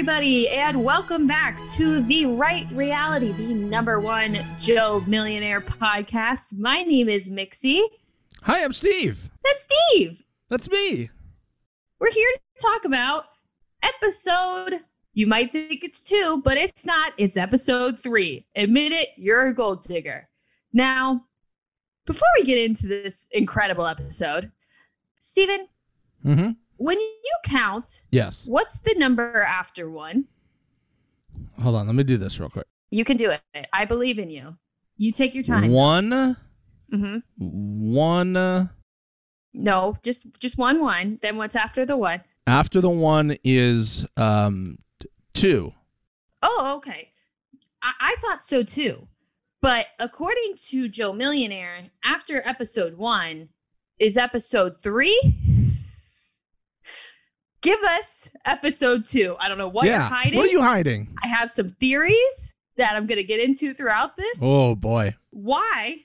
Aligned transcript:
everybody, 0.00 0.48
and 0.48 0.82
welcome 0.82 1.26
back 1.26 1.60
to 1.68 2.00
The 2.00 2.24
Right 2.24 2.66
Reality, 2.72 3.32
the 3.32 3.52
number 3.52 4.00
one 4.00 4.38
Joe 4.58 5.04
Millionaire 5.06 5.60
podcast. 5.60 6.54
My 6.56 6.82
name 6.82 7.10
is 7.10 7.28
Mixie. 7.28 7.82
Hi, 8.44 8.64
I'm 8.64 8.72
Steve. 8.72 9.30
That's 9.44 9.68
Steve. 9.90 10.24
That's 10.48 10.70
me. 10.70 11.10
We're 11.98 12.12
here 12.12 12.30
to 12.32 12.62
talk 12.62 12.86
about 12.86 13.26
episode. 13.82 14.80
You 15.12 15.26
might 15.26 15.52
think 15.52 15.84
it's 15.84 16.02
two, 16.02 16.40
but 16.46 16.56
it's 16.56 16.86
not. 16.86 17.12
It's 17.18 17.36
episode 17.36 17.98
three. 17.98 18.46
Admit 18.56 18.92
it, 18.92 19.10
you're 19.18 19.48
a 19.48 19.54
gold 19.54 19.82
digger. 19.82 20.30
Now, 20.72 21.26
before 22.06 22.28
we 22.38 22.46
get 22.46 22.56
into 22.56 22.86
this 22.86 23.26
incredible 23.32 23.86
episode, 23.86 24.50
Steven, 25.18 25.68
Mm-hmm. 26.24 26.50
When 26.80 26.98
you 26.98 27.36
count, 27.44 28.02
Yes. 28.10 28.44
what's 28.46 28.78
the 28.78 28.94
number 28.96 29.42
after 29.42 29.90
one? 29.90 30.24
Hold 31.62 31.76
on. 31.76 31.86
Let 31.86 31.94
me 31.94 32.04
do 32.04 32.16
this 32.16 32.40
real 32.40 32.48
quick. 32.48 32.66
You 32.90 33.04
can 33.04 33.16
do 33.18 33.30
it. 33.30 33.66
I 33.72 33.84
believe 33.84 34.18
in 34.18 34.30
you. 34.30 34.56
You 34.96 35.12
take 35.12 35.34
your 35.34 35.44
time. 35.44 35.70
One, 35.72 36.36
hmm 36.90 37.18
one. 37.36 38.34
uh, 38.36 38.66
No, 39.54 39.96
just 40.02 40.26
just 40.38 40.58
one 40.58 40.80
one. 40.80 41.18
Then 41.22 41.36
what's 41.36 41.54
after 41.56 41.84
the 41.86 41.96
one? 41.96 42.22
After 42.46 42.80
the 42.80 42.90
one 42.90 43.36
is 43.44 44.06
um 44.16 44.78
two. 45.34 45.72
Oh, 46.42 46.74
okay. 46.78 47.10
I, 47.82 47.92
I 48.00 48.16
thought 48.20 48.42
so 48.42 48.62
too. 48.62 49.06
But 49.60 49.86
according 49.98 50.54
to 50.70 50.88
Joe 50.88 51.12
Millionaire, 51.12 51.90
after 52.02 52.42
episode 52.48 52.96
one 52.96 53.50
is 53.98 54.16
episode 54.16 54.82
three. 54.82 55.36
Give 57.62 57.82
us 57.82 58.30
episode 58.46 59.04
two. 59.04 59.36
I 59.38 59.48
don't 59.48 59.58
know 59.58 59.68
what 59.68 59.86
you're 59.86 59.98
hiding. 59.98 60.38
What 60.38 60.48
are 60.48 60.52
you 60.52 60.62
hiding? 60.62 61.14
I 61.22 61.28
have 61.28 61.50
some 61.50 61.68
theories 61.68 62.54
that 62.76 62.94
I'm 62.94 63.06
going 63.06 63.18
to 63.18 63.24
get 63.24 63.40
into 63.40 63.74
throughout 63.74 64.16
this. 64.16 64.40
Oh 64.42 64.74
boy. 64.74 65.14
why 65.30 66.04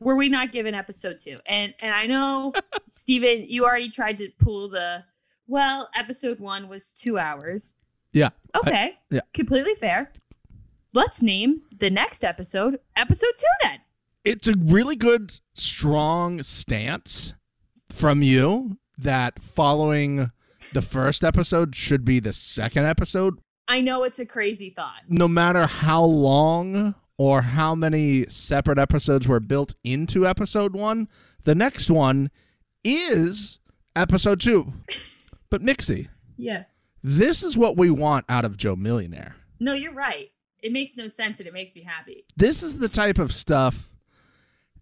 were 0.00 0.16
we 0.16 0.28
not 0.28 0.50
given 0.50 0.74
episode 0.74 1.20
two? 1.20 1.38
And 1.46 1.74
and 1.80 1.94
I 1.94 2.06
know, 2.06 2.52
Stephen, 2.88 3.46
you 3.48 3.64
already 3.64 3.90
tried 3.90 4.18
to 4.18 4.28
pull 4.38 4.68
the 4.68 5.04
well, 5.46 5.88
episode 5.94 6.40
one 6.40 6.68
was 6.68 6.92
two 6.92 7.18
hours. 7.18 7.76
Yeah. 8.12 8.30
Okay. 8.56 8.98
yeah. 9.10 9.20
Completely 9.32 9.74
fair. 9.74 10.10
Let's 10.92 11.22
name 11.22 11.62
the 11.78 11.90
next 11.90 12.24
episode 12.24 12.80
episode 12.96 13.32
two 13.38 13.46
then. 13.68 13.78
It's 14.24 14.48
a 14.48 14.54
really 14.56 14.96
good, 14.96 15.38
strong 15.54 16.42
stance 16.42 17.34
from 17.88 18.22
you 18.22 18.78
that 18.98 19.40
following 19.42 20.30
the 20.72 20.82
first 20.82 21.22
episode 21.24 21.74
should 21.76 22.04
be 22.04 22.20
the 22.20 22.32
second 22.32 22.84
episode, 22.86 23.38
I 23.68 23.80
know 23.80 24.02
it's 24.04 24.18
a 24.18 24.26
crazy 24.26 24.70
thought. 24.70 25.02
no 25.08 25.28
matter 25.28 25.66
how 25.66 26.04
long 26.04 26.94
or 27.18 27.42
how 27.42 27.74
many 27.74 28.26
separate 28.28 28.78
episodes 28.78 29.28
were 29.28 29.40
built 29.40 29.74
into 29.84 30.26
episode 30.26 30.74
one, 30.74 31.08
the 31.44 31.54
next 31.54 31.90
one 31.90 32.30
is 32.84 33.58
episode 33.96 34.40
two. 34.40 34.72
But 35.50 35.60
Mixie, 35.62 36.08
Yeah. 36.38 36.64
this 37.02 37.42
is 37.42 37.58
what 37.58 37.76
we 37.76 37.90
want 37.90 38.24
out 38.30 38.46
of 38.46 38.56
Joe 38.56 38.74
Millionaire. 38.74 39.36
No, 39.60 39.74
you're 39.74 39.92
right. 39.92 40.30
It 40.62 40.72
makes 40.72 40.96
no 40.96 41.08
sense 41.08 41.40
and 41.40 41.46
it 41.46 41.52
makes 41.52 41.74
me 41.74 41.82
happy. 41.82 42.24
This 42.36 42.62
is 42.62 42.78
the 42.78 42.88
type 42.88 43.18
of 43.18 43.34
stuff 43.34 43.90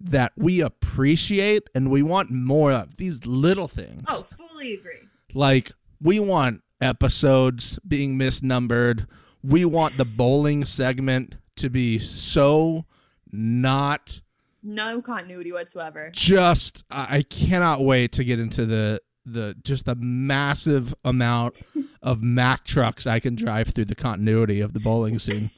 that 0.00 0.30
we 0.36 0.60
appreciate 0.60 1.68
and 1.74 1.90
we 1.90 2.02
want 2.02 2.30
more 2.30 2.70
of. 2.70 2.98
These 2.98 3.26
little 3.26 3.66
things. 3.66 4.04
Oh, 4.06 4.24
fully 4.38 4.74
agree. 4.74 5.08
Like 5.34 5.72
we 6.00 6.20
want 6.20 6.62
episodes 6.80 7.78
being 7.86 8.18
misnumbered. 8.18 9.06
We 9.42 9.64
want 9.64 9.96
the 9.96 10.04
bowling 10.04 10.64
segment 10.64 11.36
to 11.56 11.70
be 11.70 11.98
so 11.98 12.84
not 13.32 14.20
No 14.62 15.00
continuity 15.02 15.52
whatsoever. 15.52 16.10
just 16.12 16.84
I 16.90 17.22
cannot 17.22 17.82
wait 17.82 18.12
to 18.12 18.24
get 18.24 18.40
into 18.40 18.66
the 18.66 19.00
the 19.26 19.54
just 19.62 19.84
the 19.84 19.94
massive 19.94 20.94
amount 21.04 21.56
of 22.02 22.22
Mack 22.22 22.64
trucks 22.64 23.06
I 23.06 23.20
can 23.20 23.34
drive 23.34 23.68
through 23.68 23.84
the 23.86 23.94
continuity 23.94 24.60
of 24.60 24.72
the 24.72 24.80
bowling 24.80 25.18
scene. 25.18 25.50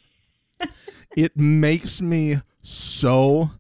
it 1.17 1.37
makes 1.37 2.03
me 2.03 2.39
so 2.63 3.51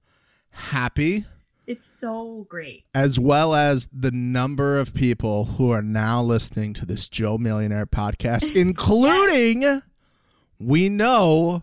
happy 0.50 1.24
It's 1.66 1.86
so 1.86 2.44
great. 2.48 2.84
as 2.94 3.20
well 3.20 3.54
as 3.54 3.88
the 3.92 4.10
number 4.10 4.78
of 4.80 4.94
people 4.94 5.44
who 5.44 5.70
are 5.70 5.82
now 5.82 6.20
listening 6.22 6.72
to 6.74 6.86
this 6.86 7.08
Joe 7.08 7.38
Millionaire 7.38 7.86
podcast, 7.86 8.56
including 8.56 9.82
we 10.58 10.88
know. 10.88 11.62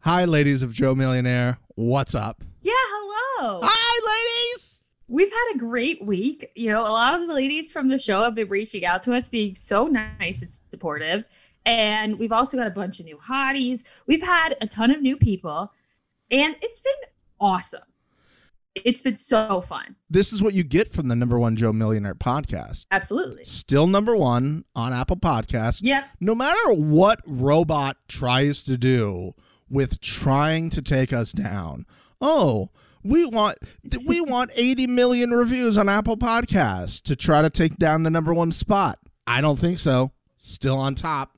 Hi, 0.00 0.24
ladies 0.24 0.64
of 0.64 0.72
Joe 0.72 0.96
Millionaire. 0.96 1.58
What's 1.76 2.14
up? 2.14 2.42
Yeah, 2.60 2.72
hello. 2.74 3.60
Hi, 3.62 4.50
ladies. 4.50 4.80
We've 5.06 5.30
had 5.30 5.54
a 5.54 5.58
great 5.58 6.04
week. 6.04 6.50
You 6.56 6.70
know, 6.70 6.80
a 6.82 6.90
lot 6.90 7.14
of 7.14 7.28
the 7.28 7.34
ladies 7.34 7.70
from 7.70 7.88
the 7.88 7.98
show 7.98 8.24
have 8.24 8.34
been 8.34 8.48
reaching 8.48 8.84
out 8.84 9.04
to 9.04 9.14
us, 9.14 9.28
being 9.28 9.54
so 9.54 9.86
nice 9.86 10.42
and 10.42 10.50
supportive. 10.50 11.24
And 11.64 12.18
we've 12.18 12.32
also 12.32 12.56
got 12.56 12.66
a 12.66 12.70
bunch 12.70 12.98
of 12.98 13.06
new 13.06 13.16
hotties. 13.18 13.84
We've 14.06 14.22
had 14.22 14.56
a 14.60 14.66
ton 14.66 14.90
of 14.90 15.00
new 15.00 15.16
people, 15.16 15.72
and 16.32 16.56
it's 16.60 16.80
been 16.80 16.92
awesome. 17.40 17.82
It's 18.74 19.00
been 19.02 19.16
so 19.16 19.60
fun. 19.60 19.96
This 20.08 20.32
is 20.32 20.42
what 20.42 20.54
you 20.54 20.64
get 20.64 20.88
from 20.88 21.08
the 21.08 21.16
number 21.16 21.38
one 21.38 21.56
Joe 21.56 21.72
Millionaire 21.72 22.14
podcast. 22.14 22.86
Absolutely. 22.90 23.44
Still 23.44 23.86
number 23.86 24.16
one 24.16 24.64
on 24.74 24.92
Apple 24.92 25.16
Podcasts. 25.16 25.80
Yeah. 25.82 26.04
No 26.20 26.34
matter 26.34 26.72
what 26.72 27.20
robot 27.26 27.96
tries 28.08 28.64
to 28.64 28.78
do 28.78 29.34
with 29.68 30.00
trying 30.00 30.70
to 30.70 30.82
take 30.82 31.12
us 31.12 31.32
down. 31.32 31.86
Oh, 32.20 32.70
we 33.02 33.24
want 33.26 33.58
we 34.06 34.20
want 34.20 34.50
80 34.56 34.86
million 34.86 35.30
reviews 35.32 35.76
on 35.76 35.88
Apple 35.88 36.16
Podcasts 36.16 37.02
to 37.02 37.16
try 37.16 37.42
to 37.42 37.50
take 37.50 37.76
down 37.76 38.04
the 38.04 38.10
number 38.10 38.32
1 38.32 38.52
spot. 38.52 38.98
I 39.26 39.40
don't 39.40 39.58
think 39.58 39.78
so. 39.80 40.12
Still 40.38 40.76
on 40.78 40.94
top. 40.94 41.36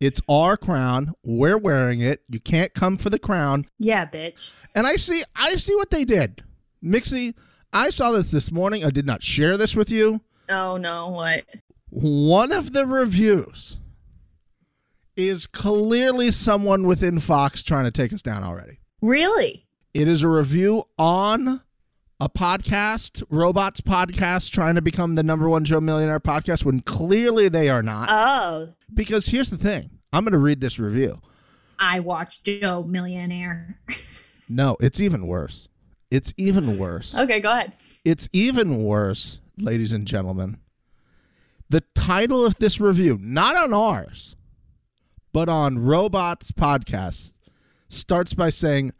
It's 0.00 0.20
our 0.28 0.56
crown. 0.56 1.14
We're 1.22 1.58
wearing 1.58 2.00
it. 2.00 2.22
You 2.28 2.40
can't 2.40 2.74
come 2.74 2.98
for 2.98 3.08
the 3.10 3.18
crown. 3.18 3.66
Yeah, 3.78 4.04
bitch. 4.06 4.52
And 4.74 4.86
I 4.86 4.96
see 4.96 5.22
I 5.36 5.56
see 5.56 5.74
what 5.76 5.90
they 5.90 6.04
did. 6.04 6.42
Mixie, 6.82 7.34
I 7.72 7.90
saw 7.90 8.10
this 8.12 8.30
this 8.30 8.50
morning. 8.50 8.84
I 8.84 8.90
did 8.90 9.06
not 9.06 9.22
share 9.22 9.56
this 9.56 9.76
with 9.76 9.90
you. 9.90 10.20
Oh 10.48 10.76
no, 10.76 11.08
what? 11.08 11.44
One 11.90 12.52
of 12.52 12.72
the 12.72 12.86
reviews 12.86 13.78
is 15.16 15.46
clearly 15.46 16.30
someone 16.30 16.86
within 16.86 17.18
Fox 17.18 17.62
trying 17.62 17.84
to 17.84 17.90
take 17.90 18.12
us 18.12 18.22
down 18.22 18.42
already. 18.42 18.80
Really? 19.00 19.66
It 19.94 20.08
is 20.08 20.22
a 20.22 20.28
review 20.28 20.84
on 20.98 21.60
a 22.18 22.28
podcast, 22.28 23.22
Robots 23.28 23.80
Podcast, 23.80 24.50
trying 24.50 24.76
to 24.76 24.82
become 24.82 25.16
the 25.16 25.22
number 25.22 25.48
one 25.48 25.64
Joe 25.64 25.80
Millionaire 25.80 26.20
podcast 26.20 26.64
when 26.64 26.80
clearly 26.80 27.48
they 27.48 27.68
are 27.68 27.82
not. 27.82 28.08
Oh, 28.10 28.68
because 28.94 29.26
here's 29.26 29.50
the 29.50 29.58
thing 29.58 29.90
I'm 30.12 30.24
going 30.24 30.32
to 30.32 30.38
read 30.38 30.60
this 30.60 30.78
review. 30.78 31.20
I 31.78 32.00
watched 32.00 32.44
Joe 32.44 32.82
Millionaire. 32.84 33.78
No, 34.48 34.76
it's 34.80 35.00
even 35.00 35.26
worse. 35.26 35.68
It's 36.12 36.34
even 36.36 36.76
worse. 36.76 37.16
okay, 37.16 37.40
go 37.40 37.50
ahead. 37.50 37.72
It's 38.04 38.28
even 38.34 38.82
worse, 38.82 39.40
ladies 39.56 39.94
and 39.94 40.06
gentlemen. 40.06 40.58
The 41.70 41.82
title 41.94 42.44
of 42.44 42.56
this 42.56 42.78
review, 42.78 43.18
not 43.18 43.56
on 43.56 43.72
ours, 43.72 44.36
but 45.32 45.48
on 45.48 45.78
Robots 45.78 46.52
Podcast, 46.52 47.32
starts 47.88 48.34
by 48.34 48.50
saying 48.50 48.92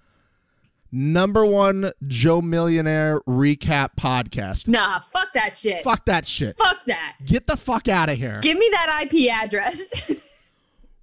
number 0.91 1.45
one 1.45 1.93
Joe 2.06 2.41
Millionaire 2.41 3.21
recap 3.28 3.91
podcast. 4.01 4.66
Nah, 4.66 5.01
fuck 5.13 5.34
that 5.34 5.59
shit. 5.59 5.81
Fuck 5.81 6.07
that 6.07 6.27
shit. 6.27 6.57
Fuck 6.57 6.78
that. 6.86 7.16
Get 7.27 7.47
the 7.47 7.59
fuck 7.59 7.89
out 7.89 8.09
of 8.09 8.16
here. 8.16 8.41
Give 8.41 8.57
me 8.57 8.71
that 8.72 9.04
IP 9.04 9.31
address. 9.31 10.10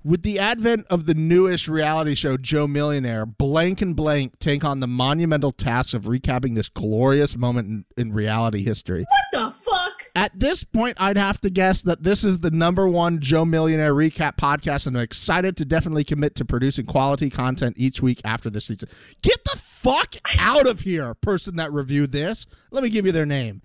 With 0.10 0.24
the 0.24 0.40
advent 0.40 0.88
of 0.90 1.06
the 1.06 1.14
newest 1.14 1.68
reality 1.68 2.16
show, 2.16 2.36
Joe 2.36 2.66
Millionaire, 2.66 3.28
blank 3.28 3.80
and 3.80 3.96
blank 3.96 4.40
take 4.40 4.66
on 4.66 4.80
the 4.80 4.88
monumental 4.88 5.52
task 5.52 5.94
of 5.94 6.06
recapping 6.06 6.56
this 6.56 6.68
glorious 6.68 7.38
moment 7.38 7.68
in, 7.68 7.86
in 7.96 8.12
reality 8.12 8.64
history. 8.64 9.06
what 9.08 9.54
the 9.54 9.72
fuck? 9.72 10.08
At 10.16 10.32
this 10.40 10.64
point, 10.64 10.98
I'd 11.00 11.18
have 11.18 11.40
to 11.42 11.52
guess 11.52 11.84
that 11.84 12.02
this 12.02 12.24
is 12.24 12.40
the 12.40 12.50
number 12.50 12.88
one 12.88 13.20
Joe 13.20 13.46
Millionaire 13.46 13.94
recap 13.94 14.36
podcast, 14.36 14.88
and 14.88 14.98
I'm 14.98 15.04
excited 15.04 15.56
to 15.58 15.66
definitely 15.66 16.06
commit 16.06 16.34
to 16.38 16.46
producing 16.46 16.88
quality 16.88 17.30
content 17.30 17.76
each 17.78 18.02
week 18.02 18.20
after 18.26 18.50
this 18.50 18.66
season. 18.66 18.90
Get 19.22 19.44
the 19.44 19.60
fuck 19.60 20.16
out 20.40 20.66
of 20.66 20.80
here, 20.80 21.14
person 21.14 21.58
that 21.58 21.72
reviewed 21.72 22.14
this. 22.14 22.48
Let 22.72 22.82
me 22.82 22.90
give 22.90 23.06
you 23.06 23.12
their 23.12 23.28
name 23.28 23.62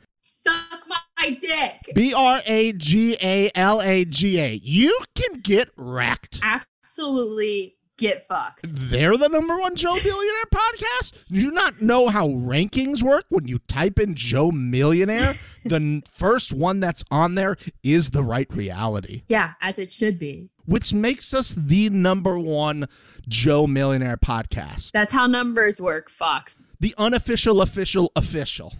my 1.25 1.37
dick. 1.37 1.94
B 1.94 2.12
R 2.15 2.43
A 2.47 2.73
G 2.73 3.17
A 3.23 3.50
L 3.55 3.81
A 3.82 4.05
G 4.05 4.38
A. 4.41 4.61
You 4.62 4.99
can 5.15 5.41
get 5.41 5.71
wrecked. 5.76 6.41
Absolutely 6.43 7.76
get 7.97 8.26
fucked. 8.26 8.61
They're 8.65 9.17
the 9.17 9.29
number 9.29 9.59
one 9.59 9.76
Joe 9.76 9.94
Millionaire 9.94 10.44
podcast. 10.53 11.12
Do 11.31 11.41
you 11.41 11.53
not 11.53 11.81
know 11.81 12.09
how 12.09 12.29
rankings 12.29 13.03
work 13.03 13.25
when 13.29 13.47
you 13.47 13.61
type 13.69 13.99
in 14.00 14.15
Joe 14.17 14.50
Millionaire? 14.50 15.35
the 15.65 16.03
first 16.12 16.53
one 16.53 16.81
that's 16.81 17.05
on 17.11 17.37
there 17.37 17.56
is 17.85 18.11
the 18.11 18.23
right 18.25 18.53
reality, 18.53 19.23
Yeah, 19.29 19.53
as 19.61 19.79
it 19.79 19.93
should 19.93 20.19
be. 20.19 20.50
which 20.67 20.93
makes 20.93 21.32
us 21.32 21.55
the 21.56 21.88
number 21.91 22.37
one 22.38 22.87
Joe 23.29 23.67
Millionaire 23.69 24.17
podcast. 24.17 24.91
That's 24.91 25.12
how 25.12 25.27
numbers 25.29 25.81
work, 25.81 26.11
Fox. 26.11 26.69
The 26.81 26.94
unofficial, 26.99 27.62
official, 27.62 28.11
official. 28.17 28.75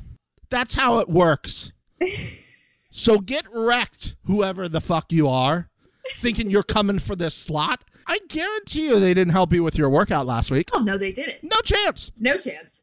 That's 0.50 0.75
how 0.75 0.99
it 0.99 1.08
works. 1.08 1.70
So 2.91 3.19
get 3.19 3.47
wrecked, 3.53 4.17
whoever 4.25 4.69
the 4.69 4.81
fuck 4.81 5.12
you 5.12 5.29
are, 5.29 5.71
thinking 6.15 6.51
you're 6.51 6.62
coming 6.62 6.99
for 6.99 7.17
this 7.17 7.35
slot. 7.35 7.85
I 8.06 8.19
guarantee 8.29 8.87
you 8.87 9.01
they 9.01 9.15
didn't 9.15 9.33
help 9.33 9.53
you 9.53 9.62
with 9.62 9.79
your 9.79 9.89
workout 9.89 10.27
last 10.27 10.51
week. 10.51 10.71
Oh 10.73 10.81
no, 10.81 10.99
they 10.99 11.12
didn't. 11.12 11.43
No 11.43 11.61
chance. 11.65 12.12
No 12.19 12.37
chance. 12.37 12.83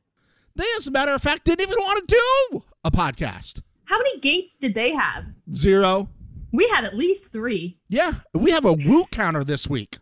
They, 0.56 0.66
as 0.76 0.88
a 0.88 0.92
matter 0.92 1.14
of 1.14 1.22
fact, 1.22 1.46
didn't 1.46 1.62
even 1.62 1.78
want 1.78 2.08
to 2.08 2.16
do 2.52 2.64
a 2.84 2.92
podcast. 2.92 3.62
How 3.86 3.98
many 3.98 4.20
gates 4.20 4.56
did 4.56 4.74
they 4.74 4.94
have? 4.94 5.26
Zero. 5.56 6.10
We 6.52 6.68
had 6.68 6.84
at 6.84 6.98
least 6.98 7.32
three. 7.32 7.78
Yeah, 7.88 8.16
we 8.34 8.52
have 8.52 8.66
a 8.66 8.74
woo 8.74 9.06
counter 9.12 9.44
this 9.44 9.70
week. 9.70 10.00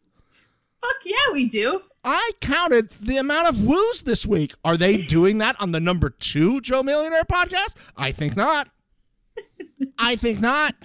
Fuck 0.82 0.96
yeah, 1.06 1.34
we 1.34 1.46
do. 1.46 1.82
I 2.04 2.32
counted 2.40 2.90
the 2.92 3.18
amount 3.18 3.50
of 3.50 3.64
woos 3.64 4.04
this 4.04 4.26
week. 4.26 4.54
Are 4.64 4.78
they 4.78 4.98
doing 4.98 5.38
that 5.40 5.56
on 5.60 5.72
the 5.72 5.80
number 5.80 6.10
two 6.10 6.62
Joe 6.62 6.82
Millionaire 6.82 7.26
podcast? 7.26 7.76
I 7.98 8.12
think 8.12 8.36
not. 8.36 8.70
I 9.98 10.16
think 10.16 10.40
not. 10.40 10.76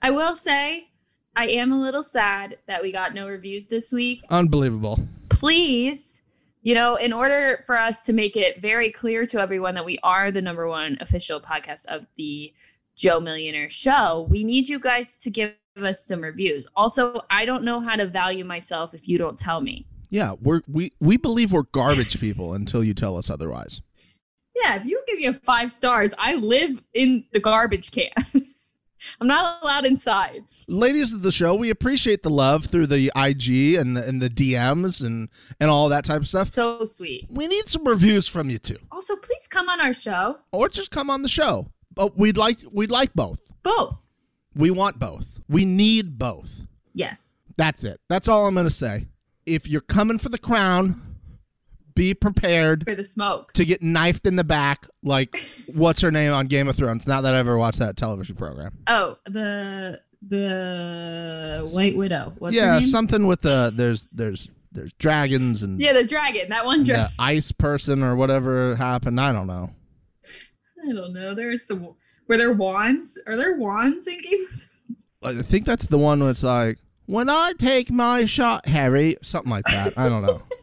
I 0.00 0.10
will 0.10 0.34
say, 0.34 0.88
I 1.36 1.46
am 1.48 1.72
a 1.72 1.80
little 1.80 2.02
sad 2.02 2.58
that 2.66 2.82
we 2.82 2.92
got 2.92 3.14
no 3.14 3.28
reviews 3.28 3.66
this 3.66 3.92
week. 3.92 4.24
Unbelievable. 4.30 5.00
Please, 5.28 6.22
you 6.62 6.74
know, 6.74 6.96
in 6.96 7.12
order 7.12 7.62
for 7.66 7.78
us 7.78 8.00
to 8.02 8.12
make 8.12 8.36
it 8.36 8.60
very 8.60 8.90
clear 8.90 9.26
to 9.26 9.40
everyone 9.40 9.74
that 9.74 9.84
we 9.84 9.98
are 10.02 10.30
the 10.30 10.42
number 10.42 10.68
one 10.68 10.98
official 11.00 11.40
podcast 11.40 11.86
of 11.86 12.06
the 12.16 12.52
Joe 12.94 13.20
Millionaire 13.20 13.70
Show, 13.70 14.26
we 14.28 14.44
need 14.44 14.68
you 14.68 14.78
guys 14.78 15.14
to 15.16 15.30
give 15.30 15.54
us 15.80 16.04
some 16.04 16.20
reviews. 16.20 16.66
Also, 16.76 17.22
I 17.30 17.44
don't 17.44 17.64
know 17.64 17.80
how 17.80 17.96
to 17.96 18.06
value 18.06 18.44
myself 18.44 18.92
if 18.92 19.08
you 19.08 19.16
don't 19.16 19.38
tell 19.38 19.60
me. 19.60 19.86
Yeah, 20.10 20.34
we're 20.42 20.60
we 20.68 20.92
we 21.00 21.16
believe 21.16 21.54
we're 21.54 21.62
garbage 21.62 22.20
people 22.20 22.52
until 22.52 22.84
you 22.84 22.92
tell 22.92 23.16
us 23.16 23.30
otherwise. 23.30 23.80
Yeah, 24.54 24.76
if 24.76 24.84
you 24.84 25.02
give 25.06 25.18
me 25.18 25.26
a 25.26 25.34
five 25.34 25.72
stars, 25.72 26.12
I 26.18 26.34
live 26.34 26.82
in 26.94 27.24
the 27.32 27.40
garbage 27.40 27.90
can. 27.90 28.10
I'm 29.20 29.26
not 29.26 29.62
allowed 29.62 29.84
inside. 29.84 30.44
Ladies 30.68 31.12
of 31.12 31.22
the 31.22 31.32
show, 31.32 31.54
we 31.54 31.70
appreciate 31.70 32.22
the 32.22 32.30
love 32.30 32.66
through 32.66 32.86
the 32.86 33.10
IG 33.16 33.74
and 33.74 33.96
the 33.96 34.06
and 34.06 34.22
the 34.22 34.30
DMs 34.30 35.04
and 35.04 35.28
and 35.60 35.70
all 35.70 35.88
that 35.88 36.04
type 36.04 36.20
of 36.20 36.28
stuff. 36.28 36.48
So 36.48 36.84
sweet. 36.84 37.26
We 37.30 37.46
need 37.46 37.68
some 37.68 37.84
reviews 37.84 38.28
from 38.28 38.50
you 38.50 38.58
too. 38.58 38.78
Also, 38.90 39.16
please 39.16 39.48
come 39.48 39.68
on 39.68 39.80
our 39.80 39.92
show. 39.92 40.38
Or 40.52 40.68
just 40.68 40.90
come 40.90 41.10
on 41.10 41.22
the 41.22 41.28
show. 41.28 41.66
But 41.94 42.16
we'd 42.16 42.36
like 42.36 42.58
we'd 42.70 42.90
like 42.90 43.12
both. 43.14 43.40
Both. 43.62 44.06
We 44.54 44.70
want 44.70 44.98
both. 44.98 45.40
We 45.48 45.64
need 45.64 46.18
both. 46.18 46.66
Yes. 46.94 47.34
That's 47.56 47.84
it. 47.84 48.00
That's 48.08 48.28
all 48.28 48.46
I'm 48.46 48.54
going 48.54 48.66
to 48.66 48.70
say. 48.70 49.06
If 49.46 49.68
you're 49.68 49.80
coming 49.80 50.18
for 50.18 50.28
the 50.28 50.38
crown, 50.38 51.11
be 51.94 52.14
prepared 52.14 52.84
For 52.84 52.94
the 52.94 53.04
smoke. 53.04 53.52
to 53.54 53.64
get 53.64 53.82
knifed 53.82 54.26
in 54.26 54.36
the 54.36 54.44
back 54.44 54.88
like 55.02 55.44
what's 55.66 56.00
her 56.00 56.10
name 56.10 56.32
on 56.32 56.46
Game 56.46 56.68
of 56.68 56.76
Thrones. 56.76 57.06
Not 57.06 57.22
that 57.22 57.34
I 57.34 57.38
ever 57.38 57.56
watched 57.58 57.78
that 57.78 57.96
television 57.96 58.36
program. 58.36 58.78
Oh, 58.86 59.16
the 59.26 60.00
the 60.28 61.68
White 61.72 61.96
Widow. 61.96 62.34
What's 62.38 62.54
yeah, 62.54 62.80
something 62.80 63.26
with 63.26 63.42
the 63.42 63.72
there's 63.74 64.08
there's 64.12 64.50
there's 64.70 64.92
dragons 64.94 65.62
and 65.62 65.80
yeah, 65.80 65.92
the 65.92 66.04
dragon. 66.04 66.48
That 66.48 66.64
one 66.64 66.80
the 66.80 66.84
dragon. 66.86 67.12
ice 67.18 67.52
person 67.52 68.02
or 68.02 68.16
whatever 68.16 68.76
happened. 68.76 69.20
I 69.20 69.32
don't 69.32 69.46
know. 69.46 69.70
I 70.88 70.92
don't 70.92 71.12
know. 71.12 71.34
There 71.34 71.50
is 71.50 71.66
some. 71.66 71.94
Were 72.28 72.36
there 72.36 72.52
wands? 72.52 73.18
Are 73.26 73.36
there 73.36 73.56
wands 73.56 74.06
in 74.06 74.20
Game 74.20 74.44
of 74.44 74.62
Thrones? 75.22 75.40
I 75.40 75.42
think 75.42 75.66
that's 75.66 75.86
the 75.86 75.98
one 75.98 76.20
where 76.20 76.30
it's 76.30 76.42
like 76.42 76.78
when 77.06 77.28
I 77.28 77.52
take 77.58 77.90
my 77.90 78.24
shot, 78.24 78.66
Harry, 78.66 79.16
something 79.22 79.50
like 79.50 79.64
that. 79.66 79.96
I 79.98 80.08
don't 80.08 80.22
know. 80.22 80.42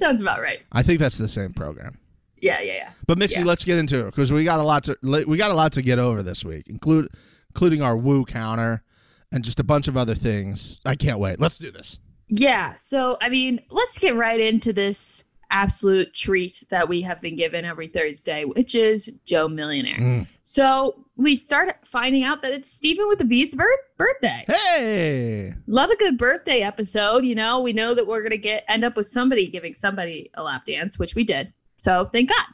Sounds 0.00 0.20
about 0.20 0.40
right. 0.40 0.60
I 0.72 0.82
think 0.82 0.98
that's 0.98 1.18
the 1.18 1.28
same 1.28 1.52
program. 1.52 1.98
Yeah, 2.40 2.60
yeah, 2.60 2.72
yeah. 2.72 2.90
But 3.06 3.18
Mixie, 3.18 3.38
Yeah. 3.38 3.44
let's 3.44 3.64
get 3.66 3.76
into 3.78 3.98
it 4.00 4.06
because 4.06 4.32
we 4.32 4.44
got 4.44 4.58
a 4.60 4.62
lot 4.62 4.84
to 4.84 4.96
we 5.02 5.36
got 5.36 5.50
a 5.50 5.54
lot 5.54 5.72
to 5.72 5.82
get 5.82 5.98
over 5.98 6.22
this 6.22 6.42
week, 6.42 6.68
include 6.68 7.08
including 7.50 7.82
our 7.82 7.96
woo 7.96 8.24
counter 8.24 8.82
and 9.30 9.44
just 9.44 9.60
a 9.60 9.64
bunch 9.64 9.88
of 9.88 9.96
other 9.98 10.14
things. 10.14 10.80
I 10.86 10.94
can't 10.96 11.18
wait. 11.18 11.38
Let's 11.38 11.58
do 11.58 11.70
this. 11.70 12.00
Yeah. 12.28 12.74
So, 12.78 13.18
I 13.20 13.28
mean, 13.28 13.60
let's 13.70 13.98
get 13.98 14.14
right 14.16 14.40
into 14.40 14.72
this 14.72 15.24
absolute 15.50 16.14
treat 16.14 16.64
that 16.70 16.88
we 16.88 17.02
have 17.02 17.20
been 17.20 17.36
given 17.36 17.64
every 17.64 17.88
Thursday, 17.88 18.44
which 18.44 18.74
is 18.74 19.10
Joe 19.26 19.48
Millionaire. 19.48 19.98
Mm. 19.98 20.26
So 20.44 21.04
we 21.20 21.36
start 21.36 21.76
finding 21.84 22.24
out 22.24 22.40
that 22.42 22.52
it's 22.52 22.72
Stephen 22.72 23.06
with 23.06 23.18
the 23.18 23.24
V's 23.24 23.54
birth- 23.54 23.78
birthday. 23.98 24.44
Hey, 24.46 25.54
Love 25.66 25.90
a 25.90 25.96
good 25.96 26.16
birthday 26.16 26.62
episode. 26.62 27.24
You 27.26 27.34
know, 27.34 27.60
we 27.60 27.74
know 27.74 27.94
that 27.94 28.06
we're 28.06 28.22
gonna 28.22 28.38
get 28.38 28.64
end 28.68 28.84
up 28.84 28.96
with 28.96 29.06
somebody 29.06 29.46
giving 29.46 29.74
somebody 29.74 30.30
a 30.34 30.42
lap 30.42 30.64
dance, 30.64 30.98
which 30.98 31.14
we 31.14 31.22
did. 31.22 31.52
So 31.78 32.06
thank 32.06 32.30
God. 32.30 32.46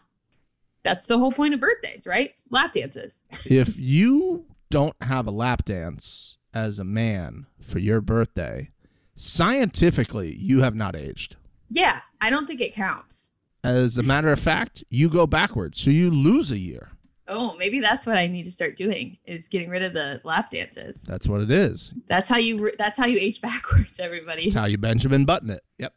That's 0.83 1.07
the 1.07 1.19
whole 1.19 1.33
point 1.33 1.55
of 1.55 1.61
birthdays, 1.61 2.07
right? 2.07 2.35
Lap 2.51 2.73
dances. 2.73 3.25
if 3.47 3.79
you 3.79 4.47
don't 4.71 4.97
have 5.01 5.27
a 5.27 5.33
lap 5.33 5.65
dance 5.65 6.39
as 6.53 6.79
a 6.79 6.85
man 6.85 7.47
for 7.61 7.79
your 7.79 8.01
birthday, 8.01 8.71
scientifically, 9.15 10.35
you 10.37 10.63
have 10.63 10.75
not 10.75 10.97
aged. 10.97 11.37
Yeah, 11.69 12.01
I 12.21 12.31
don't 12.31 12.47
think 12.47 12.61
it 12.61 12.75
counts. 12.75 13.31
As 13.63 13.99
a 13.99 14.03
matter 14.03 14.31
of 14.31 14.39
fact, 14.39 14.85
you 14.91 15.09
go 15.09 15.27
backwards, 15.27 15.81
so 15.81 15.91
you 15.91 16.11
lose 16.11 16.53
a 16.53 16.59
year. 16.59 16.91
Oh, 17.29 17.57
maybe 17.57 17.81
that's 17.81 18.07
what 18.07 18.17
I 18.17 18.27
need 18.27 18.45
to 18.45 18.51
start 18.51 18.77
doing 18.77 19.19
is 19.27 19.49
getting 19.49 19.69
rid 19.69 19.83
of 19.83 19.93
the 19.93 20.21
lap 20.25 20.51
dances. 20.51 21.03
That's 21.03 21.29
what 21.29 21.41
it 21.41 21.51
is. 21.51 21.93
That's 22.09 22.29
how 22.29 22.37
you 22.37 22.71
that's 22.79 22.97
how 22.99 23.07
you 23.07 23.19
age 23.19 23.41
backwards, 23.41 23.99
everybody. 23.99 24.45
That's 24.45 24.55
how 24.55 24.67
you 24.67 24.79
Benjamin 24.79 25.25
Button 25.25 25.51
it. 25.51 25.63
Yep. 25.79 25.95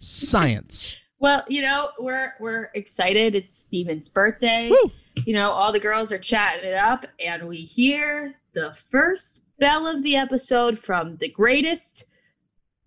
Science. 0.00 0.96
Well, 1.22 1.44
you 1.48 1.62
know, 1.62 1.90
we're 2.00 2.34
we're 2.40 2.70
excited. 2.74 3.36
It's 3.36 3.56
Steven's 3.56 4.08
birthday. 4.08 4.70
Woo! 4.70 4.90
You 5.24 5.34
know, 5.34 5.52
all 5.52 5.70
the 5.70 5.78
girls 5.78 6.10
are 6.10 6.18
chatting 6.18 6.68
it 6.68 6.74
up, 6.74 7.06
and 7.24 7.46
we 7.46 7.58
hear 7.58 8.34
the 8.54 8.74
first 8.90 9.40
bell 9.60 9.86
of 9.86 10.02
the 10.02 10.16
episode 10.16 10.80
from 10.80 11.18
the 11.18 11.28
greatest 11.28 12.06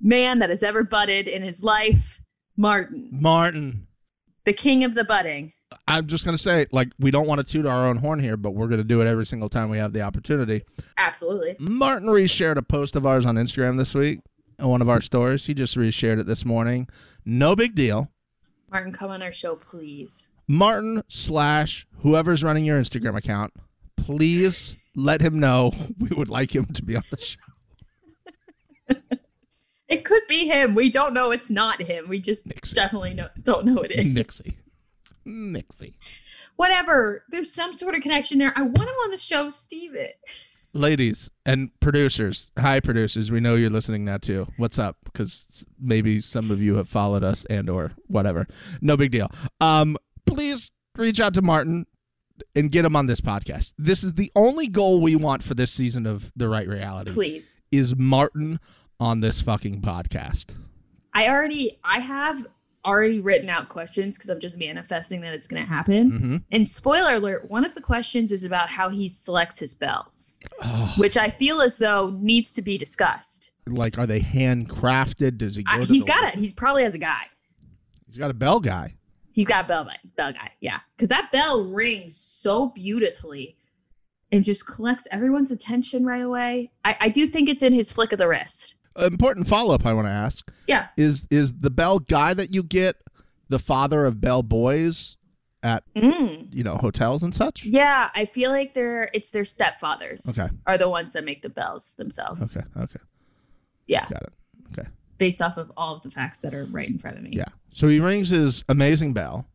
man 0.01 0.39
that 0.39 0.49
has 0.49 0.63
ever 0.63 0.83
butted 0.83 1.29
in 1.29 1.43
his 1.43 1.63
life, 1.63 2.19
Martin, 2.57 3.07
Martin. 3.09 3.87
the 4.43 4.51
king 4.51 4.83
of 4.83 4.95
the 4.95 5.05
butting. 5.05 5.53
I'm 5.87 6.07
just 6.07 6.25
gonna 6.25 6.37
say, 6.37 6.65
like, 6.71 6.89
we 6.99 7.11
don't 7.11 7.27
want 7.27 7.45
to 7.45 7.51
toot 7.51 7.65
our 7.65 7.85
own 7.87 7.97
horn 7.97 8.19
here, 8.19 8.37
but 8.37 8.51
we're 8.51 8.67
gonna 8.67 8.83
do 8.83 9.01
it 9.01 9.07
every 9.07 9.25
single 9.25 9.49
time 9.49 9.69
we 9.69 9.77
have 9.77 9.93
the 9.93 10.01
opportunity. 10.01 10.63
Absolutely. 10.97 11.55
Martin 11.59 12.07
reshared 12.09 12.57
a 12.57 12.61
post 12.63 12.95
of 12.95 13.05
ours 13.05 13.25
on 13.25 13.35
Instagram 13.35 13.77
this 13.77 13.93
week, 13.93 14.21
on 14.59 14.69
one 14.69 14.81
of 14.81 14.89
our 14.89 15.01
stories. 15.01 15.45
He 15.45 15.53
just 15.53 15.77
reshared 15.77 16.19
it 16.19 16.25
this 16.25 16.43
morning. 16.43 16.87
No 17.23 17.55
big 17.55 17.75
deal. 17.75 18.09
Martin, 18.71 18.91
come 18.91 19.11
on 19.11 19.21
our 19.21 19.31
show, 19.31 19.55
please. 19.55 20.29
Martin 20.47 21.03
slash 21.07 21.85
whoever's 21.99 22.43
running 22.43 22.65
your 22.65 22.79
Instagram 22.79 23.15
account, 23.15 23.53
please 23.95 24.75
let 24.95 25.21
him 25.21 25.39
know 25.39 25.71
we 25.99 26.09
would 26.15 26.29
like 26.29 26.55
him 26.55 26.65
to 26.65 26.83
be 26.83 26.95
on 26.95 27.03
the 27.11 27.21
show. 27.21 27.39
It 29.87 30.03
could 30.03 30.23
be 30.27 30.47
him. 30.47 30.73
We 30.73 30.89
don't 30.89 31.13
know 31.13 31.29
it's 31.29 31.51
not 31.51 31.79
him. 31.79 32.09
We 32.09 32.19
just 32.19 32.47
Nixie. 32.47 32.73
definitely 32.75 33.13
know, 33.13 33.29
don't 33.43 33.67
know 33.67 33.83
it 33.83 33.91
is. 33.91 34.03
Nixie. 34.05 34.57
Nixie. 35.25 35.97
Whatever. 36.55 37.23
There's 37.29 37.53
some 37.53 37.73
sort 37.73 37.95
of 37.95 38.01
connection 38.01 38.37
there. 38.37 38.53
I 38.55 38.61
want 38.61 38.77
him 38.89 38.95
on 39.03 39.11
the 39.11 39.17
show, 39.17 39.49
Steven. 39.49 40.07
Ladies 40.73 41.31
and 41.45 41.69
producers, 41.79 42.51
hi 42.59 42.81
producers, 42.81 43.31
we 43.31 43.39
know 43.39 43.55
you're 43.55 43.69
listening 43.69 44.03
now 44.03 44.17
too. 44.17 44.45
What's 44.57 44.77
up? 44.77 44.97
Because 45.05 45.65
maybe 45.79 46.19
some 46.19 46.51
of 46.51 46.61
you 46.61 46.75
have 46.75 46.89
followed 46.89 47.23
us 47.23 47.45
and 47.45 47.69
or 47.69 47.93
whatever. 48.07 48.45
No 48.81 48.97
big 48.97 49.11
deal. 49.11 49.31
Um, 49.61 49.95
please 50.25 50.71
reach 50.97 51.21
out 51.21 51.33
to 51.35 51.41
Martin 51.41 51.85
and 52.55 52.71
get 52.71 52.83
him 52.83 52.95
on 52.95 53.05
this 53.05 53.21
podcast. 53.21 53.73
This 53.77 54.03
is 54.03 54.13
the 54.13 54.29
only 54.35 54.67
goal 54.67 54.99
we 54.99 55.15
want 55.15 55.43
for 55.43 55.53
this 55.53 55.71
season 55.71 56.05
of 56.05 56.33
The 56.35 56.49
Right 56.49 56.67
Reality. 56.67 57.13
Please. 57.13 57.59
Is 57.71 57.95
Martin 57.95 58.59
on 58.99 59.21
this 59.21 59.41
fucking 59.41 59.81
podcast? 59.81 60.55
I 61.13 61.29
already 61.29 61.79
I 61.85 61.99
have 61.99 62.45
already 62.85 63.19
written 63.19 63.49
out 63.49 63.69
questions 63.69 64.17
because 64.17 64.29
I'm 64.29 64.39
just 64.39 64.57
manifesting 64.57 65.21
that 65.21 65.33
it's 65.33 65.47
gonna 65.47 65.65
happen. 65.65 66.11
Mm-hmm. 66.11 66.37
And 66.51 66.69
spoiler 66.69 67.15
alert, 67.15 67.49
one 67.49 67.65
of 67.65 67.73
the 67.75 67.81
questions 67.81 68.31
is 68.31 68.43
about 68.43 68.69
how 68.69 68.89
he 68.89 69.07
selects 69.09 69.57
his 69.59 69.73
bells, 69.73 70.35
Oh, 70.61 70.93
which 70.97 71.17
I 71.17 71.29
feel 71.31 71.61
as 71.61 71.77
though 71.77 72.15
needs 72.21 72.53
to 72.53 72.61
be 72.61 72.77
discussed. 72.77 73.49
like, 73.67 73.97
are 73.97 74.05
they 74.07 74.19
handcrafted? 74.21 75.37
Does 75.39 75.55
he 75.55 75.63
go? 75.63 75.77
To 75.79 75.85
he's 75.85 76.03
got 76.03 76.23
it. 76.33 76.35
He's 76.35 76.53
probably 76.53 76.83
has 76.83 76.93
a 76.93 76.99
guy. 76.99 77.23
He's 78.07 78.17
got 78.17 78.31
a 78.31 78.35
bell 78.35 78.59
guy. 78.59 78.95
He's 79.31 79.47
got 79.47 79.65
a 79.65 79.67
bell 79.67 79.83
guy. 79.83 79.97
Bell 80.15 80.31
guy. 80.31 80.51
Yeah. 80.61 80.79
Because 80.95 81.09
that 81.09 81.29
bell 81.31 81.63
rings 81.65 82.15
so 82.15 82.69
beautifully 82.69 83.57
and 84.31 84.43
just 84.43 84.65
collects 84.65 85.07
everyone's 85.11 85.51
attention 85.51 86.05
right 86.05 86.21
away. 86.21 86.71
I, 86.85 86.95
I 87.01 87.09
do 87.09 87.27
think 87.27 87.49
it's 87.49 87.61
in 87.63 87.73
his 87.73 87.91
flick 87.91 88.11
of 88.13 88.17
the 88.17 88.27
wrist. 88.27 88.75
Important 88.97 89.47
follow 89.47 89.73
up 89.75 89.85
I 89.85 89.93
want 89.93 90.07
to 90.07 90.11
ask 90.13 90.49
Yeah. 90.67 90.87
is 90.97 91.25
is 91.29 91.53
the 91.53 91.69
Bell 91.69 91.99
guy 91.99 92.33
that 92.33 92.53
you 92.53 92.63
get 92.63 92.95
the 93.49 93.59
father 93.59 94.05
of 94.05 94.21
Bell 94.21 94.41
boys 94.43 95.17
at 95.63 95.83
Mm. 95.95 96.53
you 96.53 96.63
know 96.63 96.75
hotels 96.77 97.23
and 97.23 97.33
such? 97.33 97.65
Yeah, 97.65 98.09
I 98.15 98.25
feel 98.25 98.51
like 98.51 98.73
they're 98.73 99.09
it's 99.13 99.31
their 99.31 99.43
stepfathers 99.43 100.29
Okay, 100.29 100.47
are 100.67 100.77
the 100.77 100.89
ones 100.89 101.13
that 101.13 101.25
make 101.25 101.41
the 101.41 101.49
bells 101.49 101.95
themselves. 101.95 102.41
okay, 102.43 102.61
okay, 102.77 102.99
Yeah, 103.87 104.07
got 104.09 104.23
it. 104.23 104.33
Okay, 104.71 104.87
based 105.17 105.41
off 105.41 105.57
of 105.57 105.71
all 105.75 105.95
of 105.95 106.03
the 106.03 106.11
facts 106.11 106.39
that 106.41 106.53
are 106.53 106.65
right 106.65 106.87
in 106.87 106.97
front 106.99 107.17
of 107.17 107.23
me. 107.23 107.31
yeah. 107.33 107.45
So 107.71 107.87
he 107.87 107.99
rings 107.99 108.29
his 108.29 108.63
amazing 108.69 109.13
bell. 109.13 109.47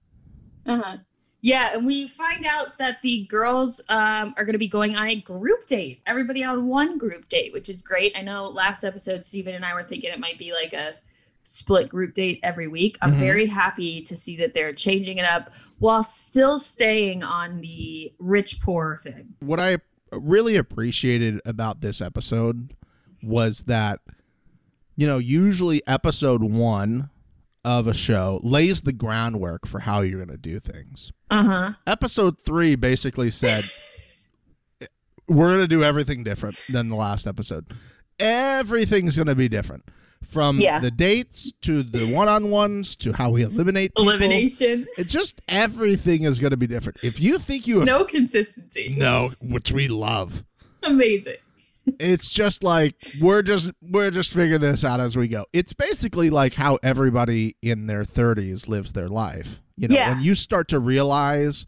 Uh-huh. 0.67 0.99
Yeah, 1.43 1.75
and 1.75 1.87
we 1.87 2.07
find 2.09 2.45
out 2.45 2.77
that 2.79 3.01
the 3.03 3.25
girls 3.25 3.81
um, 3.89 4.35
are 4.37 4.45
going 4.45 4.53
to 4.53 4.59
be 4.59 4.69
going 4.69 4.95
on 4.97 5.09
a 5.09 5.17
group 5.17 5.67
date. 5.67 6.01
Everybody 6.07 6.45
on 6.45 6.67
one 6.67 6.99
group 6.99 7.29
date, 7.31 7.53
which 7.55 7.69
is 7.71 7.81
great. 7.81 8.13
I 8.15 8.21
know 8.23 8.49
last 8.49 8.85
episode, 8.85 9.25
Stephen 9.25 9.55
and 9.55 9.65
I 9.65 9.73
were 9.73 9.83
thinking 9.83 10.11
it 10.11 10.21
might 10.21 10.39
be 10.39 10.53
like 10.53 10.75
a 10.75 10.97
split 11.43 11.89
group 11.89 12.15
date 12.15 12.41
every 12.43 12.69
week. 12.69 12.99
I'm 13.01 13.15
Mhm. 13.15 13.19
very 13.19 13.47
happy 13.47 14.03
to 14.03 14.15
see 14.17 14.37
that 14.37 14.53
they're 14.53 14.75
changing 14.75 15.17
it 15.17 15.25
up 15.25 15.51
while 15.79 16.05
still 16.05 16.59
staying 16.59 17.23
on 17.25 17.63
the 17.63 18.13
rich 18.19 18.61
poor 18.61 18.99
thing. 18.99 19.35
What 19.41 19.59
I 19.61 19.79
really 20.13 20.57
appreciated 20.57 21.41
about 21.47 21.81
this 21.81 22.03
episode 22.03 22.75
was 23.23 23.63
that 23.63 24.01
you 24.97 25.07
know 25.07 25.17
usually 25.19 25.83
episode 25.87 26.43
one 26.43 27.09
of 27.64 27.87
a 27.87 27.95
show 27.95 28.40
lays 28.43 28.81
the 28.83 28.93
groundwork 28.93 29.67
for 29.67 29.81
how 29.81 30.00
you're 30.00 30.25
going 30.25 30.29
to 30.29 30.37
do 30.38 30.59
things. 30.59 31.12
Uh 31.31 31.43
huh. 31.45 31.73
episode 31.87 32.40
three 32.40 32.75
basically 32.75 33.31
said 33.31 33.64
we're 35.29 35.49
going 35.49 35.61
to 35.61 35.69
do 35.69 35.85
everything 35.85 36.25
different 36.25 36.57
than 36.69 36.88
the 36.88 36.97
last 36.97 37.26
episode. 37.26 37.67
Everything's 38.19 39.17
going 39.17 39.29
to 39.29 39.35
be 39.35 39.49
different 39.49 39.85
from 40.23 40.59
Yeah. 40.61 40.79
the 40.81 40.90
dates 40.90 41.52
to 41.62 41.83
the 41.83 42.07
one-on-ones 42.14 42.97
to 42.97 43.12
how 43.12 43.31
we 43.31 43.43
eliminate 43.43 43.93
people. 43.95 44.11
Elimination. 44.11 44.87
It 44.99 45.09
just 45.09 45.40
everything 45.49 46.25
is 46.25 46.38
going 46.40 46.50
to 46.50 46.57
be 46.57 46.67
different. 46.67 46.99
If 47.02 47.21
you 47.21 47.38
think 47.38 47.67
you 47.67 47.79
have 47.79 47.87
No 47.87 48.05
consistency. 48.05 48.95
no, 48.99 49.33
which 49.40 49.73
we 49.73 49.88
love, 49.88 50.45
Amazing. 50.83 51.37
It's 51.99 52.31
just 52.31 52.63
like 52.63 52.95
we're 53.21 53.43
just 53.43 53.71
we're 53.83 54.11
just 54.11 54.33
figuring 54.33 54.61
this 54.61 54.85
out 54.85 55.01
as 55.01 55.17
we 55.17 55.29
go. 55.29 55.47
It's 55.53 55.73
basically 55.73 56.31
like 56.31 56.55
how 56.55 56.79
everybody 56.83 57.57
in 57.63 57.87
their 57.87 58.03
30s 58.05 58.69
lives 58.69 58.93
their 58.93 59.09
life. 59.09 59.61
You 59.77 59.89
know, 59.89 59.95
Yeah. 59.95 60.11
when 60.11 60.23
you 60.23 60.35
start 60.35 60.69
to 60.69 60.79
realize, 60.79 61.67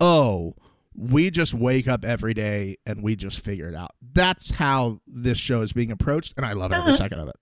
oh, 0.00 0.54
we 0.94 1.30
just 1.30 1.54
wake 1.54 1.88
up 1.88 2.04
every 2.04 2.34
day 2.34 2.76
and 2.84 3.02
we 3.02 3.16
just 3.16 3.40
figure 3.40 3.68
it 3.68 3.74
out. 3.74 3.92
That's 4.12 4.50
how 4.50 4.98
this 5.06 5.38
show 5.38 5.62
is 5.62 5.72
being 5.72 5.90
approached, 5.90 6.34
and 6.36 6.44
I 6.44 6.52
love 6.52 6.72
every 6.72 6.90
Uh-huh. 6.90 6.96
second 6.98 7.20
of 7.20 7.28
it. 7.28 7.36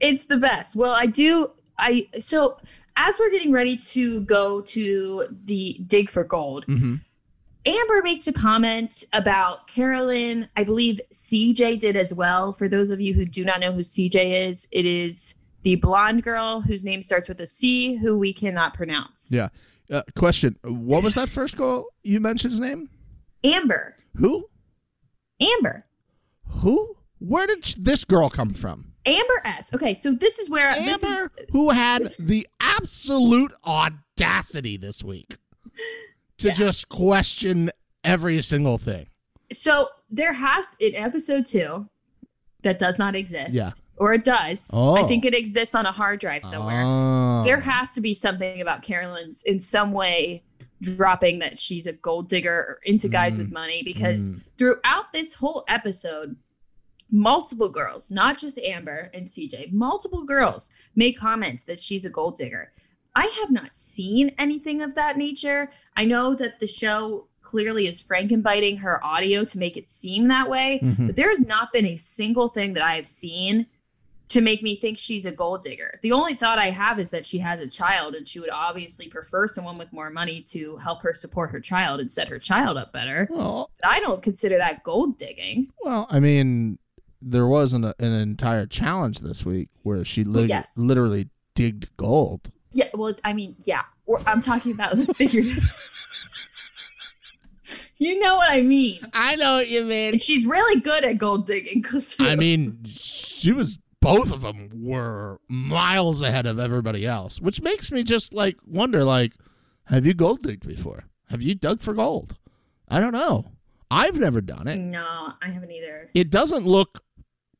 It's 0.00 0.26
the 0.26 0.36
best. 0.38 0.74
Well, 0.76 0.92
I 0.92 1.06
do. 1.06 1.50
I 1.78 2.08
so 2.18 2.58
as 2.96 3.14
we're 3.18 3.30
getting 3.30 3.52
ready 3.52 3.76
to 3.76 4.22
go 4.22 4.62
to 4.62 5.24
the 5.44 5.78
dig 5.86 6.08
for 6.10 6.24
gold, 6.24 6.64
Mm-hmm. 6.66 6.96
Amber 7.66 8.00
makes 8.02 8.28
a 8.28 8.32
comment 8.32 9.02
about 9.12 9.66
Carolyn. 9.66 10.48
I 10.56 10.62
believe 10.62 11.00
CJ 11.12 11.80
did 11.80 11.96
as 11.96 12.14
well. 12.14 12.52
For 12.52 12.68
those 12.68 12.90
of 12.90 13.00
you 13.00 13.12
who 13.12 13.24
do 13.24 13.44
not 13.44 13.58
know 13.58 13.72
who 13.72 13.80
CJ 13.80 14.48
is, 14.48 14.68
it 14.70 14.86
is 14.86 15.34
the 15.62 15.74
blonde 15.74 16.22
girl 16.22 16.60
whose 16.60 16.84
name 16.84 17.02
starts 17.02 17.28
with 17.28 17.40
a 17.40 17.46
C, 17.46 17.96
who 17.96 18.16
we 18.16 18.32
cannot 18.32 18.74
pronounce. 18.74 19.32
Yeah. 19.32 19.48
Uh, 19.90 20.02
question: 20.14 20.56
What 20.62 21.02
was 21.02 21.14
that 21.14 21.28
first 21.28 21.56
girl 21.56 21.86
you 22.04 22.20
mentioned 22.20 22.52
his 22.52 22.60
name? 22.60 22.88
Amber. 23.42 23.96
Who? 24.16 24.48
Amber. 25.40 25.86
Who? 26.46 26.96
Where 27.18 27.48
did 27.48 27.64
this 27.78 28.04
girl 28.04 28.30
come 28.30 28.54
from? 28.54 28.92
Amber 29.06 29.42
S. 29.44 29.74
Okay, 29.74 29.94
so 29.94 30.12
this 30.12 30.38
is 30.38 30.48
where 30.48 30.72
this 30.74 31.02
is 31.02 31.04
Amber, 31.04 31.32
who 31.50 31.70
had 31.70 32.14
the 32.18 32.46
absolute 32.60 33.52
audacity 33.64 34.76
this 34.76 35.02
week 35.02 35.36
to 36.38 36.48
Yeah. 36.48 36.52
just 36.54 36.88
question 36.88 37.70
every 38.04 38.40
single 38.42 38.78
thing. 38.78 39.06
so 39.52 39.88
there 40.10 40.32
has 40.32 40.64
in 40.80 40.94
episode 40.96 41.46
two 41.46 41.88
that 42.62 42.78
does 42.80 42.98
not 42.98 43.14
exist. 43.14 43.52
Yeah. 43.54 43.70
Or 43.96 44.12
it 44.12 44.24
does. 44.24 44.70
Oh. 44.72 44.94
I 44.96 45.06
think 45.08 45.24
it 45.24 45.34
exists 45.34 45.74
on 45.74 45.86
a 45.86 45.92
hard 45.92 46.20
drive 46.20 46.44
somewhere. 46.44 46.82
Oh. 46.84 47.42
There 47.44 47.60
has 47.60 47.92
to 47.92 48.00
be 48.00 48.12
something 48.12 48.60
about 48.60 48.82
Carolyn's 48.82 49.42
in 49.44 49.58
some 49.60 49.92
way 49.92 50.42
dropping 50.82 51.38
that 51.38 51.58
she's 51.58 51.86
a 51.86 51.92
gold 51.92 52.28
digger 52.28 52.52
or 52.54 52.78
into 52.84 53.08
guys 53.08 53.36
Mm. 53.36 53.38
with 53.38 53.52
money 53.52 53.82
because 53.84 54.32
Mm. 54.32 54.40
throughout 54.58 55.12
this 55.12 55.34
whole 55.34 55.64
episode, 55.68 56.36
multiple 57.10 57.68
girls, 57.68 58.10
not 58.10 58.36
just 58.38 58.58
Amber 58.58 59.10
and 59.14 59.26
CJ, 59.30 59.70
multiple 59.72 60.24
girls 60.24 60.70
make 60.94 61.16
comments 61.18 61.64
that 61.64 61.80
she's 61.80 62.04
a 62.04 62.10
gold 62.10 62.36
digger. 62.36 62.72
I 63.16 63.24
have 63.40 63.50
not 63.50 63.74
seen 63.74 64.32
anything 64.38 64.82
of 64.82 64.94
that 64.94 65.16
nature. 65.16 65.70
I 65.96 66.04
know 66.04 66.34
that 66.34 66.60
the 66.60 66.66
show 66.68 67.26
clearly 67.42 67.86
is 67.88 68.02
frankenbiting 68.02 68.78
her 68.80 69.04
audio 69.04 69.42
to 69.44 69.58
make 69.58 69.76
it 69.76 69.88
seem 69.88 70.28
that 70.28 70.48
way, 70.50 70.80
Mhm. 70.82 71.06
but 71.08 71.16
there 71.16 71.30
has 71.30 71.40
not 71.40 71.72
been 71.72 71.86
a 71.86 71.96
single 71.96 72.48
thing 72.48 72.74
that 72.74 72.82
I 72.84 72.94
have 72.96 73.06
seen 73.08 73.66
to 74.28 74.40
make 74.40 74.60
me 74.62 74.74
think 74.76 74.98
she's 74.98 75.24
a 75.24 75.30
gold 75.30 75.62
digger. 75.62 76.00
The 76.02 76.10
only 76.12 76.34
thought 76.34 76.58
I 76.58 76.70
have 76.70 76.98
is 76.98 77.10
that 77.10 77.24
she 77.24 77.38
has 77.38 77.60
a 77.60 77.66
child 77.68 78.16
and 78.16 78.26
she 78.28 78.40
would 78.40 78.50
obviously 78.50 79.06
prefer 79.06 79.46
someone 79.46 79.78
with 79.78 79.92
more 79.92 80.10
money 80.10 80.42
to 80.48 80.76
help 80.78 81.00
her 81.02 81.14
support 81.14 81.52
her 81.52 81.60
child 81.60 82.00
and 82.00 82.10
set 82.10 82.26
her 82.28 82.38
child 82.40 82.76
up 82.76 82.92
better. 82.92 83.28
Well, 83.30 83.70
But 83.80 83.90
I 83.92 84.00
don't 84.00 84.22
consider 84.22 84.58
that 84.58 84.82
gold 84.82 85.16
digging. 85.16 85.68
well, 85.84 86.08
I 86.10 86.18
mean, 86.18 86.78
there 87.22 87.46
wasn't 87.46 87.84
a, 87.84 87.94
an 88.00 88.12
entire 88.12 88.66
challenge 88.66 89.20
this 89.20 89.46
week 89.46 89.68
where 89.84 90.04
she 90.04 90.24
lit- 90.24 90.48
yes. 90.50 90.76
literally 90.76 91.28
digged 91.54 91.88
gold. 91.96 92.50
Yeah, 92.72 92.88
well, 92.94 93.14
I 93.24 93.32
mean, 93.32 93.56
yeah. 93.64 93.82
Or 94.06 94.20
I'm 94.26 94.40
talking 94.40 94.72
about 94.72 94.96
the 94.96 95.12
figurative. 95.14 95.58
you 97.98 98.18
know 98.18 98.36
what 98.36 98.50
I 98.50 98.62
mean. 98.62 99.00
I 99.12 99.36
know 99.36 99.56
what 99.56 99.68
you 99.68 99.84
mean. 99.84 100.14
And 100.14 100.22
she's 100.22 100.46
really 100.46 100.80
good 100.80 101.04
at 101.04 101.18
gold 101.18 101.46
digging. 101.46 101.82
too. 102.00 102.02
I 102.20 102.36
mean, 102.36 102.78
she 102.84 103.52
was. 103.52 103.78
Both 104.00 104.32
of 104.32 104.42
them 104.42 104.70
were 104.72 105.40
miles 105.48 106.22
ahead 106.22 106.46
of 106.46 106.60
everybody 106.60 107.06
else, 107.06 107.40
which 107.40 107.62
makes 107.62 107.90
me 107.90 108.04
just 108.04 108.34
like 108.34 108.56
wonder, 108.64 109.02
like, 109.02 109.32
have 109.84 110.06
you 110.06 110.14
gold 110.14 110.42
digged 110.42 110.66
before? 110.66 111.04
Have 111.30 111.42
you 111.42 111.54
dug 111.54 111.80
for 111.80 111.94
gold? 111.94 112.36
I 112.88 113.00
don't 113.00 113.12
know. 113.12 113.50
I've 113.90 114.18
never 114.18 114.40
done 114.40 114.68
it. 114.68 114.78
no, 114.78 115.32
I 115.42 115.48
haven't 115.48 115.72
either. 115.72 116.10
It 116.14 116.30
doesn't 116.30 116.66
look 116.66 117.02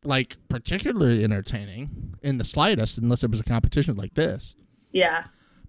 like 0.04 0.36
particularly 0.48 1.24
entertaining 1.24 2.14
in 2.22 2.38
the 2.38 2.44
slightest, 2.44 2.98
unless 2.98 3.24
it 3.24 3.30
was 3.30 3.40
a 3.40 3.44
competition 3.44 3.96
like 3.96 4.14
this. 4.14 4.54
Yeah. 4.96 5.24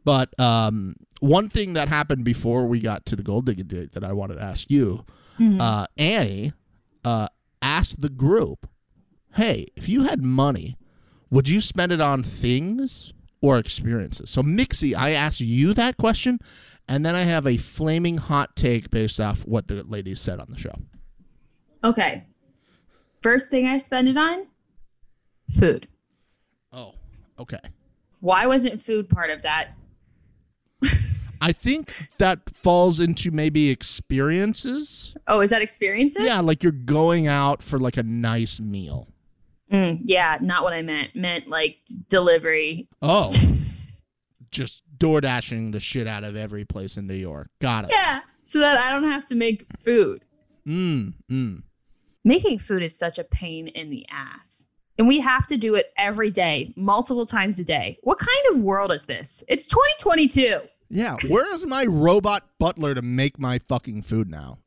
But 0.06 0.38
um, 0.40 0.96
one 1.20 1.50
thing 1.50 1.74
that 1.74 1.90
happened 1.90 2.24
before 2.24 2.66
we 2.66 2.80
got 2.80 3.06
to 3.08 3.16
the 3.18 3.24
gold 3.24 3.46
digging 3.46 3.68
date 3.68 3.92
that 3.92 4.04
I 4.06 4.14
wanted 4.14 4.36
to 4.36 4.42
ask 4.44 4.72
you, 4.72 5.04
Mhm. 5.38 5.60
uh, 5.62 5.86
Annie 5.98 6.54
uh, 7.04 7.28
asked 7.62 8.00
the 8.02 8.10
group, 8.10 8.68
"Hey, 9.36 9.68
if 9.76 9.90
you 9.90 10.04
had 10.04 10.22
money, 10.24 10.78
would 11.30 11.50
you 11.50 11.60
spend 11.62 11.92
it 11.92 12.00
on 12.02 12.24
things 12.24 13.12
or 13.42 13.58
experiences?" 13.58 14.30
So, 14.30 14.42
Mixie, 14.42 14.96
I 14.96 15.10
asked 15.12 15.42
you 15.42 15.74
that 15.74 15.98
question, 15.98 16.40
and 16.88 17.06
then 17.06 17.14
I 17.16 17.24
have 17.24 17.46
a 17.46 17.58
flaming 17.58 18.18
hot 18.18 18.56
take 18.56 18.90
based 18.90 19.20
off 19.20 19.46
what 19.46 19.68
the 19.68 19.84
ladies 19.84 20.22
said 20.22 20.40
on 20.40 20.48
the 20.50 20.58
show. 20.58 20.76
okay. 21.84 22.24
First 23.22 23.50
thing 23.50 23.68
I 23.68 23.78
spend 23.78 24.08
it 24.08 24.16
on 24.18 24.48
food. 25.50 25.88
Oh, 26.72 26.94
okay. 27.40 27.60
Why 28.20 28.48
wasn't 28.48 28.82
food 28.82 29.10
part 29.10 29.30
of 29.30 29.44
that? 29.44 29.70
I 31.40 31.52
think 31.52 31.94
that 32.18 32.50
falls 32.50 33.00
into 33.00 33.32
maybe 33.32 33.70
experiences. 33.70 35.16
Oh, 35.28 35.42
is 35.42 35.52
that 35.52 35.62
experiences? 35.62 36.24
Yeah, 36.24 36.40
like 36.40 36.64
you're 36.64 36.72
going 36.72 37.28
out 37.28 37.62
for 37.62 37.78
like 37.78 37.98
a 37.98 38.04
nice 38.04 38.60
meal. 38.60 39.08
Mm, 39.72 40.02
yeah, 40.06 40.38
not 40.42 40.64
what 40.64 40.74
I 40.74 40.82
meant. 40.82 41.16
Meant 41.16 41.48
like 41.48 41.78
delivery. 42.10 42.88
Oh, 43.02 43.34
just 44.52 44.84
door 44.98 45.22
dashing 45.22 45.72
the 45.72 45.80
shit 45.80 46.08
out 46.08 46.24
of 46.24 46.36
every 46.36 46.66
place 46.66 46.98
in 46.98 47.06
New 47.06 47.16
York. 47.16 47.50
Got 47.60 47.86
it. 47.86 47.92
Yeah, 47.92 48.22
so 48.44 48.60
that 48.60 48.78
I 48.78 48.92
don't 48.92 49.10
have 49.10 49.26
to 49.26 49.36
make 49.36 49.66
food. 49.80 50.24
Mm, 50.66 51.14
mm. 51.30 51.64
Making 52.24 52.60
food 52.60 52.84
is 52.84 52.98
such 52.98 53.20
a 53.20 53.24
pain 53.24 53.68
in 53.68 53.90
the 53.90 54.06
ass. 54.10 54.68
And 54.98 55.08
we 55.08 55.20
have 55.20 55.46
to 55.48 55.58
do 55.58 55.76
it 55.76 55.94
every 55.98 56.32
day, 56.32 56.74
multiple 56.76 57.26
times 57.26 57.60
a 57.60 57.64
day. 57.64 58.00
What 58.04 58.18
kind 58.20 58.40
of 58.52 58.62
world 58.62 58.92
is 58.92 59.06
this? 59.06 59.44
It's 59.48 59.68
2022. 59.68 60.60
Yeah, 60.90 61.18
where's 61.30 61.66
my 61.66 61.86
robot 61.86 62.48
butler 62.60 62.96
to 62.96 63.02
make 63.02 63.38
my 63.40 63.60
fucking 63.60 64.04
food 64.04 64.30
now? 64.30 64.60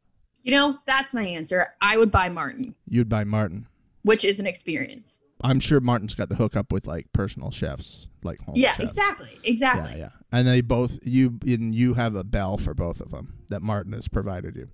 You 0.42 0.52
know, 0.52 0.78
that's 0.86 1.12
my 1.12 1.22
answer. 1.22 1.68
I 1.80 1.96
would 1.96 2.10
buy 2.10 2.28
Martin, 2.28 2.74
You'd 2.86 3.08
buy 3.08 3.24
Martin. 3.24 3.66
which 4.02 4.24
is 4.24 4.38
an 4.40 4.46
experience. 4.46 5.18
I'm 5.42 5.58
sure 5.60 5.80
Martin's 5.80 6.14
got 6.14 6.28
the 6.28 6.34
hookup 6.34 6.70
with 6.72 6.86
like 6.86 7.10
personal 7.12 7.50
chefs, 7.50 8.08
like 8.22 8.40
home 8.42 8.54
yeah, 8.56 8.72
chefs. 8.74 8.80
exactly. 8.94 9.30
Exactly. 9.42 9.92
Yeah, 9.92 9.98
yeah. 9.98 10.08
And 10.32 10.46
they 10.46 10.60
both 10.60 10.98
you 11.02 11.38
and 11.46 11.74
you 11.74 11.94
have 11.94 12.14
a 12.14 12.24
bell 12.24 12.58
for 12.58 12.74
both 12.74 13.00
of 13.00 13.10
them 13.10 13.38
that 13.48 13.62
Martin 13.62 13.94
has 13.94 14.06
provided 14.06 14.54
you. 14.56 14.68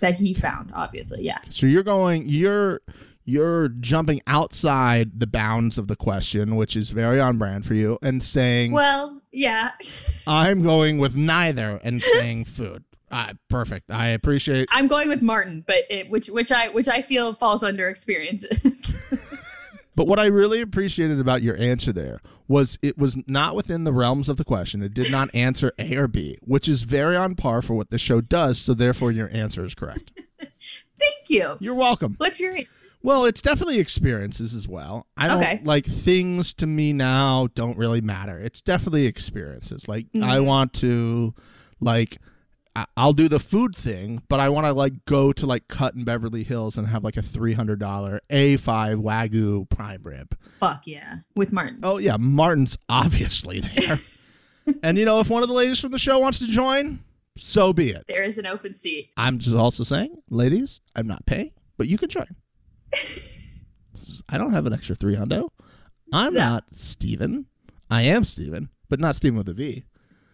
that 0.00 0.14
he 0.14 0.32
found. 0.32 0.72
Obviously, 0.74 1.22
yeah. 1.22 1.38
So 1.50 1.66
you're 1.66 1.82
going 1.82 2.28
you're 2.28 2.80
you're 3.26 3.68
jumping 3.68 4.20
outside 4.26 5.20
the 5.20 5.26
bounds 5.26 5.76
of 5.76 5.88
the 5.88 5.96
question, 5.96 6.56
which 6.56 6.76
is 6.76 6.90
very 6.90 7.20
on 7.20 7.36
brand 7.36 7.66
for 7.66 7.74
you, 7.74 7.98
and 8.02 8.22
saying 8.22 8.72
Well, 8.72 9.20
yeah. 9.32 9.72
I'm 10.26 10.62
going 10.62 10.98
with 10.98 11.16
neither 11.16 11.78
and 11.82 12.02
saying 12.02 12.46
food. 12.46 12.84
Uh, 13.10 13.34
perfect. 13.48 13.90
I 13.90 14.08
appreciate 14.08 14.68
I'm 14.72 14.88
going 14.88 15.08
with 15.08 15.22
Martin, 15.22 15.62
but 15.66 15.84
it, 15.90 16.08
which 16.10 16.28
which 16.28 16.50
I 16.50 16.68
which 16.68 16.88
I 16.88 17.02
feel 17.02 17.34
falls 17.34 17.62
under 17.62 17.88
experiences. 17.88 19.22
But 19.96 20.06
what 20.06 20.18
I 20.18 20.26
really 20.26 20.60
appreciated 20.60 21.18
about 21.18 21.40
your 21.40 21.56
answer 21.56 21.90
there 21.90 22.20
was 22.46 22.78
it 22.82 22.98
was 22.98 23.16
not 23.26 23.56
within 23.56 23.84
the 23.84 23.94
realms 23.94 24.28
of 24.28 24.36
the 24.36 24.44
question. 24.44 24.82
It 24.82 24.92
did 24.92 25.10
not 25.10 25.34
answer 25.34 25.72
A 25.78 25.96
or 25.96 26.06
B, 26.06 26.36
which 26.42 26.68
is 26.68 26.82
very 26.82 27.16
on 27.16 27.34
par 27.34 27.62
for 27.62 27.74
what 27.74 27.88
the 27.88 27.96
show 27.96 28.20
does. 28.20 28.58
So 28.58 28.74
therefore, 28.74 29.10
your 29.10 29.30
answer 29.32 29.64
is 29.64 29.74
correct. 29.74 30.12
Thank 30.38 31.28
you. 31.28 31.56
You're 31.60 31.74
welcome. 31.74 32.14
What's 32.18 32.38
your 32.38 32.58
Well, 33.06 33.24
it's 33.24 33.40
definitely 33.40 33.78
experiences 33.78 34.52
as 34.52 34.66
well. 34.66 35.06
I 35.16 35.28
don't 35.28 35.38
Okay. 35.38 35.60
like 35.62 35.86
things 35.86 36.52
to 36.54 36.66
me 36.66 36.92
now 36.92 37.46
don't 37.54 37.78
really 37.78 38.00
matter. 38.00 38.36
It's 38.40 38.60
definitely 38.60 39.06
experiences. 39.06 39.86
Like 39.86 40.06
I 40.16 40.38
Mhm. 40.38 40.44
want 40.46 40.72
to 40.74 41.32
like 41.80 42.18
I- 42.74 42.84
I'll 42.96 43.14
do 43.14 43.26
the 43.28 43.38
food 43.40 43.74
thing, 43.74 44.20
but 44.28 44.38
I 44.38 44.48
want 44.50 44.66
to 44.66 44.72
like 44.72 45.04
go 45.06 45.32
to 45.32 45.46
like 45.46 45.66
Cut 45.68 45.94
in 45.94 46.04
Beverly 46.04 46.42
Hills 46.42 46.76
and 46.76 46.88
have 46.88 47.04
like 47.04 47.16
a 47.16 47.22
$300 47.22 48.20
A5 48.28 48.98
Wagyu 49.00 49.66
prime 49.70 50.02
rib. 50.02 50.36
fuck 50.58 50.82
yeah 50.86 51.18
with 51.36 51.52
Martin? 51.52 51.78
Oh 51.84 51.98
yeah, 51.98 52.16
Martin's 52.18 52.76
obviously 52.88 53.60
there. 53.60 53.98
and 54.82 54.98
you 54.98 55.04
know, 55.04 55.20
if 55.20 55.30
one 55.30 55.42
of 55.44 55.48
the 55.48 55.54
ladies 55.54 55.78
from 55.80 55.92
the 55.92 55.98
show 55.98 56.18
wants 56.18 56.40
to 56.40 56.48
join, 56.48 56.98
so 57.38 57.72
be 57.72 57.90
it. 57.90 58.04
There 58.08 58.24
is 58.24 58.36
an 58.36 58.46
open 58.46 58.74
seat. 58.74 59.10
I'm 59.16 59.38
just 59.38 59.54
also 59.56 59.84
saying, 59.84 60.16
ladies, 60.28 60.80
I'm 60.96 61.06
not 61.06 61.24
paying, 61.24 61.52
but 61.78 61.86
you 61.88 61.96
can 61.98 62.08
join. 62.10 62.34
I 64.28 64.38
don't 64.38 64.52
have 64.52 64.66
an 64.66 64.72
extra 64.72 64.94
three 64.96 65.16
hundo. 65.16 65.50
I'm 66.12 66.34
No. 66.34 66.40
not 66.40 66.64
Steven. 66.72 67.46
I 67.90 68.02
am 68.02 68.24
Steven, 68.24 68.68
but 68.88 69.00
not 69.00 69.16
Steven 69.16 69.36
with 69.38 69.48
a 69.48 69.54
V. 69.54 69.84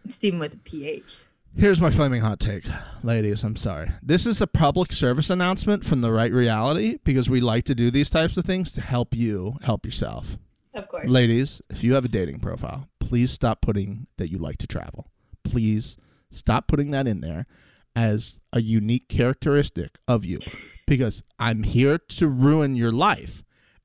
Stephen 0.09 0.39
with 0.41 0.55
a 0.55 0.59
PH. 0.59 1.23
Here's 1.55 1.81
my 1.83 1.91
flaming 1.91 2.23
hot 2.23 2.41
take. 2.41 2.65
Ladies, 3.03 3.45
I'm 3.45 3.57
sorry. 3.57 3.91
This 4.03 4.27
is 4.27 4.41
a 4.41 4.47
public 4.47 4.91
service 4.93 5.29
announcement 5.29 5.85
from 5.85 6.01
the 6.01 6.11
right 6.11 6.33
reality 6.33 6.97
because 7.05 7.29
we 7.29 7.41
like 7.41 7.65
to 7.65 7.75
do 7.75 7.91
these 7.91 8.09
types 8.09 8.37
of 8.39 8.45
things 8.47 8.73
to 8.73 8.81
help 8.81 9.15
you 9.15 9.59
help 9.63 9.85
yourself. 9.85 10.39
Of 10.73 10.89
course. 10.89 11.11
Ladies, 11.11 11.61
if 11.69 11.85
you 11.85 11.93
have 11.95 12.07
a 12.07 12.09
dating 12.09 12.41
profile, 12.41 12.89
please 13.01 13.31
stop 13.31 13.61
putting 13.61 14.07
that 14.17 14.31
you 14.31 14.39
like 14.39 14.57
to 14.59 14.67
travel. 14.67 15.09
Please 15.45 15.99
stop 16.31 16.67
putting 16.69 16.91
that 16.93 17.07
in 17.07 17.21
there 17.21 17.45
as 17.95 18.41
a 18.55 18.63
unique 18.63 19.09
characteristic 19.11 19.99
of 20.09 20.25
you 20.25 20.39
because 20.87 21.23
I'm 21.39 21.63
here 21.63 21.99
to 21.99 22.29
ruin 22.29 22.77
your 22.77 22.93
life. 22.93 23.43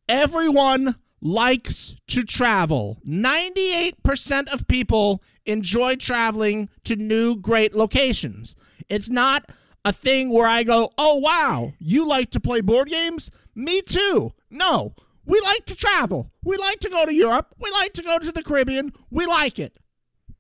Everyone 0.10 0.96
likes 1.22 1.96
to 2.08 2.24
travel. 2.24 2.98
98% 3.08 4.54
of 4.54 4.68
people 4.68 5.24
enjoy 5.46 5.96
traveling 5.96 6.70
to 6.84 6.96
new 6.96 7.36
great 7.36 7.74
locations. 7.74 8.56
It's 8.90 9.10
not 9.10 9.50
a 9.84 9.92
thing 9.94 10.30
where 10.30 10.48
I 10.48 10.64
go, 10.64 10.92
oh, 10.98 11.16
wow, 11.16 11.74
you 11.80 12.08
like 12.08 12.32
to 12.32 12.40
play 12.40 12.62
board 12.62 12.90
games? 12.90 13.32
Me 13.56 13.82
too. 13.82 14.34
No, 14.50 14.94
we 15.26 15.40
like 15.42 15.66
to 15.66 15.76
travel. 15.76 16.32
We 16.44 16.58
like 16.58 16.80
to 16.80 16.90
go 16.90 17.06
to 17.06 17.14
Europe. 17.14 17.54
We 17.60 17.72
like 17.72 17.94
to 17.94 18.04
go 18.04 18.18
to 18.18 18.32
the 18.32 18.44
Caribbean. 18.44 18.94
We 19.10 19.26
like 19.26 19.60
it. 19.60 19.78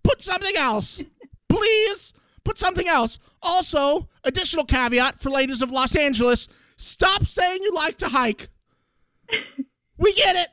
Put 0.04 0.22
something 0.22 0.56
else. 0.56 1.02
Please 1.50 2.14
put 2.48 2.58
something 2.58 2.88
else. 2.88 3.20
Also, 3.42 4.08
additional 4.24 4.63
caveat 4.63 5.20
for 5.20 5.30
ladies 5.30 5.62
of 5.62 5.70
Los 5.70 5.96
Angeles 5.96 6.48
stop 6.77 7.25
saying 7.25 7.60
you 7.62 7.74
like 7.74 7.98
to 7.98 8.08
hike. 8.08 8.48
we 9.98 10.13
get 10.13 10.38
it. 10.38 10.48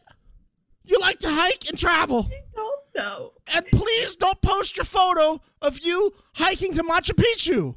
You 0.85 0.99
like 1.01 1.21
to 1.21 1.31
hike 1.31 1.69
and 1.69 1.79
travel. 1.79 2.29
don't 2.55 2.81
know. 2.97 3.33
And 3.55 3.65
please 3.67 4.17
don't 4.17 4.41
post 4.43 4.77
your 4.77 4.85
photo 4.85 5.41
of 5.63 5.79
you 5.81 6.13
hiking 6.35 6.75
to 6.75 6.83
Machu 6.83 7.13
Picchu. 7.13 7.77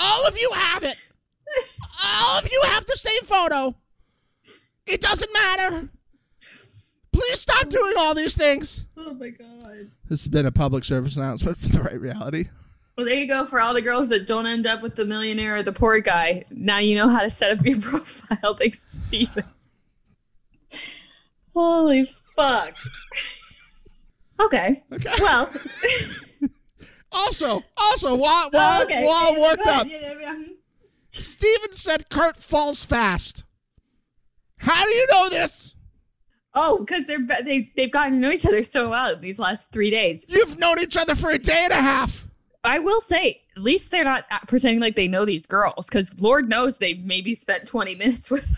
All 0.00 0.26
of 0.26 0.38
you 0.38 0.50
have 0.52 0.82
it. 0.82 0.96
All 2.02 2.38
of 2.38 2.50
you 2.50 2.60
have 2.64 2.86
the 2.86 2.96
same 2.96 3.22
photo. 3.22 3.74
It 4.86 5.00
doesn't 5.02 5.32
matter. 5.32 5.90
Please 7.12 7.40
stop 7.40 7.68
doing 7.68 7.94
all 7.98 8.14
these 8.14 8.36
things. 8.36 8.86
Oh 8.96 9.14
my 9.14 9.28
god. 9.28 9.90
This 10.08 10.22
has 10.22 10.28
been 10.28 10.46
a 10.46 10.52
public 10.52 10.82
service 10.84 11.16
announcement 11.16 11.58
for 11.58 11.68
the 11.68 11.82
right 11.82 12.00
reality. 12.00 12.48
Well, 12.96 13.06
there 13.06 13.16
you 13.16 13.26
go 13.26 13.44
for 13.46 13.60
all 13.60 13.74
the 13.74 13.82
girls 13.82 14.08
that 14.10 14.26
don't 14.26 14.46
end 14.46 14.66
up 14.66 14.80
with 14.82 14.94
the 14.94 15.04
millionaire 15.04 15.56
or 15.56 15.62
the 15.64 15.72
poor 15.72 15.98
guy. 16.00 16.44
Now 16.50 16.78
you 16.78 16.94
know 16.94 17.08
how 17.08 17.20
to 17.22 17.30
set 17.30 17.58
up 17.58 17.64
your 17.66 17.80
profile. 17.80 18.54
Thanks, 18.56 19.00
Steven. 19.08 19.44
Holy 21.54 22.06
fuck. 22.36 22.74
okay. 24.40 24.82
Okay. 24.92 25.12
Well, 25.20 25.50
Also, 27.12 27.62
also, 27.76 28.16
while 28.16 28.50
while, 28.50 28.80
Oh, 28.80 28.84
okay. 28.84 29.06
while 29.06 29.40
worked 29.40 29.64
up. 29.66 29.86
Steven 31.12 31.72
said 31.72 32.10
Kurt 32.10 32.36
falls 32.36 32.84
fast. 32.84 33.44
How 34.56 34.84
do 34.84 34.90
you 34.90 35.06
know 35.08 35.28
this? 35.28 35.76
Oh, 36.54 36.78
because 36.80 37.06
they're 37.06 37.24
they 37.44 37.70
they've 37.76 37.90
gotten 37.90 38.14
to 38.14 38.18
know 38.18 38.30
each 38.32 38.44
other 38.46 38.64
so 38.64 38.88
well 38.90 39.16
these 39.16 39.38
last 39.38 39.70
three 39.70 39.90
days. 39.90 40.26
You've 40.28 40.58
known 40.58 40.80
each 40.80 40.96
other 40.96 41.14
for 41.14 41.30
a 41.30 41.38
day 41.38 41.62
and 41.64 41.72
a 41.72 41.76
half. 41.80 42.23
I 42.64 42.78
will 42.78 43.00
say, 43.00 43.42
at 43.56 43.62
least 43.62 43.90
they're 43.90 44.04
not 44.04 44.24
pretending 44.48 44.80
like 44.80 44.96
they 44.96 45.08
know 45.08 45.24
these 45.24 45.46
girls, 45.46 45.88
because 45.88 46.20
Lord 46.20 46.48
knows 46.48 46.78
they've 46.78 47.02
maybe 47.04 47.34
spent 47.34 47.66
twenty 47.66 47.94
minutes 47.94 48.30
with. 48.30 48.48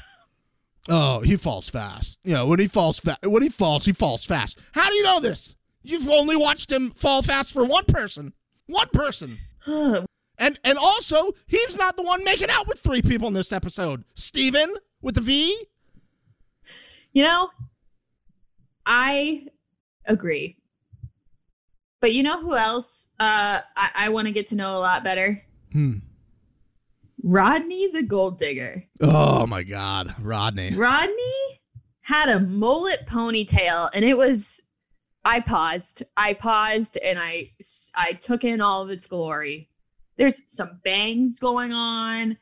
Oh, 0.89 1.21
he 1.21 1.37
falls 1.37 1.69
fast. 1.69 2.21
You 2.23 2.35
know, 2.35 2.47
when 2.47 2.61
he 2.61 2.69
falls 2.69 3.01
fast, 3.01 3.27
when 3.27 3.43
he 3.43 3.49
falls, 3.49 3.85
he 3.85 3.93
falls 3.93 4.25
fast. 4.25 4.61
How 4.73 4.89
do 4.89 4.95
you 4.95 5.03
know 5.03 5.21
this? 5.21 5.57
You've 5.83 6.09
only 6.09 6.37
watched 6.37 6.71
him 6.71 6.91
fall 6.93 7.23
fast 7.23 7.53
for 7.53 7.65
one 7.65 7.85
person. 7.85 8.33
One 8.67 8.89
person. 8.93 9.39
And 10.39 10.61
and 10.65 10.77
also, 10.77 11.33
he's 11.47 11.79
not 11.79 11.97
the 11.97 12.03
one 12.03 12.23
making 12.23 12.51
out 12.51 12.69
with 12.69 12.79
three 12.79 13.01
people 13.01 13.27
in 13.27 13.33
this 13.33 13.55
episode. 13.55 14.05
Steven 14.13 14.75
with 15.01 15.15
the 15.15 15.23
V. 15.23 15.57
You 17.15 17.23
know, 17.23 17.49
I 18.85 19.47
agree. 20.05 20.59
But 22.01 22.13
you 22.13 22.23
know 22.23 22.41
who 22.41 22.55
else 22.55 23.09
uh, 23.19 23.61
I, 23.77 23.91
I 23.95 24.09
want 24.11 24.27
to 24.27 24.33
get 24.33 24.49
to 24.49 24.55
know 24.55 24.77
a 24.77 24.81
lot 24.81 25.03
better? 25.03 25.43
Hmm. 25.73 25.99
Rodney 27.23 27.91
the 27.91 28.03
Gold 28.03 28.39
Digger. 28.39 28.85
Oh 29.01 29.47
my 29.47 29.63
God, 29.63 30.15
Rodney. 30.21 30.75
Rodney 30.75 31.61
had 32.03 32.29
a 32.29 32.41
mullet 32.41 33.07
ponytail, 33.07 33.91
and 33.93 34.05
it 34.05 34.17
was. 34.17 34.61
I 35.25 35.41
paused. 35.41 36.05
I 36.17 36.35
paused, 36.35 36.97
and 36.99 37.19
I 37.19 37.51
I 37.95 38.13
took 38.13 38.45
in 38.45 38.61
all 38.61 38.83
of 38.83 38.91
its 38.91 39.07
glory. 39.07 39.69
There's 40.17 40.45
some 40.47 40.81
bangs 40.85 41.41
going 41.41 41.73
on. 41.73 42.37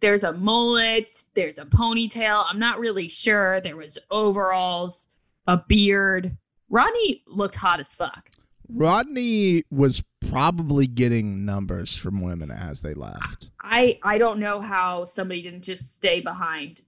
There's 0.00 0.24
a 0.24 0.32
mullet. 0.32 1.22
There's 1.34 1.58
a 1.58 1.64
ponytail. 1.64 2.44
I'm 2.48 2.58
not 2.58 2.80
really 2.80 3.08
sure. 3.08 3.60
There 3.60 3.76
was 3.76 3.96
overalls, 4.10 5.06
a 5.46 5.56
beard. 5.56 6.36
Rodney 6.68 7.22
looked 7.26 7.54
hot 7.54 7.78
as 7.78 7.94
fuck. 7.94 8.30
Rodney 8.68 9.64
was 9.70 10.02
probably 10.28 10.86
getting 10.86 11.44
numbers 11.44 11.94
from 11.96 12.20
women 12.22 12.50
as 12.50 12.80
they 12.82 12.94
left. 12.94 13.50
I 13.62 13.98
I 14.02 14.18
don't 14.18 14.38
know 14.40 14.60
how 14.60 15.04
somebody 15.04 15.42
didn't 15.42 15.62
just 15.62 15.94
stay 15.94 16.20
behind 16.20 16.80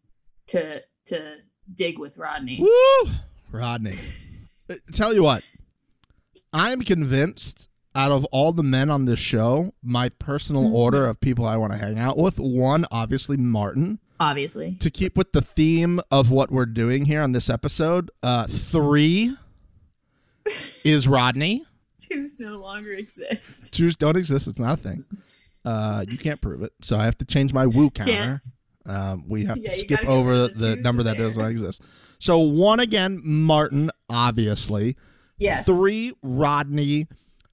to 0.48 0.82
to 1.06 1.36
dig 1.72 1.98
with 1.98 2.16
Rodney. 2.16 2.60
Woo! 2.60 3.10
Rodney. 3.50 3.98
Tell 4.92 5.14
you 5.14 5.22
what, 5.22 5.44
I'm 6.52 6.80
convinced 6.82 7.68
out 7.94 8.10
of 8.10 8.24
all 8.26 8.52
the 8.52 8.62
men 8.62 8.90
on 8.90 9.04
this 9.06 9.18
show, 9.18 9.72
my 9.82 10.08
personal 10.10 10.64
Mhm. 10.64 10.72
order 10.72 11.06
of 11.06 11.20
people 11.20 11.46
I 11.46 11.56
want 11.56 11.72
to 11.72 11.78
hang 11.78 11.98
out 11.98 12.18
with, 12.18 12.38
one, 12.38 12.84
obviously 12.90 13.36
Martin. 13.38 14.00
Obviously. 14.20 14.72
To 14.80 14.90
keep 14.90 15.16
with 15.16 15.32
the 15.32 15.40
theme 15.40 16.00
of 16.10 16.30
what 16.30 16.50
we're 16.50 16.66
doing 16.66 17.06
here 17.06 17.22
on 17.22 17.32
this 17.32 17.48
episode, 17.48 18.10
uh, 18.22 18.46
three 18.48 19.36
is 20.84 21.06
Rodney. 21.08 21.64
Twos 21.98 22.38
no 22.38 22.58
longer 22.58 22.92
exist. 22.92 23.72
Jews 23.74 23.96
don't 23.96 24.16
exist. 24.16 24.46
It's 24.48 24.58
not 24.58 24.78
a 24.78 24.82
thing. 24.82 25.04
Uh, 25.64 26.04
you 26.08 26.18
can't 26.18 26.40
prove 26.40 26.62
it. 26.62 26.72
So 26.82 26.96
I 26.96 27.04
have 27.04 27.18
to 27.18 27.24
change 27.24 27.52
my 27.52 27.66
woo 27.66 27.90
counter. 27.90 28.42
Um, 28.84 29.24
we 29.28 29.44
have 29.46 29.56
Yeah, 29.58 29.70
to 29.70 29.76
skip 29.76 30.04
over 30.06 30.46
the, 30.48 30.54
the 30.54 30.76
number 30.76 31.02
that 31.02 31.16
there. 31.16 31.26
does 31.26 31.36
not 31.36 31.50
exist. 31.50 31.82
So 32.18 32.38
one 32.38 32.78
again, 32.80 33.20
Martin, 33.24 33.90
obviously. 34.08 34.96
Yes. 35.38 35.66
Three, 35.66 36.12
Rodney. 36.22 37.08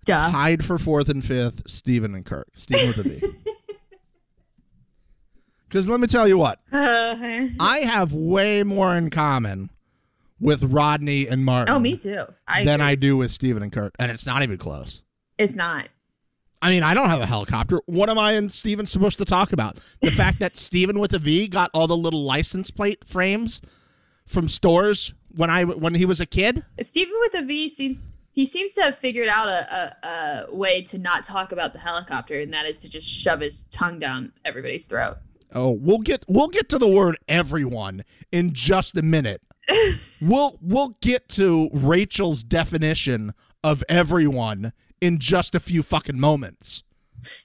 Duh. 0.05 0.29
Tied 0.31 0.63
for 0.65 0.77
fourth 0.77 1.09
and 1.09 1.23
fifth, 1.25 1.63
Stephen 1.67 2.13
and 2.13 2.25
Kurt. 2.25 2.47
Stephen 2.55 2.87
with 2.87 2.97
a 2.97 3.03
V. 3.03 3.33
Because 5.67 5.87
let 5.89 5.99
me 5.99 6.07
tell 6.07 6.27
you 6.27 6.37
what, 6.37 6.59
Uh, 6.71 7.15
I 7.59 7.79
have 7.85 8.13
way 8.13 8.63
more 8.63 8.95
in 8.95 9.09
common 9.09 9.69
with 10.39 10.63
Rodney 10.63 11.27
and 11.27 11.45
Martin 11.45 11.73
oh, 11.73 11.79
me 11.79 11.97
too. 11.97 12.23
I 12.47 12.63
than 12.63 12.81
agree. 12.81 12.91
I 12.91 12.95
do 12.95 13.17
with 13.17 13.31
Stephen 13.31 13.63
and 13.63 13.71
Kurt, 13.71 13.93
And 13.99 14.11
it's 14.11 14.25
not 14.25 14.43
even 14.43 14.57
close. 14.57 15.03
It's 15.37 15.55
not. 15.55 15.87
I 16.61 16.69
mean, 16.69 16.81
I 16.81 16.93
don't 16.93 17.09
have 17.09 17.19
a 17.19 17.25
helicopter. 17.25 17.81
What 17.87 18.09
am 18.09 18.17
I 18.17 18.33
and 18.33 18.49
Steven 18.49 18.85
supposed 18.85 19.17
to 19.17 19.25
talk 19.25 19.51
about? 19.51 19.79
The 20.01 20.11
fact 20.11 20.39
that 20.39 20.55
Steven 20.55 20.97
with 20.97 21.13
a 21.13 21.19
V 21.19 21.47
got 21.47 21.69
all 21.73 21.87
the 21.87 21.97
little 21.97 22.23
license 22.23 22.71
plate 22.71 23.05
frames 23.05 23.61
from 24.25 24.47
stores 24.47 25.13
when 25.35 25.49
I 25.49 25.65
when 25.65 25.93
he 25.93 26.05
was 26.05 26.21
a 26.21 26.25
kid? 26.25 26.63
Stephen 26.79 27.15
with 27.19 27.33
a 27.35 27.41
V 27.45 27.67
seems 27.67 28.07
he 28.31 28.45
seems 28.45 28.73
to 28.73 28.81
have 28.83 28.97
figured 28.97 29.27
out 29.27 29.47
a, 29.47 29.97
a, 30.03 30.07
a 30.07 30.55
way 30.55 30.81
to 30.83 30.97
not 30.97 31.23
talk 31.23 31.51
about 31.51 31.73
the 31.73 31.79
helicopter, 31.79 32.39
and 32.39 32.53
that 32.53 32.65
is 32.65 32.79
to 32.79 32.89
just 32.89 33.07
shove 33.07 33.41
his 33.41 33.63
tongue 33.69 33.99
down 33.99 34.31
everybody's 34.45 34.87
throat. 34.87 35.17
Oh, 35.53 35.71
we'll 35.71 35.99
get 35.99 36.23
we'll 36.27 36.47
get 36.47 36.69
to 36.69 36.77
the 36.77 36.87
word 36.87 37.17
everyone 37.27 38.03
in 38.31 38.53
just 38.53 38.97
a 38.97 39.03
minute. 39.03 39.41
We'll 40.21 40.57
we'll 40.61 40.97
get 41.01 41.29
to 41.29 41.69
Rachel's 41.73 42.43
definition 42.43 43.33
of 43.63 43.83
everyone 43.87 44.73
in 45.01 45.19
just 45.19 45.55
a 45.55 45.59
few 45.59 45.83
fucking 45.83 46.19
moments. 46.19 46.83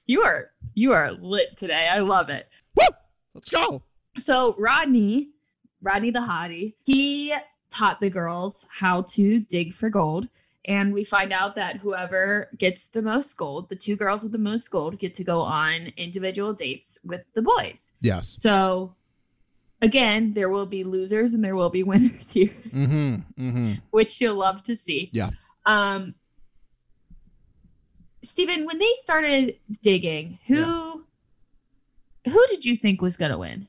You 0.05 0.21
are 0.21 0.51
you 0.73 0.93
are 0.93 1.11
lit 1.11 1.57
today. 1.57 1.87
I 1.87 1.99
love 1.99 2.29
it. 2.29 2.47
Woo! 2.75 2.87
Let's 3.33 3.49
go. 3.49 3.81
So 4.17 4.55
Rodney, 4.57 5.29
Rodney 5.81 6.11
the 6.11 6.19
hottie, 6.19 6.73
he 6.83 7.33
taught 7.69 7.99
the 7.99 8.09
girls 8.09 8.65
how 8.69 9.03
to 9.03 9.39
dig 9.39 9.73
for 9.73 9.89
gold. 9.89 10.27
And 10.65 10.93
we 10.93 11.03
find 11.03 11.31
out 11.31 11.55
that 11.55 11.77
whoever 11.77 12.49
gets 12.57 12.87
the 12.87 13.01
most 13.01 13.35
gold, 13.37 13.69
the 13.69 13.75
two 13.75 13.95
girls 13.95 14.23
with 14.23 14.33
the 14.33 14.37
most 14.37 14.69
gold, 14.69 14.99
get 14.99 15.13
to 15.15 15.23
go 15.23 15.39
on 15.39 15.93
individual 15.95 16.53
dates 16.53 16.99
with 17.03 17.23
the 17.33 17.41
boys. 17.41 17.93
Yes. 18.01 18.27
So 18.27 18.93
again, 19.81 20.33
there 20.33 20.49
will 20.49 20.65
be 20.65 20.83
losers 20.83 21.33
and 21.33 21.43
there 21.43 21.55
will 21.55 21.69
be 21.69 21.83
winners 21.91 22.31
here, 22.31 22.53
Mm-hmm. 22.73 23.15
Mm-hmm. 23.39 23.73
which 23.91 24.19
you'll 24.21 24.35
love 24.35 24.63
to 24.63 24.75
see. 24.75 25.09
Yeah. 25.13 25.29
Um 25.65 26.15
Stephen, 28.21 28.65
when 28.65 28.79
they 28.79 28.91
started 28.95 29.55
digging, 29.81 30.39
who 30.47 31.03
who 32.25 32.45
did 32.49 32.65
you 32.65 32.75
think 32.75 33.01
was 33.01 33.15
gonna 33.17 33.37
win? 33.37 33.67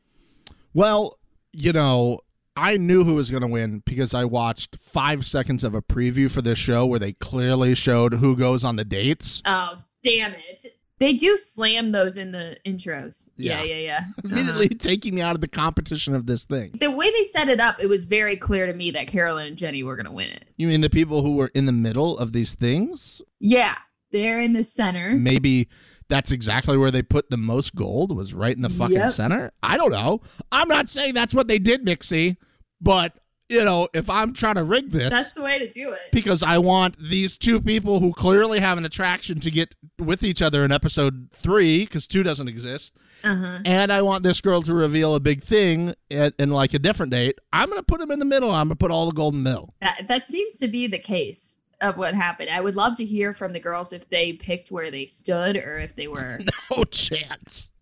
Well, 0.75 1.19
you 1.53 1.73
know, 1.73 2.21
I 2.57 2.77
knew 2.77 3.05
who 3.05 3.15
was 3.15 3.31
going 3.31 3.41
to 3.43 3.47
win 3.49 3.83
because 3.87 4.13
I 4.13 4.25
watched 4.25 4.77
five 4.77 5.25
seconds 5.27 5.65
of 5.65 5.75
a 5.75 5.81
preview 5.83 6.31
for 6.31 6.43
this 6.43 6.59
show 6.59 6.85
where 6.87 6.99
they 6.99 7.13
clearly 7.15 7.75
showed 7.75 8.15
who 8.15 8.37
goes 8.37 8.65
on 8.65 8.77
the 8.77 8.85
dates. 8.85 9.41
Oh, 9.47 9.79
damn 10.05 10.33
it. 10.35 10.67
They 11.01 11.15
do 11.15 11.37
slam 11.39 11.93
those 11.93 12.19
in 12.19 12.31
the 12.31 12.57
intros. 12.67 13.31
Yeah, 13.37 13.63
Yeah. 13.63 13.75
yeah, 13.75 13.81
yeah. 13.81 14.01
Uh-huh. 14.25 14.29
Immediately 14.37 14.69
taking 14.77 15.15
me 15.15 15.23
out 15.23 15.35
of 15.35 15.41
the 15.41 15.49
competition 15.49 16.15
of 16.15 16.27
this 16.27 16.45
thing. 16.45 16.73
The 16.79 16.91
way 16.91 17.11
they 17.11 17.25
set 17.25 17.49
it 17.49 17.59
up, 17.59 17.77
it 17.81 17.87
was 17.87 18.05
very 18.05 18.37
clear 18.37 18.67
to 18.67 18.75
me 18.75 18.91
that 18.93 19.07
Carolyn 19.09 19.47
and 19.49 19.57
Jenny 19.57 19.83
were 19.83 19.97
going 19.97 20.07
to 20.07 20.13
win 20.13 20.29
it. 20.31 20.45
You 20.57 20.69
mean 20.69 20.83
the 20.83 20.91
people 20.91 21.23
who 21.23 21.35
were 21.37 21.51
in 21.55 21.65
the 21.67 21.73
middle 21.73 22.17
of 22.19 22.33
these 22.33 22.55
things? 22.55 23.23
Yeah, 23.41 23.77
they're 24.13 24.41
in 24.41 24.53
the 24.53 24.63
center. 24.63 25.11
Maybe 25.15 25.69
that's 26.11 26.33
exactly 26.33 26.77
where 26.77 26.91
they 26.91 27.03
put 27.03 27.31
the 27.31 27.37
most 27.39 27.75
gold 27.75 28.15
was 28.15 28.35
right 28.35 28.55
in 28.55 28.63
the 28.63 28.69
fucking 28.69 28.97
Yep. 28.97 29.11
center. 29.11 29.53
I 29.63 29.77
don't 29.79 29.93
know. 29.93 30.21
I'm 30.53 30.69
not 30.69 30.89
saying 30.91 31.15
that's 31.15 31.35
what 31.35 31.49
they 31.49 31.59
did, 31.59 31.85
Mixie, 31.87 32.37
but 32.81 33.17
you 33.51 33.65
know, 33.65 33.89
if 33.93 34.09
I'm 34.09 34.33
trying 34.33 34.55
to 34.55 34.65
rig 34.65 34.91
this 34.93 35.11
That's 35.11 35.33
the 35.33 35.43
way 35.43 35.59
to 35.59 35.69
do 35.71 35.91
it. 35.91 36.13
because 36.13 36.43
I 36.43 36.59
want 36.59 36.97
these 36.99 37.37
two 37.37 37.61
people 37.61 37.99
who 38.01 38.13
clearly 38.13 38.61
have 38.61 38.79
an 38.79 38.85
attraction 38.85 39.41
to 39.41 39.51
get 39.51 39.75
with 39.99 40.23
each 40.23 40.41
other 40.41 40.65
in 40.65 40.71
episode 40.73 41.29
3 41.35 41.85
cuz 41.87 42.07
2 42.07 42.23
doesn't 42.23 42.49
exist. 42.49 42.95
Uh-huh. 43.25 43.59
And 43.65 43.93
I 43.93 44.03
want 44.03 44.23
this 44.23 44.41
girl 44.41 44.63
to 44.63 44.73
reveal 44.73 45.15
a 45.15 45.21
big 45.21 45.43
thing 45.43 45.95
at, 46.11 46.33
in 46.39 46.51
like 46.51 46.73
a 46.75 46.79
different 46.79 47.13
date. 47.13 47.39
I'm 47.53 47.69
going 47.69 47.81
to 47.81 47.85
put 47.85 47.99
them 48.01 48.11
in 48.11 48.19
the 48.21 48.25
middle. 48.25 48.51
I'm 48.51 48.69
going 48.69 48.77
to 48.79 48.83
put 48.83 48.91
all 48.91 49.07
the 49.07 49.13
gold 49.15 49.35
in 49.35 49.43
the 49.43 49.51
middle. 49.51 49.75
That, 49.81 50.07
that 50.09 50.29
seems 50.29 50.57
to 50.59 50.69
be 50.69 50.87
the 50.87 50.99
case 50.99 51.59
of 51.81 51.97
what 51.97 52.15
happened. 52.15 52.51
I 52.51 52.61
would 52.61 52.77
love 52.77 52.97
to 52.97 53.05
hear 53.05 53.33
from 53.33 53.53
the 53.53 53.61
girls 53.61 53.93
if 53.93 54.09
they 54.09 54.35
picked 54.35 54.71
where 54.71 54.91
they 54.91 55.07
stood 55.07 55.57
or 55.57 55.79
if 55.79 55.97
they 55.97 56.09
were 56.09 56.39
No 56.71 56.85
chance. 56.85 57.73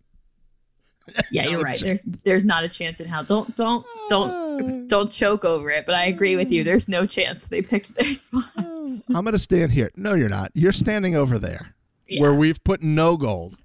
Yeah, 1.31 1.47
you're 1.47 1.61
right. 1.61 1.79
There's 1.79 2.01
there's 2.03 2.45
not 2.45 2.63
a 2.63 2.69
chance 2.69 2.99
in 2.99 3.07
hell. 3.07 3.23
Don't 3.23 3.55
don't 3.55 3.85
don't 4.07 4.31
mm. 4.31 4.87
don't 4.87 5.11
choke 5.11 5.45
over 5.45 5.69
it, 5.69 5.85
but 5.85 5.95
I 5.95 6.05
agree 6.05 6.35
with 6.35 6.51
you. 6.51 6.63
Mm. 6.63 6.65
There's 6.65 6.89
no 6.89 7.05
chance 7.05 7.47
they 7.47 7.61
picked 7.61 7.95
their 7.95 8.13
spot. 8.13 8.45
Mm. 8.57 9.01
I'm 9.09 9.23
going 9.23 9.33
to 9.33 9.39
stand 9.39 9.71
here. 9.71 9.91
No, 9.95 10.13
you're 10.13 10.29
not. 10.29 10.51
You're 10.55 10.71
standing 10.71 11.15
over 11.15 11.37
there 11.37 11.75
Yeah. 12.07 12.21
where 12.21 12.33
we've 12.33 12.63
put 12.63 12.81
no 12.81 13.17
gold. 13.17 13.57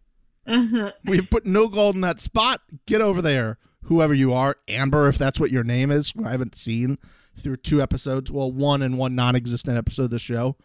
Uh-huh. 0.46 0.92
We've 1.04 1.28
put 1.28 1.46
no 1.46 1.68
gold 1.68 1.94
in 1.94 2.02
that 2.02 2.20
spot. 2.20 2.60
Get 2.86 3.00
over 3.00 3.22
there, 3.22 3.58
whoever 3.84 4.12
you 4.12 4.34
are. 4.34 4.56
Amber, 4.68 5.08
if 5.08 5.16
that's 5.16 5.40
what 5.40 5.50
your 5.50 5.64
name 5.64 5.90
is, 5.90 6.10
who 6.10 6.26
I 6.26 6.32
haven't 6.32 6.56
seen 6.56 6.98
through 7.36 7.56
two 7.58 7.80
episodes. 7.80 8.30
Well, 8.30 8.52
one 8.52 8.82
and 8.82 8.98
one 8.98 9.14
non 9.14 9.36
existent 9.36 9.78
episode 9.78 10.04
of 10.04 10.10
the 10.10 10.18
show. 10.18 10.56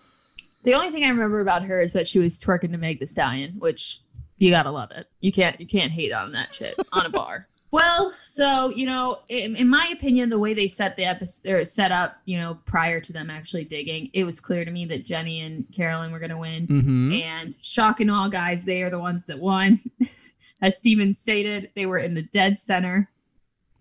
The 0.64 0.74
only 0.74 0.92
thing 0.92 1.06
I 1.06 1.10
remember 1.10 1.40
about 1.40 1.64
her 1.64 1.82
is 1.82 1.94
that 1.94 2.08
she 2.08 2.20
was 2.20 2.38
twerking 2.38 2.72
to 2.72 2.78
Meg 2.78 3.00
the 3.00 3.08
Stallion, 3.08 3.56
which 3.60 4.02
you 4.40 4.50
gotta 4.50 4.72
love 4.72 4.92
it. 4.92 5.08
You 5.20 5.32
can't 5.32 5.60
you 5.60 5.68
can't 5.68 5.92
hate 5.92 6.12
on 6.12 6.32
that 6.32 6.56
shit 6.56 6.76
on 6.92 7.06
a 7.06 7.10
bar. 7.10 7.48
Well, 7.72 8.16
so 8.24 8.70
you 8.70 8.88
know, 8.88 9.20
in, 9.30 9.56
in 9.56 9.70
my 9.70 9.94
opinion, 9.96 10.30
the 10.30 10.40
way 10.40 10.56
they 10.56 10.68
set 10.68 10.98
the 10.98 11.06
episode 11.06 11.52
or 11.52 11.66
set 11.66 11.92
up, 11.92 12.18
you 12.26 12.36
know, 12.40 12.58
prior 12.66 13.00
to 13.00 13.14
them 13.14 13.30
actually 13.30 13.64
digging, 13.64 14.10
it 14.14 14.24
was 14.24 14.40
clear 14.40 14.66
to 14.66 14.72
me 14.72 14.86
that 14.86 15.06
Jenny 15.06 15.42
and 15.42 15.72
Carolyn 15.72 16.12
were 16.12 16.18
gonna 16.18 16.40
win. 16.40 16.66
Mm-hmm. 16.66 17.12
And 17.14 17.54
shock 17.62 18.00
and 18.00 18.10
all, 18.10 18.28
guys, 18.28 18.66
they 18.66 18.82
are 18.82 18.90
the 18.90 18.98
ones 18.98 19.28
that 19.28 19.38
won. 19.38 19.80
As 20.64 20.80
Steven 20.80 21.14
stated, 21.14 21.70
they 21.76 21.86
were 21.86 22.00
in 22.00 22.16
the 22.16 22.24
dead 22.24 22.58
center. 22.58 23.08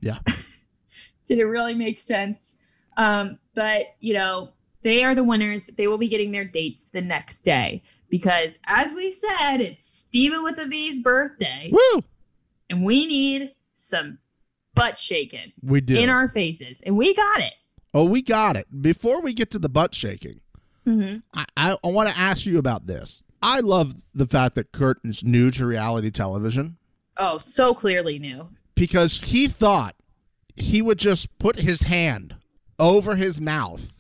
Yeah. 0.03 0.19
Did 1.29 1.39
it 1.39 1.45
really 1.45 1.75
make 1.75 1.99
sense? 1.99 2.57
Um, 2.99 3.39
but, 3.55 3.95
you 4.01 4.13
know, 4.13 4.51
they 4.83 5.03
are 5.03 5.15
the 5.15 5.25
winners. 5.25 5.69
They 5.69 5.87
will 5.87 5.99
be 5.99 6.09
getting 6.09 6.31
their 6.31 6.45
dates 6.45 6.87
the 6.93 7.01
next 7.01 7.41
day 7.41 7.83
because, 8.09 8.59
as 8.67 8.95
we 8.95 9.13
said, 9.13 9.59
it's 9.61 9.85
Steven 9.85 10.43
with 10.43 10.59
a 10.59 10.67
V's 10.67 11.01
birthday, 11.01 11.71
Woo! 11.73 12.03
and 12.71 12.85
we 12.85 13.07
need 13.07 13.55
some 13.75 14.19
butt 14.75 14.99
shaking 14.99 15.53
We 15.63 15.81
do. 15.81 15.97
in 15.97 16.09
our 16.11 16.29
faces. 16.29 16.81
And 16.85 16.97
we 16.97 17.15
got 17.15 17.41
it. 17.41 17.53
oh, 17.95 18.05
we 18.05 18.23
got 18.23 18.57
it. 18.57 18.67
Before 18.83 19.21
we 19.21 19.33
get 19.33 19.51
to 19.53 19.59
the 19.59 19.69
butt 19.69 19.95
shaking, 19.95 20.41
Mm-hmm. 20.87 21.19
I, 21.35 21.45
I, 21.55 21.77
I 21.85 21.89
want 21.89 22.09
to 22.09 22.17
ask 22.17 22.47
you 22.47 22.59
about 22.59 22.87
this. 22.87 23.23
I 23.43 23.61
love 23.61 23.95
the 24.15 24.27
fact 24.27 24.55
that 24.55 24.73
Kurt 24.73 24.97
is 25.05 25.23
new 25.23 25.51
to 25.51 25.67
reality 25.67 26.11
television 26.11 26.79
Oh, 27.19 27.37
so 27.37 27.75
clearly 27.75 28.19
new. 28.19 28.49
because 28.75 29.21
he 29.21 29.49
thought 29.49 29.95
he 30.57 30.81
would 30.81 30.99
just 30.99 31.39
put 31.39 31.57
his 31.57 31.83
hand 31.83 32.37
over 32.79 33.17
his 33.17 33.39
mouth 33.39 33.98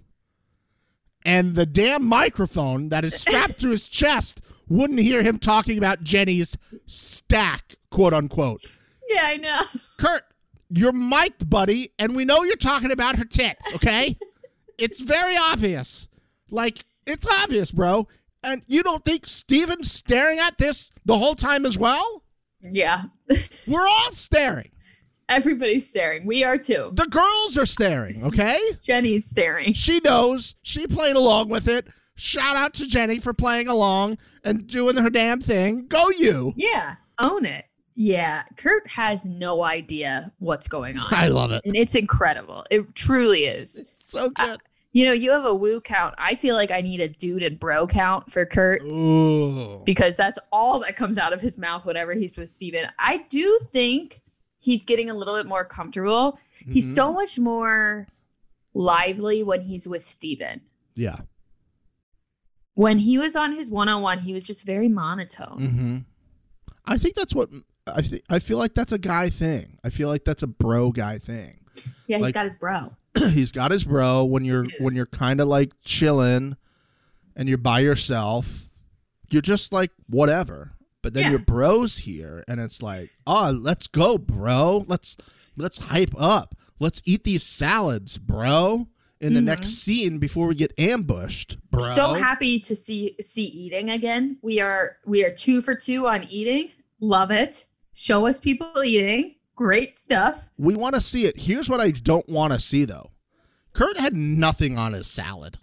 and 1.24 1.54
the 1.54 1.66
damn 1.66 2.04
microphone 2.04 2.88
that 2.90 3.04
is 3.04 3.14
strapped 3.14 3.60
to 3.60 3.70
his 3.70 3.88
chest 3.88 4.40
wouldn't 4.68 5.00
hear 5.00 5.22
him 5.22 5.38
talking 5.38 5.78
about 5.78 6.02
Jenny's 6.02 6.56
stack, 6.86 7.74
quote 7.90 8.14
unquote. 8.14 8.64
Yeah, 9.08 9.22
I 9.24 9.36
know. 9.36 9.62
Kurt, 9.98 10.22
you're 10.68 10.92
mic'd, 10.92 11.48
buddy, 11.48 11.92
and 11.98 12.14
we 12.14 12.24
know 12.24 12.42
you're 12.42 12.56
talking 12.56 12.90
about 12.90 13.16
her 13.16 13.24
tits, 13.24 13.72
okay? 13.74 14.18
it's 14.78 15.00
very 15.00 15.36
obvious. 15.36 16.08
Like, 16.50 16.84
it's 17.06 17.26
obvious, 17.26 17.70
bro. 17.70 18.06
And 18.42 18.62
you 18.66 18.82
don't 18.82 19.04
think 19.04 19.26
Steven's 19.26 19.90
staring 19.90 20.38
at 20.38 20.58
this 20.58 20.92
the 21.04 21.18
whole 21.18 21.34
time 21.34 21.66
as 21.66 21.76
well? 21.76 22.22
Yeah. 22.60 23.04
We're 23.66 23.86
all 23.86 24.12
staring. 24.12 24.70
Everybody's 25.28 25.88
staring. 25.88 26.26
We 26.26 26.42
are 26.44 26.56
too. 26.56 26.90
The 26.94 27.06
girls 27.06 27.58
are 27.58 27.66
staring, 27.66 28.24
okay? 28.24 28.58
Jenny's 28.82 29.26
staring. 29.26 29.74
She 29.74 30.00
knows. 30.00 30.54
She 30.62 30.86
played 30.86 31.16
along 31.16 31.50
with 31.50 31.68
it. 31.68 31.86
Shout 32.14 32.56
out 32.56 32.74
to 32.74 32.86
Jenny 32.86 33.18
for 33.18 33.32
playing 33.34 33.68
along 33.68 34.18
and 34.42 34.66
doing 34.66 34.96
her 34.96 35.10
damn 35.10 35.40
thing. 35.40 35.86
Go 35.86 36.08
you. 36.18 36.52
Yeah. 36.56 36.96
Own 37.18 37.44
it. 37.44 37.66
Yeah. 37.94 38.42
Kurt 38.56 38.88
has 38.88 39.24
no 39.24 39.62
idea 39.64 40.32
what's 40.38 40.66
going 40.66 40.98
on. 40.98 41.12
I 41.12 41.28
love 41.28 41.52
it. 41.52 41.62
and 41.64 41.76
it's 41.76 41.94
incredible. 41.94 42.64
It 42.70 42.94
truly 42.94 43.44
is. 43.44 43.82
So 43.98 44.30
good. 44.30 44.60
You 44.92 45.04
know, 45.04 45.12
you 45.12 45.30
have 45.30 45.44
a 45.44 45.54
woo 45.54 45.80
count. 45.80 46.14
I 46.16 46.34
feel 46.34 46.56
like 46.56 46.70
I 46.70 46.80
need 46.80 47.00
a 47.00 47.08
dude 47.08 47.42
and 47.42 47.60
bro 47.60 47.86
count 47.86 48.32
for 48.32 48.46
Kurt 48.46 48.82
Ooh. 48.82 49.82
because 49.84 50.16
that's 50.16 50.38
all 50.50 50.80
that 50.80 50.96
comes 50.96 51.18
out 51.18 51.32
of 51.32 51.40
his 51.40 51.58
mouth 51.58 51.84
whenever 51.84 52.14
he's 52.14 52.36
with 52.36 52.48
Steven. 52.48 52.86
I 52.98 53.18
do 53.28 53.60
think 53.70 54.22
he's 54.58 54.84
getting 54.84 55.08
a 55.10 55.14
little 55.14 55.36
bit 55.36 55.46
more 55.46 55.64
comfortable. 55.64 56.38
He's 56.68 56.86
Mhm. 56.90 56.94
so 56.94 57.12
much 57.12 57.38
more 57.38 58.06
lively 58.74 59.42
when 59.42 59.62
he's 59.62 59.88
with 59.88 60.04
Steven. 60.04 60.60
Yeah. 60.94 61.20
When 62.74 62.98
he 62.98 63.18
was 63.18 63.34
on 63.36 63.56
his 63.56 63.70
one 63.70 63.88
on 63.88 64.02
one, 64.02 64.20
he 64.20 64.32
was 64.32 64.46
just 64.46 64.64
very 64.64 64.88
monotone. 64.88 65.58
Mm-hmm. 65.60 65.98
I 66.84 66.96
think 66.98 67.14
that's 67.14 67.34
what 67.34 67.50
I 67.86 68.02
think. 68.02 68.22
I 68.28 68.38
feel 68.38 68.58
like 68.58 68.74
that's 68.74 68.92
a 68.92 68.98
guy 68.98 69.30
thing. 69.30 69.78
I 69.82 69.90
feel 69.90 70.08
like 70.08 70.24
that's 70.24 70.42
a 70.42 70.46
bro 70.46 70.92
guy 70.92 71.18
thing. 71.18 71.60
Yeah, 72.06 72.18
he's 72.18 72.24
Like- 72.26 72.34
got 72.34 72.44
his 72.44 72.54
bro. 72.54 72.92
He's 73.32 73.50
got 73.50 73.70
his 73.72 73.82
bro 73.84 74.24
when 74.24 74.44
you're 74.44 74.66
when 74.78 74.94
you're 74.94 75.06
kind 75.06 75.40
of 75.40 75.48
like 75.48 75.72
chilling 75.82 76.56
and 77.34 77.48
you're 77.48 77.58
by 77.58 77.80
yourself. 77.80 78.68
You're 79.30 79.42
just 79.42 79.72
like 79.72 79.90
whatever. 80.08 80.72
But 81.02 81.14
then 81.14 81.24
Yeah. 81.24 81.30
your 81.30 81.38
bro's 81.40 81.98
here, 81.98 82.44
and 82.48 82.60
it's 82.60 82.82
like, 82.82 83.10
oh, 83.26 83.50
let's 83.50 83.86
go, 83.86 84.18
bro. 84.18 84.84
Let's 84.88 85.16
let's 85.56 85.78
hype 85.78 86.14
up. 86.16 86.56
Let's 86.80 87.02
eat 87.04 87.24
these 87.24 87.42
salads, 87.42 88.18
bro. 88.18 88.88
in 89.20 89.34
the 89.34 89.40
Mhm. 89.40 89.44
next 89.46 89.70
scene 89.70 90.18
before 90.18 90.46
we 90.46 90.54
get 90.54 90.72
ambushed, 90.78 91.56
bro. 91.72 91.92
So 91.92 92.14
happy 92.14 92.60
to 92.60 92.76
see 92.76 93.16
see 93.20 93.46
eating 93.46 93.90
again. 93.90 94.36
We 94.42 94.60
are 94.60 94.98
we 95.06 95.24
are 95.24 95.32
two 95.32 95.60
for 95.60 95.74
two 95.74 96.06
on 96.06 96.22
eating. 96.30 96.70
Love 97.00 97.32
it. 97.32 97.66
Show 97.94 98.28
us 98.28 98.38
people 98.38 98.70
eating. 98.84 99.34
Great 99.56 99.96
stuff. 99.96 100.40
we 100.56 100.76
want 100.76 100.94
to 100.94 101.00
see 101.00 101.24
it. 101.26 101.36
Here's 101.36 101.68
what 101.68 101.80
I 101.80 101.90
don't 101.90 102.28
want 102.28 102.52
to 102.52 102.60
see 102.60 102.84
though. 102.84 103.10
Kurt 103.72 103.98
had 103.98 104.14
nothing 104.14 104.78
on 104.78 104.92
his 104.92 105.08
salad. 105.08 105.58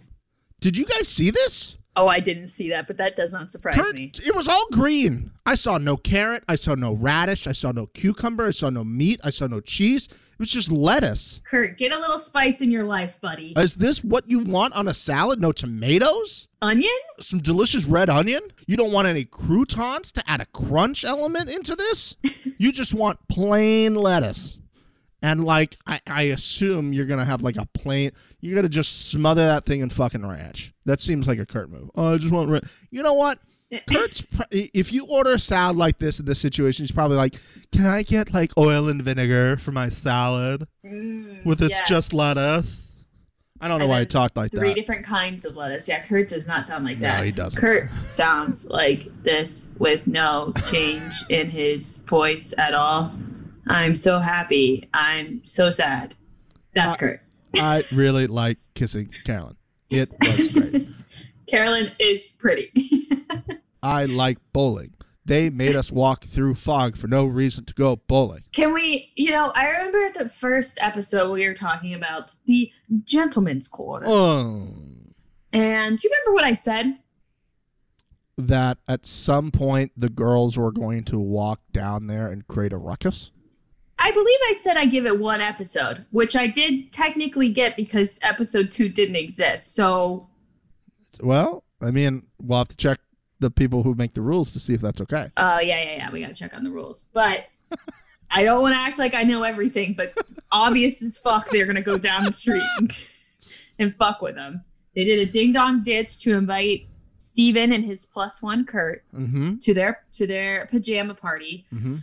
Did 0.60 0.76
you 0.76 0.84
guys 0.84 1.08
see 1.08 1.30
this? 1.30 1.78
Oh, 1.96 2.08
I 2.08 2.20
didn't 2.20 2.48
see 2.48 2.68
that, 2.68 2.86
but 2.86 2.98
that 2.98 3.16
does 3.16 3.32
not 3.32 3.50
surprise 3.50 3.74
Kurt, 3.74 3.94
me. 3.94 4.12
it 4.24 4.34
was 4.34 4.48
all 4.48 4.66
green. 4.70 5.30
I 5.46 5.54
saw 5.54 5.78
no 5.78 5.96
carrot. 5.96 6.44
I 6.46 6.54
saw 6.56 6.74
no 6.74 6.92
radish. 6.92 7.46
I 7.46 7.52
saw 7.52 7.72
no 7.72 7.86
cucumber. 7.86 8.46
I 8.46 8.50
saw 8.50 8.68
no 8.68 8.84
meat. 8.84 9.18
I 9.24 9.30
saw 9.30 9.46
no 9.46 9.60
cheese. 9.60 10.06
It 10.06 10.38
was 10.38 10.50
just 10.50 10.70
lettuce. 10.70 11.40
Kurt, 11.44 11.78
get 11.78 11.94
a 11.94 11.98
little 11.98 12.18
spice 12.18 12.60
in 12.60 12.70
your 12.70 12.84
life, 12.84 13.18
buddy. 13.22 13.54
Is 13.56 13.76
this 13.76 14.04
what 14.04 14.28
you 14.28 14.40
want 14.40 14.74
on 14.74 14.88
a 14.88 14.92
salad? 14.92 15.40
No 15.40 15.52
tomatoes? 15.52 16.48
Onion? 16.60 16.90
Some 17.18 17.40
delicious 17.40 17.86
red 17.86 18.10
onion? 18.10 18.42
You 18.66 18.76
don't 18.76 18.92
want 18.92 19.08
any 19.08 19.24
croutons 19.24 20.12
to 20.12 20.30
add 20.30 20.42
a 20.42 20.46
crunch 20.46 21.06
element 21.06 21.48
into 21.48 21.74
this? 21.74 22.16
you 22.58 22.72
just 22.72 22.92
want 22.92 23.18
plain 23.28 23.94
lettuce. 23.94 24.60
And 25.22 25.44
like 25.44 25.76
I, 25.86 26.00
I 26.06 26.22
assume 26.24 26.92
you're 26.92 27.06
gonna 27.06 27.24
have 27.24 27.42
like 27.42 27.56
a 27.56 27.66
plain 27.66 28.10
you're 28.40 28.54
gonna 28.54 28.68
just 28.68 29.10
smother 29.10 29.46
that 29.46 29.64
thing 29.64 29.80
in 29.80 29.90
fucking 29.90 30.26
ranch. 30.26 30.72
That 30.84 31.00
seems 31.00 31.26
like 31.26 31.38
a 31.38 31.46
Kurt 31.46 31.70
move. 31.70 31.90
Oh, 31.94 32.14
I 32.14 32.18
just 32.18 32.32
want 32.32 32.50
ranch. 32.50 32.66
You 32.90 33.02
know 33.02 33.14
what? 33.14 33.38
Kurt's 33.92 34.20
pr- 34.20 34.42
if 34.52 34.92
you 34.92 35.06
order 35.06 35.32
a 35.32 35.38
salad 35.38 35.76
like 35.76 35.98
this 35.98 36.20
in 36.20 36.26
this 36.26 36.40
situation, 36.40 36.84
he's 36.84 36.92
probably 36.92 37.16
like, 37.16 37.34
"Can 37.72 37.86
I 37.86 38.02
get 38.02 38.32
like 38.32 38.52
oil 38.56 38.88
and 38.88 39.02
vinegar 39.02 39.56
for 39.56 39.72
my 39.72 39.88
salad 39.88 40.68
mm, 40.84 41.44
with 41.44 41.60
it's 41.60 41.70
yes. 41.70 41.88
just 41.88 42.14
lettuce?" 42.14 42.82
I 43.60 43.68
don't 43.68 43.78
know 43.78 43.84
And 43.84 43.90
why 43.90 44.00
he 44.00 44.06
talked 44.06 44.36
like 44.36 44.52
Three 44.52 44.68
that. 44.68 44.74
different 44.74 45.04
kinds 45.04 45.44
of 45.46 45.56
lettuce. 45.56 45.88
Yeah, 45.88 46.04
Kurt 46.04 46.28
does 46.28 46.46
not 46.46 46.66
sound 46.66 46.84
like 46.84 46.98
No, 46.98 47.08
that. 47.08 47.18
No, 47.18 47.24
he 47.24 47.32
doesn't. 47.32 47.58
Kurt 47.58 47.88
sounds 48.04 48.66
like 48.66 49.08
this 49.22 49.70
with 49.78 50.06
no 50.06 50.52
change 50.66 51.24
in 51.30 51.48
his 51.48 51.96
voice 51.98 52.52
at 52.58 52.74
all. 52.74 53.12
I'm 53.66 53.94
so 53.94 54.18
happy. 54.20 54.88
I'm 54.94 55.44
so 55.44 55.70
sad. 55.70 56.14
That's 56.74 56.96
Uh, 56.96 57.00
Kurt. 57.00 57.20
I 57.56 57.82
really 57.92 58.26
like 58.26 58.58
kissing 58.74 59.08
Carolyn. 59.24 59.56
It 59.90 60.12
was 60.20 60.48
great. 60.52 60.88
Carolyn 61.48 61.92
is 61.98 62.30
pretty. 62.38 62.70
I 63.82 64.04
like 64.06 64.38
bowling. 64.52 64.92
They 65.24 65.50
made 65.50 65.74
us 65.74 65.90
walk 65.90 66.24
through 66.24 66.54
fog 66.54 66.96
for 66.96 67.08
no 67.08 67.24
reason 67.24 67.64
to 67.64 67.74
go 67.74 67.96
bowling. 67.96 68.44
Can 68.52 68.72
we, 68.72 69.10
you 69.16 69.30
know, 69.32 69.46
I 69.56 69.66
remember 69.66 70.10
the 70.16 70.28
first 70.28 70.78
episode 70.80 71.32
we 71.32 71.46
were 71.48 71.54
talking 71.54 71.94
about 71.94 72.36
the 72.46 72.70
gentleman's 73.04 73.66
quarter. 73.66 74.06
Oh. 74.08 74.68
And 75.52 75.98
do 75.98 76.06
you 76.08 76.14
remember 76.14 76.34
what 76.34 76.44
I 76.44 76.52
said? 76.52 76.98
That 78.38 78.78
at 78.86 79.06
some 79.06 79.50
point 79.50 79.92
the 79.96 80.08
girls 80.10 80.56
were 80.58 80.70
going 80.72 81.04
to 81.04 81.18
walk 81.18 81.60
down 81.72 82.06
there 82.06 82.28
and 82.28 82.46
create 82.46 82.72
a 82.72 82.76
ruckus. 82.78 83.32
I 83.98 84.10
believe 84.10 84.38
I 84.44 84.54
said 84.60 84.76
I 84.76 84.86
give 84.86 85.06
it 85.06 85.18
one 85.18 85.40
episode, 85.40 86.04
which 86.10 86.36
I 86.36 86.46
did 86.46 86.92
technically 86.92 87.48
get 87.50 87.76
because 87.76 88.18
episode 88.22 88.70
two 88.70 88.88
didn't 88.88 89.16
exist. 89.16 89.74
So 89.74 90.28
Well, 91.20 91.64
I 91.80 91.90
mean, 91.90 92.26
we'll 92.40 92.58
have 92.58 92.68
to 92.68 92.76
check 92.76 93.00
the 93.40 93.50
people 93.50 93.82
who 93.82 93.94
make 93.94 94.14
the 94.14 94.20
rules 94.22 94.52
to 94.52 94.60
see 94.60 94.74
if 94.74 94.80
that's 94.80 95.00
okay. 95.02 95.30
Uh, 95.36 95.60
yeah, 95.62 95.82
yeah, 95.82 95.96
yeah. 95.96 96.10
We 96.10 96.20
gotta 96.20 96.34
check 96.34 96.54
on 96.54 96.64
the 96.64 96.70
rules, 96.70 97.06
but 97.12 97.46
I 98.30 98.44
don't 98.44 98.62
want 98.62 98.74
to 98.74 98.78
act 98.78 98.98
like 98.98 99.14
I 99.14 99.22
know 99.22 99.42
everything. 99.42 99.94
But 99.96 100.16
obvious 100.52 101.02
as 101.02 101.16
fuck, 101.16 101.50
they're 101.50 101.66
gonna 101.66 101.82
go 101.82 101.98
down 101.98 102.24
the 102.24 102.32
street 102.32 102.62
and, 102.78 102.98
and 103.78 103.94
fuck 103.94 104.20
with 104.22 104.34
them. 104.34 104.62
They 104.94 105.04
did 105.04 105.26
a 105.28 105.30
ding 105.30 105.52
dong 105.52 105.82
ditch 105.82 106.18
to 106.20 106.34
invite 106.34 106.86
Steven 107.18 107.72
and 107.72 107.84
his 107.84 108.06
plus 108.06 108.40
one 108.42 108.64
Kurt 108.64 109.04
Mm-hmm. 109.14 109.56
to 109.58 109.74
their 109.74 110.04
to 110.14 110.26
their 110.26 110.66
pajama 110.70 111.14
party. 111.14 111.66
Mm-hmm. 111.72 111.96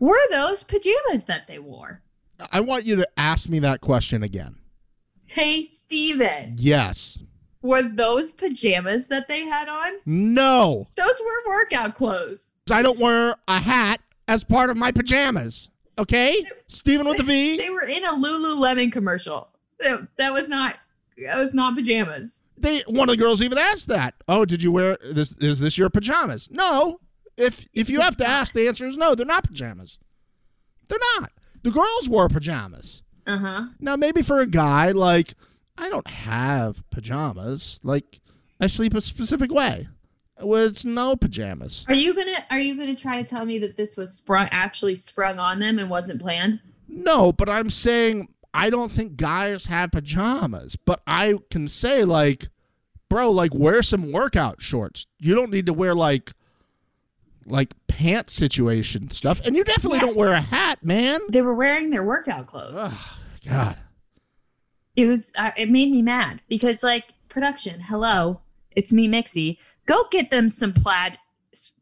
Were 0.00 0.18
those 0.30 0.64
pajamas 0.64 1.24
that 1.24 1.46
they 1.46 1.58
wore? 1.60 2.02
I 2.50 2.60
want 2.60 2.84
you 2.84 2.96
to 2.96 3.08
ask 3.16 3.48
me 3.48 3.58
that 3.60 3.80
question 3.80 4.22
again. 4.22 4.56
Hey, 5.26 5.64
Steven, 5.64 6.56
Yes. 6.58 7.18
were 7.62 7.82
those 7.82 8.32
pajamas 8.32 9.06
that 9.08 9.28
they 9.28 9.42
had 9.44 9.68
on? 9.68 9.92
No. 10.06 10.88
Those 10.96 11.20
were 11.20 11.50
workout 11.52 11.94
clothes. 11.96 12.56
I 12.70 12.82
don't 12.82 12.98
wear 12.98 13.36
a 13.46 13.60
hat 13.60 14.00
as 14.26 14.42
part 14.42 14.70
of 14.70 14.76
my 14.76 14.90
pajamas. 14.90 15.68
Okay? 15.98 16.44
Steven 16.68 17.06
with 17.06 17.18
the 17.18 17.22
V. 17.22 17.58
They 17.58 17.68
were 17.70 17.82
in 17.82 18.04
a 18.04 18.12
Lululemon 18.14 18.90
commercial. 18.90 19.48
That, 19.80 20.08
that 20.16 20.32
was 20.32 20.48
not. 20.48 20.76
That 21.22 21.36
was 21.36 21.52
not 21.52 21.76
pajamas. 21.76 22.40
they 22.56 22.80
one 22.86 23.10
of 23.10 23.12
the 23.12 23.18
girls 23.22 23.42
even 23.42 23.58
asked 23.58 23.88
that. 23.88 24.14
Oh, 24.26 24.46
did 24.46 24.62
you 24.62 24.72
wear 24.72 24.96
this? 25.12 25.32
Is 25.40 25.60
this 25.60 25.76
your 25.76 25.90
pajamas? 25.90 26.48
No. 26.50 27.00
If 27.40 27.66
if 27.72 27.88
you 27.88 28.00
have 28.00 28.16
to 28.18 28.26
ask, 28.26 28.52
the 28.52 28.68
answer 28.68 28.86
is 28.86 28.96
no. 28.96 29.14
They're 29.14 29.26
not 29.26 29.44
pajamas. 29.44 29.98
They're 30.88 30.98
not. 31.18 31.32
The 31.62 31.70
girls 31.70 32.08
wore 32.08 32.28
pajamas. 32.28 33.02
Uh 33.26 33.38
huh. 33.38 33.64
Now 33.78 33.96
maybe 33.96 34.22
for 34.22 34.40
a 34.40 34.46
guy 34.46 34.92
like 34.92 35.34
I 35.78 35.88
don't 35.88 36.08
have 36.08 36.88
pajamas. 36.90 37.80
Like 37.82 38.20
I 38.60 38.66
sleep 38.66 38.94
a 38.94 39.00
specific 39.00 39.50
way. 39.50 39.88
Well, 40.42 40.66
it's 40.66 40.84
no 40.84 41.16
pajamas. 41.16 41.84
Are 41.88 41.94
you 41.94 42.14
gonna 42.14 42.44
Are 42.50 42.58
you 42.58 42.76
gonna 42.76 42.96
try 42.96 43.22
to 43.22 43.28
tell 43.28 43.44
me 43.44 43.58
that 43.60 43.76
this 43.76 43.96
was 43.96 44.14
sprung 44.14 44.48
actually 44.50 44.94
sprung 44.94 45.38
on 45.38 45.58
them 45.58 45.78
and 45.78 45.88
wasn't 45.90 46.20
planned? 46.20 46.60
No, 46.88 47.32
but 47.32 47.48
I'm 47.48 47.70
saying 47.70 48.28
I 48.52 48.68
don't 48.70 48.90
think 48.90 49.16
guys 49.16 49.66
have 49.66 49.92
pajamas. 49.92 50.76
But 50.76 51.02
I 51.06 51.38
can 51.50 51.68
say 51.68 52.04
like, 52.04 52.48
bro, 53.08 53.30
like 53.30 53.54
wear 53.54 53.82
some 53.82 54.12
workout 54.12 54.60
shorts. 54.60 55.06
You 55.18 55.34
don't 55.34 55.50
need 55.50 55.66
to 55.66 55.72
wear 55.72 55.94
like 55.94 56.32
like 57.46 57.74
pant 57.88 58.30
situation 58.30 59.10
stuff. 59.10 59.40
And 59.44 59.54
you 59.56 59.64
definitely 59.64 59.98
Yeah. 59.98 60.06
don't 60.06 60.16
wear 60.16 60.32
a 60.32 60.40
hat, 60.40 60.84
man. 60.84 61.20
They 61.28 61.42
were 61.42 61.54
wearing 61.54 61.90
their 61.90 62.02
workout 62.04 62.46
clothes. 62.46 62.80
Ugh, 62.92 62.94
God. 63.46 63.76
It 64.96 65.06
was. 65.06 65.32
Uh, 65.36 65.50
it 65.56 65.70
made 65.70 65.90
me 65.90 66.02
mad 66.02 66.40
because 66.48 66.82
like 66.82 67.04
production. 67.28 67.80
Hello, 67.80 68.40
it's 68.72 68.92
me, 68.92 69.08
Mixie. 69.08 69.58
Go 69.86 70.04
get 70.10 70.30
them 70.30 70.48
some 70.48 70.72
plaid 70.72 71.18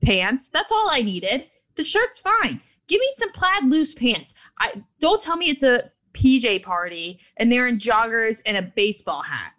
pants. 0.05 0.49
That's 0.49 0.71
all 0.73 0.88
I 0.90 1.03
needed. 1.03 1.47
The 1.75 1.85
shirt's 1.85 2.18
fine. 2.18 2.61
Give 2.87 3.01
me 3.01 3.09
some 3.16 3.33
plaid 3.33 3.64
loose 3.64 3.92
pants. 3.94 4.35
I 4.61 4.83
don't 5.01 5.21
tell 5.21 5.37
me 5.37 5.47
it's 5.51 5.62
a 5.62 5.90
PJ 6.14 6.62
party 6.62 7.21
and 7.37 7.51
they're 7.53 7.66
in 7.66 7.79
joggers 7.79 8.40
and 8.47 8.57
a 8.57 8.62
baseball 8.62 9.23
hat. 9.23 9.53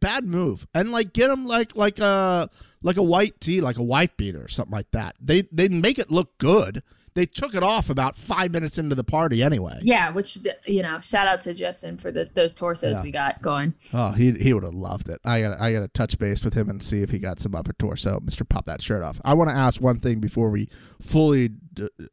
Bad 0.00 0.24
move. 0.24 0.66
And 0.74 0.90
like 0.90 1.12
get 1.12 1.28
them 1.28 1.46
like 1.46 1.76
like 1.76 1.98
a 2.00 2.50
like 2.84 2.96
a 2.98 3.02
white 3.02 3.40
tee, 3.40 3.60
like 3.60 3.78
a 3.78 3.82
wife 3.82 4.16
beater 4.16 4.44
or 4.44 4.48
something 4.48 4.72
like 4.72 4.90
that. 4.92 5.16
They 5.20 5.42
they 5.50 5.68
make 5.68 5.98
it 5.98 6.10
look 6.10 6.38
good. 6.38 6.82
They 7.14 7.26
took 7.26 7.54
it 7.54 7.62
off 7.62 7.90
about 7.90 8.16
five 8.18 8.50
minutes 8.50 8.76
into 8.76 8.96
the 8.96 9.04
party 9.04 9.40
anyway. 9.40 9.78
Yeah, 9.84 10.10
which 10.10 10.36
you 10.66 10.82
know, 10.82 10.98
shout 11.00 11.28
out 11.28 11.42
to 11.42 11.54
Justin 11.54 11.96
for 11.96 12.10
the 12.10 12.28
those 12.34 12.54
torsos 12.54 12.92
Yeah. 12.94 13.02
we 13.02 13.10
got 13.12 13.40
going. 13.40 13.72
Oh, 13.92 14.10
he 14.12 14.32
he 14.32 14.52
would 14.52 14.64
have 14.64 14.74
loved 14.74 15.08
it. 15.08 15.20
I 15.24 15.40
got 15.40 15.60
I 15.60 15.72
got 15.72 15.80
to 15.80 15.88
touch 15.88 16.18
base 16.18 16.44
with 16.44 16.54
him 16.54 16.68
and 16.68 16.82
see 16.82 17.02
if 17.02 17.10
he 17.10 17.18
got 17.18 17.38
some 17.38 17.54
upper 17.54 17.72
torso. 17.72 18.18
Mister, 18.20 18.44
pop 18.44 18.64
that 18.66 18.82
shirt 18.82 19.02
off. 19.02 19.20
I 19.24 19.34
want 19.34 19.48
to 19.48 19.54
ask 19.56 19.80
one 19.80 19.98
thing 20.00 20.18
before 20.20 20.50
we 20.50 20.68
fully 21.00 21.50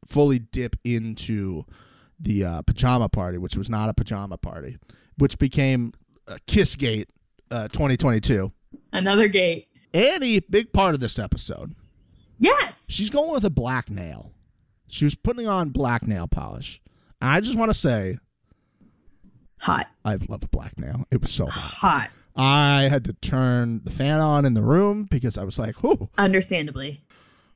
fully 0.07 0.39
dip 0.39 0.75
into 0.83 1.63
the 2.19 2.45
uh, 2.45 2.61
pajama 2.61 3.09
party, 3.09 3.39
which 3.39 3.57
was 3.57 3.69
not 3.69 3.89
a 3.89 3.93
pajama 3.95 4.37
party, 4.37 4.77
which 5.17 5.39
became 5.39 5.93
uh, 6.27 6.37
Kissgate 6.47 7.07
uh, 7.49 7.67
2022. 7.69 8.51
Another 8.93 9.27
gate. 9.27 9.67
Annie, 9.93 10.39
big 10.39 10.71
part 10.73 10.93
of 10.93 10.99
this 11.01 11.19
episode. 11.19 11.75
Yes. 12.39 12.85
She's 12.89 13.09
going 13.09 13.31
with 13.31 13.43
a 13.45 13.49
black 13.49 13.89
nail. 13.89 14.31
She 14.87 15.05
was 15.05 15.15
putting 15.15 15.47
on 15.47 15.69
black 15.69 16.07
nail 16.07 16.27
polish. 16.27 16.81
And 17.21 17.29
I 17.29 17.39
just 17.39 17.57
want 17.57 17.69
to 17.71 17.77
say, 17.77 18.17
Hot. 19.59 19.87
I 20.03 20.17
love 20.27 20.41
black 20.51 20.77
nail. 20.79 21.05
It 21.11 21.21
was 21.21 21.31
so 21.31 21.45
hot. 21.45 22.07
Hot. 22.07 22.09
I 22.35 22.87
had 22.89 23.05
to 23.05 23.13
turn 23.13 23.81
the 23.83 23.91
fan 23.91 24.19
on 24.19 24.45
in 24.45 24.53
the 24.55 24.61
room 24.63 25.03
because 25.11 25.37
I 25.37 25.43
was 25.43 25.59
like, 25.59 25.83
"Whoo, 25.83 26.09
Understandably. 26.17 27.03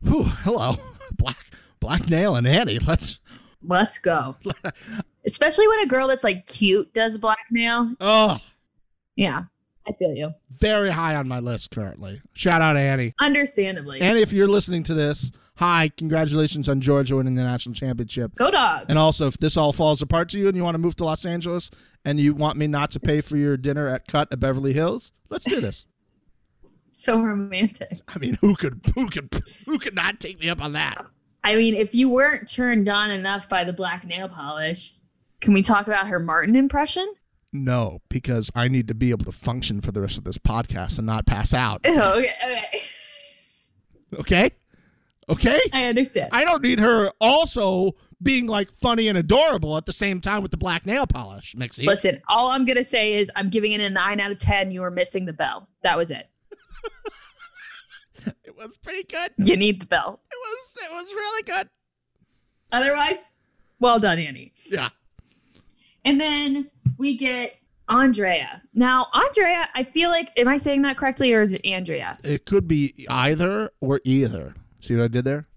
whoo, 0.04 0.24
hello, 0.24 0.76
black 1.14 1.46
black 1.80 2.08
nail 2.10 2.36
and 2.36 2.46
Annie. 2.48 2.78
Let's." 2.80 3.20
Let's 3.68 3.98
go. 3.98 4.36
Especially 5.26 5.68
when 5.68 5.80
a 5.80 5.88
girl 5.88 6.08
that's 6.08 6.24
like 6.24 6.46
cute 6.46 6.94
does 6.94 7.18
black 7.18 7.40
nail. 7.50 7.96
Oh, 8.00 8.38
Yeah. 9.16 9.46
I 9.88 9.94
feel 9.94 10.14
you. 10.14 10.34
very 10.50 10.90
high 10.90 11.16
on 11.16 11.28
my 11.28 11.40
list 11.40 11.72
currently. 11.72 12.22
Shout 12.34 12.62
out 12.62 12.74
to 12.74 12.80
Annie. 12.80 13.14
Understandably. 13.20 14.02
Annie, 14.02 14.22
if 14.22 14.34
you're 14.34 14.48
listening 14.48 14.84
to 14.84 14.94
this, 14.94 15.32
hi, 15.58 15.92
congratulations 15.96 16.68
on 16.68 16.82
Georgia 16.82 17.16
winning 17.16 17.36
the 17.36 17.44
national 17.44 17.76
championship. 17.76 18.34
go 18.36 18.50
dogs. 18.52 18.86
And 18.90 18.98
also, 18.98 19.28
if 19.28 19.38
this 19.38 19.58
all 19.58 19.74
falls 19.74 20.02
apart 20.02 20.30
to 20.30 20.40
you 20.40 20.48
and 20.48 20.58
you 20.58 20.64
want 20.64 20.76
to 20.76 20.80
move 20.80 20.96
to 20.98 21.06
Los 21.06 21.26
Angeles 21.26 21.70
and 22.04 22.20
you 22.20 22.34
want 22.34 22.58
me 22.58 22.68
not 22.68 22.92
to 22.92 23.00
pay 23.00 23.22
for 23.22 23.38
your 23.38 23.58
dinner 23.58 23.88
at 23.88 24.08
Cut 24.08 24.32
at 24.32 24.40
Beverly 24.40 24.74
Hills, 24.74 25.12
let's 25.30 25.46
do 25.46 25.62
this. 25.62 25.86
so 26.94 27.22
romantic. 27.22 28.00
I 28.08 28.18
mean, 28.20 28.38
who 28.42 28.56
could 28.56 28.82
who 28.96 29.08
could 29.10 29.30
who 29.66 29.78
could 29.78 29.96
not 29.96 30.20
take 30.20 30.40
me 30.40 30.50
up 30.50 30.62
on 30.62 30.74
that? 30.74 31.06
I 31.44 31.56
mean, 31.56 31.76
if 31.76 31.94
you 31.94 32.10
weren't 32.10 32.52
turned 32.52 32.90
on 32.90 33.12
enough 33.12 33.48
by 33.48 33.64
the 33.64 33.74
black 33.74 34.04
nail 34.04 34.28
polish, 34.28 34.94
can 35.42 35.54
we 35.54 35.62
talk 35.62 35.86
about 35.86 36.08
her 36.08 36.20
Martin 36.20 36.56
impression? 36.56 37.08
No, 37.64 38.00
because 38.10 38.52
I 38.54 38.68
need 38.68 38.88
to 38.90 38.94
be 38.94 39.12
able 39.12 39.26
to 39.26 39.32
function 39.32 39.82
for 39.82 39.92
the 39.92 40.02
rest 40.02 40.18
of 40.18 40.24
this 40.24 40.38
podcast 40.38 40.98
and 40.98 41.08
not 41.08 41.26
pass 41.26 41.54
out. 41.54 41.82
Oh, 41.86 42.14
okay, 42.18 42.34
okay. 42.44 42.80
Okay? 44.20 44.52
Okay? 45.28 45.60
I 45.74 45.86
understand. 45.86 46.30
I 46.32 46.44
don't 46.46 46.62
need 46.62 46.80
her 46.80 47.12
also 47.20 47.96
being 48.22 48.46
like 48.48 48.70
funny 48.80 49.08
and 49.08 49.18
adorable 49.18 49.78
at 49.78 49.86
the 49.86 49.94
same 49.94 50.22
time 50.22 50.42
with 50.42 50.52
the 50.52 50.58
black 50.58 50.86
nail 50.86 51.08
polish, 51.08 51.56
Mixie. 51.56 51.86
Listen, 51.86 52.22
all 52.28 52.50
I'm 52.50 52.66
gonna 52.66 52.84
say 52.84 53.14
is 53.14 53.32
I'm 53.36 53.50
giving 53.50 53.72
it 53.72 53.82
a 53.82 53.90
nine 53.90 54.20
out 54.20 54.32
of 54.32 54.40
ten. 54.40 54.72
You 54.72 54.82
were 54.82 54.92
missing 54.92 55.26
the 55.26 55.34
bell. 55.34 55.68
That 55.82 55.98
was 55.98 56.12
it. 56.12 56.30
it 58.44 58.56
was 58.56 58.78
pretty 58.78 59.04
good. 59.04 59.32
You 59.38 59.58
need 59.58 59.82
the 59.82 59.86
bell. 59.86 60.22
It 60.32 60.38
was 60.38 60.78
it 60.84 60.92
was 60.92 61.14
really 61.14 61.44
good. 61.44 61.70
Otherwise, 62.72 63.32
well 63.80 64.00
done, 64.00 64.20
Annie. 64.20 64.54
Yeah. 64.70 64.90
And 66.04 66.22
then 66.22 66.70
we 66.98 67.18
get 67.18 67.56
Andrea. 67.88 68.62
Now, 68.74 69.08
Andrea, 69.14 69.70
I 69.76 69.84
feel 69.84 70.10
like, 70.10 70.32
am 70.38 70.48
I 70.48 70.58
saying 70.58 70.82
that 70.84 70.98
correctly 70.98 71.34
or 71.34 71.42
is 71.42 71.54
it 71.54 71.66
Andrea? 71.66 72.18
It 72.24 72.46
could 72.46 72.68
be 72.68 73.06
either 73.10 73.72
or 73.82 74.02
either. 74.04 74.56
See 74.80 74.96
what 74.96 75.04
I 75.04 75.08
did 75.08 75.26
there? 75.26 75.48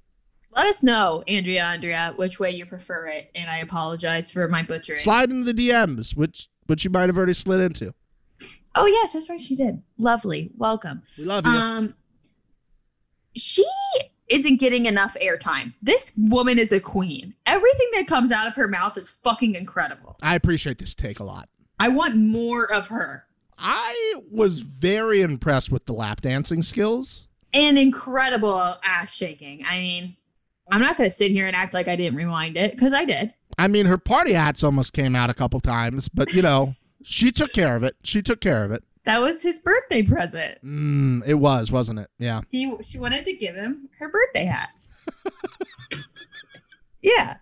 Let 0.53 0.67
us 0.67 0.83
know, 0.83 1.23
Andrea, 1.29 1.65
Andrea, 1.65 2.13
which 2.17 2.41
way 2.41 2.51
you 2.51 2.67
prefer 2.67 3.07
it. 3.07 3.31
And 3.35 3.51
I 3.51 3.59
apologize 3.59 4.31
for 4.31 4.49
my 4.49 4.63
butchering. 4.63 5.01
Slide 5.01 5.31
into 5.31 5.53
the 5.53 5.69
DMs, 5.69 6.17
which 6.17 6.49
which 6.67 6.85
you 6.85 6.91
might 6.91 7.09
have 7.09 7.17
already 7.17 7.35
slid 7.35 7.61
into. 7.61 7.95
oh, 8.75 8.87
yes, 8.87 9.13
that's 9.15 9.31
right. 9.31 9.41
She 9.41 9.57
did. 9.57 9.83
Lovely. 9.99 10.51
Welcome. 10.57 11.03
We 11.17 11.25
love 11.25 11.47
you. 11.47 11.53
Um, 11.53 11.95
she 13.35 13.65
isn't 14.29 14.61
getting 14.61 14.87
enough 14.87 15.17
airtime. 15.23 15.75
This 15.83 16.13
woman 16.17 16.59
is 16.59 16.73
a 16.73 16.81
queen. 16.81 17.35
Everything 17.47 17.89
that 17.95 18.07
comes 18.07 18.31
out 18.33 18.47
of 18.47 18.55
her 18.55 18.69
mouth 18.69 18.97
is 18.97 19.17
fucking 19.23 19.55
incredible. 19.55 20.17
I 20.23 20.35
appreciate 20.35 20.79
this 20.79 20.95
take 20.95 21.21
a 21.21 21.25
lot. 21.25 21.49
I 21.81 21.89
want 21.89 22.17
more 22.17 22.71
of 22.71 22.89
her. 22.89 23.25
I 23.59 24.15
was 24.31 24.61
very 24.61 25.23
impressed 25.23 25.71
with 25.71 25.87
the 25.87 25.93
lap 25.93 26.21
dancing 26.21 26.63
skills. 26.63 27.27
And 27.53 27.79
incredible 27.79 28.77
ass 28.85 29.15
shaking. 29.15 29.65
I 29.69 29.79
mean, 29.79 30.17
I'm 30.71 30.81
not 30.81 30.97
going 30.97 31.09
to 31.09 31.15
sit 31.15 31.31
here 31.31 31.47
and 31.47 31.57
act 31.57 31.75
like 31.75 31.89
I 31.89 31.97
didn't 31.97 32.17
rewind 32.17 32.57
it 32.57 32.73
because 32.73 32.93
I 32.93 33.05
did. 33.05 33.33
I 33.57 33.69
mean, 33.69 33.87
her 33.87 33.99
party 33.99 34.33
hats 34.35 34.63
almost 34.63 34.93
came 34.93 35.17
out 35.17 35.31
a 35.31 35.35
couple 35.35 35.61
times, 35.61 36.09
but 36.09 36.33
you 36.33 36.43
know, 36.43 36.75
she 37.03 37.33
took 37.33 37.53
care 37.53 37.75
of 37.75 37.83
it. 37.83 37.97
She 38.05 38.23
took 38.23 38.41
care 38.41 38.65
of 38.65 38.71
it. 38.71 38.85
That 39.09 39.23
was 39.23 39.43
his 39.43 39.59
birthday 39.59 40.03
present. 40.03 40.59
Mm, 40.63 41.27
it 41.27 41.33
was, 41.33 41.73
wasn't 41.73 42.01
it? 42.01 42.11
Yeah. 42.19 42.43
He 42.51 42.71
she 42.83 42.99
wanted 42.99 43.25
to 43.25 43.33
give 43.33 43.55
him 43.55 43.89
her 43.99 44.11
birthday 44.11 44.45
hats. 44.45 44.91
yeah. 47.01 47.37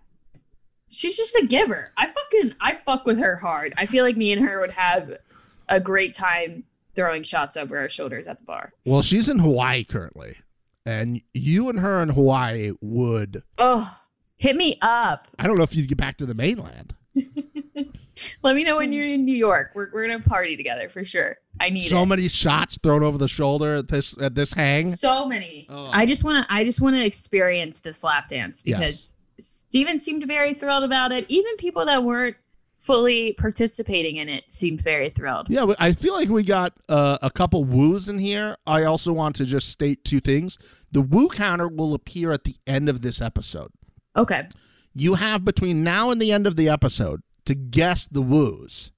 She's 0.89 1.17
just 1.17 1.35
a 1.35 1.45
giver. 1.45 1.91
I 1.97 2.07
fucking 2.07 2.55
I 2.61 2.79
fuck 2.87 3.05
with 3.05 3.19
her 3.19 3.35
hard. 3.35 3.75
I 3.79 3.87
feel 3.87 4.05
like 4.05 4.17
me 4.17 4.31
and 4.31 4.47
her 4.47 4.61
would 4.61 4.71
have 4.71 5.17
a 5.69 5.81
great 5.81 6.15
time 6.15 6.63
throwing 6.95 7.25
shots 7.25 7.57
over 7.57 7.77
our 7.77 7.89
shoulders 7.89 8.29
at 8.29 8.39
the 8.39 8.45
bar. 8.45 8.73
Well, 8.87 9.03
she's 9.03 9.29
in 9.29 9.41
Hawaii 9.41 9.83
currently, 9.83 10.37
and 10.85 11.21
you 11.35 11.69
and 11.69 11.81
her 11.81 12.01
in 12.01 12.11
Hawaii 12.11 12.75
would. 12.81 13.43
Oh, 13.59 13.99
hit 14.37 14.55
me 14.55 14.79
up. 14.83 15.27
I 15.37 15.49
don't 15.49 15.57
know 15.57 15.65
if 15.65 15.75
you'd 15.75 15.89
get 15.89 15.99
back 15.99 16.19
to 16.19 16.27
the 16.27 16.35
mainland. 16.35 16.95
Let 18.43 18.57
me 18.57 18.65
know 18.65 18.77
when 18.77 18.93
you're 18.93 19.07
in 19.07 19.25
New 19.25 19.37
York. 19.37 19.73
We're, 19.75 19.91
we're 19.93 20.07
gonna 20.09 20.21
party 20.21 20.57
together 20.57 20.89
for 20.89 21.05
sure. 21.05 21.37
I 21.61 21.71
need 21.71 21.89
so 21.89 22.03
it. 22.03 22.07
many 22.07 22.29
shots 22.29 22.79
thrown 22.83 23.03
over 23.03 23.19
the 23.19 23.29
shoulder 23.29 23.77
at 23.77 23.89
this 23.89 24.17
at 24.21 24.35
this 24.35 24.53
hang. 24.53 24.93
So 24.93 25.27
many. 25.27 25.67
Oh. 25.71 25.89
I 25.93 26.07
just 26.07 26.25
want 26.25 26.47
to. 26.47 26.53
I 26.53 26.65
just 26.65 26.81
want 26.81 26.97
to 26.97 27.05
experience 27.05 27.81
this 27.81 28.05
lap 28.05 28.29
dance 28.29 28.63
Yes. 28.65 28.79
because 28.79 29.15
Steven 29.41 30.01
seemed 30.01 30.25
very 30.27 30.55
thrilled 30.55 30.85
about 30.85 31.13
it. 31.13 31.27
Even 31.29 31.57
people 31.57 31.85
that 31.87 32.03
weren't 32.05 32.37
fully 32.79 33.33
participating 33.33 34.17
in 34.17 34.29
it 34.29 34.45
seemed 34.51 34.81
very 34.81 35.09
thrilled. 35.11 35.47
Yeah, 35.49 35.67
I 35.79 35.93
feel 35.93 36.15
like 36.15 36.29
we 36.29 36.43
got 36.43 36.73
uh, 36.89 37.19
a 37.23 37.31
couple 37.31 37.65
woos 37.65 38.09
in 38.09 38.19
here. 38.19 38.57
I 38.67 38.85
also 38.85 39.13
want 39.13 39.37
to 39.37 39.45
just 39.45 39.69
state 39.71 40.05
two 40.05 40.21
things. 40.21 40.59
The 40.93 41.01
woo 41.01 41.29
counter 41.29 41.69
will 41.69 41.95
appear 41.95 42.33
at 42.33 42.45
the 42.45 42.55
end 42.67 42.89
of 42.89 43.01
this 43.03 43.21
episode. 43.21 43.73
Okay. 44.17 44.49
You 44.95 45.15
have 45.15 45.45
between 45.45 45.83
now 45.83 46.11
and 46.11 46.21
the 46.21 46.33
end 46.33 46.47
of 46.47 46.57
the 46.57 46.69
episode 46.69 47.23
to 47.47 47.55
guess 47.55 48.07
the 48.07 48.23
woos. 48.23 48.91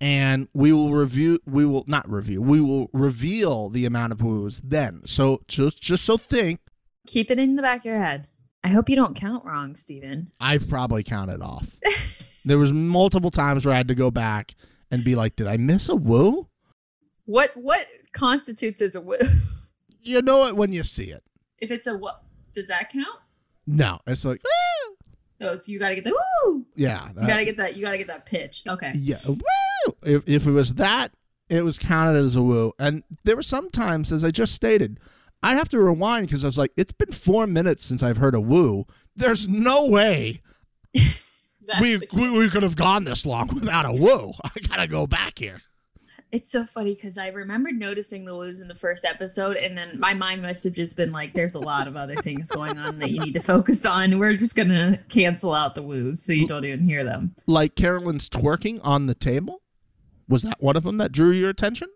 And 0.00 0.48
we 0.52 0.72
will 0.72 0.92
review 0.92 1.38
we 1.46 1.64
will 1.64 1.84
not 1.86 2.10
review. 2.10 2.42
We 2.42 2.60
will 2.60 2.90
reveal 2.92 3.68
the 3.70 3.86
amount 3.86 4.12
of 4.12 4.20
woos 4.20 4.60
then. 4.60 5.02
So 5.06 5.42
just 5.48 5.80
just 5.80 6.04
so 6.04 6.16
think, 6.16 6.60
Keep 7.06 7.30
it 7.30 7.38
in 7.38 7.56
the 7.56 7.62
back 7.62 7.80
of 7.80 7.84
your 7.84 7.98
head. 7.98 8.26
I 8.62 8.68
hope 8.68 8.88
you 8.88 8.96
don't 8.96 9.14
count 9.14 9.44
wrong, 9.44 9.76
Steven. 9.76 10.32
I've 10.40 10.68
probably 10.68 11.02
counted 11.02 11.42
off. 11.42 11.68
there 12.44 12.58
was 12.58 12.72
multiple 12.72 13.30
times 13.30 13.66
where 13.66 13.74
I 13.74 13.76
had 13.76 13.88
to 13.88 13.94
go 13.94 14.10
back 14.10 14.54
and 14.90 15.04
be 15.04 15.14
like, 15.14 15.36
did 15.36 15.46
I 15.46 15.58
miss 15.58 15.88
a 15.88 15.94
woo? 15.94 16.48
What 17.26 17.50
what 17.54 17.86
constitutes 18.12 18.82
as 18.82 18.94
a 18.94 19.00
woo? 19.00 19.16
You 20.06 20.20
know 20.20 20.46
it 20.46 20.54
when 20.54 20.70
you 20.70 20.82
see 20.82 21.04
it. 21.04 21.22
If 21.58 21.70
it's 21.70 21.86
a 21.86 21.96
what, 21.96 22.22
does 22.54 22.68
that 22.68 22.92
count? 22.92 23.20
No, 23.66 23.98
it's 24.06 24.22
like, 24.26 24.42
ah! 25.44 25.52
It's 25.52 25.68
you 25.68 25.78
gotta 25.78 25.94
get 25.94 26.04
the 26.04 26.18
woo. 26.46 26.64
yeah, 26.76 27.08
You 27.20 27.26
gotta 27.26 27.44
get 27.44 27.56
that. 27.58 27.76
You 27.76 27.82
gotta 27.82 27.98
get 27.98 28.06
that 28.08 28.26
pitch. 28.26 28.62
Okay. 28.68 28.92
yeah, 28.96 29.18
woo! 29.26 29.36
If, 30.02 30.28
if 30.28 30.46
it 30.46 30.50
was 30.52 30.74
that, 30.74 31.12
it 31.48 31.62
was 31.64 31.78
counted 31.78 32.18
as 32.24 32.36
a 32.36 32.42
woo. 32.42 32.72
And 32.78 33.02
there 33.24 33.36
were 33.36 33.42
some 33.42 33.70
times, 33.70 34.10
as 34.12 34.24
I 34.24 34.30
just 34.30 34.54
stated, 34.54 34.98
I'd 35.42 35.54
have 35.56 35.68
to 35.70 35.78
rewind 35.78 36.26
because 36.26 36.42
I 36.44 36.48
was 36.48 36.56
like, 36.58 36.72
it's 36.76 36.92
been 36.92 37.12
four 37.12 37.46
minutes 37.46 37.84
since 37.84 38.02
I've 38.02 38.16
heard 38.16 38.34
a 38.34 38.40
woo. 38.40 38.86
There's 39.14 39.46
no 39.48 39.86
way 39.86 40.40
we, 40.94 41.96
the- 41.96 42.08
we 42.12 42.30
we 42.38 42.48
could 42.50 42.62
have 42.62 42.76
gone 42.76 43.04
this 43.04 43.24
long 43.26 43.48
without 43.48 43.86
a 43.86 43.92
woo. 43.92 44.32
I 44.44 44.50
gotta 44.68 44.86
go 44.86 45.06
back 45.06 45.38
here. 45.38 45.60
It's 46.34 46.50
so 46.50 46.66
funny 46.66 46.96
because 46.96 47.16
I 47.16 47.28
remembered 47.28 47.78
noticing 47.78 48.24
the 48.24 48.34
woos 48.34 48.58
in 48.58 48.66
the 48.66 48.74
first 48.74 49.04
episode, 49.04 49.56
and 49.56 49.78
then 49.78 50.00
my 50.00 50.14
mind 50.14 50.42
must 50.42 50.64
have 50.64 50.72
just 50.72 50.96
been 50.96 51.12
like, 51.12 51.32
"There's 51.32 51.54
a 51.54 51.60
lot 51.60 51.86
of 51.86 51.96
other 51.96 52.16
things 52.16 52.50
going 52.50 52.76
on 52.76 52.98
that 52.98 53.12
you 53.12 53.20
need 53.20 53.34
to 53.34 53.40
focus 53.40 53.86
on. 53.86 54.18
We're 54.18 54.36
just 54.36 54.56
gonna 54.56 54.98
cancel 55.08 55.54
out 55.54 55.76
the 55.76 55.82
woos 55.84 56.20
so 56.20 56.32
you 56.32 56.48
don't 56.48 56.64
even 56.64 56.80
hear 56.80 57.04
them." 57.04 57.36
Like 57.46 57.76
Carolyn's 57.76 58.28
twerking 58.28 58.80
on 58.82 59.06
the 59.06 59.14
table. 59.14 59.62
Was 60.28 60.42
that 60.42 60.60
one 60.60 60.74
of 60.74 60.82
them 60.82 60.96
that 60.96 61.12
drew 61.12 61.30
your 61.30 61.50
attention? 61.50 61.86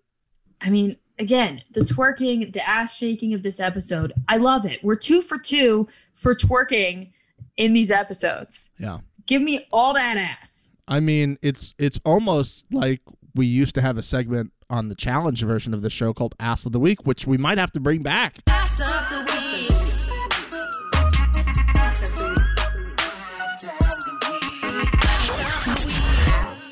I 0.61 0.71
mean, 0.71 0.99
again, 1.19 1.65
the 1.73 1.81
twerking, 1.81 2.53
the 2.53 2.65
ass 2.65 2.97
shaking 2.97 3.35
of 3.35 3.43
this 3.43 3.59
episode, 3.59 4.13
I 4.29 4.37
love 4.37 4.65
it. 4.65 4.85
We're 4.85 4.95
two 4.95 5.21
for 5.21 5.39
two 5.39 5.89
for 6.15 6.37
twerking 6.37 7.11
in 7.57 7.73
these 7.73 7.91
episodes. 7.91 8.71
Yeah. 8.79 8.99
Give 9.27 9.43
me 9.43 9.67
all 9.73 9.95
that 9.95 10.17
ass. 10.17 10.71
I 10.87 11.01
mean, 11.01 11.39
it's 11.43 11.75
it's 11.77 11.99
almost 12.05 12.73
like 12.73 13.01
we 13.35 13.47
used 13.47 13.75
to 13.77 13.83
have 13.83 13.99
a 13.99 14.03
segment 14.03 14.53
on 14.71 14.89
the 14.89 14.95
challenge 14.95 15.43
version 15.43 15.75
of 15.75 15.83
the 15.83 15.91
show 15.91 16.13
called 16.13 16.35
Ass 16.41 16.67
of 16.67 16.73
the 16.73 16.81
Week, 16.81 17.07
which 17.07 17.27
we 17.27 17.37
might 17.39 17.59
have 17.59 17.73
to 17.73 17.81
bring 17.81 18.03
back. 18.03 18.39
Ass 18.49 18.81
of 18.81 19.09
the 19.09 19.25
week. 19.33 19.69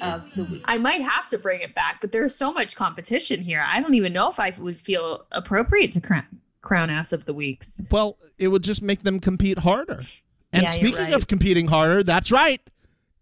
Of 0.03 0.33
the 0.35 0.45
week. 0.45 0.63
I 0.67 0.79
might 0.79 1.03
have 1.03 1.27
to 1.29 1.39
bring 1.39 1.61
it 1.63 1.75
back, 1.75 2.01
but 2.01 2.13
there's 2.13 2.35
so 2.35 2.53
much 2.53 2.77
competition 2.77 3.41
here. 3.41 3.65
I 3.67 3.81
don't 3.81 3.95
even 3.95 4.13
know 4.13 4.29
if 4.31 4.39
I 4.39 4.53
would 4.59 4.79
feel 4.79 5.27
appropriate 5.33 5.93
to 5.93 6.01
crown, 6.01 6.25
crown 6.63 6.91
ass 6.91 7.13
of 7.13 7.25
the 7.25 7.35
weeks. 7.35 7.81
Well, 7.91 8.17
it 8.39 8.49
would 8.49 8.63
just 8.63 8.83
make 8.83 9.03
them 9.03 9.19
compete 9.19 9.59
harder. 9.59 10.03
And 10.53 10.63
Yeah, 10.63 10.71
speaking 10.71 11.01
right. 11.01 11.13
of 11.15 11.27
competing 11.27 11.67
harder, 11.67 12.03
that's 12.05 12.31
right. 12.31 12.61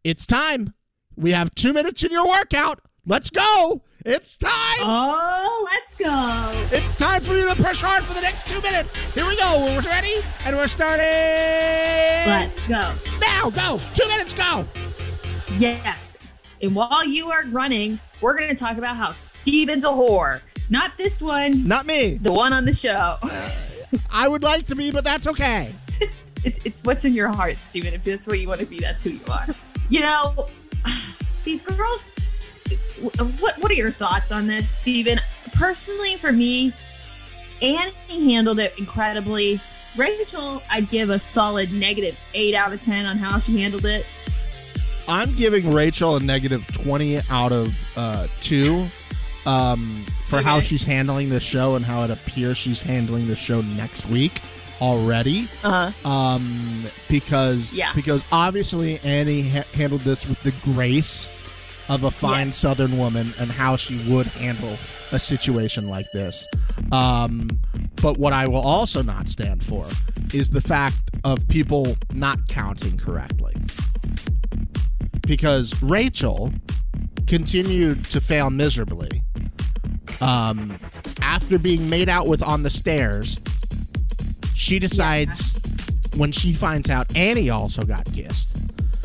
It's 0.03 0.27
time. 0.27 0.75
We 1.17 1.31
have 1.31 1.55
two 1.55 1.73
minutes 1.73 2.05
in 2.05 2.11
your 2.11 2.29
workout. 2.29 2.81
Let's 3.07 3.29
go. 3.29 3.83
It's 4.07 4.39
time. 4.39 4.79
Oh, 4.81 5.69
let's 5.71 5.95
go. 5.95 6.51
It's 6.77 6.97
time 6.97 7.23
for 7.23 7.35
you 7.35 7.47
to 7.55 7.63
push 7.63 7.83
hard 7.83 8.03
for 8.05 8.15
the 8.15 8.21
next 8.21 8.47
two 8.47 8.61
minutes. 8.63 8.95
Here 9.13 9.27
we 9.27 9.37
go. 9.37 9.61
We're 9.65 9.81
ready, 9.83 10.17
and 10.45 10.57
we're 10.57 10.69
starting. 10.69 11.05
Let's 11.05 12.59
go. 12.67 12.95
now. 13.21 13.51
Go. 13.51 13.81
Two 13.95 14.09
minutes. 14.09 14.33
Go. 14.33 14.65
Yes. 15.59 16.17
And 16.63 16.75
while 16.75 17.05
you 17.05 17.31
are 17.31 17.45
running, 17.47 18.01
we're 18.23 18.37
going 18.39 18.49
to 18.49 18.55
talk 18.57 18.79
about 18.79 18.97
how 18.97 19.13
Steven's 19.13 19.85
a 19.85 19.89
whore. 19.89 20.41
Not 20.71 20.97
this 20.97 21.21
one, 21.21 21.69
Not 21.69 21.85
me. 21.85 22.15
the 22.15 22.33
one 22.33 22.55
on 22.55 22.65
the 22.65 22.73
show. 22.73 23.19
I 24.11 24.29
would 24.29 24.43
like 24.43 24.67
to 24.69 24.75
be, 24.77 24.91
but 24.91 25.05
that's 25.05 25.27
okay. 25.27 25.75
It's, 26.43 26.59
it's 26.63 26.85
what's 26.85 27.07
in 27.07 27.15
your 27.15 27.29
heart, 27.29 27.63
Steven. 27.63 27.95
If 27.95 28.05
that's 28.05 28.27
what 28.27 28.39
you 28.39 28.47
want 28.49 28.61
to 28.61 28.67
be, 28.67 28.79
that's 28.79 29.03
who 29.03 29.11
you 29.11 29.21
are. 29.31 29.47
You 29.89 30.01
know, 30.01 30.47
these 31.45 31.63
girls, 31.63 32.11
what, 33.41 33.59
what 33.59 33.71
are 33.71 33.75
your 33.75 33.91
thoughts 33.91 34.33
on 34.33 34.47
this, 34.47 34.71
Stephen? 34.71 35.21
Personally, 35.53 36.17
for 36.17 36.33
me, 36.33 36.73
Annie 37.63 37.93
handled 38.09 38.59
it 38.59 38.75
incredibly. 38.79 39.61
Rachel, 39.97 40.63
I'd 40.71 40.91
give 40.91 41.11
a 41.11 41.19
solid 41.19 41.73
negative 41.73 42.19
8 42.35 42.55
out 42.55 42.73
of 42.73 42.81
10 42.81 43.07
on 43.07 43.17
how 43.17 43.39
she 43.39 43.61
handled 43.61 43.85
it. 43.85 44.05
I'm 45.07 45.35
giving 45.37 45.73
Rachel 45.73 46.17
a 46.17 46.21
negative 46.21 46.67
20 46.73 47.21
out 47.31 47.53
of 47.53 47.77
uh, 47.97 48.27
2 48.41 48.87
um, 49.47 50.05
for 50.27 50.41
how 50.41 50.61
she's 50.61 50.83
handling 50.83 51.29
the 51.29 51.39
show 51.41 51.77
and 51.77 51.85
how 51.85 52.03
it 52.03 52.11
appears 52.11 52.57
she's 52.57 52.83
handling 52.83 53.27
the 53.29 53.37
show 53.37 53.61
next 53.61 54.07
week 54.07 54.41
already. 54.81 55.47
Uh 55.63 55.91
huh. 55.93 56.09
Um, 56.09 56.85
because 57.09 57.77
Yeah. 57.77 57.93
because 57.95 58.25
obviously 58.33 58.99
Annie 59.01 59.49
ha- 59.49 59.65
handled 59.75 60.01
this 60.01 60.27
with 60.27 60.43
the 60.43 60.53
grace 60.73 61.29
of 61.89 62.05
a 62.05 62.11
fine 62.11 62.47
Yes. 62.49 62.57
Southern 62.57 62.97
woman 62.99 63.33
and 63.39 63.51
how 63.51 63.77
she 63.77 63.99
would 64.11 64.27
handle 64.27 64.77
a 65.13 65.19
situation 65.19 65.89
like 65.89 66.07
this. 66.13 66.47
Um, 66.93 67.49
but 68.03 68.19
what 68.19 68.33
I 68.33 68.47
will 68.47 68.61
also 68.61 69.03
not 69.03 69.29
stand 69.29 69.63
for 69.65 69.87
is 70.33 70.51
the 70.51 70.61
fact 70.61 70.97
of 71.25 71.47
people 71.49 71.97
not 72.13 72.39
counting 72.49 72.97
correctly. 72.97 73.55
Because 75.27 75.81
Rachel 75.83 76.53
continued 77.27 78.05
to 78.07 78.21
fail 78.21 78.51
miserably. 78.51 79.23
Um, 80.21 80.77
after 81.23 81.59
being 81.59 81.89
made 81.89 82.09
out 82.09 82.27
with 82.27 82.43
on 82.43 82.63
the 82.63 82.71
stairs, 82.71 83.39
she 84.55 84.79
decides 84.79 85.59
when 86.17 86.31
she 86.33 86.53
finds 86.53 86.89
out 86.91 87.15
Annie 87.17 87.51
also 87.51 87.83
got 87.83 88.05
kissed. 88.13 88.57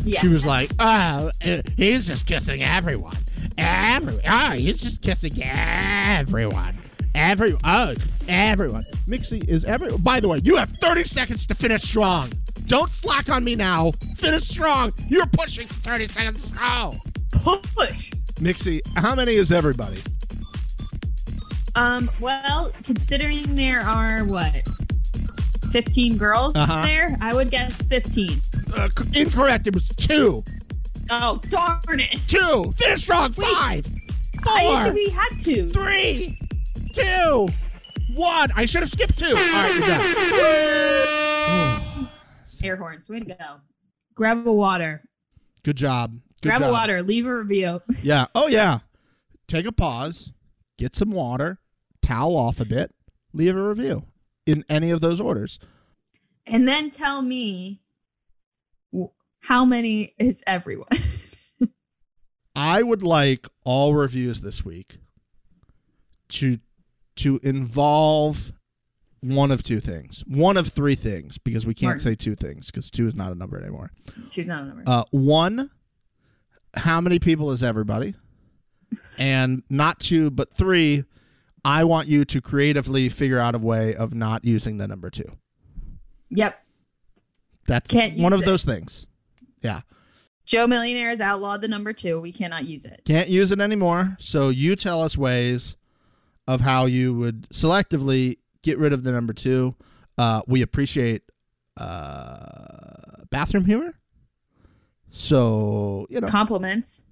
Yeah. 0.10 0.22
She 0.22 0.28
was 0.28 0.46
like, 0.46 0.72
"Oh, 0.80 1.32
uh, 1.46 1.62
he's 1.78 2.08
just 2.08 2.26
kissing 2.26 2.64
everyone. 2.64 3.16
Every 3.58 4.20
oh, 4.28 4.52
he's 4.52 4.82
just 4.82 5.02
kissing 5.02 5.34
everyone. 5.44 6.78
Every 7.16 7.56
oh, 7.64 7.94
everyone. 8.28 8.84
Mixie 9.08 9.48
is 9.48 9.66
every. 9.66 9.96
By 9.98 10.20
the 10.20 10.28
way, 10.28 10.42
you 10.44 10.56
have 10.56 10.70
30 10.70 11.04
seconds 11.04 11.46
to 11.48 11.56
finish 11.56 11.84
strong. 11.84 12.32
Don't 12.68 12.92
slack 12.92 13.30
on 13.30 13.44
me 13.44 13.56
now. 13.56 13.92
Finish 14.16 14.44
strong. 14.44 14.94
You're 15.08 15.26
pushing 15.28 15.68
for 15.68 15.74
30 15.76 16.08
seconds. 16.08 16.48
Go. 16.50 16.96
push. 17.76 18.12
Mixie, 18.40 18.82
how 18.96 19.16
many 19.16 19.34
is 19.34 19.52
everybody? 19.52 20.00
Um, 21.76 22.10
well, 22.20 22.72
considering 22.84 23.56
there 23.56 23.82
are 23.82 24.24
what 24.26 24.64
15 25.72 26.18
girls 26.18 26.56
Uh-huh. 26.56 26.82
there, 26.86 27.18
I 27.22 27.34
would 27.34 27.52
guess 27.52 27.84
15. 27.84 28.40
Uh, 28.76 28.90
incorrect. 29.14 29.68
It 29.68 29.74
was 29.74 29.90
two. 29.90 30.44
Oh, 31.10 31.42
darn 31.50 32.00
it. 32.00 32.18
Two. 32.28 32.74
Finish 32.78 33.04
strong. 33.04 33.34
Wait. 33.38 33.48
Five. 33.54 33.88
I 34.48 34.62
Four. 34.64 34.84
think 34.84 34.96
we 34.96 35.10
had 35.10 35.30
to. 35.42 35.70
Three. 35.70 36.40
Two. 36.94 37.48
One. 38.14 38.50
I 38.56 38.66
should 38.66 38.82
have 38.82 38.90
skipped 38.92 39.18
two. 39.18 39.26
All 39.28 39.34
right, 39.34 39.74
you're 39.74 39.88
done. 41.98 42.10
Air 42.64 42.76
horns. 42.78 43.10
Way 43.10 43.20
to 43.22 43.26
go. 43.26 43.36
Grab 44.16 44.46
a 44.46 44.52
water. 44.52 45.02
Good 45.64 45.78
job. 45.78 46.12
Good 46.42 46.50
Grab 46.50 46.60
job. 46.62 46.70
a 46.70 46.74
water. 46.74 47.02
Leave 47.04 47.26
a 47.26 47.36
review. 47.38 47.82
Yeah. 48.02 48.26
Oh 48.36 48.48
yeah. 48.48 48.80
Take 49.48 49.66
a 49.66 49.72
pause, 49.72 50.32
get 50.78 50.96
some 50.96 51.10
water, 51.10 51.58
towel 52.04 52.36
off 52.38 52.60
a 52.60 52.66
bit, 52.66 52.94
leave 53.34 53.56
a 53.58 53.68
review 53.68 54.04
in 54.46 54.64
any 54.70 54.92
of 54.92 55.02
those 55.02 55.20
orders. 55.20 55.58
And 56.46 56.68
then 56.68 56.92
tell 56.92 57.24
me 57.24 57.82
how 59.50 59.66
many 59.66 60.14
is 60.20 60.44
everyone? 60.46 60.88
I 62.56 62.84
would 62.84 63.02
like 63.02 63.48
all 63.64 63.96
reviews 63.96 64.42
this 64.42 64.64
week 64.64 65.00
to 66.30 66.60
to 67.16 67.40
involve 67.42 68.54
one 69.22 69.50
of 69.50 69.64
two 69.64 69.80
things. 69.80 70.24
One 70.28 70.56
of 70.56 70.68
three 70.68 70.94
things 70.94 71.40
because 71.40 71.66
we 71.66 71.74
can't 71.74 71.90
Martin. 71.98 72.04
say 72.04 72.14
two 72.14 72.36
things 72.36 72.68
because 72.70 72.92
two 72.92 73.08
is 73.08 73.16
not 73.16 73.32
a 73.32 73.36
number 73.36 73.58
anymore. 73.60 73.90
Choose 74.30 74.46
not 74.46 74.62
a 74.62 74.66
number. 74.68 74.84
Uh, 74.86 75.04
one, 75.10 75.72
how 76.76 77.02
many 77.02 77.18
people 77.18 77.52
is 77.52 77.64
everybody? 77.64 78.14
And 79.18 79.64
not 79.68 80.00
two, 80.00 80.30
but 80.30 80.54
three, 80.54 81.06
I 81.66 81.86
want 81.86 82.08
you 82.08 82.24
to 82.24 82.40
creatively 82.40 83.10
figure 83.10 83.40
out 83.40 83.56
a 83.56 83.60
way 83.60 83.96
of 83.96 84.14
not 84.14 84.46
using 84.46 84.78
the 84.78 84.88
number 84.88 85.10
two. 85.10 85.38
yep. 86.30 86.64
That's 87.68 87.90
Can't 87.90 88.18
one 88.20 88.34
of 88.34 88.42
it. 88.42 88.46
those 88.46 88.64
things. 88.64 89.08
Yeah. 89.62 89.82
Joe 90.46 90.66
Millionaire 90.66 91.10
has 91.10 91.22
outlawed 91.22 91.62
the 91.62 91.68
number 91.68 91.94
two. 91.94 92.20
We 92.20 92.32
cannot 92.32 92.66
use 92.66 92.86
it. 92.86 93.02
Can't 93.06 93.30
use 93.30 93.52
it 93.52 93.60
anymore. 93.60 94.16
So 94.20 94.50
you 94.50 94.76
tell 94.76 95.02
us 95.04 95.16
ways 95.16 95.76
of 96.48 96.62
how 96.62 96.86
you 96.86 97.14
would 97.14 97.48
selectively 97.50 98.38
get 98.64 98.80
rid 98.80 98.92
of 98.92 99.04
the 99.04 99.12
number 99.12 99.34
two. 99.34 99.76
Uh, 100.18 100.42
we 100.48 100.62
appreciate 100.64 101.22
uh, 101.78 103.24
bathroom 103.30 103.66
humor. 103.66 103.94
So, 105.12 106.08
you 106.10 106.20
know, 106.20 106.28
Compliments. 106.28 107.04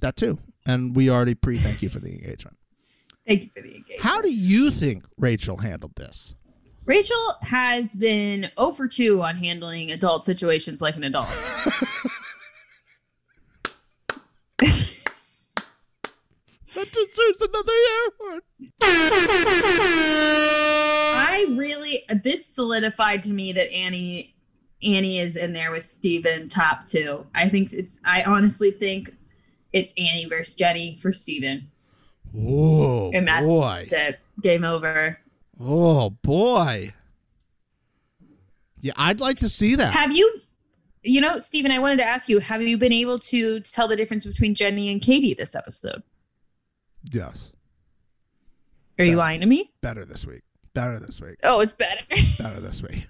that 0.00 0.16
too. 0.16 0.38
And 0.66 0.94
we 0.94 1.10
already 1.10 1.34
pre 1.34 1.58
thank 1.58 1.82
you 1.82 1.88
for 1.88 1.98
the 1.98 2.12
engagement. 2.12 2.56
Thank 3.26 3.44
you 3.44 3.50
for 3.54 3.62
the 3.62 3.68
engagement. 3.76 4.00
How 4.00 4.20
do 4.20 4.32
you 4.32 4.70
think 4.70 5.04
Rachel 5.16 5.56
handled 5.58 5.94
this? 5.96 6.34
Rachel 6.84 7.36
has 7.42 7.94
been 7.94 8.50
0 8.58 8.72
for 8.72 8.88
2 8.88 9.22
on 9.22 9.36
handling 9.36 9.92
adult 9.92 10.24
situations 10.24 10.82
like 10.82 10.96
an 10.96 11.04
adult. 11.04 11.28
That 16.74 16.90
deserves 16.90 17.40
another 17.42 17.72
airport. 18.04 18.44
I 21.14 21.44
really 21.50 22.02
this 22.24 22.46
solidified 22.46 23.22
to 23.24 23.32
me 23.32 23.52
that 23.52 23.70
Annie 23.72 24.34
Annie 24.82 25.18
is 25.18 25.36
in 25.36 25.52
there 25.52 25.70
with 25.70 25.84
Steven 25.84 26.48
top 26.48 26.86
two. 26.86 27.26
I 27.34 27.48
think 27.50 27.72
it's 27.72 27.98
I 28.04 28.22
honestly 28.22 28.70
think 28.70 29.14
it's 29.72 29.92
Annie 29.98 30.26
versus 30.28 30.54
Jenny 30.54 30.96
for 30.96 31.12
Steven. 31.12 31.70
Oh 32.36 33.10
And 33.12 33.28
that's 33.28 33.46
boy. 33.46 33.86
It. 33.90 34.18
Game 34.40 34.64
over. 34.64 35.18
Oh 35.64 36.10
boy. 36.10 36.92
Yeah, 38.80 38.92
I'd 38.96 39.20
like 39.20 39.38
to 39.38 39.48
see 39.48 39.76
that. 39.76 39.92
Have 39.92 40.14
you 40.16 40.40
you 41.04 41.20
know, 41.20 41.38
Stephen, 41.38 41.72
I 41.72 41.78
wanted 41.80 41.96
to 41.98 42.04
ask 42.04 42.28
you, 42.28 42.38
have 42.38 42.62
you 42.62 42.78
been 42.78 42.92
able 42.92 43.18
to 43.18 43.58
tell 43.60 43.88
the 43.88 43.96
difference 43.96 44.24
between 44.24 44.54
Jenny 44.54 44.88
and 44.90 45.00
Katie 45.02 45.34
this 45.34 45.54
episode? 45.54 46.02
yes. 47.10 47.50
Are 48.98 49.04
you 49.04 49.12
Yeah. 49.12 49.16
lying 49.16 49.40
to 49.40 49.46
me? 49.46 49.72
Better 49.80 50.04
this 50.04 50.24
week. 50.24 50.42
Better 50.74 51.00
this 51.00 51.20
week. 51.20 51.36
Oh, 51.42 51.60
it's 51.60 51.72
better. 51.72 52.02
Better 52.38 52.60
this 52.60 52.82
week. 52.82 53.06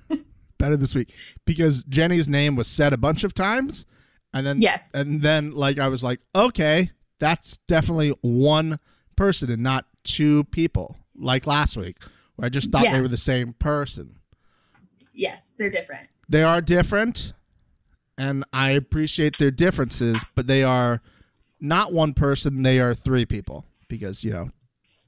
Better 0.59 0.77
this 0.77 0.95
week. 0.95 1.13
Because 1.45 1.85
Jenny's 1.85 2.29
name 2.29 2.57
was 2.57 2.69
said 2.69 2.93
a 2.93 2.97
bunch 2.97 3.25
of 3.25 3.35
times. 3.35 3.85
And 4.33 4.47
then 4.47 4.61
yes. 4.61 4.95
and 4.95 5.21
then 5.21 5.51
like 5.51 5.79
I 5.79 5.89
was 5.89 6.03
like, 6.03 6.21
okay, 6.35 6.91
that's 7.19 7.59
definitely 7.69 8.11
one 8.23 8.79
person 9.17 9.51
and 9.51 9.63
not 9.63 9.85
two 10.05 10.45
people. 10.45 10.97
Like 11.15 11.47
last 11.47 11.77
week, 11.77 11.99
I 12.43 12.49
just 12.49 12.71
thought 12.71 12.85
Yeah. 12.85 12.95
they 12.97 13.01
were 13.01 13.09
the 13.09 13.17
same 13.17 13.53
person. 13.55 14.17
Yes, 15.15 15.53
they're 15.59 15.71
different. 15.71 16.09
they 16.29 16.43
are 16.43 16.61
different 16.61 17.35
and 18.19 18.45
i 18.53 18.71
appreciate 18.71 19.39
their 19.39 19.51
differences 19.51 20.23
but 20.35 20.47
they 20.47 20.63
are 20.63 21.01
not 21.61 21.93
one 21.93 22.13
person 22.15 22.63
they 22.63 22.79
are 22.79 22.95
three 22.95 23.25
people 23.27 23.65
because 23.89 24.23
you 24.23 24.31
know 24.31 24.51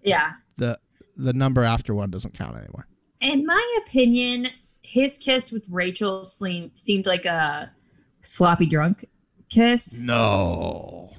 Yeah. 0.02 0.32
the 0.56 0.78
the 1.16 1.32
number 1.32 1.62
after 1.62 1.94
one 1.94 2.10
doesn't 2.10 2.34
count 2.34 2.56
anymore 2.56 2.86
In 3.20 3.46
my 3.46 3.78
opinion, 3.86 4.48
his 4.82 5.16
kiss 5.18 5.52
with 5.52 5.64
Rachel 5.68 6.24
seemed 6.24 6.72
seemed 6.74 7.06
like 7.06 7.24
a 7.26 7.70
sloppy 8.22 8.66
drunk 8.66 9.06
kiss. 9.48 9.96
no 9.98 11.12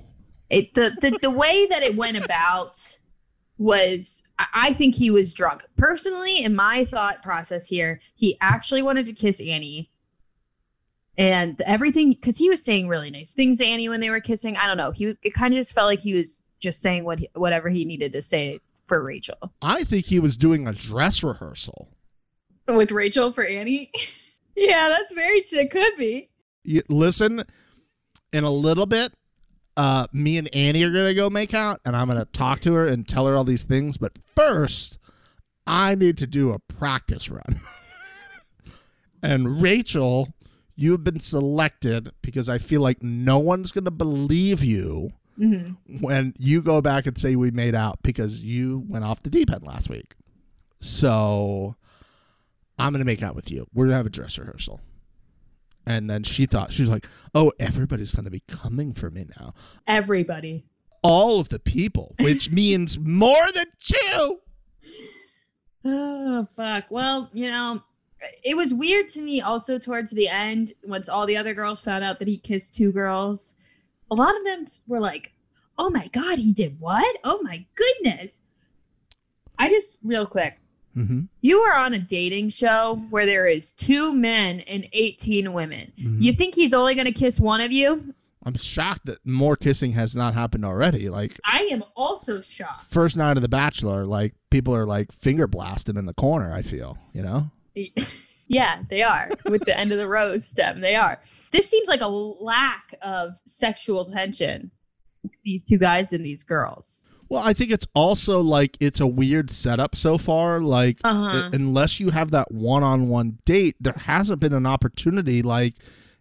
It 0.49 0.74
the 0.74 0.95
the, 1.01 1.18
the 1.22 1.30
way 1.32 1.66
that 1.68 1.82
it 1.84 1.95
went 1.95 2.18
about 2.18 2.99
was 3.57 4.22
I- 4.38 4.48
I 4.54 4.74
think 4.74 4.96
he 4.96 5.10
was 5.12 5.34
drunk. 5.34 5.64
Personally, 5.78 6.44
in 6.44 6.56
my 6.56 6.86
thought 6.86 7.22
process 7.24 7.68
here, 7.68 8.00
he 8.16 8.38
actually 8.42 8.82
wanted 8.84 9.06
to 9.08 9.14
kiss 9.14 9.40
Annie. 9.40 9.90
And 11.18 11.62
everything 11.62 12.10
because 12.12 12.38
he 12.38 12.50
was 12.50 12.62
saying 12.64 12.90
really 12.90 13.10
nice 13.10 13.32
things 13.34 13.60
to 13.60 13.66
Annie 13.66 13.88
when 13.88 14.02
they 14.02 14.10
were 14.10 14.20
kissing. 14.20 14.58
I 14.58 14.68
don't 14.68 14.76
know. 14.76 14.92
He 14.92 15.16
it 15.24 15.34
kind 15.34 15.54
of 15.54 15.58
just 15.60 15.74
felt 15.74 15.86
like 15.88 16.00
he 16.00 16.14
was 16.14 16.42
just 16.60 16.82
saying 16.82 17.06
what 17.06 17.20
he, 17.20 17.30
whatever 17.36 17.70
he 17.70 17.86
needed 17.86 18.12
to 18.12 18.22
say 18.22 18.60
for 18.88 19.02
Rachel. 19.02 19.36
i 19.64 19.84
think 19.84 20.06
he 20.06 20.20
was 20.20 20.38
doing 20.38 20.68
a 20.68 20.72
dress 20.74 21.24
rehearsal 21.24 21.90
With 22.68 22.92
Rachel 22.92 23.32
for 23.32 23.44
Annie? 23.44 23.92
yeah, 24.56 24.90
that's 24.90 25.12
very 25.12 25.40
it 25.40 25.72
could 25.72 25.94
be. 25.98 26.30
you, 26.64 26.82
listen 26.90 27.44
in 28.32 28.44
a 28.44 28.52
little 28.52 28.86
bit 28.86 29.14
uh 29.78 30.08
me 30.14 30.38
and 30.38 30.54
annie 30.56 30.84
are 30.84 30.92
gonna 30.92 31.14
go 31.14 31.30
make 31.30 31.54
out 31.54 31.80
and 31.86 31.96
i'm 31.96 32.08
gonna 32.08 32.26
talk 32.26 32.60
to 32.62 32.74
her 32.74 32.88
and 32.88 33.08
tell 33.08 33.26
her 33.28 33.36
all 33.36 33.44
these 33.44 33.64
things 33.64 33.98
but 33.98 34.14
first 34.36 34.98
i 35.68 35.94
need 35.96 36.18
to 36.18 36.28
do 36.28 36.52
a 36.52 36.60
practice 36.60 37.30
run. 37.30 37.42
And 39.24 39.62
rachel 39.62 40.34
you've 40.76 41.04
been 41.04 41.20
selected 41.20 42.12
because 42.22 42.48
i 42.48 42.58
feel 42.60 42.82
like 42.82 43.02
no 43.02 43.40
one's 43.40 43.72
gonna 43.72 43.90
believe 43.92 44.64
you 44.64 45.12
hmm 45.38 45.72
when 46.00 46.34
you 46.38 46.62
go 46.62 46.80
back 46.80 47.06
and 47.08 47.18
say 47.18 47.36
we 47.36 47.50
made 47.52 47.76
out 47.76 48.00
because 48.04 48.42
you 48.42 48.84
went 48.88 49.04
off 49.04 49.24
the 49.24 49.30
deep 49.30 49.52
end 49.52 49.64
last 49.64 49.90
week. 49.90 50.14
So 50.80 51.76
i'm 52.78 52.94
gonna 52.94 53.04
make 53.04 53.24
out 53.24 53.36
with 53.36 53.50
you. 53.52 53.66
We're 53.74 53.86
gonna 53.86 53.98
have 53.98 54.06
a 54.06 54.10
dress 54.12 54.38
rehearsal 54.38 54.80
and 55.86 56.10
then 56.10 56.24
she 56.24 56.46
thought 56.46 56.74
she 56.74 56.82
was 56.82 56.90
like 56.90 57.08
oh 57.34 57.52
everybody's 57.60 58.14
gonna 58.16 58.30
be 58.30 58.44
coming 58.48 58.94
for 58.94 59.10
me 59.10 59.26
now 59.40 59.54
Everybody. 59.88 60.66
all 61.04 61.40
of 61.40 61.50
the 61.50 61.60
people 61.60 62.16
which 62.20 62.50
means 62.62 62.98
more 63.00 63.52
than 63.54 63.68
two 63.80 64.40
Oh 65.88 66.48
fuck. 66.56 66.86
Well, 66.90 67.30
you 67.32 67.50
know, 67.52 67.84
it 68.44 68.58
was 68.58 68.74
weird 68.74 69.08
to 69.10 69.22
me 69.22 69.40
also 69.42 69.78
towards 69.78 70.12
the 70.12 70.28
end 70.28 70.74
once 70.84 71.08
all 71.08 71.28
the 71.28 71.38
other 71.38 71.54
girls 71.54 71.84
found 71.84 72.04
out 72.04 72.18
that 72.20 72.28
he 72.28 72.38
kissed 72.40 72.76
two 72.76 72.92
girls. 72.92 73.54
A 74.10 74.16
lot 74.16 74.36
of 74.36 74.44
them 74.44 74.66
were 74.88 75.00
like, 75.00 75.34
oh 75.78 75.92
my 75.92 76.08
god, 76.08 76.40
he 76.40 76.52
did 76.52 76.80
what? 76.80 77.18
Oh 77.24 77.40
my 77.44 77.66
goodness. 77.76 78.40
I 79.60 79.70
just 79.70 80.00
real 80.04 80.26
quick. 80.26 80.60
Mm-hmm. 80.96 81.22
You 81.41 81.60
are 81.60 81.76
on 81.76 81.93
a 81.93 82.00
dating 82.00 82.50
show 82.50 83.02
where 83.10 83.26
there 83.26 83.48
is 83.48 83.72
two 83.72 84.14
men 84.14 84.62
and 84.62 84.88
18 84.93 85.52
women. 85.54 85.91
Mhm. 86.00 86.22
You 86.22 86.34
think 86.34 86.56
he's 86.56 86.74
only 86.74 86.96
going 86.96 87.06
to 87.06 87.12
kiss 87.12 87.39
one 87.39 87.62
of 87.62 87.72
you? 87.72 88.14
I'm 88.48 88.56
shocked 88.56 89.08
that 89.08 89.26
more 89.26 89.56
kissing 89.56 89.91
has 89.93 90.16
not 90.16 90.36
happened 90.36 90.66
already. 90.66 91.10
Like 91.10 91.39
I 91.43 91.62
am 91.72 91.84
also 91.96 92.41
shocked. 92.41 92.86
first 92.86 93.18
night 93.18 93.38
of 93.38 93.41
The 93.41 93.50
Bachelor, 93.50 94.06
like 94.06 94.36
people 94.52 94.76
are 94.76 94.86
like 94.86 95.12
finger 95.12 95.48
blasting 95.48 95.98
in 95.98 96.06
the 96.06 96.14
corner. 96.14 96.54
I 96.54 96.62
feel, 96.62 96.98
you 97.12 97.24
know. 97.24 97.50
yeah, 98.48 98.84
they 98.89 99.02
are. 99.02 99.32
With 99.46 99.66
the 99.66 99.78
end 99.78 99.91
of 99.91 99.98
the 99.98 100.08
rose 100.08 100.46
stem, 100.46 100.80
they 100.80 100.96
are. 100.96 101.20
This 101.52 101.68
seems 101.70 101.88
like 101.88 102.02
a 102.02 102.08
lack 102.08 102.93
of 103.02 103.34
sexual 103.48 104.06
tension. 104.06 104.70
These 105.43 105.64
two 105.64 105.80
guys 105.80 106.14
and 106.14 106.24
these 106.24 106.43
girls. 106.43 107.08
Well, 107.30 107.42
I 107.44 107.54
think 107.54 107.72
it's 107.72 107.88
also 107.96 108.40
like 108.42 108.78
it's 108.80 109.00
a 109.00 109.08
weird 109.08 109.50
setup 109.52 109.96
so 109.96 110.18
far. 110.18 110.62
Like 110.62 111.00
Uh-huh. 111.04 111.50
i- 111.52 111.56
unless 111.56 112.00
you 112.00 112.10
have 112.12 112.32
that 112.32 112.52
one-on-one 112.52 113.40
date, 113.46 113.76
there 113.80 113.96
hasn't 113.98 114.40
been 114.40 114.54
an 114.54 114.66
opportunity 114.66 115.42
like 115.42 115.76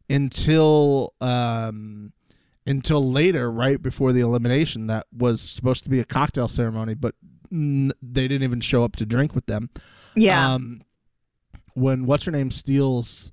until 0.08 1.12
um 1.20 2.12
until 2.66 3.10
later, 3.10 3.50
right 3.50 3.80
before 3.82 4.12
the 4.14 4.20
elimination, 4.20 4.86
that 4.86 5.06
was 5.12 5.42
supposed 5.42 5.84
to 5.84 5.90
be 5.90 6.00
a 6.00 6.04
cocktail 6.04 6.48
ceremony, 6.48 6.94
but 6.94 7.14
n- 7.52 7.92
they 8.00 8.26
didn't 8.26 8.42
even 8.44 8.60
show 8.60 8.84
up 8.84 8.96
to 8.96 9.04
drink 9.04 9.34
with 9.34 9.44
them. 9.44 9.68
Yeah. 10.16 10.54
Um, 10.54 10.80
when 11.74 12.06
what's 12.06 12.24
her 12.24 12.32
name 12.32 12.50
steals 12.50 13.30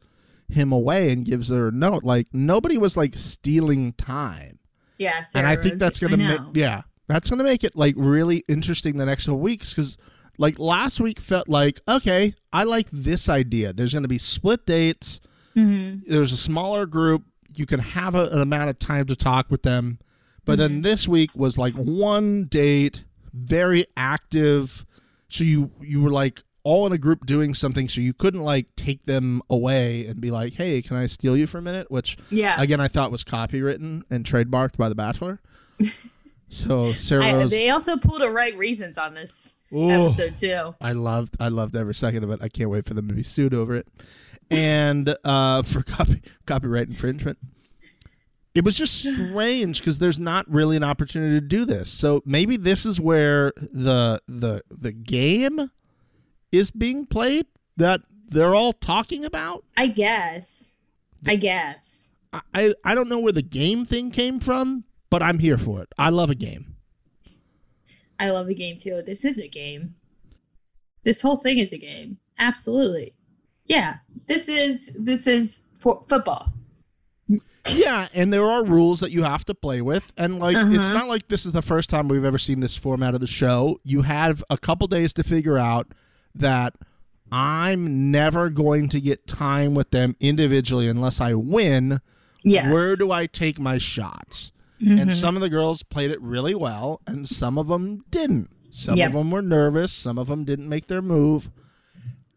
him 0.50 0.74
away 0.74 1.14
and 1.14 1.24
gives 1.24 1.48
her 1.48 1.70
a 1.70 1.72
note, 1.72 2.04
like 2.04 2.28
nobody 2.34 2.78
was 2.78 2.98
like 2.98 3.16
stealing 3.16 3.94
time 3.94 4.60
yeah. 4.98 5.24
and 5.36 5.48
I 5.48 5.56
think 5.56 5.78
that's 5.78 5.98
gonna 6.00 6.18
make 6.18 6.42
yeah, 6.56 6.82
that's 7.12 7.30
gonna 7.30 7.43
make 7.43 7.64
it 7.64 7.76
like 7.76 7.95
really 7.97 8.43
interesting 8.47 8.97
the 8.97 9.05
next 9.05 9.26
couple 9.26 9.39
weeks 9.39 9.72
because 9.74 9.97
like 10.38 10.57
last 10.59 10.99
week 10.99 11.20
felt 11.20 11.47
like 11.49 11.80
okay, 11.88 12.34
I 12.53 12.64
like 12.64 12.89
this 12.91 13.30
idea. 13.30 13.74
There's 13.74 13.93
gonna 13.93 14.07
be 14.07 14.18
split 14.18 14.66
dates. 14.66 15.20
Mhm. 15.55 16.03
There's 16.07 16.32
a 16.32 16.38
smaller 16.38 16.86
group. 16.86 17.24
You 17.53 17.66
can 17.66 17.80
have 17.82 18.16
a, 18.16 18.26
an 18.30 18.39
amount 18.39 18.70
of 18.70 18.80
time 18.80 19.05
to 19.07 19.16
talk 19.16 19.49
with 19.51 19.64
them. 19.64 19.99
But 20.45 20.57
then 20.57 20.72
Mm-hmm. 20.72 20.82
this 20.82 21.07
week 21.07 21.30
was 21.36 21.57
like 21.57 21.74
one 21.76 22.45
date, 22.45 23.03
very 23.34 23.86
active. 23.97 24.86
So 25.28 25.43
you 25.43 25.72
you 25.82 26.01
were 26.01 26.09
like 26.09 26.41
all 26.64 26.86
in 26.86 26.93
a 26.93 26.97
group 26.97 27.26
doing 27.26 27.53
something, 27.53 27.89
so 27.89 28.01
you 28.01 28.14
couldn't 28.14 28.41
like 28.41 28.68
take 28.76 29.05
them 29.05 29.41
away 29.49 30.05
and 30.05 30.22
be 30.22 30.30
like, 30.32 30.53
"Hey, 30.53 30.82
can 30.82 30.95
I 30.95 31.05
steal 31.07 31.36
you 31.36 31.47
for 31.47 31.57
a 31.57 31.62
minute?" 31.62 31.89
Which 31.91 32.18
Yeah. 32.30 32.59
again 32.62 32.80
I 32.80 32.88
thought 32.88 33.12
was 33.12 33.24
copywritten 33.24 34.03
and 34.09 34.24
trademarked 34.26 34.78
by 34.78 34.88
The 34.89 34.95
Bachelor. 34.95 35.39
so 36.52 36.91
Sarah 36.93 37.26
I, 37.26 37.34
Rose, 37.34 37.49
they 37.49 37.70
also 37.70 37.95
pulled 37.95 38.22
a 38.22 38.30
right 38.30 38.56
reasons 38.58 38.97
on 38.97 39.14
this 39.14 39.56
Ooh, 39.74 39.89
episode 39.89 40.36
too. 40.36 40.76
I 40.82 40.91
loved 40.91 41.38
I 41.39 41.47
loved 41.47 41.76
every 41.76 41.95
second 41.95 42.24
of 42.26 42.30
it. 42.32 42.39
I 42.41 42.49
can't 42.49 42.70
wait 42.70 42.86
for 42.86 42.93
them 42.93 43.08
to 43.08 43.14
be 43.14 43.24
sued 43.24 43.54
over 43.54 43.74
it, 43.76 43.88
and 44.49 45.16
uh, 45.24 45.62
for 45.64 45.82
copy 45.82 46.22
copyright 46.45 46.89
infringement. 46.89 47.38
It 48.54 48.66
was 48.66 48.78
just 48.78 48.99
strange 48.99 49.80
because 49.80 49.97
there's 49.99 50.20
not 50.20 50.45
really 50.52 50.76
an 50.76 50.84
opportunity 50.84 51.39
to 51.39 51.45
do 51.45 51.64
this. 51.64 51.89
So 51.89 52.22
maybe 52.26 52.58
this 52.58 52.86
is 52.86 52.99
where 52.99 53.54
the 53.56 54.22
the 54.28 54.62
the 54.70 54.91
game 54.91 55.72
is 56.52 56.70
being 56.70 57.06
played 57.06 57.45
that 57.78 58.02
they're 58.28 58.54
all 58.54 58.74
talking 58.74 59.24
about. 59.24 59.64
I 59.78 59.88
guess. 59.88 60.74
I 61.26 61.38
guess. 61.38 62.10
I 62.54 62.74
I 62.84 62.93
don't 62.93 63.08
know 63.08 63.20
where 63.20 63.32
the 63.32 63.41
game 63.41 63.86
thing 63.86 64.12
came 64.12 64.41
from, 64.41 64.84
but 65.12 65.22
I'm 65.22 65.38
here 65.38 65.59
for 65.59 65.82
it. 65.84 65.89
I 65.99 66.09
love 66.09 66.32
a 66.32 66.36
game. 66.36 66.76
I 68.20 68.32
love 68.32 68.47
a 68.49 68.53
game 68.55 68.78
too. 68.78 69.01
This 69.05 69.24
is 69.26 69.38
a 69.38 69.47
game. 69.47 69.95
This 71.03 71.22
whole 71.22 71.38
thing 71.38 71.57
is 71.59 71.74
a 71.74 71.78
game. 71.78 72.18
Absolutely. 72.39 73.14
Yeah. 73.66 73.95
This 74.28 74.47
is 74.49 74.95
this 74.99 75.28
is 75.28 75.62
for 75.80 76.03
football. 76.07 76.53
yeah, 77.74 78.07
and 78.14 78.32
there 78.34 78.45
are 78.45 78.64
rules 78.66 78.99
that 78.99 79.12
you 79.12 79.24
have 79.24 79.45
to 79.45 79.53
play 79.53 79.82
with, 79.82 80.12
and 80.18 80.38
like 80.39 80.55
it's 80.57 80.86
Uh-huh. 80.89 80.93
not 80.93 81.07
like 81.07 81.28
this 81.30 81.45
is 81.45 81.51
the 81.53 81.62
first 81.62 81.89
time 81.89 82.07
we've 82.07 82.26
ever 82.26 82.38
seen 82.38 82.59
this 82.59 82.76
format 82.76 83.14
of 83.14 83.22
the 83.22 83.28
show. 83.28 83.80
You 83.84 84.01
have 84.03 84.43
a 84.49 84.57
couple 84.57 84.88
days 84.88 85.14
to 85.14 85.24
figure 85.24 85.57
out 85.57 85.88
that 86.36 86.76
I'm 87.32 88.12
never 88.12 88.49
going 88.49 88.89
to 88.89 88.99
get 89.01 89.26
time 89.28 89.74
with 89.74 89.91
them 89.91 90.16
individually 90.20 90.88
unless 90.88 91.22
I 91.22 91.34
win. 91.34 92.01
Yes. 92.43 92.72
Where 92.72 92.95
do 92.95 93.12
I 93.12 93.26
take 93.28 93.59
my 93.59 93.78
shots? 93.78 94.51
Mm-hmm. 94.82 94.98
And 94.98 95.14
some 95.16 95.36
of 95.36 95.42
the 95.42 95.50
girls 95.50 95.84
played 95.84 96.12
it 96.12 96.20
really 96.22 96.56
well, 96.56 97.02
and 97.06 97.28
some 97.28 97.58
of 97.58 97.68
them 97.68 98.04
didn't. 98.10 98.50
Some 98.72 98.96
Yep. 98.96 99.08
of 99.10 99.14
them 99.14 99.32
were 99.32 99.42
nervous. 99.42 99.92
Some 99.92 100.18
of 100.18 100.28
them 100.28 100.44
didn't 100.44 100.68
make 100.70 100.88
their 100.88 101.02
move. 101.02 101.52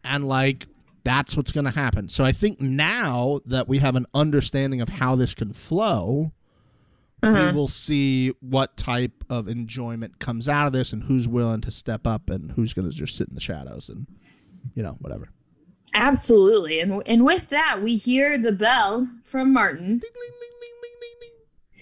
And 0.03 0.27
like, 0.27 0.67
that's 1.03 1.35
what's 1.37 1.51
going 1.51 1.65
to 1.65 1.71
happen. 1.71 2.09
So 2.09 2.23
I 2.23 2.31
think 2.31 2.59
now 2.61 3.39
that 3.45 3.67
we 3.67 3.79
have 3.79 3.95
an 3.95 4.05
understanding 4.13 4.81
of 4.81 4.89
how 4.89 5.15
this 5.15 5.33
can 5.33 5.53
flow, 5.53 6.31
Uh-huh. 7.23 7.49
we 7.51 7.57
will 7.57 7.67
see 7.67 8.29
what 8.41 8.75
type 8.77 9.23
of 9.29 9.47
enjoyment 9.47 10.19
comes 10.19 10.47
out 10.49 10.67
of 10.67 10.73
this 10.73 10.93
and 10.93 11.03
who's 11.03 11.27
willing 11.27 11.61
to 11.61 11.71
step 11.71 12.05
up 12.05 12.29
and 12.29 12.51
who's 12.51 12.73
going 12.73 12.89
to 12.89 12.95
just 12.95 13.15
sit 13.15 13.27
in 13.29 13.33
the 13.33 13.41
shadows 13.41 13.89
and, 13.89 14.05
you 14.75 14.83
know, 14.83 14.97
whatever. 14.99 15.29
Absolutely. 15.93 16.79
And 16.81 17.01
and 17.07 17.23
with 17.23 17.49
that, 17.49 17.81
we 17.81 17.95
hear 17.95 18.37
the 18.37 18.51
bell 18.51 19.07
from 19.23 19.53
Martin, 19.53 20.01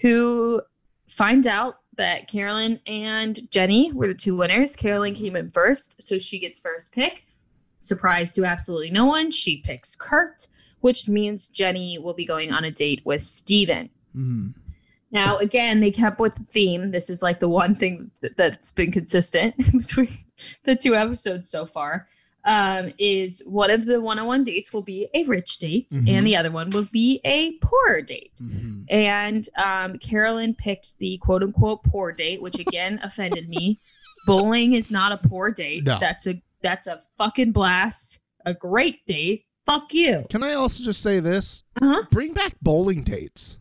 who 0.00 0.62
finds 1.06 1.46
out 1.46 1.76
that 1.96 2.28
Carolyn 2.28 2.80
and 2.86 3.48
Jenny 3.50 3.92
were 3.92 4.08
the 4.08 4.14
two 4.14 4.36
winners. 4.36 4.76
Carolyn 4.76 5.14
came 5.14 5.36
in 5.36 5.50
first, 5.50 6.02
so 6.02 6.18
she 6.18 6.38
gets 6.38 6.58
first 6.58 6.92
pick. 6.92 7.24
Surprise 7.78 8.32
to 8.34 8.44
absolutely 8.44 8.90
no 8.90 9.04
one, 9.06 9.30
she 9.30 9.58
picks 9.58 9.94
Kurt, 9.94 10.46
which 10.80 11.08
means 11.08 11.48
Jenny 11.48 11.98
will 11.98 12.14
be 12.14 12.24
going 12.24 12.52
on 12.52 12.64
a 12.64 12.70
date 12.70 13.02
with 13.04 13.22
Steven. 13.22 13.90
Mm. 14.16 14.54
Now, 15.10 15.38
again, 15.38 15.80
they 15.80 15.92
kept 15.92 16.18
with 16.18 16.34
the 16.34 16.44
theme. 16.44 16.90
This 16.90 17.08
is 17.08 17.22
like 17.22 17.38
the 17.38 17.48
one 17.48 17.74
thing 17.74 18.10
that, 18.20 18.36
that's 18.36 18.72
been 18.72 18.90
consistent 18.90 19.56
between 19.72 20.18
the 20.64 20.74
two 20.74 20.96
episodes 20.96 21.48
so 21.48 21.66
far. 21.66 22.08
Um, 22.46 22.92
is 22.98 23.42
one 23.46 23.70
of 23.70 23.86
the 23.86 24.02
one-on-one 24.02 24.44
dates 24.44 24.70
will 24.70 24.82
be 24.82 25.08
a 25.14 25.24
rich 25.24 25.56
date, 25.58 25.88
Mhm. 25.90 26.08
and 26.10 26.26
the 26.26 26.36
other 26.36 26.50
one 26.50 26.68
will 26.70 26.84
be 26.92 27.20
a 27.24 27.52
poorer 27.62 28.02
date. 28.02 28.32
hmm 28.38 28.82
And 28.90 29.48
um, 29.56 29.98
Carolyn 29.98 30.54
picked 30.54 30.98
the 30.98 31.16
quote-unquote 31.18 31.82
poor 31.84 32.12
date, 32.12 32.42
which 32.42 32.58
again 32.58 33.00
offended 33.02 33.48
me. 33.48 33.80
Bowling 34.26 34.74
is 34.74 34.90
not 34.90 35.10
a 35.12 35.16
poor 35.16 35.50
date. 35.52 35.84
No. 35.84 35.98
That's 35.98 36.26
a 36.26 36.42
that's 36.62 36.86
a 36.86 37.02
fucking 37.16 37.52
blast. 37.52 38.18
A 38.44 38.52
great 38.52 39.06
date. 39.06 39.46
Fuck 39.66 39.94
you. 39.94 40.26
Can 40.28 40.42
I 40.42 40.52
also 40.52 40.84
just 40.84 41.00
say 41.00 41.20
this? 41.20 41.64
Uh 41.80 41.86
huh. 41.86 42.02
Bring 42.10 42.34
back 42.34 42.56
bowling 42.60 43.04
dates. 43.04 43.58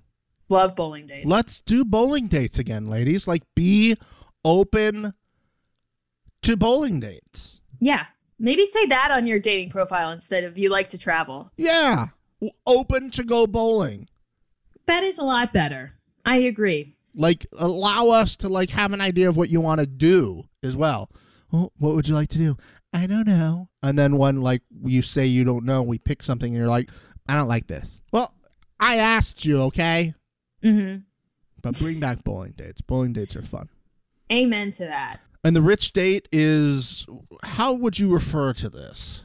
Love 0.50 0.76
bowling 0.76 1.08
dates. 1.08 1.26
Let's 1.26 1.62
do 1.62 1.86
bowling 1.86 2.28
dates 2.28 2.60
again, 2.60 2.88
ladies. 2.88 3.30
Like, 3.30 3.44
be 3.56 3.96
open 4.44 5.14
to 6.42 6.58
bowling 6.58 7.00
dates. 7.00 7.62
Yeah. 7.80 8.06
Maybe 8.40 8.66
say 8.66 8.86
that 8.88 9.12
on 9.12 9.28
your 9.28 9.40
dating 9.40 9.70
profile 9.70 10.12
instead 10.12 10.44
of 10.44 10.58
you 10.58 10.70
like 10.70 10.90
to 10.90 10.98
travel. 10.98 11.52
Yeah, 11.58 12.08
open 12.66 13.10
to 13.12 13.24
go 13.24 13.48
bowling. 13.48 14.10
That 14.86 15.04
is 15.04 15.18
a 15.18 15.24
lot 15.24 15.54
better. 15.54 15.94
I 16.26 16.38
agree. 16.38 16.96
Like, 17.16 17.46
allow 17.58 18.10
us 18.10 18.36
to 18.38 18.50
like 18.50 18.72
have 18.72 18.92
an 18.92 19.02
idea 19.02 19.30
of 19.30 19.38
what 19.38 19.50
you 19.50 19.62
want 19.62 19.80
to 19.80 19.86
do 19.86 20.44
as 20.64 20.76
well. 20.76 21.10
Well, 21.52 21.72
what 21.78 21.96
would 21.96 22.08
you 22.08 22.16
like 22.16 22.30
to 22.30 22.38
do? 22.38 22.58
I 22.92 23.08
don't 23.08 23.28
know. 23.28 23.70
And 23.82 23.98
then 23.98 24.18
when 24.18 24.42
like 24.42 24.62
you 24.84 25.02
say 25.02 25.26
you 25.26 25.44
don't 25.44 25.66
know, 25.66 25.82
we 25.82 25.98
pick 25.98 26.24
something, 26.24 26.48
and 26.48 26.58
you're 26.58 26.68
like, 26.68 26.90
I 27.28 27.36
don't 27.36 27.48
like 27.48 27.68
this. 27.68 28.04
Well, 28.12 28.34
I 28.80 28.98
asked 28.98 29.46
you, 29.46 29.62
okay? 29.64 30.14
Mm-hmm. 30.64 31.02
But 31.62 31.78
bring 31.78 32.00
back 32.00 32.24
bowling 32.24 32.54
dates. 32.58 32.82
Bowling 32.82 33.14
dates 33.14 33.36
are 33.36 33.42
fun. 33.42 33.70
Amen 34.32 34.72
to 34.74 34.86
that. 34.86 35.20
And 35.44 35.56
the 35.56 35.62
rich 35.62 35.92
date 35.94 36.28
is 36.32 37.06
how 37.44 37.74
would 37.74 38.00
you 38.00 38.12
refer 38.14 38.54
to 38.54 38.70
this? 38.70 39.24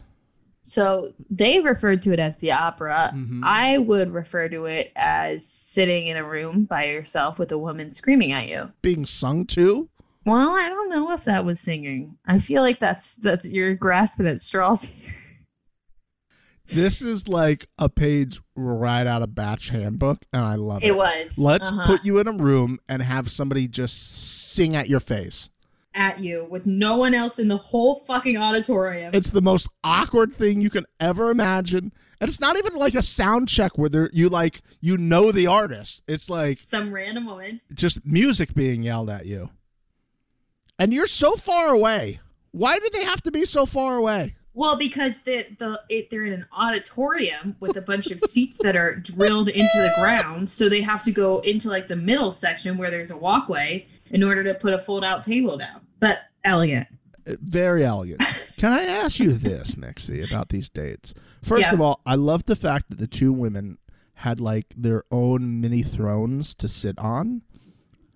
So 0.63 1.13
they 1.31 1.61
referred 1.61 2.03
to 2.03 2.13
it 2.13 2.19
as 2.19 2.37
the 2.39 2.53
opera. 2.53 3.13
Mhm. 3.15 3.41
I 3.43 3.79
would 3.79 4.11
refer 4.13 4.49
to 4.49 4.65
it 4.67 4.93
as 4.97 5.47
sitting 5.47 6.09
in 6.09 6.17
a 6.17 6.25
room 6.29 6.65
by 6.65 6.85
yourself 6.87 7.39
with 7.39 7.51
a 7.53 7.59
woman 7.59 7.91
screaming 7.91 8.33
at 8.33 8.49
you. 8.49 8.73
Being 8.83 9.07
sung 9.07 9.47
to? 9.47 9.89
Well, 10.27 10.51
I 10.55 10.69
don't 10.69 10.91
know 10.91 11.11
if 11.13 11.25
that 11.25 11.45
was 11.47 11.59
singing. 11.59 12.19
I 12.27 12.39
feel 12.39 12.61
like 12.63 12.81
that's 12.81 13.17
that's 13.17 13.47
you're 13.49 13.75
grasping 13.77 14.27
at 14.27 14.41
straws. 14.43 14.93
This 16.71 17.01
is 17.01 17.29
like 17.29 17.67
a 17.79 17.89
page 17.89 18.43
right 18.55 19.07
out 19.07 19.23
of 19.23 19.35
Batch 19.35 19.71
Handbook, 19.71 20.27
and 20.35 20.43
I 20.43 20.57
love 20.57 20.83
it. 20.85 20.89
It 20.89 20.97
was. 20.97 21.39
Let's 21.39 21.71
Uh-huh. 21.73 21.87
put 21.87 22.05
you 22.05 22.19
in 22.19 22.29
a 22.29 22.33
room 22.33 22.79
and 22.91 23.01
have 23.01 23.31
somebody 23.31 23.69
just 23.69 24.53
sing 24.53 24.77
at 24.77 24.87
your 24.87 25.01
face. 25.01 25.49
At 25.99 26.21
you 26.21 26.47
with 26.49 26.65
no 26.65 26.97
one 26.97 27.13
else 27.13 27.39
in 27.39 27.49
the 27.49 27.57
whole 27.59 27.97
fucking 27.97 28.37
auditorium. 28.39 29.11
It's 29.13 29.31
the 29.31 29.43
most 29.43 29.69
awkward 29.85 30.33
thing 30.35 30.61
you 30.61 30.71
can 30.71 30.87
ever 31.01 31.31
imagine, 31.31 31.93
And 32.21 32.29
it's 32.29 32.41
not 32.41 32.57
even 32.57 32.75
like 32.75 32.95
a 32.95 33.03
sound 33.03 33.49
check 33.49 33.77
where 33.77 33.89
there, 33.89 34.11
you 34.13 34.29
like 34.29 34.63
you 34.81 34.97
know 34.97 35.31
the 35.33 35.47
artist. 35.49 36.03
It's 36.09 36.31
like 36.31 36.63
Some 36.63 36.93
random 36.93 37.27
woman. 37.27 37.61
just 37.75 38.05
music 38.07 38.55
being 38.55 38.83
yelled 38.83 39.11
at 39.11 39.27
you. 39.27 39.51
And 40.79 40.95
you're 40.95 41.07
so 41.07 41.33
far 41.33 41.69
away. 41.69 42.21
Why 42.53 42.79
do 42.79 42.89
they 42.93 43.05
have 43.05 43.23
to 43.23 43.31
be 43.31 43.45
so 43.45 43.67
far 43.67 43.97
away? 43.97 44.37
Well, 44.55 44.77
because 44.77 45.21
the 45.21 45.47
the 45.59 45.81
it, 45.89 46.11
they're 46.11 46.25
in 46.25 46.33
an 46.33 46.47
auditorium 46.53 47.55
with 47.61 47.77
a 47.77 47.81
bunch 47.81 48.11
of 48.11 48.19
seats 48.21 48.59
that 48.59 48.75
are 48.75 48.97
drilled 48.97 49.49
into 49.49 49.77
the 49.77 49.93
ground, 50.01 50.51
so 50.51 50.69
they 50.69 50.81
have 50.83 51.05
to 51.05 51.13
go 51.13 51.39
into 51.41 51.69
like 51.69 51.87
the 51.87 51.95
middle 51.97 52.33
section 52.33 52.77
where 52.77 52.91
there's 52.91 53.13
a 53.13 53.17
walkway 53.17 53.87
in 54.11 54.25
order 54.25 54.43
to 54.43 54.55
put 54.55 54.73
a 54.75 54.79
fold 54.79 55.05
out 55.05 55.23
table 55.23 55.59
down. 55.59 55.81
But 56.01 56.21
elegant. 56.45 56.89
Very 57.27 57.85
elegant. 57.85 58.23
Can 58.57 58.73
I 58.73 58.83
ask 58.85 59.19
you 59.21 59.33
this, 59.33 59.75
Mixie, 59.77 60.23
about 60.29 60.49
these 60.49 60.69
dates? 60.69 61.15
First 61.43 61.67
Yeah. 61.67 61.75
of 61.75 61.81
all, 61.81 62.01
I 62.07 62.15
love 62.15 62.45
the 62.47 62.57
fact 62.57 62.89
that 62.91 62.99
the 62.99 63.07
two 63.07 63.33
women 63.33 63.79
had 64.15 64.41
like 64.41 64.67
their 64.77 65.05
own 65.13 65.61
mini 65.61 65.83
thrones 65.83 66.55
to 66.55 66.67
sit 66.69 66.99
on 66.99 67.43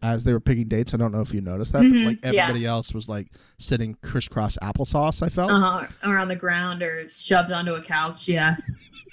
as 0.03 0.25
they 0.25 0.33
were 0.33 0.41
picking 0.41 0.67
dates. 0.67 0.95
I 0.95 0.97
don't 0.97 1.13
know 1.13 1.21
if 1.21 1.33
you 1.33 1.41
noticed 1.41 1.73
that, 1.75 1.83
Mhm, 1.83 2.05
but 2.05 2.09
like 2.25 2.35
yeah. 2.35 2.43
everybody 2.43 2.67
else 2.67 2.93
was 2.93 3.09
like 3.09 3.29
sitting 3.59 3.97
crisscross 4.03 4.59
applesauce, 4.61 5.23
I 5.23 5.29
felt. 5.29 5.53
Uh-huh. 5.53 5.87
Or 6.05 6.19
on 6.19 6.27
the 6.27 6.35
ground 6.35 6.83
or 6.83 7.07
shoved 7.07 7.53
onto 7.53 7.75
a 7.75 7.83
couch. 7.83 8.29
Yeah. 8.29 8.57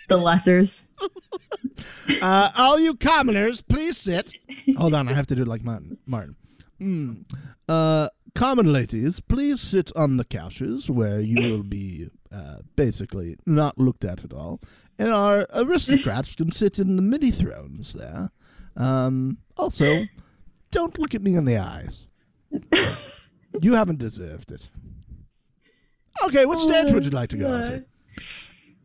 The 0.08 0.18
lessers. 0.18 0.86
Uh, 2.22 2.50
all 2.58 2.78
you 2.80 2.94
commoners, 2.96 3.62
please 3.62 3.98
sit. 3.98 4.34
Hold 4.78 4.94
on, 4.94 5.08
I 5.08 5.14
have 5.14 5.28
to 5.28 5.36
do 5.36 5.44
it 5.44 5.48
like 5.48 5.64
Martin. 5.64 5.98
Martin. 6.06 6.36
Mm. 6.82 7.24
Uh, 7.70 8.10
common 8.36 8.72
ladies, 8.72 9.20
please 9.20 9.60
sit 9.62 9.92
on 9.96 10.18
the 10.18 10.26
couches 10.26 10.90
where 10.90 11.20
you 11.20 11.36
will 11.52 11.64
be 11.64 12.10
uh, 12.32 12.58
basically 12.76 13.36
not 13.46 13.78
looked 13.78 14.04
at 14.04 14.24
at 14.24 14.34
all. 14.34 14.60
And 14.98 15.10
our 15.10 15.48
aristocrats 15.54 16.36
can 16.36 16.52
sit 16.52 16.80
in 16.80 16.96
the 16.96 17.02
mini 17.02 17.32
thrones 17.32 17.94
there. 17.94 18.32
Um, 18.76 19.38
also, 19.58 20.06
don't 20.72 20.98
look 21.00 21.16
at 21.16 21.22
me 21.22 21.36
in 21.36 21.46
the 21.46 21.58
eyes. 21.58 22.06
you 23.62 23.74
haven't 23.74 24.00
deserved 24.00 24.52
it. 24.52 24.70
Okay, 26.24 26.46
which 26.46 26.66
dance 26.68 26.92
would 26.92 27.06
you 27.06 27.12
like 27.12 27.30
to 27.30 27.38
go 27.38 27.50
to? 27.50 27.86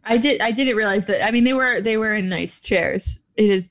I 0.05 0.19
did 0.19 0.41
I 0.41 0.51
didn't 0.51 0.77
realize 0.77 1.07
that 1.07 1.27
I 1.27 1.31
mean 1.31 1.45
they 1.45 1.55
were 1.55 1.81
they 1.81 1.97
were 1.97 2.15
in 2.15 2.29
nice 2.29 2.61
chairs. 2.61 3.21
It 3.37 3.51
is 3.51 3.71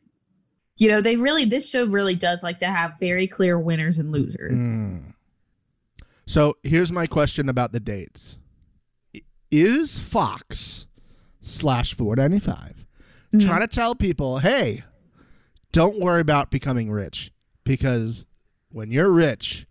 you 0.77 0.89
know, 0.89 1.01
they 1.01 1.15
really 1.15 1.45
this 1.45 1.69
show 1.69 1.85
really 1.85 2.15
does 2.15 2.43
like 2.43 2.59
to 2.59 2.67
have 2.67 2.93
very 2.99 3.27
clear 3.27 3.59
winners 3.59 3.99
and 3.99 4.11
losers. 4.11 4.69
Mm. 4.69 5.12
So 6.25 6.57
here's 6.63 6.91
my 6.91 7.05
question 7.05 7.49
about 7.49 7.71
the 7.73 7.79
dates: 7.79 8.37
Is 9.51 9.99
Fox 9.99 10.87
slash 11.41 11.93
four 11.93 12.15
ninety 12.15 12.39
five 12.39 12.85
Mhm. 13.33 13.45
trying 13.45 13.61
to 13.61 13.67
tell 13.67 13.95
people, 13.95 14.39
hey, 14.39 14.83
don't 15.71 15.99
worry 15.99 16.21
about 16.21 16.51
becoming 16.51 16.89
rich 16.91 17.31
because 17.63 18.25
when 18.69 18.91
you're 18.91 19.11
rich, 19.11 19.65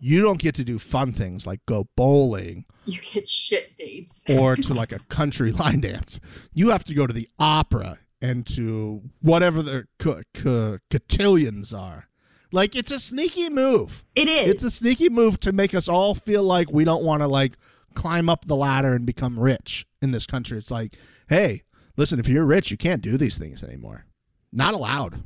you 0.00 0.20
don't 0.20 0.40
get 0.40 0.54
to 0.56 0.64
do 0.64 0.78
fun 0.78 1.12
things 1.12 1.46
like 1.46 1.60
go 1.66 1.88
bowling 1.96 2.64
You 2.84 3.00
get 3.00 3.28
shit 3.28 3.76
dates. 3.76 4.24
or 4.28 4.56
to 4.66 4.74
like 4.74 4.92
a 4.92 4.98
country 5.08 5.52
line 5.62 5.80
dance. 5.80 6.20
You 6.52 6.70
have 6.70 6.84
to 6.84 6.94
go 6.94 7.06
to 7.06 7.12
the 7.12 7.28
opera 7.38 7.98
and 8.20 8.44
to 8.48 9.02
whatever 9.20 9.62
the 9.62 9.86
co- 10.00 10.22
co- 10.34 10.78
cotillions 10.90 11.72
are. 11.72 12.07
Like 12.50 12.74
it's 12.74 12.92
a 12.92 12.98
sneaky 12.98 13.50
move. 13.50 14.04
It 14.14 14.28
is. 14.28 14.50
It's 14.50 14.62
a 14.62 14.70
sneaky 14.70 15.08
move 15.08 15.38
to 15.40 15.52
make 15.52 15.74
us 15.74 15.88
all 15.88 16.14
feel 16.14 16.42
like 16.42 16.70
we 16.70 16.84
don't 16.84 17.04
want 17.04 17.22
to 17.22 17.28
like 17.28 17.56
climb 17.94 18.28
up 18.28 18.46
the 18.46 18.56
ladder 18.56 18.92
and 18.92 19.04
become 19.04 19.38
rich 19.38 19.86
in 20.00 20.12
this 20.12 20.26
country. 20.26 20.56
It's 20.56 20.70
like, 20.70 20.96
hey, 21.28 21.62
listen, 21.96 22.18
if 22.18 22.28
you're 22.28 22.44
rich, 22.44 22.70
you 22.70 22.76
can't 22.76 23.02
do 23.02 23.16
these 23.16 23.38
things 23.38 23.62
anymore. 23.62 24.06
Not 24.52 24.74
allowed. 24.74 25.22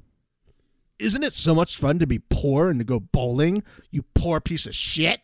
Isn't 0.98 1.22
it 1.22 1.32
so 1.32 1.54
much 1.54 1.76
fun 1.76 1.98
to 1.98 2.06
be 2.06 2.18
poor 2.18 2.68
and 2.68 2.78
to 2.80 2.84
go 2.84 3.00
bowling? 3.00 3.62
You 3.90 4.02
poor 4.14 4.40
piece 4.40 4.66
of 4.66 4.74
shit. 4.74 5.20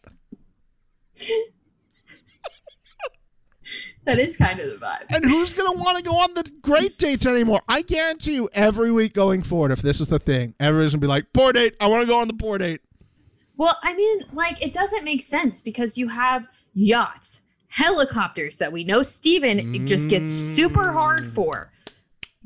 that 4.08 4.18
is 4.18 4.36
kind 4.38 4.58
of 4.58 4.70
the 4.70 4.76
vibe. 4.84 5.04
And 5.10 5.22
who's 5.24 5.52
going 5.52 5.70
to 5.70 5.78
want 5.78 5.98
to 5.98 6.02
go 6.02 6.16
on 6.16 6.32
the 6.34 6.50
great 6.62 6.98
dates 6.98 7.26
anymore? 7.26 7.60
I 7.68 7.82
guarantee 7.82 8.34
you, 8.34 8.48
every 8.54 8.90
week 8.90 9.12
going 9.12 9.42
forward, 9.42 9.70
if 9.70 9.82
this 9.82 10.00
is 10.00 10.08
the 10.08 10.18
thing, 10.18 10.54
everyone's 10.58 10.92
going 10.94 11.00
to 11.02 11.04
be 11.04 11.08
like, 11.08 11.26
poor 11.34 11.52
date. 11.52 11.74
I 11.78 11.86
want 11.88 12.02
to 12.02 12.06
go 12.06 12.18
on 12.18 12.26
the 12.26 12.34
poor 12.34 12.56
date. 12.56 12.80
Well, 13.58 13.76
I 13.82 13.94
mean, 13.94 14.22
like 14.32 14.62
it 14.62 14.72
doesn't 14.72 15.04
make 15.04 15.20
sense 15.20 15.60
because 15.60 15.98
you 15.98 16.08
have 16.08 16.48
yachts, 16.74 17.42
helicopters 17.68 18.56
that 18.56 18.72
we 18.72 18.82
know 18.82 19.02
Steven 19.02 19.86
just 19.86 20.08
gets 20.08 20.30
super 20.32 20.90
hard 20.92 21.22
Mm. 21.24 21.34
for. 21.34 21.70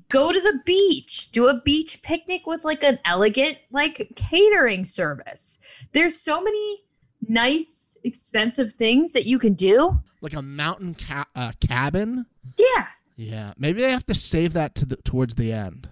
Go 0.08 0.32
to 0.32 0.40
the 0.40 0.60
beach, 0.66 1.30
do 1.30 1.46
a 1.48 1.60
beach 1.60 2.02
picnic 2.02 2.46
with 2.46 2.64
like 2.64 2.82
an 2.82 2.98
elegant 3.04 3.58
like 3.70 4.10
catering 4.16 4.84
service. 4.84 5.58
There's 5.92 6.20
so 6.20 6.42
many 6.42 6.82
nice 7.28 7.91
expensive 8.04 8.72
things 8.72 9.12
that 9.12 9.26
you 9.26 9.38
can 9.38 9.54
do. 9.54 10.00
Like 10.20 10.34
a 10.34 10.42
mountain 10.42 10.94
ca- 10.94 11.26
uh, 11.34 11.52
cabin. 11.60 12.26
Yeah. 12.58 12.86
Yeah, 13.16 13.52
maybe 13.58 13.80
they 13.82 13.90
have 13.90 14.06
to 14.06 14.14
save 14.14 14.52
that 14.54 14.74
to 14.76 14.86
the 14.86 14.96
towards 14.96 15.34
the 15.34 15.52
end. 15.52 15.88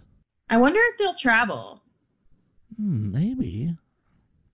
I 0.49 0.57
wonder 0.57 0.81
if 0.81 0.99
they'll 0.99 1.15
travel. 1.15 1.83
Hmm, 2.77 3.13
maybe, 3.13 3.77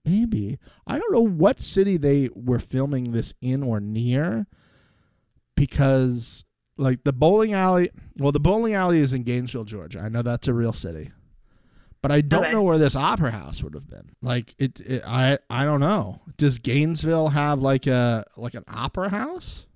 maybe 0.05 0.59
I 0.87 0.99
don't 0.99 1.13
know 1.13 1.27
what 1.27 1.61
city 1.61 1.97
they 1.97 2.29
were 2.35 2.59
filming 2.59 3.13
this 3.13 3.33
in 3.41 3.63
or 3.63 3.81
near, 3.81 4.47
because 5.55 6.45
like 6.77 7.05
the 7.05 7.13
bowling 7.13 7.55
alley. 7.55 7.91
Well, 8.19 8.33
the 8.33 8.41
bowling 8.41 8.75
alley 8.75 9.01
is 9.01 9.15
in 9.15 9.23
Gainesville, 9.23 9.65
Georgia. 9.65 10.01
I 10.01 10.09
know 10.09 10.23
that's 10.23 10.49
a 10.49 10.55
real 10.55 10.73
city, 10.73 11.13
but 12.03 12.11
I 12.13 12.21
don't 12.21 12.43
Okay. 12.45 12.53
know 12.53 12.63
where 12.63 12.79
this 12.79 12.95
opera 12.97 13.31
house 13.31 13.63
would 13.63 13.75
have 13.75 13.89
been. 13.89 14.11
Like 14.23 14.55
it, 14.59 14.81
it, 14.81 15.03
I, 15.07 15.39
I 15.51 15.65
don't 15.65 15.81
know. 15.81 16.21
Does 16.37 16.59
Gainesville 16.59 17.29
have 17.29 17.61
like 17.61 17.87
a 17.87 18.25
like 18.37 18.55
an 18.55 18.65
opera 18.69 19.09
house? 19.09 19.67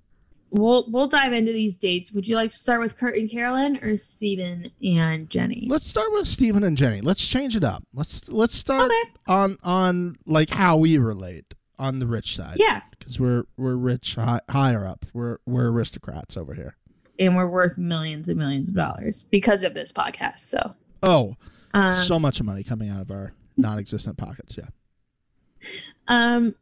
We'll 0.53 0.85
we'll 0.91 1.07
dive 1.07 1.31
into 1.31 1.53
these 1.53 1.77
dates. 1.77 2.11
Would 2.11 2.27
you 2.27 2.35
like 2.35 2.51
to 2.51 2.57
start 2.57 2.81
with 2.81 2.97
Kurt 2.97 3.15
and 3.15 3.29
Carolyn 3.31 3.77
or 3.81 3.95
Stephen 3.95 4.69
and 4.83 5.29
Jenny? 5.29 5.65
Let's 5.69 5.87
start 5.87 6.11
with 6.11 6.27
Stephen 6.27 6.63
and 6.65 6.75
Jenny. 6.77 6.99
Let's 6.99 7.25
change 7.25 7.55
it 7.55 7.63
up. 7.63 7.83
Let's 7.93 8.27
let's 8.29 8.53
start 8.53 8.83
Okay. 8.91 9.11
on 9.27 9.57
on 9.63 10.17
like 10.25 10.49
how 10.49 10.75
we 10.75 10.97
relate 10.97 11.53
on 11.79 11.99
the 11.99 12.05
rich 12.07 12.35
side. 12.35 12.57
Yeah. 12.59 12.81
because 12.91 13.17
we're 13.19 13.45
we're 13.57 13.75
rich 13.75 14.15
hi, 14.15 14.41
higher 14.49 14.85
up. 14.85 15.05
We're 15.13 15.37
we're 15.45 15.71
aristocrats 15.71 16.35
over 16.35 16.53
here. 16.53 16.75
and 17.17 17.35
we're 17.37 17.47
worth 17.49 17.77
millions 17.77 18.27
and 18.29 18.37
millions 18.37 18.67
of 18.67 18.75
dollars 18.75 19.23
because 19.31 19.63
of 19.63 19.73
this 19.73 19.91
podcast. 19.93 20.39
So, 20.39 20.75
Oh, 21.01 21.35
um, 21.73 21.95
so 21.95 22.19
much 22.19 22.41
money 22.41 22.63
coming 22.63 22.89
out 22.89 23.01
of 23.01 23.11
our 23.11 23.33
non-existent 23.57 24.17
pockets. 24.17 24.57
Yeah. 24.57 24.67
um, 26.07 26.55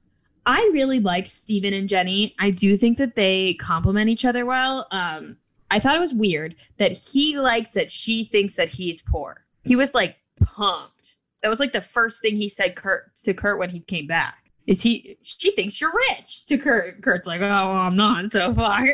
I 0.46 0.70
really 0.74 1.00
liked 1.00 1.28
Steven 1.28 1.74
and 1.74 1.88
Jenny. 1.88 2.36
I 2.40 2.52
do 2.52 2.76
think 2.78 2.98
that 2.98 3.16
they 3.16 3.54
complement 3.56 4.10
each 4.10 4.26
other 4.26 4.46
well. 4.46 4.88
Um, 4.92 5.38
I 5.72 5.80
thought 5.80 5.96
it 5.96 6.00
was 6.00 6.14
weird 6.14 6.56
that 6.78 6.92
he 6.92 7.40
likes 7.40 7.74
that 7.74 7.92
she 7.92 8.24
thinks 8.24 8.56
that 8.56 8.70
he's 8.70 9.02
poor. 9.02 9.46
He 9.64 9.76
was 9.76 9.94
like 9.94 10.16
pumped. 10.42 11.16
That 11.44 11.50
was 11.50 11.60
like 11.60 11.72
the 11.72 11.82
first 11.82 12.22
thing 12.22 12.36
he 12.36 12.50
said 12.50 12.76
Kurt 12.76 13.16
to 13.18 13.34
Kurt 13.34 13.60
when 13.60 13.70
he 13.70 13.82
came 13.82 14.08
back. 14.08 14.52
Is 14.66 14.82
he? 14.82 15.18
She 15.22 15.52
thinks 15.52 15.80
you're 15.80 15.94
rich. 16.10 16.46
To 16.48 16.58
Kurt, 16.58 17.02
Kurt's 17.02 17.28
like, 17.28 17.42
oh, 17.42 17.46
well, 17.46 17.72
I'm 17.72 17.96
not. 17.96 18.30
So 18.32 18.54
fuck. 18.54 18.88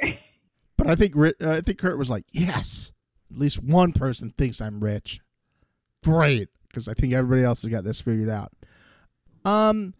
But 0.77 0.87
I 0.87 0.95
think 0.95 1.15
uh, 1.15 1.31
I 1.41 1.61
think 1.61 1.79
Kurt 1.79 1.97
was 1.97 2.09
like, 2.09 2.25
yes, 2.31 2.91
at 3.31 3.37
least 3.37 3.63
one 3.63 3.93
person 3.93 4.33
thinks 4.37 4.61
I'm 4.61 4.83
rich. 4.83 5.19
Great, 6.13 6.49
because 6.67 6.87
I 6.87 6.93
think 6.93 7.13
everybody 7.13 7.43
else 7.43 7.61
has 7.63 7.69
got 7.71 7.83
this 7.83 7.99
figured 8.01 8.29
out. 8.29 8.51
Um, 9.43 9.93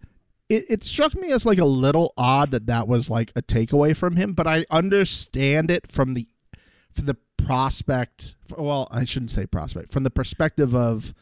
it, 0.49 0.66
it 0.70 0.84
struck 0.84 1.16
me 1.16 1.32
as 1.32 1.45
like 1.45 1.58
a 1.60 1.66
little 1.66 2.14
odd 2.18 2.51
that 2.51 2.68
that 2.68 2.88
was 2.88 3.10
like 3.10 3.32
a 3.36 3.41
takeaway 3.41 3.95
from 3.95 4.16
him, 4.16 4.34
but 4.34 4.47
I 4.47 4.66
understand 4.70 5.72
it 5.72 5.91
from 5.91 6.14
the 6.14 6.28
from 6.93 7.06
the 7.08 7.18
prospect. 7.38 8.36
Well, 8.58 8.88
I 8.91 9.03
shouldn't 9.06 9.32
say 9.32 9.45
prospect 9.45 9.91
from 9.91 10.03
the 10.03 10.10
perspective 10.12 10.76
of 10.76 11.14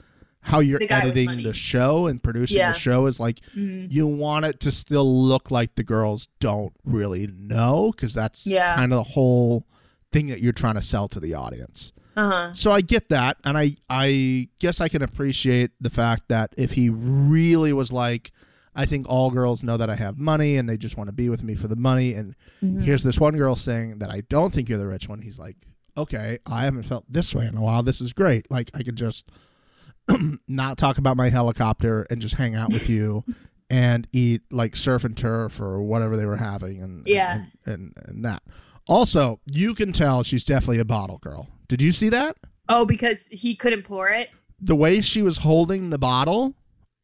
how 0.42 0.60
you're 0.60 0.80
The 0.80 0.92
editing 0.92 1.44
the 1.44 1.54
show 1.54 2.08
and 2.08 2.22
producing 2.22 2.58
Yeah. 2.58 2.74
the 2.74 2.80
show 2.80 3.06
is 3.06 3.18
like 3.18 3.40
Mhm. 3.56 3.90
you 3.90 4.06
want 4.08 4.44
it 4.46 4.60
to 4.62 4.72
still 4.74 5.24
look 5.24 5.52
like 5.52 5.76
the 5.76 5.84
girls 5.84 6.28
don't 6.42 6.74
really 6.84 7.28
know 7.28 7.92
because 7.96 8.14
that's 8.14 8.46
Yeah. 8.46 8.76
kind 8.76 8.92
of 8.92 8.98
the 8.98 9.12
whole 9.12 9.66
thing 10.12 10.28
that 10.28 10.42
you're 10.42 10.52
trying 10.52 10.76
to 10.76 10.82
sell 10.82 11.08
to 11.08 11.20
the 11.22 11.34
audience. 11.34 11.94
Uh 12.16 12.30
huh. 12.30 12.54
So 12.54 12.72
I 12.72 12.82
get 12.82 13.10
that, 13.10 13.38
and 13.44 13.58
I 13.58 13.72
I 13.90 14.50
guess 14.60 14.82
I 14.82 14.88
can 14.88 15.02
appreciate 15.02 15.72
the 15.82 15.90
fact 15.90 16.28
that 16.30 16.54
if 16.58 16.72
he 16.74 16.90
really 16.90 17.74
was 17.74 17.92
like, 17.92 18.32
I 18.76 18.86
think 18.86 19.08
all 19.10 19.32
girls 19.32 19.64
know 19.64 19.78
that 19.78 19.90
I 19.90 19.96
have 19.96 20.18
money 20.20 20.58
and 20.58 20.68
they 20.70 20.78
just 20.78 20.98
want 20.98 21.08
to 21.08 21.12
be 21.14 21.30
with 21.30 21.44
me 21.44 21.56
for 21.56 21.68
the 21.68 21.76
money, 21.76 22.14
and 22.14 22.36
Mhm. 22.64 22.84
here's 22.84 23.04
this 23.04 23.20
one 23.20 23.36
girl 23.36 23.56
saying 23.56 24.00
that 24.00 24.10
I 24.12 24.22
don't 24.30 24.54
think 24.54 24.70
you're 24.70 24.78
the 24.80 24.88
rich 24.88 25.10
one. 25.10 25.22
He's 25.22 25.40
like, 25.40 25.58
okay, 25.98 26.40
I 26.46 26.66
haven't 26.66 26.84
felt 26.84 27.06
this 27.12 27.34
way 27.36 27.46
in 27.48 27.56
a 27.58 27.62
while. 27.62 27.84
This 27.84 28.00
is 28.02 28.14
great. 28.14 28.50
Like 28.52 28.70
I 28.74 28.84
could 28.84 28.96
just 28.96 29.26
not 30.48 30.78
talk 30.78 30.98
about 30.98 31.18
my 31.18 31.30
helicopter 31.30 32.06
and 32.10 32.22
just 32.22 32.36
hang 32.36 32.56
out 32.56 32.72
with 32.74 32.90
you 32.90 33.24
and 33.70 34.08
eat 34.12 34.42
like 34.52 34.76
surf 34.76 35.04
and 35.04 35.16
turf 35.16 35.60
or 35.62 35.82
whatever 35.82 36.18
they 36.18 36.26
were 36.26 36.36
having 36.38 36.82
and 36.82 37.08
Yeah. 37.08 37.46
and, 37.66 37.74
and, 37.74 37.94
and 38.06 38.26
that. 38.26 38.44
Also, 38.86 39.40
you 39.50 39.74
can 39.74 39.94
tell 39.94 40.24
she's 40.24 40.44
definitely 40.46 40.80
a 40.80 40.86
bottle 40.86 41.18
girl. 41.20 41.48
Did 41.68 41.82
you 41.82 41.92
see 41.92 42.10
that? 42.10 42.38
Oh, 42.70 42.86
because 42.86 43.28
he 43.28 43.56
couldn't 43.56 43.84
pour 43.84 44.10
it. 44.10 44.30
The 44.60 44.76
way 44.76 45.02
she 45.02 45.22
was 45.22 45.38
holding 45.38 45.90
the 45.90 45.98
bottle 45.98 46.56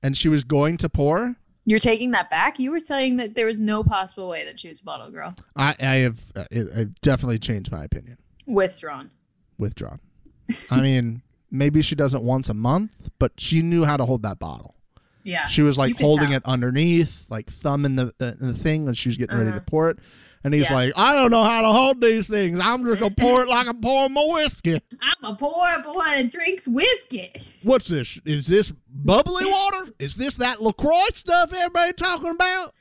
and 0.03 0.15
she 0.15 0.29
was 0.29 0.43
going 0.43 0.77
to 0.77 0.89
pour. 0.89 1.35
You're 1.65 1.79
taking 1.79 2.11
that 2.11 2.29
back. 2.29 2.57
You 2.57 2.71
were 2.71 2.79
saying 2.79 3.17
that 3.17 3.35
there 3.35 3.45
was 3.45 3.59
no 3.59 3.83
possible 3.83 4.27
way 4.29 4.45
that 4.45 4.59
she 4.59 4.69
was 4.69 4.79
a 4.79 4.83
bottle 4.83 5.11
girl. 5.11 5.35
I, 5.55 5.75
I 5.79 5.95
have 5.97 6.31
uh, 6.35 6.45
it, 6.49 6.67
I've 6.75 7.01
definitely 7.01 7.39
changed 7.39 7.71
my 7.71 7.83
opinion. 7.83 8.17
Withdrawn. 8.47 9.11
Withdrawn. 9.57 9.99
I 10.71 10.81
mean, 10.81 11.21
maybe 11.51 11.81
she 11.81 11.93
does 11.95 12.13
it 12.15 12.23
once 12.23 12.49
a 12.49 12.53
month, 12.55 13.09
but 13.19 13.33
she 13.37 13.61
knew 13.61 13.85
how 13.85 13.97
to 13.97 14.05
hold 14.05 14.23
that 14.23 14.39
bottle. 14.39 14.73
Yeah. 15.23 15.45
She 15.45 15.61
was 15.61 15.77
like 15.77 15.97
holding 15.99 16.29
tell. 16.29 16.37
it 16.37 16.43
underneath, 16.45 17.25
like 17.29 17.51
thumb 17.51 17.85
in 17.85 17.97
the, 17.97 18.13
the, 18.17 18.37
in 18.39 18.47
the 18.47 18.53
thing, 18.53 18.87
and 18.87 18.97
she 18.97 19.09
was 19.09 19.17
getting 19.17 19.37
ready 19.37 19.51
to 19.51 19.57
Uh-huh. 19.57 19.65
pour 19.67 19.89
it. 19.89 19.99
And 20.43 20.53
he's 20.53 20.69
Yeah. 20.69 20.75
like, 20.75 20.93
I 20.95 21.13
don't 21.13 21.31
know 21.31 21.43
how 21.43 21.61
to 21.61 21.67
hold 21.67 21.99
these 22.01 22.27
things. 22.27 22.59
I'm 22.61 22.85
just 22.85 22.99
gonna 23.01 23.13
pour 23.15 23.41
it 23.41 23.47
like 23.49 23.67
I'm 23.67 23.81
pouring 23.81 24.13
my 24.13 24.23
whiskey. 24.25 24.79
I'm 25.01 25.31
a 25.31 25.35
poor 25.35 25.81
boy 25.83 26.03
that 26.05 26.31
drinks 26.31 26.67
whiskey. 26.67 27.31
What's 27.63 27.87
this? 27.87 28.19
Is 28.25 28.47
this 28.47 28.71
bubbly 28.87 29.45
water? 29.51 29.91
Is 29.99 30.15
this 30.15 30.35
that 30.37 30.61
LaCroix 30.61 31.07
stuff 31.13 31.51
everybody 31.53 31.93
talking 31.93 32.29
about? 32.29 32.73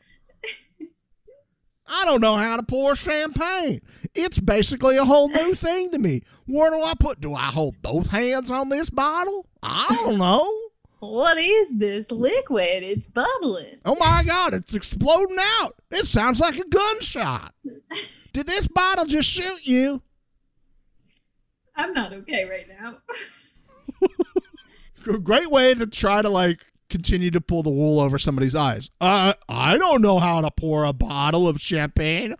I 1.90 2.04
don't 2.04 2.20
know 2.20 2.36
how 2.36 2.56
to 2.58 2.62
pour 2.62 2.94
champagne. 2.94 3.80
It's 4.14 4.38
basically 4.38 4.98
a 4.98 5.06
whole 5.06 5.28
new 5.28 5.54
thing 5.54 5.90
to 5.92 5.98
me. 5.98 6.22
Where 6.46 6.70
do 6.70 6.82
I 6.82 6.92
put? 6.94 7.18
Do 7.18 7.34
I 7.34 7.44
hold 7.46 7.80
both 7.80 8.08
hands 8.10 8.50
on 8.50 8.68
this 8.68 8.90
bottle? 8.90 9.46
I 9.62 9.86
don't 10.04 10.18
know. 10.18 10.52
What 11.00 11.38
is 11.38 11.78
this 11.78 12.10
liquid? 12.10 12.82
It's 12.82 13.06
bubbling. 13.06 13.78
Oh 13.84 13.96
my 13.96 14.24
God, 14.24 14.54
it's 14.54 14.74
exploding 14.74 15.38
out. 15.38 15.76
It 15.90 16.06
sounds 16.06 16.40
like 16.40 16.58
a 16.58 16.68
gunshot. 16.68 17.54
Did 18.32 18.46
this 18.46 18.66
bottle 18.68 19.06
just 19.06 19.28
shoot 19.28 19.64
you? 19.64 20.02
I'm 21.76 21.92
not 21.92 22.12
okay 22.12 22.48
right 22.48 22.66
now. 22.80 22.98
Great 25.22 25.50
way 25.50 25.74
to 25.74 25.86
try 25.86 26.20
to 26.20 26.28
like 26.28 26.64
continue 26.88 27.30
to 27.30 27.40
pull 27.40 27.62
the 27.62 27.70
wool 27.70 28.00
over 28.00 28.18
somebody's 28.18 28.56
eyes. 28.56 28.90
Uh, 29.00 29.34
I 29.48 29.76
don't 29.76 30.02
know 30.02 30.18
how 30.18 30.40
to 30.40 30.50
pour 30.50 30.84
a 30.84 30.92
bottle 30.92 31.46
of 31.46 31.60
champagne. 31.60 32.34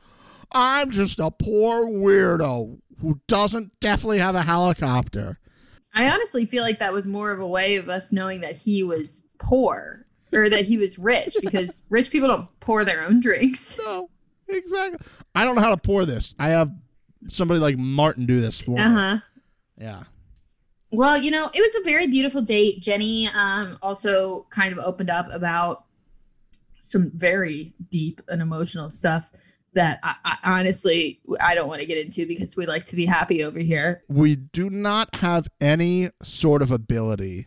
I'm 0.51 0.91
just 0.91 1.21
a 1.21 1.31
poor 1.31 1.87
weirdo 1.87 2.79
who 3.01 3.21
doesn't 3.29 3.79
definitely 3.81 4.19
have 4.19 4.35
a 4.35 4.43
helicopter. 4.43 5.39
I 5.95 6.11
honestly 6.11 6.47
feel 6.47 6.63
like 6.63 6.79
that 6.79 6.93
was 6.93 7.07
more 7.07 7.31
of 7.33 7.41
a 7.41 7.47
way 7.47 7.77
of 7.77 7.89
us 7.89 8.13
knowing 8.13 8.41
that 8.43 8.57
he 8.59 8.83
was 8.83 9.27
poor 9.39 10.07
or 10.33 10.49
that 10.51 10.65
he 10.67 10.77
was 10.77 10.99
rich 10.99 11.37
because 11.43 11.85
rich 11.91 12.11
people 12.11 12.29
don't 12.29 12.49
pour 12.61 12.85
their 12.85 13.03
own 13.03 13.21
drinks. 13.21 13.79
No, 13.85 14.09
exactly. 14.49 14.99
I 15.35 15.45
don't 15.45 15.55
know 15.55 15.63
how 15.63 15.71
to 15.71 15.77
pour 15.77 16.05
this. 16.05 16.35
I 16.39 16.51
have 16.51 16.71
somebody 17.29 17.59
like 17.61 17.79
Martin 17.79 18.27
do 18.27 18.41
this 18.41 18.61
for 18.61 18.79
Uh 18.79 18.89
me. 18.89 18.95
huh. 18.95 19.19
Yeah. 19.81 20.03
Well, 20.91 21.19
you 21.19 21.31
know, 21.31 21.51
it 21.53 21.61
was 21.61 21.75
a 21.77 21.85
very 21.85 22.07
beautiful 22.07 22.41
date. 22.43 22.81
Jenny 22.81 23.29
um, 23.29 23.77
also 23.83 24.47
kind 24.51 24.73
of 24.73 24.79
opened 24.79 25.11
up 25.11 25.27
about 25.33 25.85
some 26.81 27.11
very 27.15 27.75
deep 27.91 28.23
and 28.29 28.41
emotional 28.41 28.91
stuff 28.91 29.25
that 29.79 30.01
I, 30.03 30.15
I 30.25 30.59
honestly 30.59 31.21
I 31.41 31.55
don't 31.55 31.69
want 31.69 31.81
to 31.81 31.87
get 31.87 31.99
into 32.05 32.27
because 32.27 32.57
we 32.57 32.67
like 32.67 32.85
to 32.87 32.97
be 32.97 33.07
happy 33.07 33.43
over 33.45 33.61
here. 33.61 34.03
we 34.09 34.35
do 34.37 34.69
not 34.69 35.15
have 35.17 35.47
any 35.61 36.11
sort 36.23 36.63
of 36.63 36.71
ability 36.73 37.47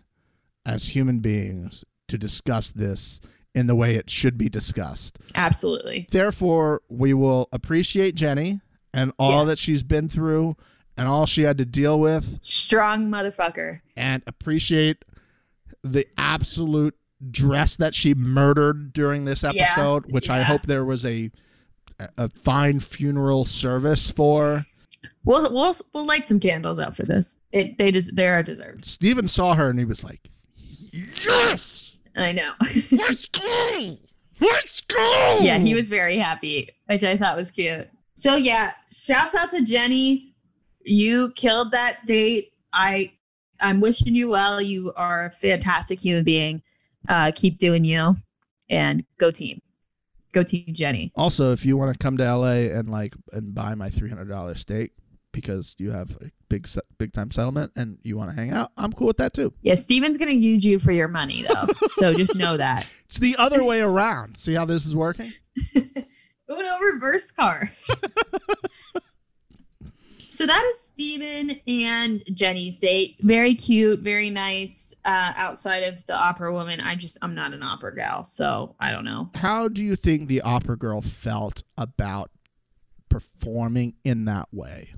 as 0.66 0.90
human 0.90 1.20
beings 1.20 1.84
to 2.08 2.18
discuss 2.18 2.72
this 2.72 3.20
in 3.54 3.68
the 3.68 3.76
way 3.76 3.96
it 3.96 4.10
should 4.10 4.38
be 4.38 4.48
discussed. 4.48 5.20
Absolutely. 5.36 6.08
Therefore, 6.12 6.82
we 6.88 7.14
will 7.14 7.50
appreciate 7.52 8.16
Jenny 8.16 8.62
and 8.94 9.12
all 9.20 9.40
Yes. 9.42 9.48
that 9.50 9.58
she's 9.58 9.84
been 9.84 10.08
through 10.08 10.56
and 10.98 11.08
all 11.08 11.26
she 11.26 11.42
had 11.44 11.58
to 11.58 11.66
deal 11.66 12.00
with 12.00 12.40
Strong 12.44 13.10
motherfucker. 13.10 13.82
and 13.98 14.24
appreciate 14.28 15.04
the 15.84 16.06
absolute 16.18 16.96
dress 17.30 17.76
that 17.78 17.94
she 17.94 18.14
murdered 18.14 18.94
during 18.94 19.26
this 19.26 19.44
Yeah, 19.44 19.52
episode, 19.52 20.12
which 20.12 20.30
I 20.30 20.44
hope 20.44 20.64
there 20.64 20.86
was 20.86 21.06
a 21.06 21.30
a 22.18 22.30
fine 22.30 22.80
funeral 22.80 23.45
service 23.45 24.10
for. 24.10 24.66
We'll 25.24 25.54
we'll 25.54 25.74
we'll 25.93 26.06
light 26.06 26.28
some 26.28 26.39
candles 26.39 26.80
out 26.80 26.95
for 26.95 27.04
this. 27.04 27.38
It 27.52 27.78
they 27.78 27.91
des- 27.91 28.12
they 28.14 28.28
are 28.28 28.43
deserved. 28.43 28.86
Steven 28.86 29.28
saw 29.28 29.54
her 29.56 29.70
and 29.70 29.78
he 29.80 29.86
was 29.86 30.04
like, 30.04 30.30
"Yes!" 30.91 31.97
I 32.16 32.32
know. 32.32 32.52
Let's 32.91 33.28
go. 33.28 33.97
Let's 34.39 34.82
go. 34.82 35.38
yeah, 35.41 35.60
he 35.60 35.74
was 35.76 35.89
very 35.89 36.18
happy, 36.18 36.70
which 36.88 37.04
I 37.04 37.16
thought 37.18 37.38
was 37.38 37.52
cute. 37.52 37.88
So 38.16 38.36
yeah, 38.36 38.72
shouts 38.91 39.36
out 39.36 39.52
to 39.52 39.62
Jenny. 39.64 40.34
You 40.84 41.32
killed 41.36 41.72
that 41.72 42.06
date. 42.06 42.54
I 42.74 43.12
I'm 43.60 43.80
wishing 43.80 44.16
you 44.16 44.30
well. 44.30 44.60
You 44.62 44.91
are 44.95 45.26
a 45.26 45.32
fantastic 45.32 45.99
human 45.99 46.24
being. 46.24 46.62
Uh 47.08 47.32
keep 47.36 47.60
doing 47.60 47.84
you 47.86 48.18
and 48.70 49.04
go 49.18 49.30
team. 49.32 49.62
Go 50.32 50.44
team 50.44 50.74
Jenny. 50.74 51.12
Also, 51.16 51.52
if 51.52 51.66
you 51.66 51.78
want 51.78 51.92
to 51.94 51.98
come 51.98 52.18
to 52.18 52.36
LA 52.36 52.70
and 52.78 52.90
like 52.90 53.14
and 53.32 53.54
buy 53.54 53.76
my 53.76 53.90
three 53.90 54.10
hundred 54.10 54.30
dollar 54.30 54.56
steak 54.56 54.92
because 55.32 55.76
you 55.78 55.92
have 55.92 56.18
a 56.22 56.32
big 56.50 56.68
big 56.98 57.14
time 57.14 57.32
settlement 57.32 57.72
and 57.76 57.98
you 58.04 58.18
want 58.18 58.30
to 58.30 58.36
hang 58.36 58.52
out, 58.52 58.72
I'm 58.78 58.94
cool 58.94 59.08
with 59.08 59.18
that 59.18 59.34
too. 59.34 59.54
Yeah, 59.62 59.76
Steven's 59.76 60.18
gonna 60.18 60.32
use 60.32 60.64
you 60.64 60.80
for 60.80 60.92
your 60.92 61.08
money 61.08 61.44
though. 61.44 61.68
so 61.88 62.14
just 62.14 62.36
know 62.36 62.58
that. 62.58 62.88
It's 63.06 63.20
the 63.20 63.36
other 63.38 63.64
way 63.64 63.82
around. 63.82 64.38
See 64.38 64.54
how 64.54 64.66
this 64.66 64.86
is 64.86 64.96
working? 64.96 65.34
Uno 65.76 66.80
reverse 66.80 67.32
car. 67.32 67.72
so 70.32 70.46
that 70.46 70.64
is 70.72 70.80
Stephen 70.80 71.60
and 71.68 72.24
Jenny's 72.34 72.80
date. 72.80 73.18
Very 73.20 73.54
cute, 73.54 74.00
very 74.00 74.30
nice. 74.30 74.94
Uh, 75.04 75.34
outside 75.36 75.84
of 75.84 76.06
the 76.08 76.16
opera 76.16 76.54
woman, 76.54 76.80
I 76.80 76.96
just 76.96 77.18
I'm 77.22 77.36
not 77.36 77.54
an 77.54 77.64
opera 77.64 77.94
gal, 77.94 78.24
so 78.24 78.76
I 78.80 78.92
don't 78.92 79.04
know. 79.04 79.30
How 79.36 79.68
do 79.68 79.84
you 79.84 79.98
think 79.98 80.30
the 80.30 80.42
opera 80.42 80.78
girl 80.78 81.02
felt 81.02 81.64
about 81.78 82.32
performing 83.10 83.96
in 84.06 84.26
that 84.26 84.48
way? 84.54 84.94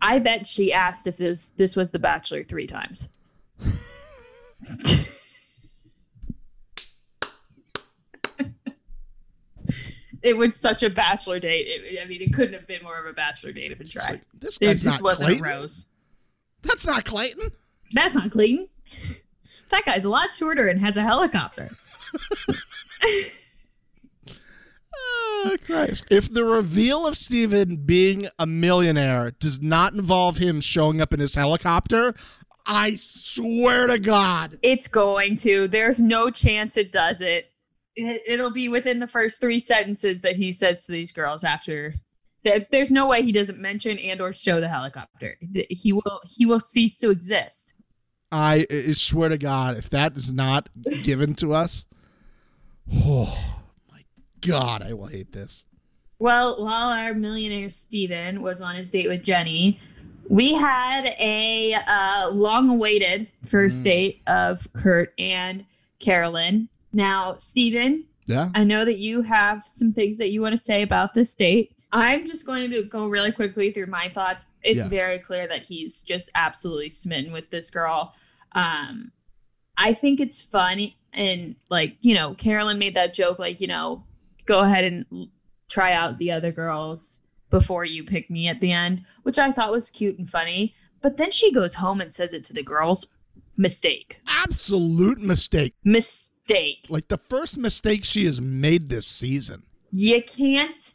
I 0.00 0.18
bet 0.18 0.46
she 0.46 0.72
asked 0.72 1.06
if 1.06 1.18
this 1.18 1.50
this 1.56 1.76
was 1.76 1.90
The 1.90 1.98
Bachelor 1.98 2.42
three 2.42 2.66
times. 2.66 3.10
it 10.22 10.36
was 10.36 10.54
such 10.56 10.82
a 10.82 10.90
bachelor 10.90 11.38
date. 11.40 11.66
It, 11.66 11.98
I 12.02 12.06
mean, 12.06 12.22
it 12.22 12.32
couldn't 12.32 12.54
have 12.54 12.66
been 12.66 12.82
more 12.82 12.98
of 12.98 13.06
a 13.06 13.12
bachelor 13.12 13.52
date 13.52 13.72
if 13.72 13.80
it 13.80 13.90
tried. 13.90 14.10
like, 14.10 14.22
this 14.38 14.58
it 14.60 14.66
guy's 14.66 14.82
just 14.82 14.96
not 14.98 15.02
wasn't 15.02 15.28
Clayton. 15.38 15.46
a 15.46 15.48
rose. 15.60 15.86
That's 16.62 16.86
not 16.86 17.04
Clayton. 17.04 17.50
That's 17.92 18.14
not 18.14 18.30
Clayton. 18.30 18.68
That 19.70 19.84
guy's 19.84 20.04
a 20.04 20.08
lot 20.08 20.30
shorter 20.36 20.68
and 20.68 20.80
has 20.80 20.96
a 20.96 21.02
helicopter. 21.02 21.70
Oh, 25.42 25.56
Christ. 25.64 26.04
If 26.10 26.32
the 26.32 26.44
reveal 26.44 27.06
of 27.06 27.16
Steven 27.16 27.76
being 27.76 28.28
a 28.38 28.46
millionaire 28.46 29.30
does 29.30 29.60
not 29.60 29.94
involve 29.94 30.36
him 30.36 30.60
showing 30.60 31.00
up 31.00 31.14
in 31.14 31.20
his 31.20 31.34
helicopter, 31.34 32.14
I 32.66 32.96
swear 32.96 33.86
to 33.86 33.98
God. 33.98 34.58
It's 34.62 34.88
going 34.88 35.36
to. 35.38 35.68
There's 35.68 36.00
no 36.00 36.30
chance 36.30 36.76
it 36.76 36.92
does 36.92 37.20
it. 37.22 37.49
It. 38.06 38.22
It'll 38.26 38.50
be 38.50 38.68
within 38.68 38.98
the 39.00 39.06
first 39.06 39.40
three 39.40 39.60
sentences 39.60 40.20
that 40.22 40.36
he 40.36 40.52
says 40.52 40.84
to 40.86 40.92
these 40.92 41.12
girls 41.12 41.44
after. 41.44 41.94
There's, 42.42 42.68
there's 42.68 42.90
no 42.90 43.06
way 43.06 43.22
he 43.22 43.32
doesn't 43.32 43.58
mention 43.58 43.98
and 43.98 44.20
or 44.20 44.32
show 44.32 44.60
the 44.60 44.68
helicopter. 44.68 45.36
He 45.68 45.92
will 45.92 46.20
he 46.26 46.46
will 46.46 46.60
cease 46.60 46.96
to 46.98 47.10
exist. 47.10 47.74
I, 48.32 48.66
I 48.70 48.92
swear 48.92 49.28
to 49.28 49.36
God, 49.38 49.76
if 49.76 49.90
that 49.90 50.16
is 50.16 50.32
not 50.32 50.68
given 51.02 51.34
to 51.34 51.52
us, 51.52 51.86
oh 52.94 53.36
my 53.90 54.04
God, 54.40 54.82
I 54.82 54.92
will 54.94 55.06
hate 55.08 55.32
this. 55.32 55.66
Well, 56.18 56.62
while 56.62 56.88
our 56.90 57.14
millionaire 57.14 57.68
Steven 57.70 58.42
was 58.42 58.60
on 58.60 58.74
his 58.74 58.90
date 58.90 59.08
with 59.08 59.22
Jenny, 59.22 59.80
we 60.28 60.54
had 60.54 61.06
a 61.18 61.74
uh, 61.86 62.30
long-awaited 62.30 63.26
first 63.46 63.80
Mm. 63.80 63.84
date 63.84 64.22
of 64.26 64.72
Kurt 64.74 65.12
and 65.18 65.64
Carolyn. 65.98 66.68
Now, 66.92 67.36
Stephen, 67.36 68.04
Yeah. 68.26 68.50
I 68.54 68.64
know 68.64 68.84
that 68.84 68.98
you 68.98 69.22
have 69.22 69.64
some 69.66 69.92
things 69.92 70.18
that 70.18 70.30
you 70.30 70.40
want 70.40 70.52
to 70.52 70.62
say 70.62 70.82
about 70.82 71.14
this 71.14 71.34
date. 71.34 71.74
I'm 71.92 72.24
just 72.26 72.46
going 72.46 72.70
to 72.70 72.82
go 72.84 73.08
really 73.08 73.32
quickly 73.32 73.72
through 73.72 73.86
my 73.86 74.08
thoughts. 74.08 74.46
It's 74.62 74.78
Yeah. 74.84 74.88
very 74.88 75.18
clear 75.18 75.48
that 75.48 75.66
he's 75.66 76.02
just 76.02 76.30
absolutely 76.36 76.88
smitten 76.90 77.32
with 77.32 77.50
this 77.50 77.70
girl. 77.70 78.14
Um, 78.52 79.10
I 79.76 79.94
think 79.94 80.20
it's 80.20 80.40
funny 80.40 80.96
and 81.12 81.56
like 81.70 81.96
you 82.00 82.14
know, 82.14 82.34
Carolyn 82.34 82.78
made 82.78 82.94
that 82.94 83.14
joke 83.14 83.38
like 83.40 83.60
you 83.60 83.66
know, 83.66 84.04
go 84.46 84.60
ahead 84.60 84.84
and 84.84 85.28
try 85.68 85.92
out 85.92 86.18
the 86.18 86.30
other 86.30 86.52
girls 86.52 87.18
before 87.50 87.84
you 87.84 88.04
pick 88.04 88.30
me 88.30 88.46
at 88.46 88.60
the 88.60 88.70
end, 88.70 89.04
which 89.24 89.38
I 89.38 89.50
thought 89.50 89.72
was 89.72 89.90
cute 89.90 90.18
and 90.18 90.28
funny. 90.30 90.74
But 91.02 91.16
then 91.16 91.30
she 91.32 91.50
goes 91.52 91.74
home 91.76 92.00
and 92.00 92.12
says 92.12 92.32
it 92.32 92.44
to 92.44 92.52
the 92.52 92.62
girls. 92.62 93.06
Mistake. 93.56 94.20
Absolute 94.28 95.20
mistake. 95.20 95.74
Mistake. 95.84 96.36
Like 96.88 97.08
the 97.08 97.18
first 97.18 97.58
mistake 97.58 98.04
she 98.04 98.24
has 98.26 98.40
made 98.40 98.88
this 98.88 99.06
season. 99.06 99.62
You 99.92 100.22
can't 100.22 100.94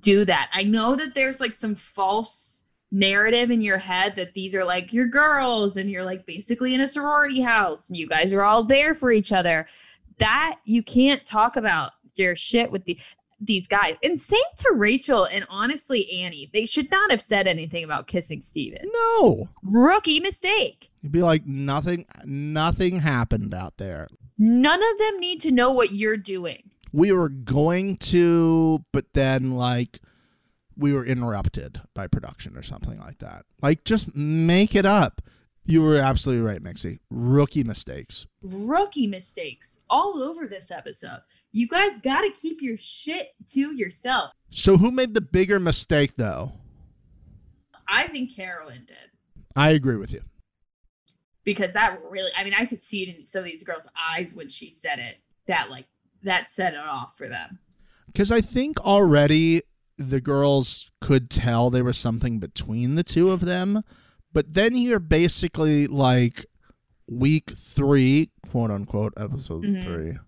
do 0.00 0.24
that. 0.24 0.50
I 0.52 0.62
know 0.62 0.96
that 0.96 1.14
there's 1.14 1.40
like 1.40 1.54
some 1.54 1.74
false 1.74 2.64
narrative 2.90 3.50
in 3.50 3.60
your 3.60 3.78
head 3.78 4.16
that 4.16 4.34
these 4.34 4.54
are 4.54 4.64
like 4.64 4.92
your 4.92 5.06
girls 5.06 5.76
and 5.76 5.90
you're 5.90 6.04
like 6.04 6.24
basically 6.24 6.74
in 6.74 6.80
a 6.80 6.88
sorority 6.88 7.40
house 7.40 7.88
and 7.88 7.96
you 7.96 8.08
guys 8.08 8.32
are 8.32 8.42
all 8.42 8.64
there 8.64 8.94
for 8.94 9.10
each 9.10 9.32
other. 9.32 9.66
That 10.18 10.56
you 10.64 10.82
can't 10.82 11.24
talk 11.26 11.56
about 11.56 11.92
your 12.16 12.34
shit 12.34 12.70
with 12.70 12.84
the 12.84 12.98
these 13.40 13.68
guys. 13.68 13.94
And 14.02 14.20
same 14.20 14.40
to 14.56 14.72
Rachel 14.74 15.24
and 15.24 15.46
honestly 15.48 16.10
Annie. 16.10 16.50
They 16.52 16.66
should 16.66 16.90
not 16.90 17.10
have 17.12 17.22
said 17.22 17.46
anything 17.46 17.84
about 17.84 18.08
kissing 18.08 18.40
Steven. 18.40 18.90
No. 18.92 19.48
Rookie 19.62 20.18
mistake. 20.18 20.90
You'd 21.02 21.12
be 21.12 21.22
like 21.22 21.46
nothing 21.46 22.04
nothing 22.24 22.98
happened 22.98 23.54
out 23.54 23.76
there. 23.76 24.08
None 24.38 24.80
of 24.80 24.98
them 24.98 25.18
need 25.18 25.40
to 25.40 25.50
know 25.50 25.70
what 25.70 25.92
you're 25.92 26.16
doing. 26.16 26.70
We 26.92 27.12
were 27.12 27.28
going 27.28 27.96
to 27.98 28.84
but 28.92 29.12
then 29.12 29.52
like 29.52 30.00
we 30.76 30.92
were 30.92 31.04
interrupted 31.04 31.80
by 31.92 32.06
production 32.06 32.56
or 32.56 32.62
something 32.62 32.98
like 33.00 33.18
that. 33.18 33.44
Like 33.60 33.84
just 33.84 34.14
make 34.14 34.74
it 34.74 34.86
up. 34.86 35.20
You 35.64 35.82
were 35.82 35.96
absolutely 35.96 36.42
right, 36.46 36.62
Mixie. 36.62 37.00
Rookie 37.10 37.64
mistakes. 37.64 38.26
Rookie 38.40 39.06
mistakes 39.06 39.78
all 39.90 40.22
over 40.22 40.46
this 40.46 40.70
episode. 40.70 41.20
You 41.52 41.68
guys 41.68 41.98
got 41.98 42.22
to 42.22 42.30
keep 42.30 42.62
your 42.62 42.78
shit 42.78 43.34
to 43.50 43.74
yourself. 43.74 44.30
So 44.50 44.78
who 44.78 44.90
made 44.90 45.12
the 45.12 45.20
bigger 45.20 45.58
mistake 45.58 46.14
though? 46.16 46.52
I 47.86 48.06
think 48.06 48.34
Carolyn 48.34 48.84
did. 48.86 48.96
I 49.56 49.70
agree 49.70 49.96
with 49.96 50.12
you. 50.12 50.22
Because 51.54 51.72
that 51.72 51.98
really, 52.10 52.30
I 52.36 52.44
mean, 52.44 52.52
I 52.56 52.66
could 52.66 52.80
see 52.82 53.02
it 53.04 53.16
in 53.16 53.24
some 53.24 53.38
of 53.40 53.44
these 53.46 53.64
girls' 53.64 53.88
eyes 54.12 54.34
when 54.34 54.48
she 54.50 54.68
said 54.70 54.98
it. 54.98 55.16
That 55.46 55.70
like 55.70 55.86
that 56.22 56.48
set 56.50 56.74
it 56.74 56.80
off 56.80 57.16
for 57.16 57.26
them. 57.26 57.58
Because 58.06 58.30
I 58.30 58.40
think 58.42 58.78
already 58.80 59.62
the 59.96 60.20
girls 60.20 60.90
could 61.00 61.30
tell 61.30 61.70
there 61.70 61.84
was 61.84 61.96
something 61.96 62.38
between 62.38 62.96
the 62.96 63.02
two 63.02 63.30
of 63.30 63.40
them, 63.40 63.82
but 64.32 64.52
then 64.52 64.76
you're 64.76 64.98
basically 64.98 65.86
like 65.86 66.44
week 67.08 67.52
three, 67.56 68.30
quote 68.50 68.70
unquote, 68.70 69.14
episode 69.16 69.64
Mhm. 69.64 69.84
three. 69.84 70.18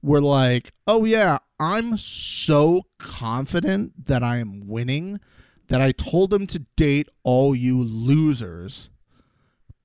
We're 0.00 0.20
like, 0.20 0.72
oh 0.86 1.04
yeah, 1.04 1.38
I'm 1.58 1.96
so 1.96 2.82
confident 2.98 4.06
that 4.06 4.22
I 4.22 4.38
am 4.38 4.68
winning 4.68 5.18
that 5.68 5.80
I 5.80 5.90
told 5.90 6.30
them 6.30 6.46
to 6.48 6.60
date 6.76 7.08
all 7.24 7.54
you 7.56 7.82
losers 7.82 8.90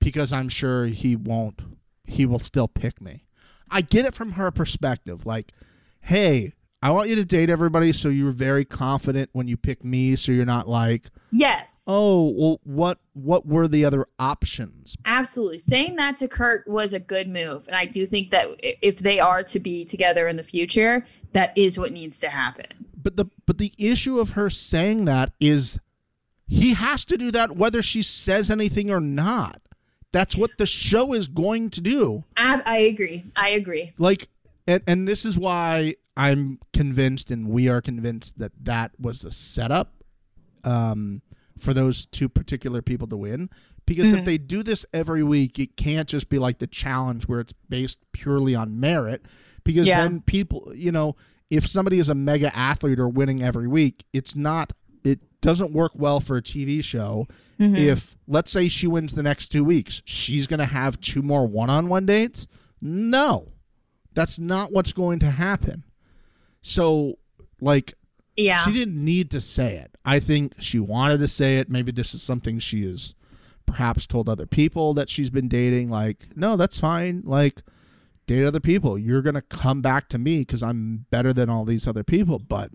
because 0.02 0.34
I'm 0.34 0.50
sure 0.50 0.86
he 0.86 1.16
won't, 1.16 1.62
he 2.04 2.26
will 2.26 2.40
still 2.40 2.68
pick 2.68 3.00
me. 3.02 3.26
I 3.70 3.82
get 3.82 4.06
it 4.06 4.14
from 4.14 4.34
her 4.34 4.52
perspective. 4.52 5.26
Like, 5.26 5.54
hey, 6.02 6.52
I 6.84 6.92
want 6.92 7.10
you 7.10 7.16
to 7.16 7.24
date 7.24 7.50
everybody 7.50 7.94
so 7.94 8.10
you're 8.10 8.32
very 8.32 8.66
confident 8.66 9.30
when 9.34 9.48
you 9.48 9.56
pick 9.56 9.86
me 9.86 10.16
so 10.16 10.32
you're 10.32 10.46
not 10.46 10.68
like, 10.68 11.10
Yes. 11.32 11.84
oh, 11.88 12.34
well, 12.36 12.60
what 12.64 12.98
what 13.14 13.46
were 13.46 13.68
the 13.68 13.86
other 13.86 14.08
options? 14.18 14.98
Absolutely. 15.06 15.60
Saying 15.60 15.96
that 15.98 16.18
to 16.18 16.28
Kurt 16.28 16.68
was 16.68 16.94
a 16.94 17.00
good 17.00 17.30
move. 17.30 17.68
And 17.68 17.76
I 17.76 17.86
do 17.86 18.06
think 18.06 18.32
that 18.32 18.48
if 18.60 19.00
they 19.00 19.20
are 19.20 19.44
to 19.44 19.60
be 19.60 19.86
together 19.86 20.28
in 20.28 20.38
the 20.38 20.44
future, 20.44 21.06
that 21.34 21.56
is 21.56 21.78
what 21.78 21.92
needs 21.92 22.20
to 22.20 22.30
happen. 22.30 22.66
But 23.02 23.16
the 23.16 23.26
but 23.46 23.60
the 23.60 23.74
issue 23.78 24.20
of 24.20 24.32
her 24.32 24.50
saying 24.50 25.06
that 25.06 25.34
is 25.40 25.80
he 26.48 26.74
has 26.74 27.06
to 27.06 27.18
do 27.18 27.32
that 27.32 27.56
whether 27.56 27.82
she 27.82 28.02
says 28.02 28.50
anything 28.50 28.90
or 28.90 29.00
not. 29.00 29.62
That's 30.14 30.36
what 30.36 30.52
the 30.58 30.66
show 30.66 31.14
is 31.14 31.28
going 31.28 31.70
to 31.72 31.82
do. 31.82 32.24
I, 32.36 32.62
I 32.66 32.78
agree. 32.80 33.24
I 33.36 33.50
agree. 33.50 33.94
like 33.98 34.28
and, 34.68 34.84
and 34.88 35.08
this 35.08 35.26
is 35.26 35.38
why 35.40 35.96
i'm 36.18 36.60
convinced 36.74 37.32
and 37.32 37.48
we 37.50 37.68
are 37.70 37.82
convinced 37.82 38.38
that 38.38 38.52
that 38.62 38.92
was 39.00 39.22
the 39.22 39.32
setup 39.32 39.94
um, 40.64 41.22
for 41.58 41.74
those 41.74 42.06
two 42.06 42.28
particular 42.30 42.82
people 42.82 43.08
to 43.08 43.18
win 43.18 43.50
because 43.86 44.12
if 44.14 44.20
Mhm. 44.22 44.26
they 44.26 44.38
do 44.38 44.62
this 44.62 44.86
every 44.94 45.24
week 45.24 45.58
it 45.58 45.76
can't 45.78 46.08
just 46.10 46.28
be 46.30 46.38
like 46.38 46.60
the 46.60 46.68
challenge 46.68 47.28
where 47.28 47.40
it's 47.40 47.54
based 47.70 48.00
purely 48.12 48.54
on 48.56 48.80
merit 48.80 49.24
because 49.64 49.88
Yeah. 49.88 50.02
then 50.02 50.22
people 50.22 50.72
you 50.76 50.92
know 50.92 51.16
if 51.50 51.66
somebody 51.68 51.98
is 51.98 52.10
a 52.10 52.16
mega 52.16 52.56
athlete 52.56 53.00
or 53.00 53.08
winning 53.10 53.42
every 53.42 53.68
week 53.68 54.04
it's 54.14 54.36
not 54.36 54.74
it 55.04 55.20
doesn't 55.42 55.72
work 55.72 55.94
well 55.96 56.20
for 56.20 56.38
a 56.38 56.42
tv 56.42 56.84
show 56.84 57.26
Mhm. 57.62 57.78
if 57.78 58.18
let's 58.28 58.52
say 58.52 58.68
she 58.68 58.88
wins 58.88 59.14
the 59.14 59.24
next 59.24 59.50
two 59.50 59.64
weeks 59.64 60.02
she's 60.06 60.48
going 60.48 60.60
to 60.60 60.66
have 60.66 61.00
two 61.00 61.22
more 61.22 61.46
one-on-one 61.46 62.06
dates? 62.06 62.48
No. 62.82 63.50
That's 64.14 64.40
not 64.40 64.72
what's 64.72 64.94
going 64.94 65.20
to 65.20 65.30
happen. 65.30 65.84
So 66.62 67.20
like 67.60 67.94
yeah. 68.36 68.64
she 68.64 68.74
didn't 68.74 69.04
need 69.04 69.32
to 69.32 69.42
say 69.42 69.78
it. 69.78 69.92
I 70.04 70.20
think 70.20 70.56
she 70.60 70.80
wanted 70.80 71.20
to 71.20 71.28
say 71.28 71.58
it. 71.58 71.70
Maybe 71.70 71.92
this 71.92 72.14
is 72.14 72.24
something 72.24 72.60
she 72.60 72.84
has 72.86 73.14
perhaps 73.68 74.08
told 74.08 74.28
other 74.28 74.48
people 74.48 74.94
that 74.96 75.08
she's 75.08 75.30
been 75.30 75.48
dating. 75.48 75.90
Like 75.90 76.28
no 76.36 76.58
that's 76.58 76.80
fine. 76.80 77.22
Like 77.24 77.62
date 78.28 78.46
other 78.46 78.60
people. 78.60 78.98
You're 78.98 79.22
going 79.22 79.36
to 79.36 79.42
come 79.42 79.82
back 79.82 80.10
to 80.10 80.18
me 80.18 80.40
because 80.40 80.64
i'm 80.64 81.06
better 81.10 81.34
than 81.34 81.50
all 81.50 81.66
these 81.66 81.88
other 81.88 82.04
people. 82.04 82.40
But 82.40 82.72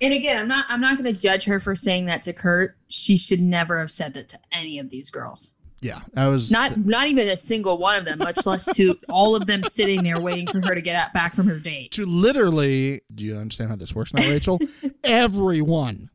And 0.00 0.14
again, 0.14 0.38
I'm 0.38 0.48
not 0.48 0.66
I'm 0.68 0.80
not 0.80 0.96
going 0.98 1.12
to 1.12 1.18
judge 1.18 1.44
her 1.44 1.60
for 1.60 1.74
saying 1.76 2.06
that 2.06 2.22
to 2.22 2.32
Kurt. 2.32 2.76
She 2.88 3.16
should 3.16 3.40
never 3.40 3.78
have 3.78 3.90
said 3.90 4.14
that 4.14 4.28
to 4.30 4.38
any 4.52 4.78
of 4.78 4.88
these 4.90 5.10
girls. 5.10 5.52
yeah 5.82 6.00
i 6.16 6.26
was 6.28 6.50
Not 6.50 6.76
not 6.78 7.06
even 7.08 7.28
a 7.28 7.36
single 7.36 7.78
one 7.78 7.96
of 7.96 8.04
them, 8.04 8.18
much 8.18 8.44
less 8.46 8.64
to 8.76 8.98
all 9.08 9.34
of 9.36 9.46
them 9.46 9.62
sitting 9.64 10.02
there 10.02 10.20
waiting 10.20 10.46
for 10.46 10.60
her 10.66 10.74
to 10.74 10.82
get 10.82 11.12
back 11.14 11.34
from 11.34 11.46
her 11.46 11.58
date. 11.58 11.92
to 11.92 12.04
literally 12.06 13.00
do 13.14 13.24
you 13.24 13.36
understand 13.36 13.70
how 13.70 13.76
this 13.76 13.94
works 13.94 14.12
now 14.12 14.28
rachel 14.28 14.58
everyone 15.04 16.10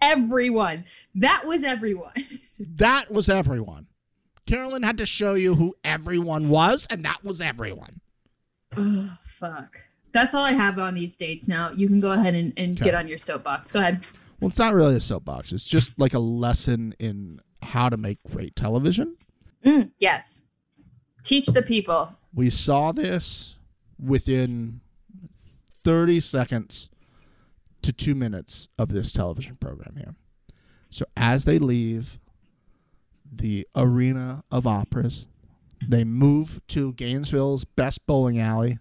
Everyone. 0.00 0.84
That 1.14 1.46
was 1.46 1.62
everyone. 1.62 2.10
That 2.58 3.12
was 3.12 3.28
everyone. 3.28 3.86
Carolyn 4.46 4.82
had 4.82 4.98
to 4.98 5.06
show 5.06 5.34
you 5.34 5.54
who 5.54 5.76
everyone 5.84 6.48
was, 6.48 6.88
and 6.90 7.04
that 7.04 7.22
was 7.22 7.40
everyone. 7.40 8.00
oh, 8.76 9.16
fuck. 9.24 9.76
That's 10.12 10.34
all 10.34 10.44
I 10.44 10.52
have 10.52 10.78
on 10.78 10.94
these 10.94 11.16
dates 11.16 11.48
now. 11.48 11.70
You 11.72 11.88
can 11.88 12.00
go 12.00 12.12
ahead 12.12 12.34
and, 12.34 12.52
and 12.56 12.76
Okay. 12.76 12.84
get 12.90 12.94
on 12.94 13.08
your 13.08 13.18
soapbox. 13.18 13.72
Go 13.72 13.80
ahead. 13.80 14.02
Well, 14.40 14.48
it's 14.48 14.58
not 14.58 14.74
really 14.74 14.96
a 14.96 15.00
soapbox. 15.00 15.52
It's 15.52 15.64
just 15.66 15.98
like 15.98 16.14
a 16.14 16.18
lesson 16.18 16.94
in 16.98 17.40
how 17.62 17.88
to 17.88 17.96
make 17.96 18.18
great 18.30 18.54
television. 18.56 19.14
Mm, 19.64 19.92
yes. 19.98 20.42
Teach 21.22 21.46
the 21.46 21.62
people. 21.62 22.12
We 22.34 22.50
saw 22.50 22.92
this 22.92 23.56
within 24.04 24.80
30 25.84 26.20
seconds 26.20 26.90
to 27.82 27.92
two 27.92 28.14
minutes 28.14 28.68
of 28.78 28.88
this 28.88 29.12
television 29.12 29.56
program 29.56 29.94
here. 29.96 30.14
So 30.90 31.04
as 31.16 31.44
they 31.44 31.58
leave 31.58 32.18
the 33.30 33.66
arena 33.74 34.44
of 34.50 34.66
operas, 34.66 35.26
they 35.88 36.04
move 36.04 36.60
to 36.68 36.92
Gainesville's 36.94 37.64
best 37.64 38.04
bowling 38.06 38.38
alley. 38.38 38.78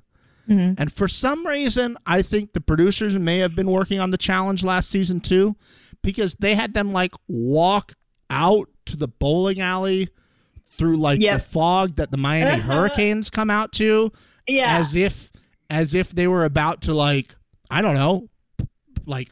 Mhm. 0.50 0.76
And 0.78 0.92
for 0.92 1.08
some 1.08 1.46
reason, 1.46 1.98
I 2.06 2.22
think 2.22 2.54
the 2.54 2.62
producers 2.62 3.18
may 3.18 3.38
have 3.40 3.56
been 3.56 3.70
working 3.70 4.00
on 4.00 4.12
the 4.12 4.18
challenge 4.18 4.64
last 4.64 4.90
season 4.90 5.20
too, 5.20 5.56
because 6.02 6.36
they 6.36 6.56
had 6.56 6.74
them 6.74 6.92
like 6.92 7.14
walk 7.28 7.94
out 8.30 8.70
to 8.86 8.98
the 8.98 9.08
bowling 9.08 9.62
alley 9.62 10.10
through 10.78 10.98
like 10.98 11.20
Yep. 11.20 11.38
the 11.40 11.44
fog 11.46 11.96
that 11.98 12.12
the 12.12 12.18
Miami 12.18 12.60
Hurricanes 12.62 13.30
come 13.30 13.50
out 13.50 13.72
to, 13.74 14.12
Yeah. 14.48 14.78
as 14.80 14.96
if 14.96 15.32
as 15.70 15.96
if 15.96 16.10
they 16.12 16.28
were 16.28 16.44
about 16.46 16.82
to 16.84 16.94
like 16.94 17.36
I 17.70 17.82
don't 17.82 17.96
know, 17.96 18.30
like 19.06 19.32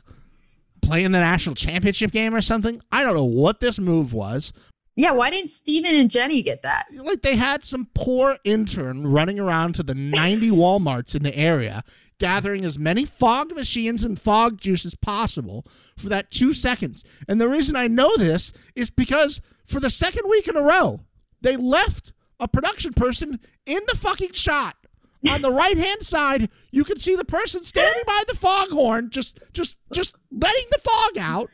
play 0.82 1.03
in 1.03 1.12
the 1.12 1.20
national 1.20 1.55
championship 1.55 2.12
game 2.12 2.34
or 2.34 2.41
something. 2.41 2.82
I 2.91 3.03
don't 3.03 3.14
know 3.16 3.24
what 3.26 3.60
this 3.60 3.80
move 3.80 4.14
was. 4.14 4.53
Yeah. 5.00 5.12
Why 5.12 5.30
didn't 5.30 5.50
Steven 5.50 5.95
and 5.95 6.12
Jenny 6.12 6.41
get 6.41 6.62
that? 6.64 6.88
like 6.93 7.22
they 7.22 7.38
had 7.38 7.64
some 7.64 7.88
poor 7.93 8.38
intern 8.43 9.08
running 9.08 9.39
around 9.39 9.76
to 9.76 9.84
the 9.84 9.95
90 9.95 10.50
Walmarts 10.52 11.16
in 11.16 11.24
the 11.24 11.34
area, 11.36 11.84
gathering 12.20 12.66
as 12.66 12.78
many 12.78 13.06
fog 13.06 13.56
machines 13.56 14.04
and 14.04 14.20
fog 14.20 14.60
juice 14.60 14.86
as 14.86 14.95
possible 14.95 15.66
for 15.97 16.10
that 16.10 16.32
two 16.32 16.54
seconds. 16.54 17.06
And 17.30 17.39
the 17.39 17.47
reason 17.47 17.78
I 17.78 17.88
know 17.88 18.18
this 18.18 18.52
is 18.76 18.89
because 18.89 19.41
for 19.66 19.80
the 19.80 19.89
second 19.89 20.30
week 20.30 20.50
in 20.50 20.58
a 20.58 20.62
row, 20.62 21.00
they 21.39 21.56
left 21.56 22.12
a 22.38 22.50
production 22.50 22.91
person 22.91 23.39
in 23.66 23.80
the 23.88 23.95
fucking 23.95 24.34
shot. 24.34 24.76
On 25.30 25.41
the 25.41 25.52
right 25.52 25.78
hand 25.78 26.02
side, 26.02 26.50
you 26.72 26.84
can 26.84 26.97
see 26.97 27.16
the 27.16 27.26
person 27.26 27.64
standing 27.64 28.04
by 28.06 28.24
the 28.28 28.36
foghorn, 28.36 29.10
just 29.12 29.39
just 29.54 29.78
just 29.93 30.16
letting 30.32 30.66
the 30.72 30.80
fog 30.80 31.18
out 31.18 31.50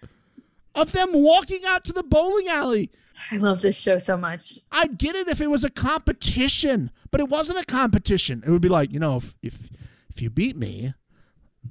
of 0.76 0.92
them 0.92 1.14
walking 1.14 1.62
out 1.66 1.84
to 1.86 1.94
the 1.94 2.04
bowling 2.04 2.48
alley. 2.48 2.92
I 3.32 3.38
love 3.38 3.62
this 3.62 3.80
show 3.80 3.98
so 3.98 4.18
much. 4.18 4.60
I'd 4.72 4.98
get 4.98 5.16
it 5.16 5.28
if 5.28 5.42
it 5.42 5.48
was 5.48 5.64
a 5.64 5.70
competition, 5.70 6.92
but 7.12 7.22
it 7.22 7.30
wasn't 7.30 7.60
a 7.60 7.66
competition. 7.66 8.44
It 8.46 8.52
would 8.52 8.62
be 8.62 8.70
like, 8.70 8.92
you 8.92 9.00
know, 9.00 9.18
if 9.18 9.36
if 9.42 9.70
if 10.10 10.22
you 10.22 10.30
beat 10.30 10.58
me, 10.58 10.94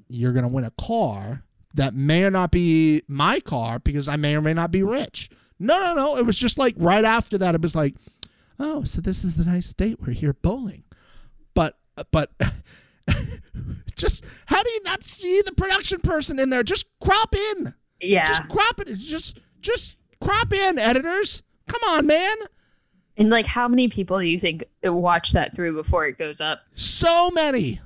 you're 0.08 0.32
gonna 0.32 0.48
win 0.48 0.64
a 0.64 0.72
car 0.72 1.44
that 1.74 1.94
may 1.94 2.24
or 2.24 2.30
not 2.30 2.50
be 2.50 3.02
my 3.08 3.40
car 3.40 3.78
because 3.78 4.08
I 4.08 4.16
may 4.16 4.36
or 4.36 4.40
may 4.40 4.54
not 4.54 4.70
be 4.70 4.82
rich. 4.82 5.30
No, 5.58 5.78
no, 5.80 5.94
no. 5.94 6.16
It 6.16 6.26
was 6.26 6.38
just 6.38 6.58
like 6.58 6.74
right 6.78 7.04
after 7.04 7.38
that, 7.38 7.54
it 7.54 7.62
was 7.62 7.74
like, 7.74 7.94
oh, 8.58 8.84
so 8.84 9.00
this 9.00 9.24
is 9.24 9.36
the 9.36 9.44
nice 9.44 9.72
date. 9.72 9.98
We're 10.00 10.12
here 10.12 10.32
bowling, 10.32 10.84
but 11.54 11.78
but 12.10 12.32
Just 13.96 14.24
how 14.46 14.62
do 14.62 14.70
you 14.70 14.82
not 14.84 15.04
see 15.04 15.42
the 15.44 15.52
production 15.52 16.00
person 16.00 16.38
in 16.38 16.50
there? 16.50 16.62
Just 16.62 16.86
crop 17.00 17.34
in. 17.34 17.74
Yeah. 18.00 18.26
Just 18.26 18.48
crop 18.48 18.80
it. 18.80 18.94
Just 18.94 19.40
just 19.60 19.98
crop 20.24 20.52
in, 20.52 20.78
editors. 20.78 21.42
Come 21.68 21.82
on, 21.88 22.06
man. 22.06 22.36
and 23.16 23.30
like, 23.30 23.46
how 23.46 23.68
many 23.68 23.88
people 23.88 24.18
do 24.18 24.24
you 24.26 24.38
think 24.38 24.64
watch 24.84 25.32
that 25.32 25.54
through 25.54 25.74
before 25.74 26.06
it 26.06 26.18
goes 26.18 26.40
up? 26.40 26.60
So 26.74 27.30
many. 27.30 27.80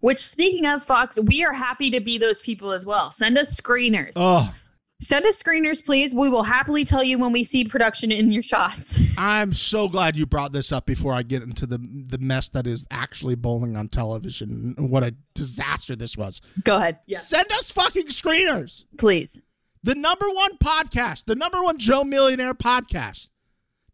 Which, 0.00 0.18
speaking 0.18 0.64
of 0.64 0.84
Fox, 0.84 1.18
we 1.20 1.44
are 1.44 1.52
happy 1.52 1.90
to 1.90 2.00
be 2.00 2.18
those 2.18 2.40
people 2.40 2.70
as 2.70 2.86
well. 2.86 3.10
Send 3.10 3.36
us 3.36 3.60
screeners. 3.60 4.12
Oh, 4.16 4.52
Send 5.00 5.24
us 5.26 5.40
screeners, 5.40 5.84
please. 5.84 6.12
We 6.12 6.28
will 6.28 6.42
happily 6.42 6.84
tell 6.84 7.04
you 7.04 7.20
when 7.20 7.30
we 7.30 7.44
see 7.44 7.62
production 7.64 8.10
in 8.10 8.32
your 8.32 8.42
shots. 8.42 8.98
I'm 9.16 9.52
so 9.52 9.88
glad 9.88 10.16
you 10.16 10.26
brought 10.26 10.52
this 10.52 10.72
up 10.72 10.86
before 10.86 11.14
I 11.14 11.22
get 11.22 11.40
into 11.44 11.66
the 11.66 11.78
the 11.78 12.18
mess 12.18 12.48
that 12.48 12.66
is 12.66 12.84
actually 12.90 13.36
bowling 13.36 13.76
on 13.76 13.88
television. 13.88 14.74
and 14.76 14.90
What 14.90 15.04
a 15.04 15.14
disaster 15.34 15.94
this 15.94 16.16
was. 16.16 16.40
Go 16.64 16.76
ahead. 16.78 16.98
Send 17.12 17.52
us 17.52 17.70
fucking 17.70 18.06
screeners. 18.08 18.86
Please. 18.98 19.40
The 19.82 19.94
number 19.94 20.26
one 20.30 20.58
podcast, 20.58 21.24
the 21.26 21.34
number 21.36 21.62
one 21.62 21.78
Joe 21.78 22.04
Millionaire 22.04 22.54
podcast, 22.54 23.30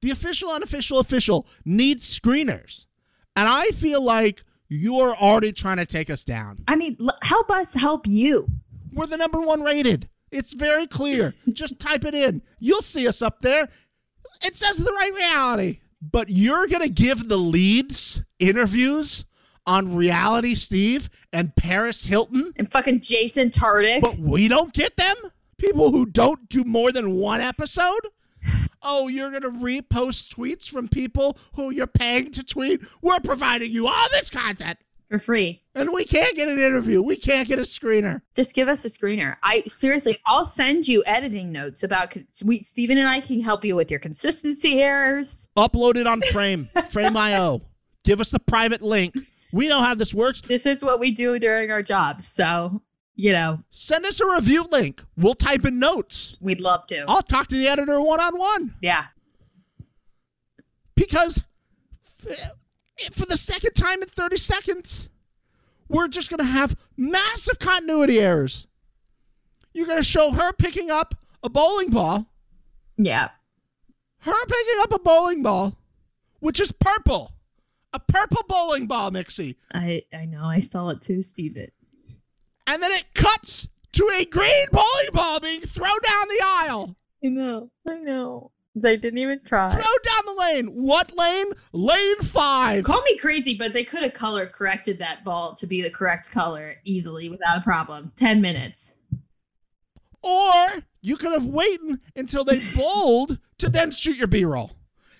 the 0.01 0.11
official, 0.11 0.51
unofficial, 0.51 0.99
official 0.99 1.47
needs 1.65 2.19
screeners. 2.19 2.87
And 3.37 3.49
I 3.49 3.69
feel 3.69 4.03
like 4.03 4.45
you're 4.69 5.15
already 5.17 5.53
trying 5.53 5.77
to 5.79 5.87
take 5.87 6.09
us 6.11 6.25
down. 6.25 6.59
I 6.69 6.77
mean, 6.77 6.97
l- 7.01 7.19
help 7.23 7.51
us 7.51 7.75
help 7.75 8.07
you. 8.07 8.47
We're 8.93 9.07
the 9.07 9.17
number 9.17 9.41
one 9.41 9.63
rated. 9.63 10.09
It's 10.31 10.53
very 10.53 10.87
clear. 10.87 11.35
Just 11.53 11.79
type 11.79 12.05
it 12.05 12.15
in. 12.15 12.43
You'll 12.61 12.83
see 12.83 13.07
us 13.07 13.23
up 13.23 13.41
there. 13.41 13.69
It 14.43 14.57
says 14.57 14.79
the 14.79 14.93
right 14.93 15.13
reality. 15.15 15.81
But 16.01 16.29
you're 16.29 16.67
going 16.67 16.83
to 16.83 16.89
give 16.89 17.29
the 17.29 17.37
leads 17.39 18.23
interviews 18.39 19.25
on 19.67 19.97
Reality 19.97 20.55
Steve 20.55 21.09
and 21.33 21.55
Paris 21.57 22.05
Hilton, 22.05 22.53
And 22.57 22.71
fucking 22.71 23.01
Jason 23.01 23.51
Tartick. 23.51 24.03
but 24.03 24.19
we 24.19 24.47
don't 24.49 24.73
get 24.75 24.97
them? 24.97 25.15
People 25.65 25.91
who 25.91 26.05
don't 26.05 26.47
do 26.51 26.63
more 26.63 26.93
than 26.93 27.15
one 27.15 27.41
episode? 27.41 28.01
Oh, 28.83 29.09
you're 29.09 29.31
going 29.31 29.43
to 29.43 29.51
repost 29.51 30.35
tweets 30.35 30.69
from 30.69 30.89
people 30.89 31.39
who 31.55 31.71
you're 31.71 31.87
paying 31.87 32.31
to 32.33 32.43
tweet? 32.45 32.83
We're 33.01 33.19
providing 33.21 33.73
you 33.73 33.87
all 33.87 34.07
this 34.11 34.29
content. 34.29 34.79
for 35.09 35.19
free. 35.19 35.63
And 35.75 35.91
we 35.95 36.05
can't 36.05 36.37
get 36.37 36.49
an 36.49 36.59
interview. 36.59 37.01
We 37.01 37.17
can't 37.17 37.49
get 37.49 37.59
a 37.59 37.63
screener. 37.63 38.21
Just 38.37 38.55
give 38.55 38.69
us 38.69 38.85
a 38.85 38.89
screener. 38.89 39.37
I 39.43 39.63
seriously, 39.67 40.19
I'll 40.27 40.45
send 40.45 40.87
you 40.87 41.03
editing 41.07 41.51
notes 41.51 41.83
about. 41.83 42.15
We 42.45 42.63
Steven 42.63 42.99
and 42.99 43.09
I 43.09 43.21
can 43.23 43.41
help 43.41 43.65
you 43.65 43.75
with 43.75 43.91
your 43.91 44.01
consistency 44.01 44.83
errors. 44.83 45.49
upload 45.57 45.97
it 45.97 46.07
on 46.07 46.21
Frame, 46.33 46.69
Frame.io. 46.91 47.63
Give 48.05 48.21
us 48.21 48.31
the 48.31 48.39
private 48.41 48.83
link. 48.83 49.15
We 49.51 49.69
know 49.69 49.81
how 49.81 49.95
this 49.95 50.13
works. 50.13 50.43
This 50.43 50.67
is 50.67 50.85
what 50.85 51.01
we 51.01 51.11
do 51.11 51.39
during 51.39 51.71
our 51.71 51.83
jobs. 51.83 52.27
So, 52.29 52.83
you 53.17 53.33
know, 53.33 53.61
Send 53.71 54.05
us 54.07 54.21
a 54.21 54.27
review 54.27 54.65
link. 54.71 55.03
We'll 55.17 55.35
type 55.35 55.65
in 55.67 55.79
notes. 55.79 56.37
we'd 56.41 56.61
love 56.61 56.87
to. 56.89 57.05
I'll 57.09 57.23
talk 57.23 57.47
to 57.49 57.57
the 57.57 57.69
editor 57.69 58.01
one 58.01 58.21
on 58.21 58.37
one 58.39 58.75
Yeah. 58.83 59.07
because 60.95 61.43
for 63.13 63.27
the 63.27 63.37
second 63.37 63.73
time 63.75 64.03
in 64.03 64.09
30 64.09 64.37
seconds, 64.37 65.09
we're 65.89 66.09
just 66.09 66.31
going 66.31 66.39
to 66.39 66.45
have 66.45 66.77
massive 66.97 67.59
continuity 67.59 68.19
errors. 68.21 68.67
You're 69.73 69.87
going 69.87 69.99
to 69.99 70.05
show 70.05 70.31
her 70.31 70.53
picking 70.53 70.91
up 70.91 71.15
a 71.43 71.49
bowling 71.51 71.91
ball, 71.91 72.27
Yeah. 72.97 73.31
her 74.21 74.47
picking 74.47 74.81
up 74.81 74.93
a 74.93 74.99
bowling 75.01 75.43
ball, 75.43 75.77
which 76.41 76.61
is 76.61 76.73
purple. 76.73 77.33
A 77.93 78.01
purple 78.01 78.43
bowling 78.49 78.87
ball, 78.89 79.11
Mixie. 79.13 79.55
I 79.73 80.03
I 80.13 80.25
know. 80.25 80.45
I 80.45 80.59
saw 80.61 80.89
it 80.89 81.01
too, 81.01 81.23
Steven. 81.23 81.71
And 82.67 82.83
then 82.83 82.93
it 82.93 83.15
cuts 83.15 83.69
to 83.93 84.11
a 84.15 84.25
green 84.25 84.67
bowling 84.73 85.09
ball 85.13 85.41
being 85.41 85.61
thrown 85.61 85.99
down 86.03 86.29
the 86.29 86.45
aisle, 86.45 86.97
I 87.25 87.29
know. 87.29 87.71
I 87.89 87.95
know. 87.97 88.51
They 88.77 88.97
didn't 88.97 89.19
even 89.19 89.41
try. 89.45 89.71
Throw 89.71 89.81
down 89.81 90.23
the 90.27 90.35
lane. 90.35 90.67
What 90.67 91.17
lane? 91.17 91.47
Lane 91.73 92.19
five. 92.21 92.85
Call 92.85 93.03
me 93.03 93.17
crazy, 93.19 93.55
but 93.57 93.73
they 93.73 93.85
could 93.85 94.03
have 94.03 94.15
color 94.15 94.47
corrected 94.47 94.99
that 94.99 95.23
ball 95.25 95.55
to 95.55 95.67
be 95.67 95.81
the 95.81 95.91
correct 95.91 96.31
color 96.31 96.75
easily 96.85 97.29
without 97.29 97.59
a 97.59 97.61
problem. 97.61 98.13
10 98.17 98.41
minutes. 98.41 98.95
Or 100.23 100.83
you 101.03 101.17
could 101.17 101.33
have 101.33 101.47
waited 101.47 102.01
until 102.17 102.45
they 102.45 102.61
bowled 102.75 103.39
to 103.59 103.69
then 103.69 103.93
shoot 103.93 104.17
your 104.17 104.27
B-roll. 104.27 104.73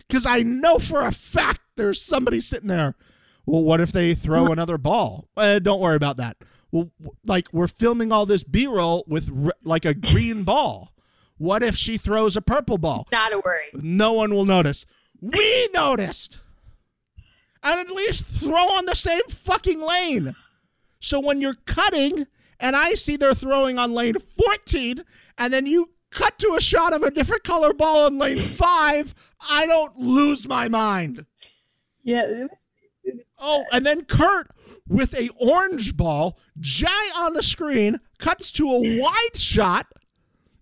Because 0.09 0.27
I 0.27 0.43
know 0.43 0.79
for 0.79 1.03
a 1.03 1.13
fact 1.13 1.61
there's 1.77 2.03
somebody 2.03 2.41
sitting 2.41 2.69
there. 2.69 2.97
Well, 3.47 3.63
what 3.63 3.81
if 3.81 3.93
they 3.93 4.15
throw 4.15 4.47
another 4.47 4.79
ball? 4.79 5.29
Uh, 5.37 5.59
don't 5.59 5.81
worry 5.81 5.97
about 5.97 6.17
that. 6.17 6.39
Well, 6.75 6.91
like 7.25 7.47
we're 7.53 7.69
filming 7.69 8.11
all 8.11 8.27
this 8.27 8.43
B-roll 8.43 9.05
with 9.07 9.31
r- 9.47 9.55
like 9.63 9.85
a 9.85 9.95
green 10.13 10.43
ball. 10.43 10.93
What 11.39 11.63
if 11.63 11.77
she 11.77 11.97
throws 11.97 12.37
a 12.37 12.43
purple 12.43 12.79
ball? 12.79 13.07
Not 13.13 13.33
a 13.33 13.41
worry. 13.45 13.67
No 13.75 14.15
one 14.15 14.35
will 14.35 14.45
notice. 14.45 14.85
We 15.21 15.69
noticed. 15.73 16.41
And 17.63 17.79
at 17.79 17.95
least 17.95 18.27
throw 18.27 18.73
on 18.77 18.87
the 18.87 18.97
same 18.97 19.23
fucking 19.29 19.81
lane. 19.81 20.35
So 20.99 21.21
when 21.21 21.41
you're 21.41 21.57
cutting 21.65 22.27
and 22.59 22.75
I 22.75 22.95
see 22.95 23.17
they're 23.17 23.35
throwing 23.35 23.79
on 23.79 23.95
lane 23.95 24.17
14 24.19 25.05
and 25.39 25.55
then 25.55 25.67
you 25.67 25.91
cut 26.11 26.41
to 26.41 26.57
a 26.57 26.61
shot 26.61 26.93
of 26.93 27.05
a 27.05 27.11
different 27.13 27.45
color 27.45 27.73
ball 27.73 28.07
on 28.07 28.19
lane 28.19 28.37
5, 28.37 29.15
I 29.49 29.67
don't 29.67 29.97
lose 29.97 30.49
my 30.49 30.69
mind. 30.69 31.25
Yeah. 32.03 32.47
Oh, 33.39 33.65
and 33.73 33.85
then 33.85 34.05
Kurt 34.05 34.51
with 34.89 35.15
a 35.15 35.29
orange 35.39 35.97
ball 35.97 36.39
giant 36.61 37.17
on 37.17 37.35
the 37.35 37.43
screen 37.43 38.01
cuts 38.19 38.53
to 38.53 38.71
a 38.71 39.01
wide 39.01 39.37
shot 39.37 39.87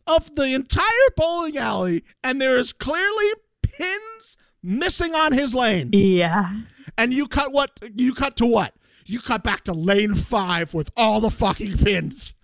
of 0.07 0.35
the 0.35 0.55
entire 0.55 1.09
bowling 1.17 1.57
alley 1.59 2.03
and 2.25 2.41
there 2.41 2.59
is 2.59 2.73
clearly 2.73 3.31
pins 3.63 4.37
missing 4.63 5.15
on 5.15 5.33
his 5.33 5.55
lane. 5.55 5.91
yeah. 5.93 6.51
And 6.99 7.15
you 7.15 7.27
cut 7.29 7.53
what 7.53 7.71
you 7.97 8.13
cut 8.15 8.37
to 8.37 8.47
what? 8.47 8.75
You 9.07 9.21
cut 9.21 9.43
back 9.45 9.65
to 9.65 9.73
lane 9.73 10.15
5 10.15 10.75
with 10.75 10.91
all 10.97 11.21
the 11.21 11.31
fucking 11.31 11.79
pins. 11.79 12.35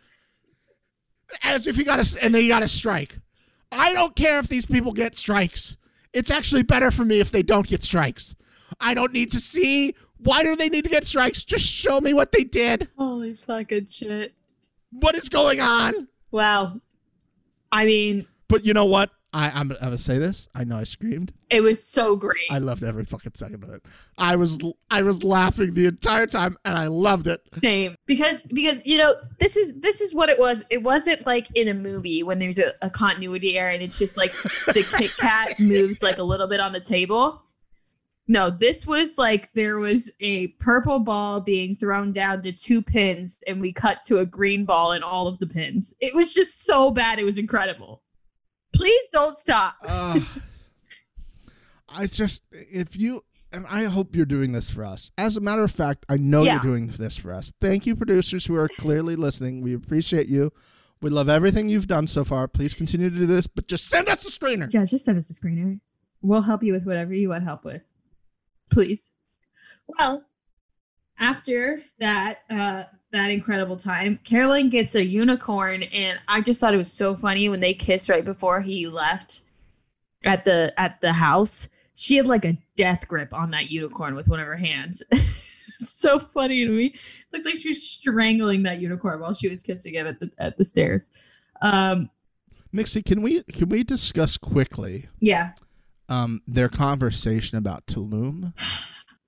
As 1.43 1.66
if 1.66 1.76
you 1.76 1.85
got 1.85 1.99
a 2.01 2.22
and 2.22 2.35
then 2.35 2.43
you 2.43 2.49
got 2.49 2.62
a 2.62 2.68
strike. 2.68 3.18
I 3.70 3.93
don't 3.93 4.16
care 4.16 4.39
if 4.39 4.49
these 4.49 4.64
people 4.64 4.93
get 4.93 5.14
strikes. 5.14 5.76
It's 6.12 6.31
actually 6.31 6.62
better 6.62 6.91
for 6.91 7.05
me 7.05 7.20
if 7.20 7.31
they 7.31 7.43
don't 7.43 7.66
get 7.66 7.83
strikes. 7.83 8.35
I 8.81 8.95
don't 8.95 9.12
need 9.12 9.31
to 9.33 9.41
see 9.41 9.95
why 10.19 10.43
do 10.43 10.57
they 10.57 10.69
need 10.69 10.85
to 10.85 10.91
get 10.91 11.05
strikes? 11.05 11.45
Just 11.45 11.64
show 11.66 12.01
me 12.01 12.12
what 12.14 12.33
they 12.33 12.45
did. 12.45 12.89
Holy 12.99 13.35
fucking 13.35 13.87
shit. 13.87 14.35
What 14.91 15.14
is 15.14 15.29
going 15.29 15.61
on? 15.61 16.09
Wow. 16.31 16.81
I 17.71 17.85
mean, 17.85 18.27
But 18.49 18.64
you 18.64 18.73
know 18.75 18.87
what? 18.87 19.11
I, 19.35 19.49
I'm, 19.51 19.71
I'm 19.73 19.79
gonna 19.79 19.99
say 19.99 20.16
this. 20.16 20.49
I 20.55 20.64
know 20.64 20.79
I 20.79 20.85
screamed. 20.85 21.35
it 21.51 21.61
was 21.61 21.85
so 21.87 22.16
great. 22.16 22.47
I 22.51 22.61
loved 22.61 22.83
every 22.83 23.05
fucking 23.05 23.33
second 23.35 23.62
of 23.62 23.69
it. 23.69 23.85
I 24.16 24.37
was 24.37 24.59
I 24.91 25.03
was 25.03 25.23
laughing 25.23 25.75
the 25.75 25.85
entire 25.85 26.27
time, 26.27 26.57
and 26.64 26.79
I 26.79 26.87
loved 26.87 27.27
it. 27.27 27.43
Same. 27.62 27.95
Because 28.07 28.41
because 28.45 28.87
you 28.87 28.97
know, 28.97 29.14
this 29.39 29.59
is 29.59 29.75
this 29.81 30.01
is 30.01 30.14
what 30.14 30.31
it 30.31 30.39
was. 30.39 30.64
It 30.71 30.83
wasn't 30.83 31.27
like 31.27 31.47
in 31.55 31.69
a 31.69 31.75
movie 31.75 32.23
when 32.23 32.39
there's 32.39 32.59
a, 32.59 32.73
a 32.81 32.89
continuity 32.89 33.59
error 33.59 33.69
and 33.71 33.83
it's 33.83 33.99
just 33.99 34.16
like 34.16 34.33
the 34.64 34.83
Kit 34.97 35.14
Kat 35.19 35.61
moves 35.61 36.03
like 36.03 36.16
a 36.16 36.23
little 36.23 36.47
bit 36.49 36.59
on 36.61 36.73
the 36.73 36.81
table. 36.81 37.43
No, 38.31 38.51
this 38.51 38.87
was 38.87 39.16
like 39.16 39.51
there 39.55 39.79
was 39.79 40.12
a 40.20 40.49
purple 40.59 40.99
ball 40.99 41.41
being 41.41 41.74
thrown 41.74 42.12
down 42.12 42.43
to 42.43 42.53
two 42.53 42.83
pins, 42.83 43.41
and 43.47 43.59
we 43.61 43.72
cut 43.72 44.05
to 44.07 44.18
a 44.18 44.26
green 44.26 44.66
ball 44.66 44.93
in 44.93 45.03
all 45.03 45.26
of 45.26 45.39
the 45.39 45.47
pins. 45.47 45.95
It 46.01 46.14
was 46.14 46.35
just 46.35 46.64
so 46.64 46.91
bad. 46.91 47.18
It 47.18 47.24
was 47.24 47.39
incredible. 47.39 48.03
Please 48.74 49.03
don't 49.12 49.37
stop. 49.37 49.76
Uh, 49.83 50.20
I 51.89 52.07
just 52.07 52.43
if 52.53 52.99
you 53.01 53.24
and 53.51 53.66
I 53.66 53.85
hope 53.85 54.14
you're 54.14 54.26
doing 54.26 54.53
this 54.53 54.68
for 54.70 54.85
us. 54.85 55.11
As 55.16 55.39
a 55.39 55.41
matter 55.41 55.64
of 55.64 55.70
fact, 55.70 56.05
I 56.11 56.18
know 56.18 56.43
Yeah. 56.43 56.55
you're 56.55 56.62
doing 56.74 56.89
this 56.89 57.16
for 57.16 57.33
us. 57.33 57.51
Thank 57.62 57.87
you, 57.87 57.97
producers 57.97 58.45
who 58.45 58.55
are 58.57 58.68
clearly 58.68 59.16
listening. 59.16 59.62
We 59.62 59.74
appreciate 59.74 60.29
you. 60.29 60.53
We 61.01 61.09
love 61.09 61.31
everything 61.31 61.70
you've 61.70 61.87
done 61.87 62.07
so 62.09 62.24
far. 62.24 62.47
Please 62.47 62.74
continue 62.74 63.09
to 63.09 63.16
do 63.16 63.24
this, 63.24 63.47
but 63.47 63.68
just 63.68 63.89
send 63.89 64.09
us 64.11 64.26
a 64.26 64.31
screener. 64.31 64.70
Yeah, 64.72 64.85
just 64.85 65.05
send 65.07 65.16
us 65.16 65.31
a 65.31 65.33
screener. 65.33 65.81
We'll 66.20 66.43
help 66.43 66.62
you 66.62 66.74
with 66.74 66.85
whatever 66.85 67.14
you 67.14 67.31
want 67.31 67.45
help 67.45 67.64
with. 67.64 67.81
Please. 68.71 69.03
Well, 69.87 70.25
after 71.19 71.83
that 71.99 72.41
uh 72.51 72.85
that 73.11 73.31
incredible 73.31 73.77
time, 73.77 74.21
Caroline 74.25 74.69
gets 74.69 74.95
a 74.95 75.05
unicorn 75.05 75.85
and 75.85 76.21
I 76.29 76.41
just 76.43 76.61
thought 76.61 76.75
it 76.75 76.79
was 76.79 76.93
so 76.93 77.16
funny 77.16 77.49
when 77.49 77.61
they 77.61 77.75
kissed 77.75 78.09
right 78.09 78.25
before 78.25 78.61
he 78.61 78.87
left 78.87 79.43
at 80.25 80.45
the 80.45 80.73
at 80.77 81.01
the 81.01 81.12
house. 81.12 81.69
She 81.95 82.16
had 82.16 82.27
like 82.27 82.45
a 82.45 82.59
death 82.77 83.09
grip 83.09 83.33
on 83.35 83.51
that 83.53 83.71
unicorn 83.71 84.14
with 84.14 84.29
one 84.29 84.41
of 84.41 84.47
her 84.47 84.57
hands. 84.57 85.03
So 85.81 86.19
funny 86.19 86.64
to 86.64 86.71
me. 86.73 86.95
Looked 87.33 87.47
like 87.47 87.57
she 87.57 87.69
was 87.69 87.89
strangling 87.89 88.64
that 88.64 88.81
unicorn 88.81 89.21
while 89.21 89.33
she 89.33 89.49
was 89.49 89.62
kissing 89.62 89.95
him 89.95 90.07
at 90.07 90.19
the 90.19 90.31
at 90.39 90.57
the 90.57 90.64
stairs. 90.64 91.11
Um 91.62 92.11
Mixie, 92.75 93.05
can 93.05 93.23
we 93.23 93.43
can 93.45 93.69
we 93.69 93.85
discuss 93.85 94.37
quickly 94.37 95.09
yeah. 95.21 95.53
Um, 96.09 96.41
their 96.47 96.69
conversation 96.69 97.59
about 97.59 97.87
Tulum? 97.87 98.53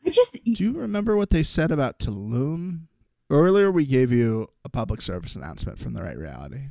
I 0.06 0.10
just 0.10 0.38
Do 0.44 0.64
you 0.64 0.72
remember 0.72 1.16
what 1.16 1.30
they 1.30 1.42
said 1.42 1.70
about 1.70 1.98
Tulum? 1.98 2.82
earlier 3.32 3.70
we 3.70 3.86
gave 3.86 4.10
you 4.10 4.48
a 4.64 4.68
public 4.68 5.00
service 5.00 5.36
announcement 5.36 5.78
from 5.78 5.92
the 5.92 6.02
right 6.02 6.18
reality. 6.18 6.62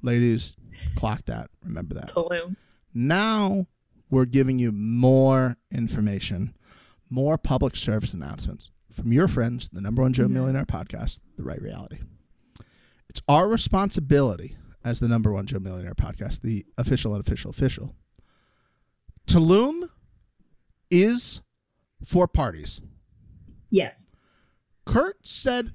Ladies, 0.00 0.54
clock 0.96 1.24
that. 1.26 1.50
Remember 1.64 1.94
that. 1.94 2.08
Tulum. 2.12 2.54
Now 2.94 3.66
we're 4.10 4.24
giving 4.24 4.58
you 4.60 4.70
more 4.70 5.56
information, 5.72 6.54
more 7.10 7.36
public 7.36 7.74
service 7.74 8.14
announcements 8.14 8.70
from 8.92 9.12
your 9.12 9.26
friends, 9.28 9.68
the 9.72 9.80
number 9.80 10.02
one 10.02 10.12
Joe 10.12 10.26
Mhm. 10.28 10.32
Millionaire 10.32 10.64
podcast, 10.66 11.20
The 11.36 11.42
Right 11.42 11.60
Reality. 11.60 11.98
It's 13.08 13.22
our 13.28 13.48
responsibility 13.48 14.56
as 14.84 15.00
the 15.00 15.08
number 15.08 15.32
one 15.32 15.46
Joe 15.46 15.58
Millionaire 15.58 15.94
podcast, 15.94 16.42
the 16.42 16.64
official 16.76 17.14
and 17.14 17.20
official 17.26 17.50
official. 17.50 17.94
Tulum 19.28 19.90
is 20.90 21.42
for 22.02 22.26
parties. 22.26 22.80
Yes. 23.70 24.06
Kurt 24.86 25.26
said 25.26 25.74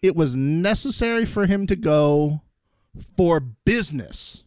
it 0.00 0.16
was 0.16 0.34
necessary 0.34 1.26
for 1.26 1.44
him 1.44 1.66
to 1.66 1.76
go 1.76 2.40
for 3.16 3.40
business 3.40 4.44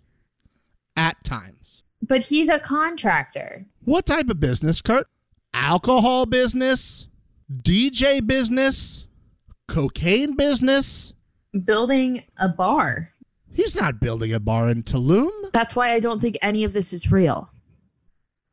at 0.95 1.23
times. 1.23 1.83
But 2.01 2.23
he's 2.23 2.49
a 2.49 2.57
contractor. 2.57 3.67
What 3.83 4.07
type 4.07 4.27
of 4.29 4.39
business, 4.39 4.81
Kurt? 4.81 5.07
Alcohol 5.53 6.25
business, 6.25 7.07
DJ 7.61 8.25
business, 8.25 9.05
cocaine 9.67 10.35
business. 10.35 11.13
Building 11.63 12.23
a 12.39 12.49
bar. 12.49 13.11
He's 13.53 13.75
not 13.75 13.99
building 13.99 14.33
a 14.33 14.39
bar 14.39 14.69
in 14.69 14.81
Tulum. 14.81 15.29
That's 15.53 15.75
why 15.75 15.91
I 15.91 15.99
don't 15.99 16.21
think 16.21 16.37
any 16.41 16.63
of 16.63 16.73
this 16.73 16.91
is 16.91 17.11
real. 17.11 17.51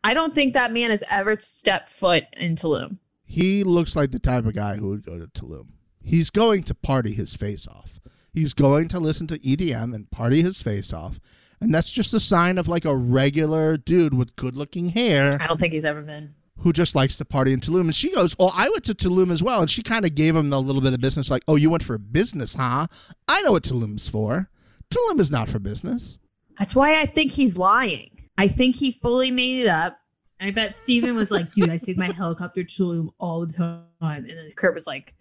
I 0.04 0.14
don't 0.14 0.34
think 0.34 0.52
that 0.52 0.72
man 0.72 0.90
has 0.90 1.02
ever 1.10 1.36
stepped 1.40 1.88
foot 1.88 2.24
in 2.36 2.54
Tulum. 2.56 2.98
He 3.24 3.64
looks 3.64 3.96
like 3.96 4.10
the 4.10 4.18
type 4.18 4.44
of 4.44 4.54
guy 4.54 4.76
who 4.76 4.90
would 4.90 5.04
go 5.04 5.18
to 5.18 5.26
Tulum. 5.26 5.68
He's 6.02 6.28
going 6.30 6.62
to 6.64 6.74
party 6.74 7.12
his 7.14 7.34
face 7.34 7.66
off. 7.66 7.98
He's 8.32 8.52
going 8.52 8.88
to 8.88 9.00
listen 9.00 9.26
to 9.28 9.38
EDM 9.38 9.94
and 9.94 10.10
party 10.10 10.42
his 10.42 10.60
face 10.60 10.92
off. 10.92 11.18
And 11.60 11.74
that's 11.74 11.90
just 11.90 12.12
a 12.12 12.20
sign 12.20 12.58
of 12.58 12.68
like 12.68 12.84
a 12.84 12.94
regular 12.94 13.76
dude 13.78 14.12
with 14.12 14.36
good 14.36 14.54
looking 14.56 14.90
hair 14.90 15.32
I 15.40 15.46
don't 15.46 15.58
think 15.58 15.72
he's 15.72 15.84
ever 15.86 16.02
been. 16.02 16.34
who 16.58 16.72
just 16.72 16.94
likes 16.94 17.16
to 17.16 17.24
party 17.24 17.52
in 17.54 17.60
Tulum. 17.60 17.82
And 17.82 17.94
she 17.94 18.12
goes, 18.14 18.36
Oh, 18.38 18.50
I 18.52 18.68
went 18.68 18.84
to 18.84 18.94
Tulum 18.94 19.30
as 19.32 19.42
well. 19.42 19.60
And 19.62 19.70
she 19.70 19.82
kind 19.82 20.04
of 20.04 20.14
gave 20.14 20.36
him 20.36 20.52
a 20.52 20.58
little 20.58 20.82
bit 20.82 20.92
of 20.92 21.00
business, 21.00 21.30
like, 21.30 21.44
Oh, 21.48 21.56
you 21.56 21.70
went 21.70 21.82
for 21.82 21.96
business, 21.96 22.54
huh? 22.54 22.86
I 23.26 23.40
know 23.40 23.52
what 23.52 23.62
Tulum's 23.62 24.08
for. 24.08 24.50
Tulum 24.90 25.18
is 25.18 25.30
not 25.32 25.48
for 25.48 25.58
business. 25.58 26.18
That's 26.58 26.74
why 26.74 27.00
I 27.00 27.06
think 27.06 27.32
he's 27.32 27.56
lying. 27.56 28.10
I 28.36 28.48
think 28.48 28.76
he 28.76 28.92
fully 28.92 29.30
made 29.30 29.60
it 29.60 29.68
up. 29.68 29.98
I 30.40 30.50
bet 30.50 30.74
Steven 30.74 31.16
was 31.16 31.30
like, 31.30 31.52
dude, 31.54 31.70
I 31.70 31.78
take 31.78 31.96
my 31.96 32.10
helicopter 32.12 32.64
to 32.64 32.82
Tulum 32.82 33.10
all 33.18 33.46
the 33.46 33.52
time. 33.52 33.84
And 34.00 34.28
then 34.28 34.48
Kurt 34.56 34.74
was 34.74 34.86
like, 34.86 35.14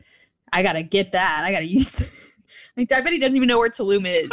I 0.52 0.64
gotta 0.64 0.84
get 0.84 1.12
that. 1.14 1.44
I 1.44 1.52
gotta 1.52 1.68
use 1.68 1.94
that. 1.94 2.10
Like, 2.78 2.92
I 2.92 3.02
bet 3.02 3.14
he 3.14 3.20
doesn't 3.20 3.36
even 3.36 3.48
know 3.48 3.58
where 3.58 3.70
Tulum 3.70 4.06
is. 4.08 4.30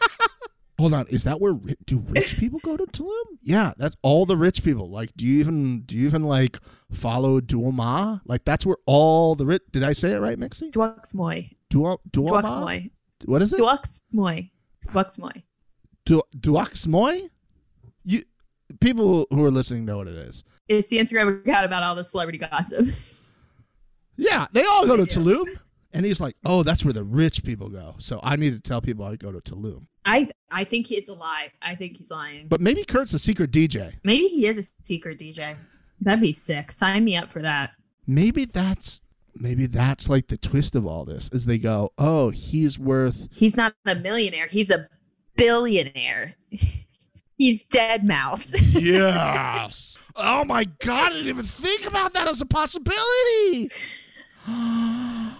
Hold 0.78 0.94
on, 0.94 1.06
is 1.08 1.24
that 1.24 1.40
where 1.40 1.54
do 1.86 1.98
rich 2.08 2.38
people 2.38 2.60
go 2.60 2.76
to 2.76 2.84
Tulum? 2.86 3.38
Yeah, 3.42 3.72
that's 3.76 3.96
all 4.02 4.26
the 4.26 4.36
rich 4.36 4.62
people. 4.62 4.88
Like, 4.88 5.10
do 5.16 5.26
you 5.26 5.40
even 5.40 5.80
do 5.82 5.96
you 5.96 6.06
even 6.06 6.22
like 6.22 6.58
follow 6.92 7.40
Duoma? 7.40 8.20
Like, 8.24 8.44
that's 8.44 8.64
where 8.64 8.76
all 8.86 9.34
the 9.34 9.44
rich. 9.44 9.62
Did 9.72 9.82
I 9.82 9.92
say 9.92 10.12
it 10.12 10.20
right, 10.20 10.38
Mixie? 10.38 10.70
Duaxmoy. 10.70 11.50
Duo 11.68 12.00
Duoma. 12.12 12.42
Duaxmoy. 12.42 12.90
What 13.24 13.42
is 13.42 13.52
it? 13.52 13.58
Duaxmoy. 13.58 14.50
Duaxmoy. 14.86 15.42
Du- 16.04 16.22
Duaxmoy? 16.36 17.28
People 18.80 19.26
who 19.30 19.44
are 19.44 19.50
listening 19.50 19.84
know 19.84 19.98
what 19.98 20.08
it 20.08 20.16
is. 20.16 20.44
It's 20.68 20.88
the 20.88 20.98
Instagram 20.98 21.40
account 21.40 21.64
about 21.64 21.82
all 21.82 21.94
the 21.94 22.04
celebrity 22.04 22.38
gossip. 22.38 22.88
Yeah, 24.16 24.46
they 24.52 24.64
all 24.64 24.86
go 24.86 24.96
to. 24.96 25.04
Tulum. 25.04 25.46
And 25.92 26.04
he's 26.04 26.20
like, 26.20 26.36
"Oh, 26.44 26.62
that's 26.62 26.84
where 26.84 26.92
the 26.92 27.04
rich 27.04 27.42
people 27.44 27.68
go." 27.70 27.94
So 27.98 28.20
I 28.22 28.36
need 28.36 28.52
to 28.52 28.60
tell 28.60 28.82
people 28.82 29.04
I 29.04 29.16
go 29.16 29.32
to 29.32 29.40
Tulum. 29.40 29.86
I 30.04 30.28
I 30.50 30.64
think 30.64 30.90
it's 30.90 31.08
a 31.08 31.14
lie. 31.14 31.50
I 31.62 31.74
think 31.74 31.96
he's 31.96 32.10
lying. 32.10 32.46
But 32.48 32.60
maybe 32.60 32.84
Kurt's 32.84 33.14
a 33.14 33.18
secret 33.18 33.50
DJ. 33.50 33.94
Maybe 34.04 34.26
he 34.26 34.46
is 34.46 34.58
a 34.58 34.84
secret 34.84 35.18
DJ. 35.18 35.56
That'd 36.00 36.20
be 36.20 36.32
sick. 36.32 36.72
Sign 36.72 37.04
me 37.04 37.16
up 37.16 37.32
for 37.32 37.40
that. 37.42 37.70
Maybe 38.06 38.44
that's 38.44 39.02
maybe 39.34 39.66
that's 39.66 40.08
like 40.08 40.26
the 40.26 40.36
twist 40.36 40.74
of 40.74 40.86
all 40.86 41.04
this. 41.04 41.30
Is 41.32 41.46
they 41.46 41.58
go, 41.58 41.92
"Oh, 41.96 42.30
he's 42.30 42.78
worth 42.78 43.28
He's 43.32 43.56
not 43.56 43.74
a 43.86 43.94
millionaire. 43.94 44.46
He's 44.46 44.70
a 44.70 44.88
billionaire. 45.36 46.34
he's 47.38 47.64
deadmau5. 47.64 48.74
yes. 48.82 49.96
oh 50.16 50.44
my 50.44 50.64
god, 50.84 51.12
I 51.12 51.14
didn't 51.14 51.28
even 51.28 51.44
think 51.44 51.86
about 51.86 52.12
that 52.12 52.28
as 52.28 52.42
a 52.42 52.46
possibility. 52.46 53.70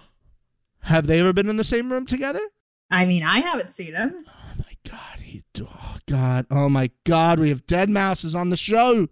Have 0.81 1.05
they 1.05 1.19
ever 1.19 1.33
been 1.33 1.49
in 1.49 1.57
the 1.57 1.63
same 1.63 1.91
room 1.91 2.07
together? 2.07 2.41
I 2.89 3.05
mean, 3.05 3.21
I 3.21 3.39
haven't 3.39 3.71
seen 3.73 3.93
him. 3.93 4.25
Oh 4.27 4.53
my 4.57 4.89
god, 4.89 5.19
he 5.21 5.43
oh 5.61 5.97
god, 6.07 6.47
oh 6.49 6.69
my 6.69 6.89
god, 7.03 7.39
we 7.39 7.49
have 7.49 7.67
dead 7.67 7.89
mouses 7.89 8.33
on 8.33 8.49
the 8.49 8.57
show. 8.57 9.07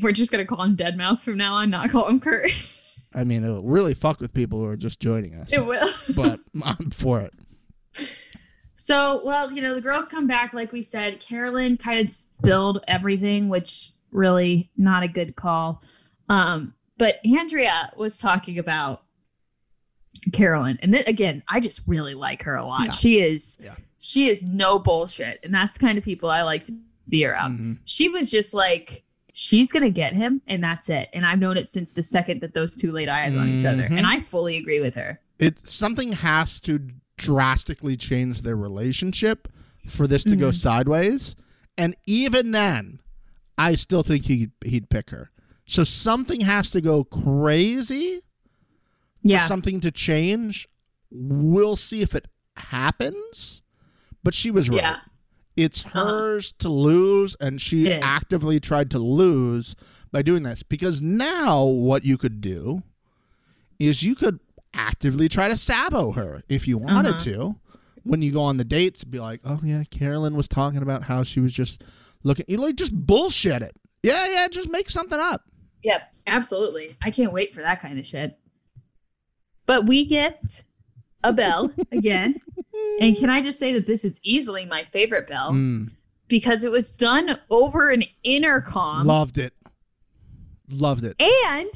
We're 0.00 0.12
just 0.12 0.32
gonna 0.32 0.46
call 0.46 0.62
him 0.62 0.76
Deadmau5 0.76 1.24
from 1.24 1.36
now 1.36 1.54
on, 1.54 1.68
not 1.68 1.90
call 1.90 2.08
him 2.08 2.18
Kurt. 2.20 2.50
I 3.14 3.24
mean, 3.24 3.44
it'll 3.44 3.62
really 3.62 3.92
fuck 3.92 4.20
with 4.20 4.32
people 4.32 4.58
who 4.60 4.64
are 4.66 4.76
just 4.76 5.00
joining 5.00 5.34
us. 5.34 5.52
it 5.52 5.66
will. 5.66 5.88
but 6.16 6.40
I'm 6.62 6.90
for 6.90 7.20
it. 7.20 7.34
So, 8.84 9.20
well, 9.24 9.52
you 9.52 9.62
know, 9.62 9.76
the 9.76 9.80
girls 9.80 10.08
come 10.08 10.26
back, 10.26 10.52
like 10.52 10.72
we 10.72 10.82
said. 10.82 11.20
Carolyn 11.20 11.76
kind 11.76 12.00
of 12.04 12.10
spilled 12.10 12.82
everything, 12.88 13.48
which 13.48 13.92
really 14.10 14.72
not 14.76 15.04
a 15.04 15.08
good 15.08 15.36
call. 15.36 15.84
Um, 16.28 16.74
but 16.98 17.20
Andrea 17.24 17.92
was 17.96 18.18
talking 18.18 18.58
about 18.58 19.04
Carolyn, 20.32 20.80
and 20.82 20.92
then 20.92 21.04
again, 21.06 21.44
I 21.48 21.60
just 21.60 21.82
really 21.86 22.14
like 22.14 22.42
her 22.42 22.56
a 22.56 22.66
lot. 22.66 22.86
Yeah. 22.86 22.90
She 22.90 23.20
is, 23.20 23.56
Yeah. 23.62 23.76
she 24.00 24.28
is 24.28 24.42
no 24.42 24.80
bullshit, 24.80 25.38
and 25.44 25.54
that's 25.54 25.78
the 25.78 25.86
kind 25.86 25.96
of 25.96 26.02
people 26.02 26.28
I 26.28 26.42
like 26.42 26.64
to 26.64 26.72
be 27.08 27.24
around. 27.24 27.58
Mhm. 27.60 27.78
She 27.84 28.08
was 28.08 28.32
just 28.32 28.52
like, 28.52 29.04
she's 29.32 29.70
gonna 29.70 29.90
get 29.90 30.12
him, 30.12 30.42
and 30.48 30.60
that's 30.62 30.88
it. 30.90 31.08
And 31.14 31.24
I've 31.24 31.38
known 31.38 31.56
it 31.56 31.68
since 31.68 31.92
the 31.92 32.02
second 32.02 32.40
that 32.40 32.52
those 32.52 32.74
two 32.74 32.90
laid 32.90 33.08
eyes 33.08 33.36
on 33.36 33.48
each 33.48 33.64
other, 33.64 33.84
and 33.84 34.04
I 34.08 34.22
fully 34.22 34.56
agree 34.56 34.80
with 34.80 34.96
her. 34.96 35.20
It 35.38 35.66
something 35.68 36.12
has 36.14 36.58
to 36.60 36.80
drastically 37.22 37.96
change 37.96 38.42
their 38.42 38.56
relationship 38.56 39.48
for 39.86 40.06
this 40.06 40.24
to 40.24 40.36
go 40.36 40.48
Mhm. 40.50 40.54
sideways, 40.54 41.34
and 41.78 41.94
even 42.06 42.50
then, 42.52 43.00
I 43.58 43.74
still 43.74 44.02
think 44.02 44.26
he 44.26 44.50
he'd 44.64 44.88
pick 44.90 45.10
her. 45.10 45.30
So 45.66 45.84
something 45.84 46.40
has 46.42 46.70
to 46.70 46.80
go 46.80 47.04
crazy 47.04 48.20
for 49.22 49.28
Yeah, 49.28 49.46
something 49.46 49.80
to 49.80 49.90
change. 49.90 50.68
We'll 51.10 51.76
see 51.76 52.02
if 52.02 52.14
it 52.14 52.26
happens. 52.56 53.62
But 54.24 54.34
she 54.34 54.50
was 54.50 54.68
right. 54.68 54.76
yeah. 54.76 54.96
It's 55.56 55.84
Uh-huh. 55.84 56.04
hers 56.06 56.52
to 56.58 56.68
lose, 56.68 57.34
and 57.40 57.60
she 57.60 57.92
actively 57.92 58.58
tried 58.60 58.90
to 58.92 58.98
lose 58.98 59.74
by 60.10 60.22
doing 60.22 60.42
this. 60.44 60.62
Because 60.62 61.02
now, 61.02 61.64
what 61.64 62.04
you 62.04 62.16
could 62.16 62.40
do 62.40 62.82
is 63.78 64.02
you 64.02 64.14
could 64.14 64.38
actively 64.74 65.28
try 65.28 65.48
to 65.48 65.56
sabo 65.56 66.12
her 66.12 66.42
if 66.48 66.66
you 66.68 66.78
wanted 66.78 67.10
Uh-huh. 67.16 67.18
to. 67.24 67.56
When 68.04 68.20
you 68.22 68.32
go 68.32 68.40
on 68.42 68.56
the 68.56 68.64
dates, 68.64 69.04
be 69.04 69.20
like, 69.20 69.40
"Oh 69.44 69.60
yeah, 69.62 69.84
Carolyn 69.90 70.34
was 70.34 70.48
talking 70.48 70.82
about 70.82 71.04
how 71.04 71.22
she 71.22 71.38
was 71.40 71.52
just 71.52 71.84
looking." 72.24 72.44
You 72.48 72.56
like 72.56 72.74
just 72.76 72.92
bullshit 72.94 73.62
it. 73.62 73.76
Yeah, 74.02 74.26
yeah, 74.28 74.48
just 74.48 74.68
make 74.70 74.90
something 74.90 75.20
up. 75.20 75.44
Yep, 75.84 76.02
absolutely. 76.26 76.96
I 77.02 77.10
can't 77.12 77.32
wait 77.32 77.54
for 77.54 77.60
that 77.62 77.80
kind 77.80 77.98
of 78.00 78.06
shit. 78.06 78.36
But 79.66 79.86
we 79.86 80.04
get 80.04 80.64
a 81.22 81.32
bell 81.32 81.70
again. 81.92 82.40
and 83.00 83.16
can 83.16 83.30
I 83.30 83.40
just 83.40 83.60
say 83.60 83.72
that 83.74 83.86
this 83.86 84.04
is 84.04 84.20
easily 84.24 84.64
my 84.66 84.82
favorite 84.92 85.28
bell 85.28 85.52
Mm, 85.52 85.92
because 86.26 86.64
it 86.64 86.72
was 86.72 86.96
done 86.96 87.38
over 87.50 87.90
an 87.90 88.02
intercom. 88.24 89.06
loved 89.06 89.38
it. 89.38 89.52
Loved 90.68 91.04
it. 91.04 91.20
and 91.22 91.70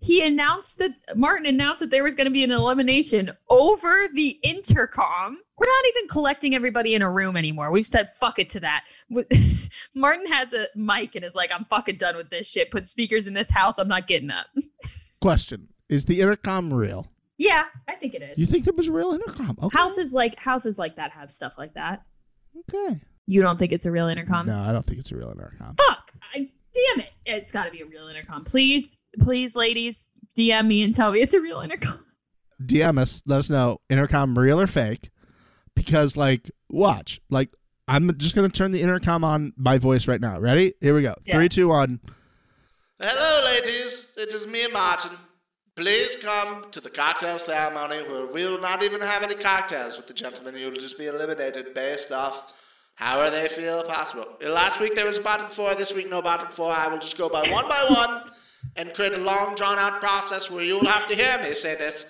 he 0.00 0.24
announced 0.24 0.78
that 0.78 0.92
Martin 1.16 1.46
announced 1.46 1.80
that 1.80 1.90
there 1.90 2.04
was 2.04 2.14
going 2.14 2.26
to 2.26 2.32
be 2.32 2.44
an 2.44 2.52
elimination 2.52 3.32
over 3.50 4.06
the 4.14 4.38
intercom. 4.42 5.38
We're 5.58 5.66
not 5.66 5.84
even 5.96 6.08
collecting 6.08 6.54
everybody 6.54 6.94
in 6.94 7.02
a 7.02 7.10
room 7.10 7.36
anymore. 7.36 7.70
We've 7.72 7.84
said 7.86 8.10
fuck 8.20 8.38
it 8.38 8.50
to 8.50 8.60
that. 8.60 8.84
Martin 9.94 10.26
has 10.28 10.52
a 10.52 10.68
mic 10.76 11.16
and 11.16 11.24
is 11.24 11.34
like, 11.34 11.50
I'm 11.52 11.64
fucking 11.64 11.96
done 11.96 12.16
with 12.16 12.30
this 12.30 12.48
shit. 12.48 12.70
Put 12.70 12.86
speakers 12.86 13.26
in 13.26 13.34
this 13.34 13.50
house. 13.50 13.78
I'm 13.78 13.88
not 13.88 14.06
getting 14.06 14.30
up. 14.30 14.46
Question: 15.20 15.68
Is 15.88 16.04
the 16.04 16.20
intercom 16.20 16.72
real? 16.72 17.08
Yeah, 17.38 17.64
I 17.88 17.94
think 17.94 18.14
it 18.14 18.22
is. 18.22 18.38
You 18.38 18.46
think 18.46 18.64
there 18.64 18.74
was 18.74 18.88
real 18.88 19.12
intercom? 19.12 19.56
Okay. 19.62 19.76
houses 19.76 20.12
like 20.12 20.36
houses 20.38 20.78
like 20.78 20.96
that 20.96 21.10
have 21.12 21.32
stuff 21.32 21.54
like 21.58 21.74
that. 21.74 22.02
Okay. 22.70 23.00
You 23.26 23.42
don't 23.42 23.58
think 23.58 23.72
it's 23.72 23.84
a 23.84 23.90
real 23.90 24.08
intercom? 24.08 24.46
No, 24.46 24.58
I 24.60 24.72
don't 24.72 24.84
think 24.86 25.00
it's 25.00 25.12
a 25.12 25.16
real 25.16 25.30
intercom. 25.30 25.76
Fuck! 25.76 26.12
I, 26.34 26.38
damn 26.38 27.00
it! 27.00 27.10
It's 27.26 27.52
got 27.52 27.64
to 27.64 27.70
be 27.70 27.82
a 27.82 27.86
real 27.86 28.08
intercom. 28.08 28.44
Please, 28.44 28.96
please, 29.20 29.56
ladies, 29.56 30.06
DM 30.36 30.66
me 30.66 30.82
and 30.82 30.94
tell 30.94 31.12
me 31.12 31.20
it's 31.20 31.34
a 31.34 31.40
real 31.40 31.60
intercom. 31.60 32.04
DM 32.62 32.98
us, 32.98 33.22
let 33.26 33.38
us 33.38 33.50
know 33.50 33.80
intercom 33.88 34.38
real 34.38 34.60
or 34.60 34.66
fake. 34.66 35.10
Because 35.74 36.16
like, 36.16 36.50
watch, 36.68 37.20
like 37.30 37.50
I'm 37.86 38.16
just 38.18 38.34
gonna 38.34 38.48
turn 38.48 38.72
the 38.72 38.82
intercom 38.82 39.24
on 39.24 39.52
my 39.56 39.78
voice 39.78 40.08
right 40.08 40.20
now. 40.20 40.38
Ready? 40.38 40.74
Here 40.80 40.94
we 40.94 41.02
go. 41.02 41.14
Yeah. 41.24 41.36
Three, 41.36 41.48
two, 41.48 41.68
one. 41.68 42.00
Hello, 43.00 43.44
ladies. 43.44 44.08
It 44.16 44.32
is 44.32 44.46
me, 44.46 44.66
Martin. 44.68 45.12
Please 45.76 46.16
come 46.16 46.66
to 46.72 46.80
the 46.80 46.90
cocktail 46.90 47.38
ceremony 47.38 48.02
where 48.08 48.26
we 48.26 48.44
will 48.44 48.60
not 48.60 48.82
even 48.82 49.00
have 49.00 49.22
any 49.22 49.36
cocktails 49.36 49.96
with 49.96 50.08
the 50.08 50.12
gentlemen. 50.12 50.56
You'll 50.56 50.72
just 50.72 50.98
be 50.98 51.06
eliminated 51.06 51.72
based 51.74 52.10
off 52.10 52.52
however 52.96 53.30
they 53.30 53.46
feel 53.46 53.84
possible. 53.84 54.26
Last 54.44 54.80
week 54.80 54.96
there 54.96 55.06
was 55.06 55.18
a 55.18 55.22
bottom 55.22 55.48
four. 55.48 55.76
This 55.76 55.94
week 55.94 56.10
no 56.10 56.20
bottom 56.20 56.50
four. 56.50 56.72
I 56.72 56.88
will 56.88 56.98
just 56.98 57.16
go 57.16 57.28
by 57.28 57.48
one 57.50 57.68
by 57.68 57.86
one 57.88 58.22
and 58.76 58.94
create 58.94 59.12
a 59.12 59.18
long 59.18 59.54
drawn 59.54 59.78
out 59.78 60.00
process 60.00 60.50
where 60.50 60.64
you 60.64 60.78
will 60.78 60.86
have 60.86 61.06
to 61.08 61.14
hear 61.14 61.38
me 61.42 61.54
say 61.54 61.74
this 61.76 62.06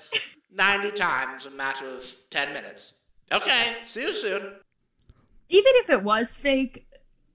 90 0.52 0.90
times 0.93 1.47
in 1.47 1.52
a 1.52 1.56
matter 1.56 1.86
of 1.86 2.05
10 2.30 2.52
minutes. 2.52 2.94
Okay, 3.32 3.76
see 3.86 4.02
you 4.02 4.14
soon. 4.14 4.43
Even 5.51 5.72
if 5.76 5.90
it 5.90 6.02
was 6.02 6.36
fake, 6.36 6.86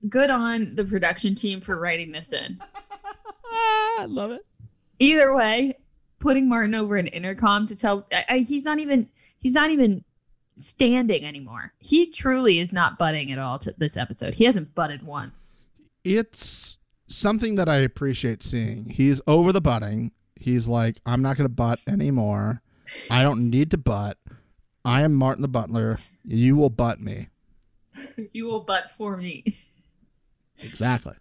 good 0.10 0.30
on 0.30 0.76
the 0.76 0.86
production 0.86 1.36
team 1.36 1.62
for 1.62 1.78
writing 1.78 2.12
this 2.12 2.34
in. 2.34 2.62
I 3.98 4.06
love 4.08 4.32
it. 4.32 4.46
Either 5.00 5.36
way, 5.36 5.78
putting 6.20 6.48
Martin 6.48 6.76
over 6.76 6.96
an 6.96 7.08
intercom 7.08 7.68
to 7.68 7.76
tell 7.76 8.08
I, 8.12 8.26
I, 8.30 8.38
he's 8.40 8.66
not 8.66 8.80
even 8.80 9.10
he's 9.40 9.54
not 9.54 9.72
even 9.72 10.04
standing 10.56 11.26
anymore. 11.26 11.74
He 11.80 12.10
truly 12.10 12.60
is 12.60 12.74
not 12.74 12.98
butting 12.98 13.32
at 13.32 13.40
all 13.40 13.60
to 13.60 13.74
this 13.78 13.98
episode. 13.98 14.34
He 14.34 14.46
hasn't 14.46 14.74
butted 14.76 15.04
once. 15.04 15.58
It's 16.04 16.78
something 17.14 17.56
that 17.56 17.70
I 17.70 17.78
appreciate 17.78 18.44
seeing. 18.44 18.90
He's 18.90 19.22
over 19.28 19.52
the 19.52 19.62
butting. 19.62 20.12
He's 20.36 20.68
like, 20.68 20.98
I'm 21.06 21.22
not 21.22 21.38
going 21.38 21.46
to 21.48 21.54
butt 21.54 21.80
anymore. 21.88 22.62
I 23.10 23.22
don't 23.22 23.50
need 23.50 23.72
to 23.72 23.78
butt. 23.78 24.18
I 24.84 25.04
am 25.04 25.14
Martin 25.14 25.42
the 25.42 25.48
Butler. 25.48 26.00
You 26.26 26.56
will 26.56 26.70
butt 26.70 27.00
me. 27.00 27.30
You 28.34 28.46
will 28.46 28.60
butt 28.60 28.92
for 28.92 29.16
me. 29.16 29.44
Exactly. 30.62 31.14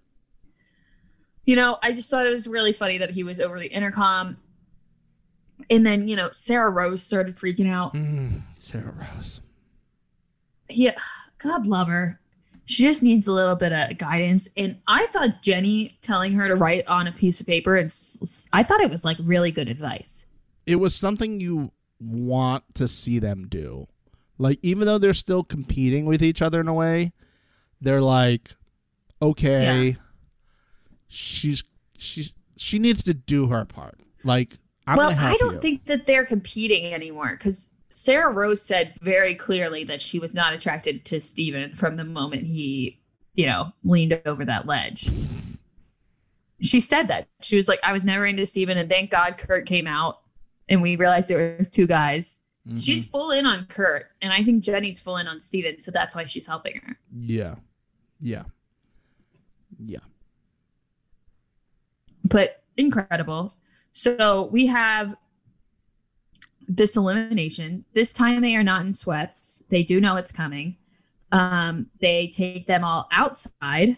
You 1.44 1.56
know, 1.56 1.78
I 1.82 1.92
just 1.92 2.10
thought 2.10 2.26
it 2.26 2.32
was 2.32 2.46
really 2.46 2.72
funny 2.72 2.98
that 2.98 3.10
he 3.10 3.22
was 3.22 3.40
over 3.40 3.58
the 3.58 3.66
intercom. 3.66 4.36
And 5.70 5.86
then, 5.86 6.08
you 6.08 6.16
know, 6.16 6.30
Sarah 6.32 6.70
Rose 6.70 7.02
started 7.02 7.36
freaking 7.36 7.70
out. 7.70 7.94
Mm, 7.94 8.42
Sarah 8.58 8.92
Rose. 8.92 9.40
He, 10.68 10.90
God 11.38 11.66
love 11.66 11.88
her. 11.88 12.20
She 12.64 12.84
just 12.84 13.02
needs 13.02 13.26
a 13.26 13.32
little 13.32 13.56
bit 13.56 13.72
of 13.72 13.98
guidance. 13.98 14.48
And 14.56 14.76
I 14.86 15.06
thought 15.08 15.42
Jenny 15.42 15.98
telling 16.02 16.32
her 16.34 16.46
to 16.48 16.54
write 16.54 16.86
on 16.86 17.06
a 17.08 17.12
piece 17.12 17.40
of 17.40 17.46
paper, 17.46 17.76
and 17.76 17.92
I 18.52 18.62
thought 18.62 18.80
it 18.80 18.90
was 18.90 19.04
like 19.04 19.16
really 19.20 19.50
good 19.50 19.68
advice. 19.68 20.26
It 20.66 20.76
was 20.76 20.94
something 20.94 21.40
you 21.40 21.72
want 22.00 22.62
to 22.74 22.86
see 22.88 23.18
them 23.18 23.48
do. 23.48 23.86
Like, 24.38 24.58
even 24.62 24.86
though 24.86 24.98
they're 24.98 25.12
still 25.14 25.42
competing 25.44 26.06
with 26.06 26.22
each 26.22 26.40
other 26.40 26.60
in 26.60 26.68
a 26.68 26.74
way, 26.74 27.12
they're 27.80 28.00
like, 28.00 28.50
okay, 29.20 29.88
Yeah. 29.88 29.94
she's 31.08 31.64
she's 31.98 32.34
she 32.56 32.78
needs 32.78 33.02
to 33.04 33.14
do 33.14 33.48
her 33.48 33.64
part. 33.64 33.98
Like, 34.24 34.56
I'm 34.86 34.96
well, 34.96 35.10
I 35.16 35.36
don't 35.36 35.54
you. 35.54 35.60
think 35.60 35.84
that 35.86 36.06
they're 36.06 36.24
competing 36.24 36.92
anymore 36.94 37.32
because 37.32 37.72
Sarah 37.94 38.32
Rose 38.32 38.62
said 38.62 38.94
very 39.00 39.34
clearly 39.34 39.84
that 39.84 40.00
she 40.00 40.18
was 40.18 40.32
not 40.34 40.52
attracted 40.54 41.04
to 41.06 41.20
Steven 41.20 41.74
from 41.74 41.96
the 41.96 42.04
moment 42.04 42.42
he, 42.44 43.00
you 43.34 43.46
know, 43.46 43.72
leaned 43.84 44.20
over 44.26 44.44
that 44.44 44.66
ledge. 44.66 45.10
She 46.60 46.80
said 46.80 47.08
that. 47.08 47.28
She 47.40 47.56
was 47.56 47.68
like, 47.68 47.80
I 47.82 47.92
was 47.92 48.04
never 48.04 48.24
into 48.24 48.46
Steven, 48.46 48.78
and 48.78 48.88
thank 48.88 49.10
God 49.10 49.36
Kurt 49.38 49.66
came 49.66 49.86
out 49.86 50.20
and 50.68 50.80
we 50.80 50.96
realized 50.96 51.28
there 51.28 51.56
was 51.58 51.68
two 51.70 51.86
guys. 51.86 52.40
Mhm. 52.68 52.80
She's 52.82 53.04
full 53.04 53.32
in 53.32 53.44
on 53.46 53.66
Kurt, 53.66 54.06
and 54.22 54.32
I 54.32 54.44
think 54.44 54.62
Jenny's 54.62 55.00
full 55.00 55.16
in 55.16 55.26
on 55.26 55.40
Steven, 55.40 55.80
so 55.80 55.90
that's 55.90 56.14
why 56.14 56.24
she's 56.26 56.46
helping 56.46 56.76
her. 56.76 56.96
yeah, 57.12 57.56
yeah, 58.20 58.44
yeah. 59.84 59.98
but 62.24 62.62
incredible. 62.76 63.54
So 63.92 64.44
we 64.52 64.66
have 64.66 65.14
this 66.76 66.96
elimination. 66.96 67.84
This 67.92 68.12
time 68.12 68.40
they 68.40 68.56
are 68.56 68.62
not 68.62 68.86
in 68.86 68.92
sweats. 68.92 69.62
They 69.68 69.82
do 69.82 70.00
know 70.00 70.16
it's 70.16 70.32
coming. 70.32 70.76
Um, 71.30 71.86
they 72.00 72.28
take 72.28 72.66
them 72.66 72.84
all 72.84 73.08
outside 73.12 73.96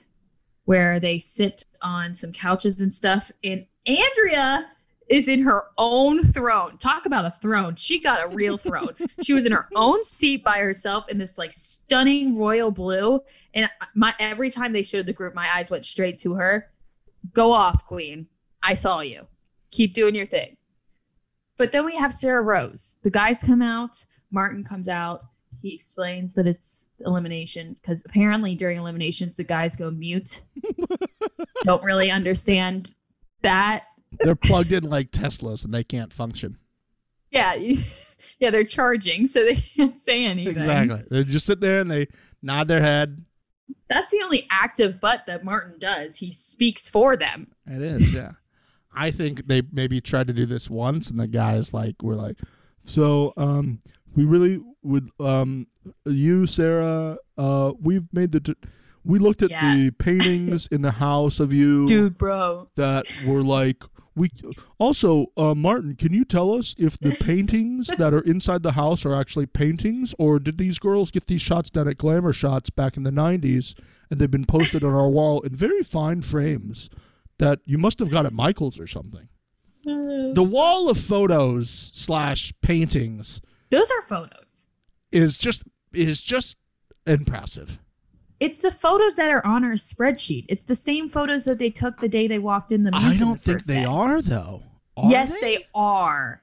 where 0.65 0.99
they 0.99 1.19
sit 1.19 1.65
on 1.83 2.15
some 2.15 2.33
couches 2.33 2.81
and 2.81 2.93
stuff. 2.93 3.31
And 3.43 3.67
Andrea 3.87 4.71
is 5.09 5.29
in 5.29 5.43
her 5.43 5.65
own 5.77 6.23
throne. 6.23 6.79
Talk 6.79 7.07
about 7.07 7.27
a 7.27 7.31
throne. 7.31 7.77
She 7.77 8.01
got 8.01 8.25
a 8.25 8.29
real 8.29 8.57
throne. 8.57 8.95
she 9.23 9.35
was 9.35 9.45
in 9.45 9.53
her 9.53 9.69
own 9.77 10.03
seat 10.05 10.43
by 10.43 10.59
herself 10.59 11.09
in 11.11 11.19
this 11.19 11.37
like 11.37 11.53
stunning 11.53 12.39
royal 12.39 12.71
blue. 12.71 13.21
And 13.53 13.69
my 13.95 14.15
every 14.19 14.51
time 14.51 14.73
they 14.73 14.83
showed 14.83 15.07
the 15.07 15.13
group, 15.13 15.35
my 15.35 15.55
eyes 15.55 15.71
went 15.71 15.85
straight 15.85 16.19
to 16.21 16.35
her. 16.35 16.71
Go 17.33 17.53
off, 17.53 17.87
Queen. 17.87 18.27
I 18.63 18.75
saw 18.75 19.01
you. 19.01 19.27
Keep 19.71 19.95
doing 19.95 20.15
your 20.15 20.27
thing. 20.27 20.57
But 21.57 21.73
then 21.73 21.85
we 21.85 21.97
have 21.97 22.13
Sarah 22.13 22.43
Rose. 22.43 22.97
The 23.03 23.11
guys 23.11 23.43
come 23.43 23.63
out. 23.63 24.05
Martin 24.31 24.65
comes 24.65 24.89
out. 24.89 25.25
He 25.63 25.75
explains 25.75 26.35
that 26.35 26.47
it's 26.47 26.89
elimination 27.07 27.75
because 27.75 28.03
apparently 28.05 28.55
during 28.55 28.77
eliminations 28.77 29.35
the 29.37 29.45
guys 29.45 29.77
go 29.77 29.91
mute. 29.91 30.43
Don't 31.65 31.85
really 31.85 32.11
understand 32.11 32.95
that. 33.43 33.85
They're 34.21 34.35
plugged 34.35 34.73
in 34.73 34.85
like 34.85 35.11
Teslas 35.11 35.65
and 35.65 35.73
they 35.73 35.85
can't 35.85 36.13
function. 36.13 36.59
Yeah, 37.31 37.55
yeah, 38.39 38.51
they're 38.51 38.65
charging, 38.65 39.27
so 39.27 39.45
they 39.45 39.55
can't 39.55 39.99
say 39.99 40.25
anything. 40.25 40.57
Exactly. 40.57 41.03
They 41.11 41.23
just 41.23 41.47
sit 41.47 41.61
there 41.61 41.79
and 41.79 41.91
they 41.91 42.09
nod 42.43 42.69
their 42.69 42.83
head. 42.83 43.25
That's 43.89 44.11
the 44.11 44.21
only 44.23 44.47
active 44.51 45.01
butt 45.01 45.25
that 45.27 45.45
Martin 45.45 45.79
does. 45.79 46.17
He 46.17 46.31
speaks 46.33 46.89
for 46.89 47.17
them. 47.17 47.53
It 47.67 47.83
is, 47.83 48.15
yeah. 48.15 48.33
I 48.97 49.11
think 49.11 49.47
they 49.47 49.63
maybe 49.73 50.01
tried 50.01 50.27
to 50.29 50.33
do 50.33 50.47
this 50.47 50.69
once, 50.71 51.11
and 51.11 51.19
the 51.19 51.27
guys 51.27 51.73
like 51.75 52.03
were 52.03 52.15
like, 52.15 52.39
"So, 52.85 53.33
um, 53.37 53.81
we 54.15 54.25
really 54.25 54.61
would, 54.83 55.11
um, 55.21 55.67
you, 56.07 56.47
Sarah, 56.47 57.17
uh, 57.37 57.73
we've 57.81 58.07
made 58.13 58.33
the, 58.33 58.57
we 59.05 59.19
looked 59.19 59.43
at 59.43 59.51
Yeah. 59.51 59.75
the 59.75 59.91
paintings 59.99 60.67
in 60.69 60.83
the 60.83 60.93
house 60.93 61.41
of 61.41 61.53
you 61.53 61.87
Dude, 61.87 62.17
bro. 62.19 62.69
that 62.77 63.07
were 63.27 63.43
like." 63.43 63.83
We 64.17 64.31
also, 64.79 65.27
uh, 65.37 65.57
Martin, 65.57 65.97
can 65.97 66.13
you 66.15 66.25
tell 66.25 66.53
us 66.55 66.77
if 66.79 66.97
the 67.01 67.17
paintings 67.21 67.89
that 67.99 68.15
are 68.15 68.21
inside 68.21 68.63
the 68.63 68.71
house 68.71 69.05
are 69.05 69.13
actually 69.13 69.47
paintings, 69.47 70.15
or 70.21 70.39
did 70.39 70.57
these 70.57 70.79
girls 70.79 71.11
get 71.11 71.27
these 71.27 71.41
shots 71.41 71.69
done 71.69 71.89
at 71.89 71.99
Glamour 71.99 72.33
Shots 72.33 72.71
back 72.71 72.97
in 72.97 73.03
the 73.03 73.11
'90s, 73.11 73.75
and 74.11 74.21
they've 74.21 74.31
been 74.31 74.45
posted 74.45 74.85
on 74.85 74.95
our 74.95 75.09
wall 75.09 75.41
in 75.41 75.53
very 75.53 75.83
fine 75.83 76.21
frames 76.23 76.89
that 77.39 77.61
you 77.65 77.79
must 77.79 77.99
have 77.99 78.11
got 78.11 78.27
at 78.27 78.33
Michaels 78.33 78.79
or 78.81 78.87
something? 78.87 79.29
Uh, 79.87 80.33
the 80.33 80.43
wall 80.43 80.89
of 80.89 80.97
photos 80.97 81.91
slash 81.93 82.53
paintings 82.63 83.41
Those 83.71 83.91
are 83.91 84.03
photos. 84.09 84.67
is 85.13 85.37
just 85.37 85.63
is 85.93 86.21
just 86.21 86.57
impressive. 87.07 87.79
It's 88.41 88.59
the 88.61 88.71
photos 88.71 89.15
that 89.17 89.31
are 89.31 89.45
on 89.47 89.63
our 89.65 89.73
spreadsheet. 89.73 90.47
It's 90.49 90.65
the 90.65 90.75
same 90.75 91.09
photos 91.09 91.45
that 91.45 91.59
they 91.59 91.71
took 91.71 92.01
the 92.01 92.09
day 92.09 92.27
they 92.27 92.39
walked 92.39 92.73
in 92.73 92.83
the 92.83 92.91
I 92.95 93.17
don't 93.17 93.35
the 93.35 93.53
think 93.53 93.65
they 93.65 93.81
day. 93.81 93.85
are 93.85 94.21
though. 94.23 94.63
Are 94.97 95.11
yes, 95.11 95.39
they? 95.41 95.67
are. 95.75 96.43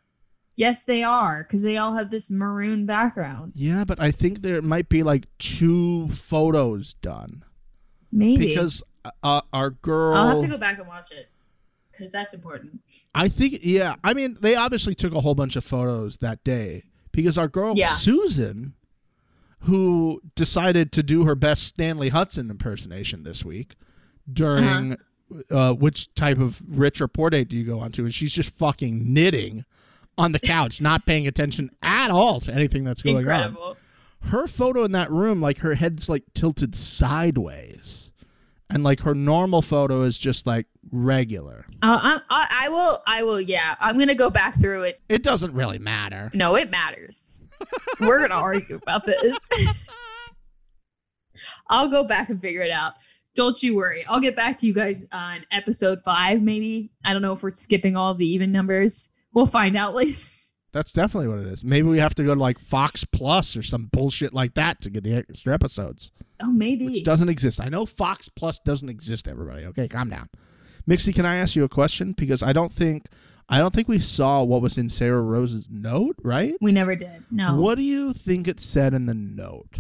Yes, 0.56 0.84
they 0.84 1.02
are 1.04 1.44
because 1.44 1.64
they 1.64 1.78
all 1.78 1.94
have 1.96 2.12
this 2.12 2.30
maroon 2.30 2.86
background. 2.86 3.54
Yeah, 3.56 3.84
but 3.86 4.00
I 4.00 4.12
think 4.12 4.42
there 4.42 4.62
might 4.62 4.90
be 4.90 5.02
like 5.02 5.26
two 5.40 6.10
photos 6.10 6.94
done 6.96 7.44
Maybe 8.12 8.48
because 8.48 8.84
uh, 9.23 9.41
our 9.53 9.72
girl. 9.72 10.15
I'll 10.15 10.28
have 10.30 10.41
to 10.41 10.48
go 10.48 10.57
back 10.57 10.80
and 10.80 10.88
watch 10.88 11.11
it 11.11 11.30
because 11.91 12.11
that's 12.11 12.34
important. 12.34 12.80
I 13.14 13.28
think 13.28 13.60
yeah. 13.61 13.95
I 14.03 14.14
mean, 14.14 14.38
they 14.41 14.56
obviously 14.56 14.95
took 14.95 15.14
a 15.14 15.22
whole 15.22 15.36
bunch 15.36 15.56
of 15.56 15.64
photos 15.64 16.18
that 16.18 16.44
day 16.44 16.84
because 17.11 17.38
our 17.38 17.48
girl 17.48 17.73
Yeah. 17.76 17.90
Susan, 17.90 18.73
who 19.61 20.22
decided 20.36 20.91
to 20.94 21.03
do 21.03 21.26
her 21.26 21.36
best 21.36 21.64
Stanley 21.64 22.10
Hudson 22.10 22.49
impersonation 22.49 23.23
this 23.23 23.44
week 23.45 23.76
during 24.32 24.98
uh 25.49 25.73
which 25.73 26.14
type 26.14 26.40
of 26.40 26.61
rich 26.68 26.99
or 26.99 27.07
poor 27.07 27.30
date 27.30 27.48
do 27.49 27.57
you 27.57 27.64
go 27.65 27.80
on 27.80 27.91
to? 27.94 28.03
And 28.03 28.14
she's 28.14 28.34
just 28.34 28.56
fucking 28.56 29.14
knitting 29.14 29.65
on 30.18 30.34
the 30.34 30.40
couch, 30.40 30.82
not 30.82 31.06
paying 31.06 31.26
attention 31.26 31.72
at 31.82 32.11
all 32.11 32.40
to 32.41 32.53
anything 32.53 32.84
that's 32.84 33.02
going 33.02 33.28
on 33.28 33.56
her 34.26 34.48
photo 34.48 34.84
in 34.84 34.91
that 34.91 35.11
room, 35.11 35.41
like 35.41 35.60
her 35.60 35.73
head's 35.76 36.07
like 36.10 36.23
tilted 36.34 36.76
sideways, 36.76 38.11
and 38.73 38.84
like 38.84 38.99
her 39.02 39.15
normal 39.15 39.61
photo 39.61 40.02
is 40.03 40.18
just 40.18 40.48
like 40.48 40.65
regular. 40.91 41.65
Uh, 41.81 41.99
I, 42.02 42.22
I, 42.30 42.48
I 42.65 42.69
will. 42.69 43.03
I 43.07 43.23
will. 43.23 43.41
Yeah, 43.41 43.76
I'm 43.80 43.98
gonna 43.98 44.15
go 44.15 44.30
back 44.30 44.60
through 44.60 44.84
it. 44.84 45.02
It 45.10 45.23
doesn't 45.23 45.53
really 45.53 45.80
matter. 45.80 46.31
No, 46.34 46.56
it 46.56 46.69
matters. 46.72 47.30
We're 47.99 48.22
gonna 48.22 48.35
argue 48.35 48.76
about 48.76 49.06
this. 49.06 49.38
I'll 51.69 51.89
go 51.89 52.03
back 52.03 52.30
and 52.30 52.41
figure 52.41 52.61
it 52.61 52.72
out. 52.72 52.93
Don't 53.34 53.61
you 53.64 53.76
worry. 53.76 54.03
I'll 54.07 54.19
get 54.19 54.35
back 54.35 54.57
to 54.60 54.68
you 54.68 54.73
guys 54.73 55.06
on 55.11 55.45
episode 55.52 56.02
five, 56.03 56.41
maybe. 56.41 56.91
I 57.06 57.14
don't 57.14 57.22
know 57.22 57.31
if 57.31 57.41
we're 57.43 57.53
skipping 57.53 57.95
all 57.95 58.14
the 58.14 58.27
even 58.27 58.52
numbers. 58.52 59.10
We'll 59.34 59.45
find 59.45 59.77
out 59.77 59.95
later. 59.95 60.19
That's 60.73 60.93
definitely 60.93 61.27
what 61.27 61.39
it 61.39 61.48
is. 61.48 61.64
Maybe 61.65 61.88
we 61.89 61.99
have 61.99 62.15
to 62.15 62.23
go 62.23 62.34
to 62.34 62.39
like 62.39 62.57
Fox 62.60 63.03
Plus 63.03 63.57
or 63.57 63.64
some 63.64 63.89
bullshit 63.91 64.34
like 64.34 64.53
that 64.53 64.80
to 64.81 64.89
get 64.89 65.03
the 65.03 65.14
extra 65.15 65.53
episodes, 65.53 66.11
Oh, 66.41 66.52
maybe. 66.52 66.85
which 66.85 67.03
doesn't 67.03 67.27
exist. 67.30 67.60
I 67.60 67.68
know 67.69 67.85
Fox 67.85 68.30
Plus 68.30 68.57
doesn't 68.60 68.88
exist. 68.89 69.27
Everybody, 69.27 69.65
okay, 69.65 69.88
calm 69.89 70.10
down. 70.10 70.30
Mixie, 70.88 71.14
can 71.14 71.26
I 71.26 71.35
ask 71.38 71.56
you 71.56 71.64
a 71.65 71.69
question? 71.69 72.14
Because 72.14 72.41
I 72.41 72.53
don't 72.53 72.72
think 72.72 73.06
I 73.49 73.57
don't 73.57 73.73
think 73.73 73.89
we 73.89 73.99
saw 73.99 74.43
what 74.43 74.61
was 74.61 74.77
in 74.77 74.88
Sarah 74.88 75.22
Rose's 75.22 75.69
note, 75.69 76.15
right? 76.23 76.56
We 76.61 76.72
never 76.72 76.95
did. 76.95 77.26
No. 77.30 77.56
What 77.56 77.77
do 77.77 77.84
you 77.84 78.14
think 78.14 78.48
it 78.48 78.61
said 78.61 78.93
in 78.93 79.07
the 79.07 79.14
note? 79.14 79.80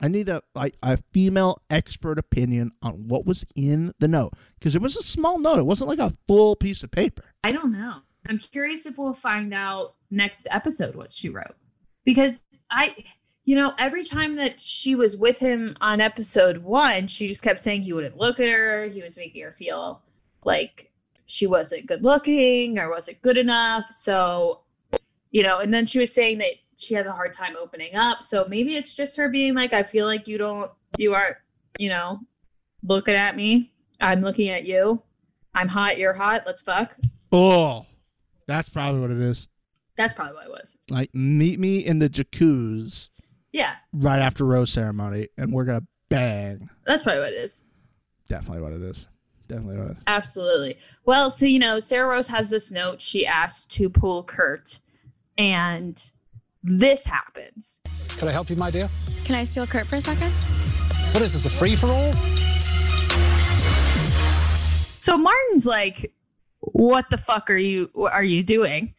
I 0.00 0.06
need 0.06 0.28
a 0.28 0.42
like 0.54 0.76
a 0.84 0.98
female 1.12 1.60
expert 1.68 2.18
opinion 2.20 2.70
on 2.80 3.08
what 3.08 3.26
was 3.26 3.44
in 3.56 3.92
the 3.98 4.06
note 4.06 4.34
because 4.58 4.76
it 4.76 4.82
was 4.82 4.96
a 4.96 5.02
small 5.02 5.38
note. 5.40 5.58
It 5.58 5.66
wasn't 5.66 5.88
like 5.88 5.98
a 5.98 6.14
full 6.28 6.54
piece 6.54 6.84
of 6.84 6.92
paper. 6.92 7.24
I 7.42 7.50
don't 7.50 7.72
know. 7.72 7.96
I'm 8.28 8.38
curious 8.38 8.86
if 8.86 8.98
we'll 8.98 9.14
find 9.14 9.54
out 9.54 9.94
next 10.10 10.46
episode 10.50 10.94
what 10.94 11.12
she 11.12 11.30
wrote. 11.30 11.56
Because 12.04 12.44
I, 12.70 12.94
you 13.44 13.56
know, 13.56 13.72
every 13.78 14.04
time 14.04 14.36
that 14.36 14.60
she 14.60 14.94
was 14.94 15.16
with 15.16 15.38
him 15.38 15.76
on 15.80 16.00
episode 16.00 16.58
one, 16.58 17.06
she 17.06 17.26
just 17.26 17.42
kept 17.42 17.60
saying 17.60 17.82
he 17.82 17.92
wouldn't 17.92 18.18
look 18.18 18.38
at 18.38 18.50
her. 18.50 18.88
He 18.88 19.02
was 19.02 19.16
making 19.16 19.42
her 19.42 19.50
feel 19.50 20.02
like 20.44 20.92
she 21.26 21.46
wasn't 21.46 21.86
good 21.86 22.02
looking 22.02 22.78
or 22.78 22.90
wasn't 22.90 23.20
good 23.22 23.36
enough. 23.36 23.90
So, 23.90 24.60
you 25.30 25.42
know, 25.42 25.58
and 25.58 25.72
then 25.72 25.86
she 25.86 25.98
was 25.98 26.14
saying 26.14 26.38
that 26.38 26.52
she 26.76 26.94
has 26.94 27.06
a 27.06 27.12
hard 27.12 27.32
time 27.32 27.56
opening 27.58 27.96
up. 27.96 28.22
So 28.22 28.46
maybe 28.48 28.76
it's 28.76 28.94
just 28.96 29.16
her 29.16 29.28
being 29.28 29.54
like, 29.54 29.72
I 29.72 29.82
feel 29.82 30.06
like 30.06 30.28
you 30.28 30.38
don't, 30.38 30.70
you 30.96 31.14
aren't, 31.14 31.36
you 31.78 31.88
know, 31.88 32.20
looking 32.82 33.14
at 33.14 33.36
me. 33.36 33.72
I'm 34.00 34.20
looking 34.20 34.48
at 34.48 34.64
you. 34.64 35.02
I'm 35.54 35.68
hot. 35.68 35.98
You're 35.98 36.12
hot. 36.12 36.44
Let's 36.46 36.62
fuck. 36.62 36.94
Oh, 37.32 37.84
that's 38.48 38.68
probably 38.68 39.00
what 39.00 39.10
it 39.12 39.20
is. 39.20 39.48
That's 39.96 40.14
probably 40.14 40.34
what 40.34 40.46
it 40.46 40.50
was. 40.50 40.76
Like, 40.90 41.14
meet 41.14 41.60
me 41.60 41.78
in 41.78 41.98
the 42.00 42.08
jacuzzi 42.08 43.10
Yeah, 43.52 43.74
right 43.92 44.18
after 44.18 44.44
rose 44.44 44.70
ceremony, 44.72 45.28
and 45.36 45.52
we're 45.52 45.64
gonna 45.64 45.86
bang. 46.08 46.68
that's 46.84 47.04
probably 47.04 47.20
what 47.20 47.32
it 47.32 47.36
is. 47.36 47.62
Definitely 48.28 48.62
what 48.62 48.72
it 48.72 48.82
is. 48.82 49.06
Definitely 49.48 49.78
what 49.78 49.90
it 49.90 49.96
is. 49.98 50.02
Absolutely. 50.06 50.78
Well, 51.04 51.30
so 51.30 51.46
you 51.46 51.58
know, 51.58 51.78
Sarah 51.80 52.08
Rose 52.08 52.28
has 52.28 52.48
this 52.48 52.70
note 52.70 53.00
she 53.00 53.26
asked 53.26 53.70
to 53.72 53.88
pull 53.88 54.22
Kurt, 54.24 54.80
and 55.38 56.10
this 56.62 57.06
happens. 57.06 57.80
Can 58.18 58.28
I 58.28 58.32
help 58.32 58.50
you, 58.50 58.56
my 58.56 58.70
dear? 58.70 58.88
Can 59.24 59.34
I 59.36 59.44
steal 59.44 59.66
Kurt 59.66 59.86
for 59.86 59.96
a 59.96 60.00
second? 60.00 60.30
What 61.12 61.22
is 61.22 61.32
this, 61.32 61.46
a 61.46 61.50
free 61.50 61.74
for 61.76 61.86
all? 61.86 62.12
So 65.00 65.16
Martin's 65.16 65.64
like, 65.66 66.12
"What 66.60 67.10
the 67.10 67.18
fuck 67.18 67.50
are 67.50 67.56
you 67.56 67.90
are 67.96 68.24
you 68.24 68.42
doing?" 68.42 68.94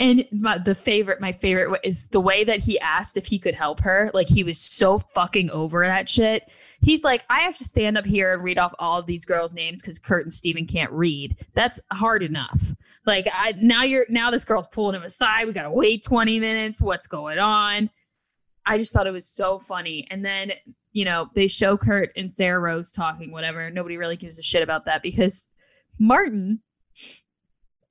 And 0.00 0.26
my, 0.32 0.56
the 0.56 0.74
favorite, 0.74 1.20
my 1.20 1.30
favorite 1.30 1.78
is 1.84 2.06
the 2.06 2.22
way 2.22 2.42
that 2.44 2.60
he 2.60 2.80
asked 2.80 3.18
if 3.18 3.26
he 3.26 3.38
could 3.38 3.54
help 3.54 3.80
her. 3.80 4.10
Like 4.14 4.28
he 4.28 4.42
was 4.42 4.58
so 4.58 4.98
fucking 4.98 5.50
over 5.50 5.84
that 5.84 6.08
shit. 6.08 6.48
He's 6.80 7.04
like, 7.04 7.22
I 7.28 7.40
have 7.40 7.58
to 7.58 7.64
stand 7.64 7.98
up 7.98 8.06
here 8.06 8.32
and 8.32 8.42
read 8.42 8.56
off 8.56 8.72
all 8.78 8.98
of 8.98 9.04
these 9.04 9.26
girls' 9.26 9.52
names 9.52 9.82
because 9.82 9.98
Kurt 9.98 10.24
and 10.24 10.32
Steven 10.32 10.66
can't 10.66 10.90
read. 10.90 11.36
That's 11.52 11.78
hard 11.92 12.22
enough. 12.22 12.72
Like 13.04 13.28
I 13.30 13.52
now 13.60 13.82
you're 13.82 14.06
now 14.08 14.30
this 14.30 14.46
girl's 14.46 14.68
pulling 14.68 14.96
him 14.96 15.02
aside. 15.02 15.46
We 15.46 15.52
gotta 15.52 15.70
wait 15.70 16.02
20 16.02 16.40
minutes. 16.40 16.80
What's 16.80 17.06
going 17.06 17.38
on? 17.38 17.90
I 18.64 18.78
just 18.78 18.94
thought 18.94 19.06
it 19.06 19.12
was 19.12 19.26
so 19.26 19.58
funny. 19.58 20.06
And 20.10 20.24
then, 20.24 20.52
you 20.92 21.04
know, 21.04 21.28
they 21.34 21.46
show 21.46 21.76
Kurt 21.76 22.10
and 22.16 22.32
Sarah 22.32 22.60
Rose 22.60 22.90
talking, 22.90 23.32
whatever. 23.32 23.70
Nobody 23.70 23.98
really 23.98 24.16
gives 24.16 24.38
a 24.38 24.42
shit 24.42 24.62
about 24.62 24.86
that 24.86 25.02
because 25.02 25.50
Martin 25.98 26.60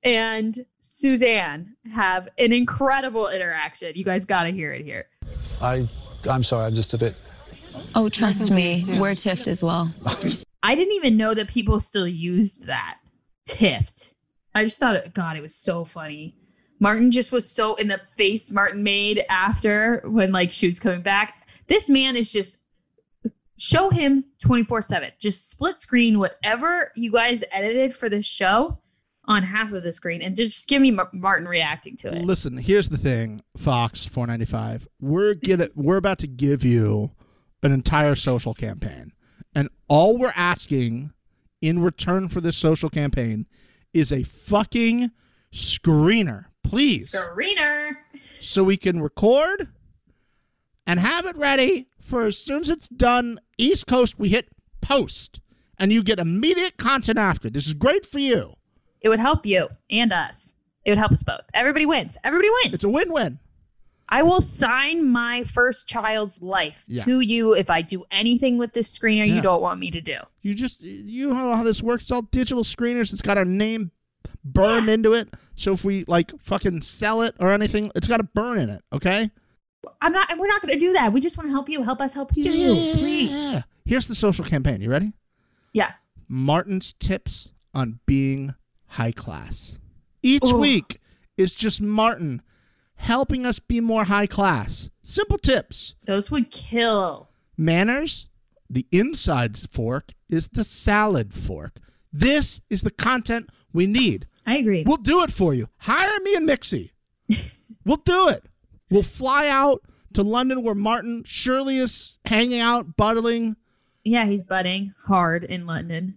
and 0.02 0.64
Suzanne 0.82 1.76
have 1.92 2.28
an 2.38 2.52
incredible 2.52 3.28
interaction. 3.28 3.92
You 3.94 4.04
guys 4.04 4.24
got 4.24 4.44
to 4.44 4.50
hear 4.50 4.72
it 4.72 4.84
here. 4.84 5.06
I, 5.60 5.88
I'm 6.28 6.42
sorry, 6.42 6.66
I'm 6.66 6.74
just 6.74 6.94
a 6.94 6.98
bit. 6.98 7.14
Oh, 7.94 8.08
trust 8.08 8.50
me, 8.50 8.84
we're 8.98 9.14
tiffed 9.14 9.46
as 9.46 9.62
well. 9.62 9.90
I 10.62 10.74
didn't 10.74 10.94
even 10.94 11.16
know 11.16 11.34
that 11.34 11.48
people 11.48 11.80
still 11.80 12.06
used 12.06 12.66
that 12.66 12.98
tiffed. 13.46 14.14
I 14.54 14.64
just 14.64 14.78
thought, 14.78 14.96
it, 14.96 15.14
God, 15.14 15.36
it 15.36 15.40
was 15.40 15.54
so 15.54 15.84
funny. 15.84 16.36
Martin 16.80 17.10
just 17.10 17.30
was 17.30 17.50
so 17.50 17.74
in 17.76 17.88
the 17.88 18.00
face 18.16 18.50
Martin 18.50 18.82
made 18.82 19.24
after 19.28 20.02
when 20.06 20.32
like 20.32 20.50
she 20.50 20.66
was 20.66 20.80
coming 20.80 21.02
back. 21.02 21.46
This 21.66 21.88
man 21.88 22.16
is 22.16 22.32
just 22.32 22.58
show 23.58 23.90
him 23.90 24.24
24 24.42 24.82
7. 24.82 25.10
Just 25.18 25.50
split 25.50 25.78
screen 25.78 26.18
whatever 26.18 26.90
you 26.96 27.12
guys 27.12 27.44
edited 27.52 27.94
for 27.94 28.08
this 28.08 28.26
show 28.26 28.78
on 29.26 29.42
half 29.42 29.72
of 29.72 29.82
the 29.82 29.92
screen 29.92 30.22
and 30.22 30.36
just 30.36 30.68
give 30.68 30.82
me 30.82 30.96
Martin 31.12 31.46
reacting 31.46 31.96
to 31.96 32.08
it. 32.08 32.24
Listen, 32.24 32.56
here's 32.56 32.88
the 32.88 32.98
thing, 32.98 33.40
Fox 33.56 34.04
495. 34.04 34.88
We're 35.00 35.34
get 35.34 35.76
we're 35.76 35.96
about 35.96 36.18
to 36.20 36.26
give 36.26 36.64
you 36.64 37.12
an 37.62 37.72
entire 37.72 38.14
social 38.14 38.54
campaign. 38.54 39.12
And 39.54 39.68
all 39.88 40.16
we're 40.16 40.32
asking 40.34 41.12
in 41.60 41.80
return 41.80 42.28
for 42.28 42.40
this 42.40 42.56
social 42.56 42.88
campaign 42.88 43.46
is 43.92 44.12
a 44.12 44.22
fucking 44.22 45.10
screener, 45.52 46.46
please. 46.62 47.12
Screener. 47.12 47.92
So 48.40 48.64
we 48.64 48.76
can 48.76 49.00
record 49.00 49.68
and 50.86 50.98
have 50.98 51.26
it 51.26 51.36
ready 51.36 51.88
for 52.00 52.24
as 52.24 52.38
soon 52.38 52.62
as 52.62 52.70
it's 52.70 52.88
done. 52.88 53.40
East 53.58 53.86
Coast, 53.86 54.18
we 54.18 54.30
hit 54.30 54.48
post. 54.80 55.40
And 55.78 55.92
you 55.92 56.02
get 56.02 56.18
immediate 56.18 56.76
content 56.76 57.18
after. 57.18 57.48
This 57.48 57.66
is 57.66 57.72
great 57.72 58.04
for 58.04 58.18
you. 58.18 58.54
It 59.00 59.08
would 59.08 59.20
help 59.20 59.46
you 59.46 59.68
and 59.90 60.12
us. 60.12 60.54
It 60.84 60.90
would 60.90 60.98
help 60.98 61.12
us 61.12 61.22
both. 61.22 61.42
Everybody 61.54 61.86
wins. 61.86 62.16
Everybody 62.24 62.48
wins. 62.62 62.74
It's 62.74 62.84
a 62.84 62.90
win-win. 62.90 63.38
I 64.08 64.22
will 64.22 64.40
sign 64.40 65.08
my 65.08 65.44
first 65.44 65.86
child's 65.88 66.42
life 66.42 66.84
Yeah. 66.88 67.04
to 67.04 67.20
you 67.20 67.54
if 67.54 67.70
I 67.70 67.80
do 67.82 68.04
anything 68.10 68.58
with 68.58 68.72
this 68.72 68.92
screener 68.98 69.26
Yeah. 69.28 69.36
you 69.36 69.40
don't 69.40 69.62
want 69.62 69.78
me 69.78 69.90
to 69.92 70.00
do. 70.00 70.16
You 70.42 70.54
just 70.54 70.80
you 70.82 71.28
know 71.32 71.54
how 71.54 71.62
this 71.62 71.80
works. 71.82 72.02
It's 72.04 72.10
all 72.10 72.22
digital 72.22 72.64
screeners. 72.64 73.12
It's 73.12 73.22
got 73.22 73.38
our 73.38 73.44
name 73.44 73.92
burned 74.42 74.88
into 74.88 75.12
it. 75.12 75.28
So 75.54 75.72
if 75.72 75.84
we 75.84 76.04
like 76.08 76.32
fucking 76.40 76.80
sell 76.82 77.22
it 77.22 77.36
or 77.38 77.52
anything, 77.52 77.92
it's 77.94 78.08
got 78.08 78.18
a 78.20 78.24
burn 78.24 78.58
in 78.58 78.70
it. 78.70 78.82
Okay. 78.92 79.30
I'm 80.02 80.12
not, 80.12 80.30
and 80.30 80.40
we're 80.40 80.48
not 80.48 80.60
going 80.60 80.74
to 80.74 80.80
do 80.80 80.92
that. 80.94 81.12
We 81.12 81.20
just 81.20 81.36
want 81.38 81.48
to 81.48 81.52
help 81.52 81.68
you. 81.68 81.82
Help 81.82 82.00
us 82.00 82.12
help 82.12 82.36
you, 82.36 82.50
please. 82.94 83.62
Here's 83.84 84.08
the 84.08 84.14
social 84.14 84.44
campaign. 84.44 84.80
You 84.80 84.90
ready? 84.90 85.12
Yeah. 85.72 85.92
Martin's 86.28 86.92
tips 86.94 87.52
on 87.74 88.00
being 88.06 88.54
high 88.90 89.12
class. 89.12 89.78
Each 90.22 90.52
Ooh. 90.52 90.58
week 90.58 91.00
is 91.36 91.54
just 91.54 91.80
Martin 91.80 92.42
helping 92.94 93.46
us 93.46 93.58
be 93.58 93.80
more 93.80 94.04
high 94.04 94.26
class. 94.26 94.90
Simple 95.02 95.38
tips. 95.38 95.94
Those 96.04 96.30
would 96.30 96.50
kill. 96.50 97.30
Manners, 97.56 98.28
the 98.68 98.86
inside 98.92 99.56
fork 99.56 100.12
is 100.28 100.48
the 100.48 100.64
salad 100.64 101.32
fork. 101.32 101.76
This 102.12 102.60
is 102.68 102.82
the 102.82 102.90
content 102.90 103.50
we 103.72 103.86
need. 103.86 104.26
I 104.46 104.56
agree. 104.56 104.84
We'll 104.86 104.96
do 104.96 105.22
it 105.22 105.30
for 105.30 105.54
you. 105.54 105.68
Hire 105.78 106.20
me 106.20 106.34
and 106.34 106.48
Mixie. 106.48 106.90
we'll 107.84 107.96
do 107.98 108.28
it. 108.28 108.44
We'll 108.90 109.02
fly 109.02 109.48
out 109.48 109.82
to 110.14 110.22
London 110.22 110.62
where 110.62 110.74
Martin 110.74 111.22
Shirley 111.24 111.78
is 111.78 112.18
hanging 112.24 112.60
out, 112.60 112.96
buttling, 112.96 113.56
yeah, 114.04 114.24
he's 114.26 114.42
budding 114.42 114.94
hard 115.04 115.44
in 115.44 115.66
London. 115.66 116.16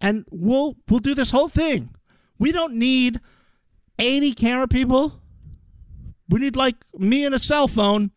And 0.00 0.24
we'll 0.30 0.76
we'll 0.88 1.00
do 1.00 1.14
this 1.14 1.30
whole 1.30 1.48
thing. 1.48 1.94
We 2.38 2.52
don't 2.52 2.74
need 2.74 3.20
80 3.98 4.34
camera 4.34 4.66
people. 4.68 5.20
We 6.28 6.40
need 6.40 6.56
like 6.56 6.76
me 6.96 7.24
and 7.24 7.34
a 7.34 7.38
cell 7.38 7.68
phone 7.68 8.10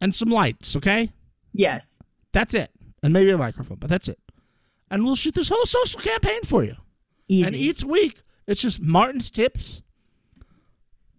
and 0.00 0.14
some 0.14 0.28
lights, 0.30 0.76
okay? 0.76 1.10
Yes. 1.52 1.98
That's 2.32 2.54
it. 2.54 2.70
And 3.02 3.12
maybe 3.12 3.30
a 3.30 3.38
microphone, 3.38 3.78
but 3.78 3.88
that's 3.88 4.08
it. 4.08 4.18
And 4.90 5.04
we'll 5.04 5.14
shoot 5.16 5.34
this 5.34 5.48
whole 5.48 5.64
social 5.66 6.00
campaign 6.00 6.40
for 6.44 6.64
you. 6.64 6.74
Easy. 7.28 7.46
And 7.46 7.54
each 7.56 7.84
week 7.84 8.22
it's 8.46 8.60
just 8.60 8.80
Martin's 8.80 9.30
tips 9.30 9.82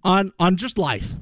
on 0.04 0.34
on 0.40 0.58
just 0.58 0.78
life 0.78 1.14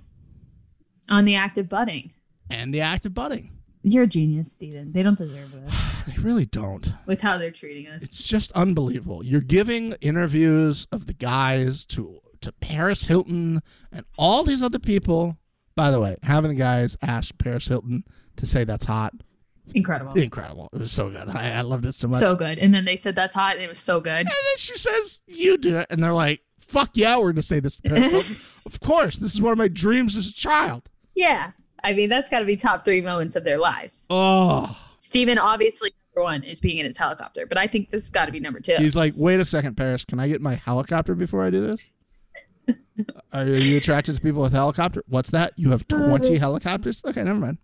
On 1.10 1.26
the 1.26 1.36
act 1.36 1.58
of 1.58 1.70
budding. 1.70 2.12
and 2.50 2.74
the 2.74 2.82
act 2.82 3.06
of 3.06 3.14
budding. 3.14 3.52
You're 3.82 4.04
a 4.04 4.08
genius, 4.08 4.52
Steven. 4.52 4.92
They 4.92 5.04
don't 5.04 5.18
deserve 5.18 5.52
this 5.52 5.74
They 6.08 6.22
really 6.22 6.46
don't. 6.46 6.94
with 7.06 7.22
how 7.22 7.38
they're 7.38 7.52
treating 7.52 7.88
us. 7.88 8.04
It's 8.04 8.24
just 8.28 8.52
unbelievable. 8.54 9.24
You're 9.24 9.40
giving 9.42 9.94
interviews 10.02 10.88
of 10.92 11.08
the 11.08 11.14
guys 11.14 11.86
to 11.88 12.20
to 12.42 12.52
Paris 12.54 13.06
Hilton 13.08 13.62
and 13.92 14.06
all 14.18 14.44
these 14.44 14.64
other 14.64 14.80
people. 14.80 15.38
By 15.76 15.92
the 15.92 16.00
way, 16.00 16.16
having 16.24 16.50
the 16.50 16.56
guys 16.56 16.98
ask 17.02 17.38
Paris 17.38 17.68
Hilton 17.68 18.04
to 18.38 18.46
say 18.46 18.64
that's 18.64 18.86
hot, 18.86 19.14
Incredible. 19.74 20.14
incredible. 20.18 20.70
It 20.74 20.80
was 20.80 20.92
so 20.92 21.10
good. 21.10 21.30
I, 21.30 21.52
I 21.52 21.62
loved 21.62 21.86
it 21.86 21.96
so 21.96 22.08
much. 22.08 22.20
So 22.20 22.36
good. 22.36 22.58
And 22.58 22.74
then 22.74 22.86
they 22.86 22.96
said 22.96 23.16
that's 23.16 23.36
hot 23.36 23.56
and 23.56 23.64
it 23.64 23.68
was 23.70 23.78
so 23.80 24.00
good. 24.02 24.12
and 24.20 24.28
then 24.28 24.58
she 24.58 24.76
says, 24.78 25.22
"You 25.28 25.58
do 25.58 25.78
it," 25.78 25.88
and 25.90 26.02
they're 26.04 26.14
like, 26.14 26.42
"Fuck 26.60 26.92
yeah, 26.96 27.18
we're 27.18 27.32
gonna 27.32 27.44
say 27.44 27.60
this 27.60 27.76
to 27.78 27.82
Paris 27.84 28.10
Hilton." 28.12 28.36
of 28.66 28.80
course, 28.82 29.18
this 29.18 29.34
is 29.34 29.42
one 29.42 29.52
of 29.54 29.58
my 29.58 29.68
dreams 29.70 30.18
as 30.18 30.28
a 30.28 30.34
child. 30.34 30.90
Yeah. 31.16 31.52
I 31.84 31.94
mean, 31.94 32.10
that's 32.10 32.30
got 32.30 32.40
to 32.40 32.46
be 32.46 32.56
top 32.56 32.86
three 32.86 33.02
moments 33.02 33.36
of 33.36 33.44
their 33.44 33.58
lives. 33.58 34.08
Oh, 34.10 34.78
Steven, 35.00 35.38
obviously, 35.38 35.94
number 36.16 36.24
one 36.24 36.44
is 36.44 36.60
being 36.60 36.78
in 36.78 36.86
his 36.86 36.98
helicopter, 36.98 37.46
but 37.46 37.58
I 37.58 37.68
think 37.68 37.90
this 37.90 38.04
has 38.04 38.10
got 38.10 38.26
to 38.26 38.32
be 38.32 38.40
number 38.40 38.60
two. 38.60 38.76
he's 38.78 38.96
like, 38.96 39.14
"Wait 39.16 39.40
a 39.40 39.46
second, 39.46 39.76
Paris. 39.76 40.06
Can 40.06 40.20
I 40.20 40.28
get 40.28 40.42
my 40.42 40.56
helicopter 40.56 41.16
before 41.16 41.44
I 41.44 41.50
do 41.50 41.62
this?" 41.62 41.86
Are 43.34 43.48
you 43.48 43.78
attracted 43.78 44.16
to 44.16 44.22
people 44.22 44.42
with 44.42 44.54
helicopter? 44.54 45.04
What's 45.08 45.32
that? 45.32 45.54
You 45.56 45.72
have 45.72 45.88
twenty 45.88 46.38
uh. 46.38 46.40
helicopters? 46.40 47.02
Okay, 47.06 47.24
never 47.24 47.40
mind. 47.40 47.58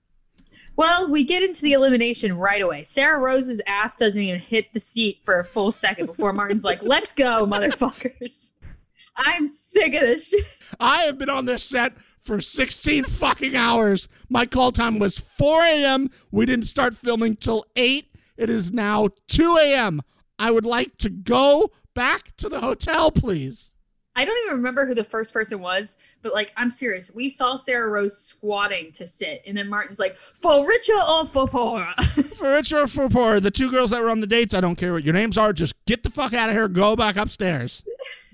Well, 0.77 1.09
we 1.09 1.23
get 1.23 1.41
into 1.41 1.61
the 1.61 1.71
elimination 1.73 2.37
right 2.37 2.61
away. 2.61 2.83
Sarah 2.83 3.19
Rose's 3.19 3.61
ass 3.65 3.95
doesn't 3.95 4.19
even 4.19 4.41
hit 4.41 4.73
the 4.73 4.79
seat 4.79 5.21
for 5.23 5.39
a 5.39 5.45
full 5.45 5.71
second 5.71 6.07
before 6.07 6.33
Martin's 6.33 6.65
like, 6.65 6.83
let's 6.83 7.13
go, 7.13 7.45
motherfuckers. 7.45 8.51
I'm 9.17 9.47
sick 9.47 9.93
of 9.93 10.01
this 10.01 10.29
shit. 10.29 10.45
I 10.79 11.03
have 11.03 11.17
been 11.17 11.29
on 11.29 11.45
this 11.45 11.63
set 11.63 11.93
for 12.25 12.41
16 12.41 13.03
fucking 13.05 13.55
hours. 13.55 14.09
My 14.29 14.45
call 14.45 14.71
time 14.71 14.99
was 14.99 15.17
4 15.17 15.63
a.m. 15.63 16.09
We 16.31 16.45
didn't 16.45 16.65
start 16.65 16.95
filming 16.95 17.35
till 17.35 17.65
8. 17.75 18.07
It 18.35 18.49
is 18.49 18.73
now 18.73 19.09
2 19.29 19.57
a.m. 19.57 20.01
I 20.37 20.51
would 20.51 20.65
like 20.65 20.97
to 20.97 21.09
go 21.09 21.71
back 21.93 22.35
to 22.37 22.49
the 22.49 22.59
hotel, 22.59 23.11
please. 23.11 23.71
I 24.17 24.23
don't 24.23 24.37
even 24.45 24.57
remember 24.57 24.85
who 24.85 24.95
the 24.95 25.03
first 25.03 25.33
person 25.33 25.59
was, 25.59 25.97
but 26.21 26.33
like, 26.33 26.53
I'm 26.55 26.71
serious. 26.71 27.11
We 27.13 27.27
saw 27.27 27.57
Sarah 27.57 27.89
Rose 27.89 28.17
squatting 28.17 28.93
to 28.93 29.05
sit, 29.05 29.43
and 29.45 29.57
then 29.57 29.67
Martin's 29.67 29.99
like, 29.99 30.17
"For 30.17 30.65
richer 30.65 30.93
or 31.09 31.25
for 31.25 31.47
poorer." 31.47 31.93
For 32.35 32.51
richer 32.51 32.79
or 32.79 32.87
for 32.87 33.07
poor, 33.07 33.39
the 33.39 33.49
two 33.49 33.71
girls 33.71 33.91
that 33.91 34.01
were 34.01 34.09
on 34.09 34.19
the 34.19 34.27
dates, 34.27 34.53
I 34.53 34.59
don't 34.59 34.75
care 34.75 34.91
what 34.91 35.05
your 35.05 35.13
names 35.13 35.37
are. 35.37 35.53
Just 35.53 35.73
get 35.85 36.03
the 36.03 36.09
fuck 36.09 36.33
out 36.33 36.49
of 36.49 36.55
here. 36.55 36.67
Go 36.67 36.97
back 36.97 37.15
upstairs. 37.15 37.81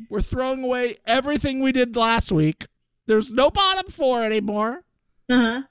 We're 0.09 0.23
throwing 0.23 0.63
away 0.63 0.97
everything 1.05 1.61
we 1.61 1.71
did 1.71 1.95
last 1.95 2.31
week. 2.31 2.65
There's 3.11 3.29
no 3.29 3.51
bottom 3.51 3.91
four 3.91 4.23
anymore. 4.23 4.85
uh-huh. 5.29 5.63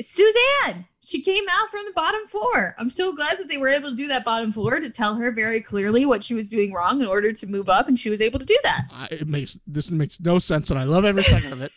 Suzanne, 0.00 0.86
she 1.04 1.22
came 1.22 1.44
out 1.48 1.70
from 1.70 1.84
the 1.84 1.92
bottom 1.92 2.26
floor. 2.26 2.74
I'm 2.80 2.90
so 2.90 3.12
glad 3.12 3.38
that 3.38 3.46
they 3.46 3.58
were 3.58 3.68
able 3.68 3.90
to 3.90 3.96
do 3.96 4.08
that 4.08 4.24
bottom 4.24 4.50
floor 4.50 4.80
to 4.80 4.90
tell 4.90 5.14
her 5.14 5.30
very 5.30 5.60
clearly 5.60 6.04
what 6.04 6.24
she 6.24 6.34
was 6.34 6.50
doing 6.50 6.72
wrong 6.72 7.00
in 7.00 7.06
order 7.06 7.32
to 7.32 7.46
move 7.46 7.68
up, 7.68 7.86
and 7.86 7.96
she 7.96 8.10
was 8.10 8.20
able 8.20 8.40
to 8.40 8.44
do 8.44 8.58
that. 8.64 8.86
I, 8.90 9.06
it 9.12 9.28
makes 9.28 9.56
this 9.68 9.92
makes 9.92 10.20
no 10.20 10.40
sense, 10.40 10.70
and 10.70 10.76
I 10.80 10.82
love 10.82 11.04
every 11.04 11.22
second 11.22 11.52
of 11.52 11.62
it. 11.62 11.70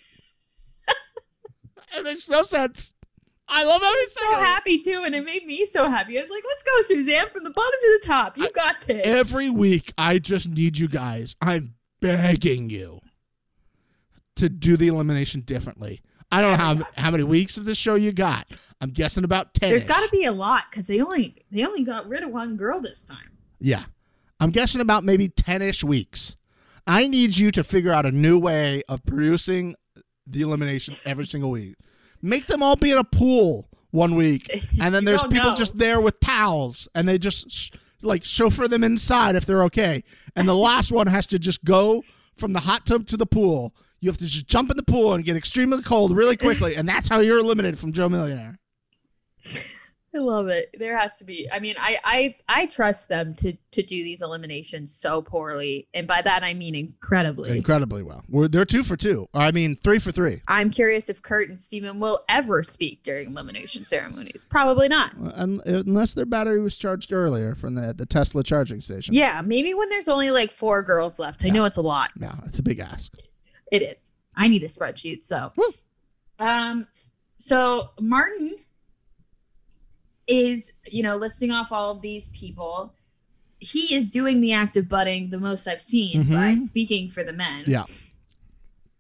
it 1.96 2.04
makes 2.04 2.28
no 2.28 2.42
sense. 2.42 2.96
I 3.48 3.66
love 3.66 3.84
every 3.84 4.08
so 4.08 4.22
second. 4.22 4.34
of 4.34 4.42
it. 4.42 4.46
happy 4.48 4.80
too, 4.80 5.04
and 5.06 5.14
it 5.14 5.24
made 5.24 5.46
me 5.46 5.64
so 5.68 5.92
happy. 5.92 6.18
I 6.18 6.24
was 6.24 6.32
like, 6.32 6.44
"Let's 6.44 6.64
go, 6.64 6.96
Suzanne, 6.96 7.30
from 7.30 7.44
the 7.44 7.52
bottom 7.52 7.80
to 7.82 8.00
the 8.02 8.08
top. 8.08 8.36
You 8.36 8.50
got 8.50 8.78
this." 8.88 9.06
Every 9.06 9.52
week, 9.52 9.94
I 9.96 10.18
just 10.18 10.50
need 10.50 10.80
you 10.80 10.88
guys. 10.88 11.36
I'm 11.40 11.76
begging 12.02 12.72
you 12.72 13.00
to 14.38 14.50
do 14.50 14.78
the 14.78 14.88
elimination 14.88 15.42
differently. 15.42 16.02
I 16.32 16.42
don't 16.42 16.52
know 16.52 16.58
how 16.58 16.88
how 17.02 17.12
many 17.12 17.24
weeks 17.24 17.58
of 17.58 17.66
this 17.66 17.78
show 17.78 17.96
you 17.96 18.12
got. 18.12 18.48
I'm 18.82 18.90
guessing 18.90 19.24
about 19.24 19.54
ten. 19.54 19.70
There's 19.70 19.88
got 19.88 20.02
to 20.02 20.10
be 20.10 20.26
a 20.26 20.32
lot 20.32 20.66
because 20.70 20.88
they 20.88 21.02
only 21.02 21.36
they 21.52 21.66
only 21.66 21.84
got 21.84 22.08
rid 22.08 22.24
of 22.24 22.30
one 22.30 22.58
girl 22.58 22.80
this 22.82 23.04
time. 23.04 23.32
Yeah. 23.60 23.84
I'm 24.40 24.52
guessing 24.52 24.82
about 24.82 25.04
maybe 25.04 25.30
10 25.30 25.62
ish 25.62 25.84
weeks. 25.84 26.38
I 26.86 27.08
need 27.08 27.36
you 27.36 27.52
to 27.52 27.64
figure 27.64 27.92
out 27.92 28.06
a 28.06 28.12
new 28.12 28.40
way 28.40 28.84
of 28.88 29.04
producing 29.06 29.76
the 30.26 30.42
elimination 30.42 30.96
every 31.06 31.26
single 31.26 31.50
week. 31.50 31.76
Make 32.22 32.46
them 32.46 32.64
all 32.64 32.76
be 32.76 32.92
in 32.92 32.98
a 32.98 33.04
pool 33.04 33.68
one 33.92 34.16
week, 34.16 34.50
and 34.82 34.94
then 34.94 35.06
there's 35.06 35.24
people 35.24 35.52
know. 35.52 35.56
just 35.56 35.78
there 35.78 36.00
with 36.00 36.20
towels, 36.20 36.88
and 36.96 37.08
they 37.08 37.18
just 37.18 37.52
sh- 37.52 37.72
like 38.02 38.24
chauffeur 38.24 38.68
them 38.68 38.84
inside 38.84 39.36
if 39.36 39.46
they're 39.46 39.64
okay. 39.64 40.04
And 40.36 40.48
the 40.48 40.56
last 40.56 40.92
one 40.92 41.08
has 41.08 41.26
to 41.28 41.40
just 41.40 41.64
go 41.64 42.04
from 42.38 42.54
the 42.54 42.60
hot 42.60 42.86
tub 42.86 43.06
to 43.08 43.18
the 43.18 43.26
pool. 43.26 43.74
You 44.00 44.10
have 44.10 44.18
to 44.18 44.26
just 44.26 44.48
jump 44.48 44.70
in 44.70 44.78
the 44.78 44.84
pool 44.84 45.14
and 45.14 45.24
get 45.24 45.36
extremely 45.36 45.82
cold 45.82 46.16
really 46.16 46.38
quickly, 46.46 46.76
and 46.76 46.88
that's 46.88 47.08
how 47.08 47.20
you're 47.20 47.40
eliminated 47.40 47.80
from 47.80 47.94
Joe 47.94 48.10
Millionaire. 48.10 48.60
I 50.16 50.20
love 50.20 50.48
it. 50.48 50.74
There 50.78 50.98
has 50.98 51.20
to 51.20 51.26
be. 51.26 51.48
I 51.52 51.60
mean, 51.60 51.76
I 51.78 51.98
I 52.04 52.36
I 52.48 52.66
trust 52.66 53.08
them 53.08 53.36
to 53.36 53.54
to 53.72 53.84
do 53.84 54.04
these 54.04 54.22
eliminations 54.22 54.96
so 54.96 55.22
poorly, 55.22 55.88
and 55.94 56.08
by 56.08 56.22
that 56.24 56.44
I 56.44 56.54
mean 56.54 56.74
incredibly. 56.76 57.56
Incredibly 57.56 58.02
well. 58.02 58.24
We're, 58.28 58.48
they're 58.48 58.66
two 58.66 58.84
for 58.84 58.96
two. 58.96 59.28
I 59.34 59.52
mean, 59.52 59.76
three 59.76 60.00
for 60.00 60.12
three. 60.12 60.42
I'm 60.48 60.72
curious 60.72 61.10
if 61.10 61.22
Kurt 61.22 61.50
and 61.50 61.60
Steven 61.60 62.00
will 62.00 62.24
ever 62.30 62.64
speak 62.64 63.04
during 63.04 63.28
elimination 63.28 63.86
ceremonies. 63.86 64.48
Probably 64.50 64.88
not. 64.88 65.14
Un- 65.36 65.62
unless 65.66 66.14
their 66.16 66.26
battery 66.26 66.62
was 66.62 66.78
charged 66.78 67.14
earlier 67.14 67.54
from 67.54 67.76
the, 67.76 67.94
the 67.94 68.06
Tesla 68.06 68.42
charging 68.44 68.82
station. 68.82 69.14
Yeah, 69.14 69.42
maybe 69.42 69.74
when 69.76 69.90
there's 69.90 70.08
only 70.08 70.32
like 70.32 70.52
four 70.52 70.82
girls 70.82 71.20
left. 71.20 71.46
I 71.46 71.50
know 71.50 71.66
it's 71.66 71.78
a 71.78 71.82
lot. 71.82 72.12
No, 72.18 72.34
it's 72.46 72.60
a 72.60 72.64
big 72.64 72.80
ask. 72.80 73.14
It 73.72 73.82
is. 73.82 74.12
I 74.36 74.48
need 74.48 74.64
a 74.64 74.68
spreadsheet. 74.68 75.24
So, 75.26 75.52
um, 76.40 76.88
so 77.38 77.90
Martin 78.00 78.56
is, 80.28 80.74
you 80.86 81.04
know, 81.04 81.16
listing 81.16 81.52
off 81.52 81.72
all 81.72 81.92
of 81.92 82.02
these 82.02 82.30
people. 82.30 82.94
He 83.60 83.96
is 83.96 84.10
doing 84.10 84.42
the 84.42 84.54
act 84.54 84.78
of 84.78 84.88
butting 84.88 85.30
the 85.30 85.40
most 85.40 85.68
I've 85.68 85.82
seen 85.82 86.26
Mhm. 86.26 86.32
by 86.34 86.56
speaking 86.56 87.10
for 87.10 87.24
the 87.24 87.34
men. 87.34 87.64
Yeah. 87.66 87.86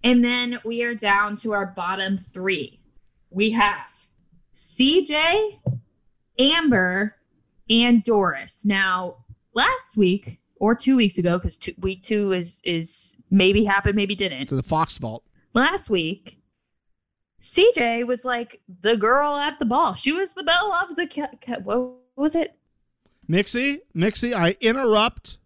And 0.04 0.24
then 0.24 0.60
we 0.66 0.84
are 0.84 0.96
down 0.96 1.36
to 1.38 1.52
our 1.52 1.66
bottom 1.68 2.18
three. 2.18 2.80
We 3.30 3.52
have 3.52 3.88
CJ, 4.54 5.60
Amber, 6.40 7.16
and 7.70 8.04
Doris. 8.04 8.64
Now, 8.66 9.26
last 9.54 9.98
week 9.98 10.40
or 10.60 10.76
two 10.76 10.96
weeks 10.98 11.18
ago, 11.18 11.38
because 11.38 11.60
week 11.80 12.02
two 12.04 12.32
is 12.34 12.62
is 12.64 13.14
maybe 13.30 13.64
happened, 13.66 13.96
maybe 13.96 14.16
didn't. 14.16 14.48
To 14.48 14.56
the 14.56 14.64
Fox 14.64 14.98
vault. 14.98 15.24
Last 15.54 15.90
week, 15.90 16.38
CJ 17.42 18.06
was 18.06 18.24
like 18.26 18.62
the 18.82 18.98
girl 18.98 19.36
at 19.36 19.60
the 19.60 19.66
ball. 19.66 19.94
She 19.96 20.12
was 20.12 20.34
the 20.34 20.44
belle 20.44 20.72
of 20.74 20.96
the 20.96 21.08
ca- 21.08 21.30
ca- 21.42 21.60
what 21.64 21.94
was 22.16 22.36
it? 22.36 22.56
Mixie, 23.30 23.80
Mixie, 23.96 24.34
I 24.34 24.56
interrupt. 24.62 25.38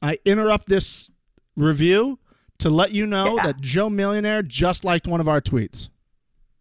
I 0.00 0.18
interrupt 0.24 0.68
this 0.68 1.10
review 1.56 2.18
to 2.58 2.70
let 2.70 2.92
you 2.92 3.06
know 3.06 3.36
Yeah. 3.36 3.42
that 3.44 3.60
Joe 3.60 3.90
Millionaire 3.90 4.42
just 4.42 4.84
liked 4.84 5.06
one 5.06 5.20
of 5.20 5.28
our 5.28 5.40
tweets. 5.40 5.88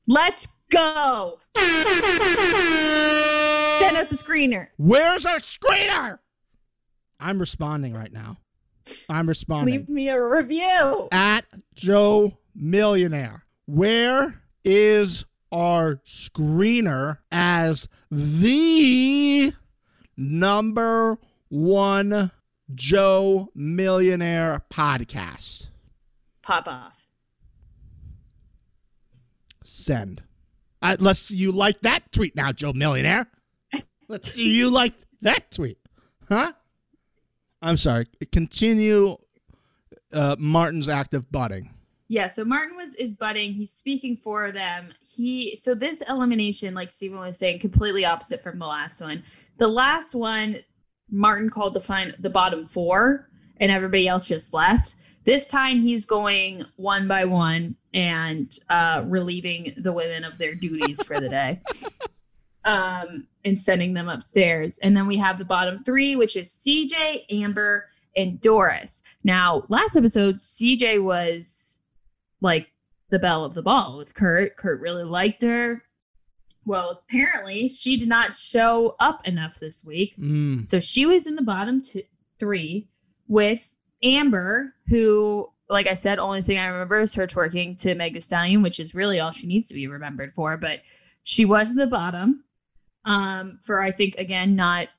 Let's 0.07 0.48
go. 0.69 1.40
Send 3.80 3.95
us 3.98 4.11
a 4.11 4.15
screener. 4.15 4.68
Where's 4.78 5.26
our 5.26 5.38
screener? 5.38 6.19
I'm 7.19 7.39
responding 7.39 7.94
right 7.94 8.11
now. 8.11 8.38
I'm 9.10 9.27
responding. 9.27 9.73
Leave 9.73 9.89
me 9.89 10.10
a 10.10 10.22
review. 10.23 11.10
at 11.11 11.45
Joe 11.76 12.38
Millionaire. 12.56 13.44
Where 13.65 14.41
is 14.64 15.26
our 15.52 16.02
screener 16.07 17.18
as 17.31 17.89
the 18.10 19.53
number 20.15 21.18
one 21.49 22.31
Joe 22.76 23.49
Millionaire 23.56 24.64
podcast? 24.72 25.68
Pop 26.41 26.68
off. 26.68 27.07
Send. 29.64 30.23
Uh, 30.81 30.95
let's 30.99 31.19
see 31.19 31.35
you 31.35 31.52
like 31.52 31.81
that 31.81 32.11
tweet 32.11 32.35
now, 32.35 32.52
Joe 32.52 32.72
Millionaire. 32.72 33.27
Let's 34.07 34.31
see 34.31 34.53
you 34.53 34.69
like 34.69 34.94
that 35.22 35.52
tweet. 35.52 35.77
Huh? 36.30 36.53
I'm 37.62 37.78
sorry. 37.78 38.06
Continue 38.32 39.18
uh, 40.14 40.36
Martin's 40.40 40.90
act 40.90 41.14
of 41.14 41.32
butting. 41.32 41.74
Yeah, 42.10 42.28
so 42.28 42.46
Martin 42.46 42.78
was 42.78 42.96
is 42.96 43.14
budding. 43.14 43.54
He's 43.54 43.72
speaking 43.72 44.16
for 44.16 44.52
them. 44.52 44.94
He 45.02 45.58
so 45.58 45.76
this 45.76 46.02
elimination, 46.08 46.74
like 46.74 46.92
Stephen 46.92 47.20
was 47.20 47.38
saying, 47.38 47.60
completely 47.60 48.06
opposite 48.06 48.42
from 48.42 48.60
the 48.60 48.66
last 48.66 49.02
one. 49.02 49.24
The 49.58 49.68
last 49.68 50.16
one, 50.16 50.60
Martin 51.12 51.50
called 51.50 51.74
the 51.74 51.82
fine 51.82 52.14
the 52.20 52.30
bottom 52.30 52.66
four, 52.66 53.30
and 53.58 53.72
everybody 53.72 54.08
else 54.08 54.28
just 54.28 54.54
left. 54.54 54.96
This 55.26 55.50
time 55.50 55.82
he's 55.82 56.06
going 56.06 56.64
one 56.78 57.06
by 57.06 57.26
one 57.26 57.76
and 57.94 58.58
uh, 58.70 59.04
relieving 59.06 59.74
the 59.78 59.92
women 59.92 60.24
of 60.24 60.38
their 60.38 60.56
duties 60.56 61.04
for 61.04 61.20
the 61.20 61.28
day. 61.28 61.62
Um, 62.68 63.27
and 63.45 63.60
sending 63.60 63.94
them 63.94 64.10
upstairs. 64.10 64.77
And 64.80 64.95
then 64.95 65.07
we 65.07 65.15
have 65.18 65.39
the 65.39 65.45
bottom 65.45 65.81
three, 65.85 66.18
which 66.18 66.35
is 66.35 66.49
CJ, 66.49 67.23
Amber, 67.31 67.85
and 68.18 68.41
Doris. 68.41 69.03
Now, 69.23 69.64
last 69.69 69.95
episode, 69.95 70.35
CJ 70.35 71.02
was 71.02 71.80
like 72.41 72.72
the 73.10 73.19
belle 73.19 73.45
of 73.45 73.53
the 73.53 73.61
ball 73.61 73.98
with 73.98 74.14
Kurt. 74.14 74.57
Kurt 74.57 74.81
really 74.81 75.06
liked 75.06 75.44
her. 75.44 75.84
Well, 76.65 77.02
apparently 77.10 77.69
she 77.69 77.98
did 77.98 78.10
not 78.10 78.35
show 78.35 78.98
up 78.99 79.26
enough 79.26 79.60
this 79.60 79.85
week. 79.85 80.15
Mm. 80.19 80.68
So 80.68 80.81
she 80.81 81.06
was 81.06 81.26
in 81.26 81.35
the 81.35 81.41
bottom 81.41 81.81
two, 81.81 82.03
three 82.39 82.89
with 83.30 83.73
Amber, 84.03 84.73
who, 84.89 85.49
like 85.69 85.88
I 85.88 85.94
said, 85.94 86.19
only 86.19 86.41
thing 86.41 86.57
I 86.57 86.68
remember 86.68 86.99
is 86.99 87.15
her 87.15 87.27
twerking 87.27 87.80
to 87.81 87.95
Meg 87.95 88.14
Thee 88.14 88.19
Stallion, 88.19 88.61
which 88.61 88.81
is 88.81 88.94
really 88.94 89.22
all 89.22 89.31
she 89.31 89.48
needs 89.48 89.69
to 89.69 89.73
be 89.73 89.88
remembered 89.88 90.34
for. 90.35 90.57
But 90.57 90.81
she 91.23 91.45
was 91.45 91.69
in 91.69 91.77
the 91.77 91.88
bottom 91.88 92.44
um, 93.08 93.60
for, 93.64 93.82
I 93.82 93.92
think, 93.92 94.16
again, 94.18 94.56
not, 94.56 94.90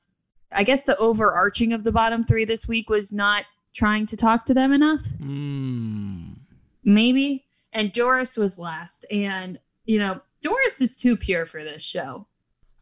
I 0.51 0.63
guess 0.63 0.83
the 0.83 0.97
overarching 0.97 1.71
of 1.73 1.83
the 1.83 1.91
bottom 1.91 2.23
three 2.25 2.43
this 2.43 2.67
week 2.67 2.89
was 2.89 3.13
not 3.13 3.45
trying 3.73 4.05
to 4.07 4.17
talk 4.17 4.45
to 4.47 4.53
them 4.53 4.73
enough 4.73 5.01
Mm. 5.21 6.35
maybe. 6.83 7.45
And 7.71 7.91
Doris 7.91 8.35
was 8.35 8.57
last. 8.57 9.05
And, 9.11 9.59
you 9.85 9.99
know, 9.99 10.19
Doris 10.41 10.81
is 10.81 10.95
too 10.95 11.15
pure 11.15 11.45
for 11.45 11.63
this 11.63 11.83
show. 11.83 12.25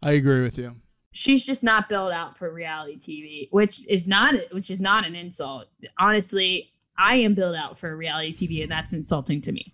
I 0.02 0.12
agree 0.14 0.42
with 0.44 0.58
you. 0.58 0.76
She's 1.12 1.46
just 1.46 1.62
not 1.62 1.90
built 1.90 2.14
out 2.14 2.38
for 2.38 2.54
reality 2.54 2.98
TV, 2.98 3.48
which 3.52 3.86
is 3.88 4.08
not 4.08 4.36
which 4.52 4.70
is 4.70 4.80
not 4.80 5.06
an 5.06 5.16
insult. 5.16 5.66
Honestly, 5.98 6.72
I 6.98 7.16
am 7.16 7.34
built 7.34 7.56
out 7.56 7.78
for 7.78 7.98
reality 7.98 8.32
TV, 8.32 8.62
and 8.62 8.72
that's 8.72 8.94
insulting 8.94 9.42
to 9.42 9.52
me. 9.52 9.74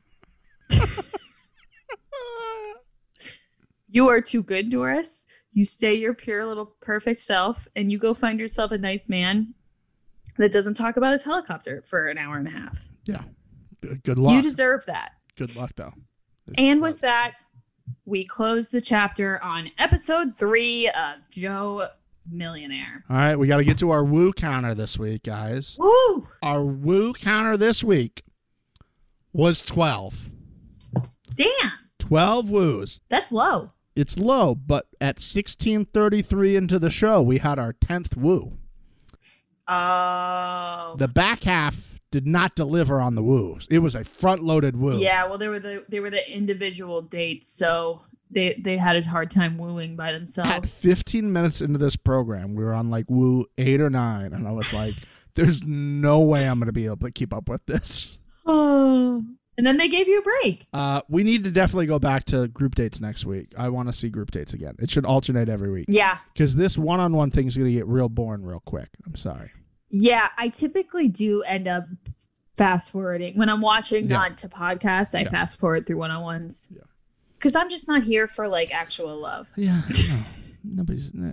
You 3.89 4.09
are 4.09 4.21
too 4.21 4.41
good, 4.41 4.71
Doris. 4.71 5.27
You 5.53 5.65
stay 5.65 5.93
your 5.93 6.13
pure 6.13 6.45
little 6.45 6.75
perfect 6.81 7.19
self, 7.19 7.67
and 7.75 7.91
you 7.91 7.97
go 7.99 8.13
find 8.13 8.39
yourself 8.39 8.71
a 8.71 8.77
nice 8.77 9.07
man. 9.09 9.53
that 10.37 10.51
doesn't 10.51 10.73
talk 10.73 10.97
about 10.97 11.11
his 11.11 11.21
helicopter 11.23 11.83
for 11.85 12.07
an 12.07 12.17
hour 12.17 12.37
and 12.37 12.47
a 12.47 12.51
half. 12.51 12.87
Yeah. 13.05 13.23
Good, 14.03 14.17
luck. 14.17 14.33
You 14.33 14.41
deserve 14.41 14.85
that. 14.87 15.11
good 15.35 15.55
luck 15.55 15.71
though. 15.75 15.93
And 16.57 16.81
with 16.81 17.01
that, 17.01 17.33
we 18.05 18.25
close 18.25 18.71
the 18.71 18.81
chapter 18.81 19.41
on 19.43 19.69
episode 19.77 20.37
three 20.37 20.87
of 20.89 21.17
Joe 21.29 21.87
Millionaire. 22.31 23.03
All 23.09 23.15
right, 23.17 23.35
we 23.35 23.47
got 23.47 23.57
to 23.57 23.63
get 23.63 23.77
to 23.79 23.91
our 23.91 24.03
woo 24.03 24.31
counter 24.33 24.73
this 24.73 24.97
week, 24.97 25.23
guys. 25.23 25.75
Woo! 25.77 26.27
Our 26.41 26.63
woo 26.63 27.13
counter 27.13 27.57
this 27.57 27.83
week 27.83 28.23
was 29.33 29.63
12. 29.63 30.29
Damn, 31.35 31.71
12 31.99 32.49
woos. 32.49 33.01
that's 33.09 33.31
low. 33.31 33.71
It's 33.95 34.17
low, 34.17 34.55
but 34.55 34.87
at 34.99 35.17
1633 35.17 36.55
into 36.55 36.79
the 36.79 36.89
show, 36.89 37.21
we 37.21 37.37
had 37.37 37.59
our 37.59 37.73
10th 37.73 38.17
woo. 38.17 38.57
Oh. 39.67 40.95
The 40.97 41.07
back 41.07 41.43
half 41.43 41.99
did 42.11 42.27
not 42.27 42.55
deliver 42.55 43.01
on 43.01 43.15
the 43.15 43.23
woos. 43.23 43.67
It 43.69 43.79
was 43.79 43.95
a 43.95 44.03
front-loaded 44.03 44.75
woo. 44.75 44.99
Yeah, 44.99 45.25
well, 45.25 45.37
they 45.37 45.47
were 45.47 45.59
the 45.59 45.85
they 45.89 45.99
were 45.99 46.09
the 46.09 46.31
individual 46.31 47.01
dates, 47.01 47.47
so 47.47 48.01
they 48.29 48.59
they 48.61 48.77
had 48.77 48.95
a 48.95 49.07
hard 49.07 49.31
time 49.31 49.57
wooing 49.57 49.95
by 49.95 50.11
themselves. 50.11 50.49
At 50.49 50.61
themselves. 50.63 50.81
15 50.81 51.31
minutes 51.31 51.61
into 51.61 51.79
this 51.79 51.95
program, 51.95 52.55
we 52.55 52.63
were 52.63 52.73
on 52.73 52.89
like 52.89 53.05
woo 53.09 53.45
8 53.57 53.81
or 53.81 53.89
9 53.89 54.33
and 54.33 54.47
I 54.47 54.51
was 54.51 54.71
like 54.73 54.93
there's 55.35 55.63
no 55.63 56.19
way 56.19 56.47
I'm 56.47 56.59
going 56.59 56.67
to 56.67 56.73
be 56.73 56.85
able 56.85 56.97
to 56.97 57.11
keep 57.11 57.33
up 57.33 57.49
with 57.49 57.65
this. 57.65 58.19
Oh. 58.45 59.23
And 59.57 59.67
then 59.67 59.77
they 59.77 59.87
gave 59.87 60.07
you 60.07 60.19
a 60.19 60.21
break. 60.23 60.65
Uh, 60.73 61.01
we 61.09 61.23
need 61.23 61.43
to 61.43 61.51
definitely 61.51 61.85
go 61.85 61.99
back 61.99 62.23
to 62.25 62.47
group 62.47 62.73
dates 62.75 62.99
next 62.99 63.25
week. 63.25 63.53
I 63.57 63.69
want 63.69 63.87
to 63.87 63.93
see 63.93 64.09
group 64.09 64.31
dates 64.31 64.53
again. 64.53 64.75
It 64.79 64.89
should 64.89 65.05
alternate 65.05 65.47
every 65.47 65.69
week 65.71 65.85
Yeah. 65.87 66.17
because 66.33 66.55
this 66.55 66.75
one-on-one 66.77 67.29
thing 67.31 67.45
is 67.47 67.55
going 67.55 67.69
to 67.69 67.73
get 67.73 67.85
real 67.87 68.09
boring 68.09 68.43
real 68.43 68.61
quick. 68.65 68.89
I'm 69.05 69.15
sorry. 69.15 69.51
Yeah, 69.89 70.29
I 70.39 70.49
typically 70.49 71.07
do 71.07 71.43
end 71.43 71.67
up 71.67 71.85
fast 72.55 72.89
forwarding 72.91 73.37
when 73.37 73.47
I'm 73.49 73.61
watching 73.61 74.05
Yeah. 74.09 74.17
not 74.17 74.37
to 74.39 74.49
podcasts. 74.49 75.13
I 75.17 75.21
Yeah. 75.21 75.29
fast 75.29 75.57
forward 75.59 75.85
through 75.85 75.97
one 75.97 76.09
on 76.11 76.23
ones. 76.23 76.67
Yeah. 76.71 76.81
Because 77.37 77.55
I'm 77.55 77.69
just 77.69 77.87
not 77.87 78.03
here 78.03 78.25
for 78.25 78.47
like 78.47 78.73
actual 78.73 79.19
love. 79.19 79.51
Yeah, 79.55 79.81
no, 80.09 80.23
nobody's 80.63 81.13
no. 81.13 81.27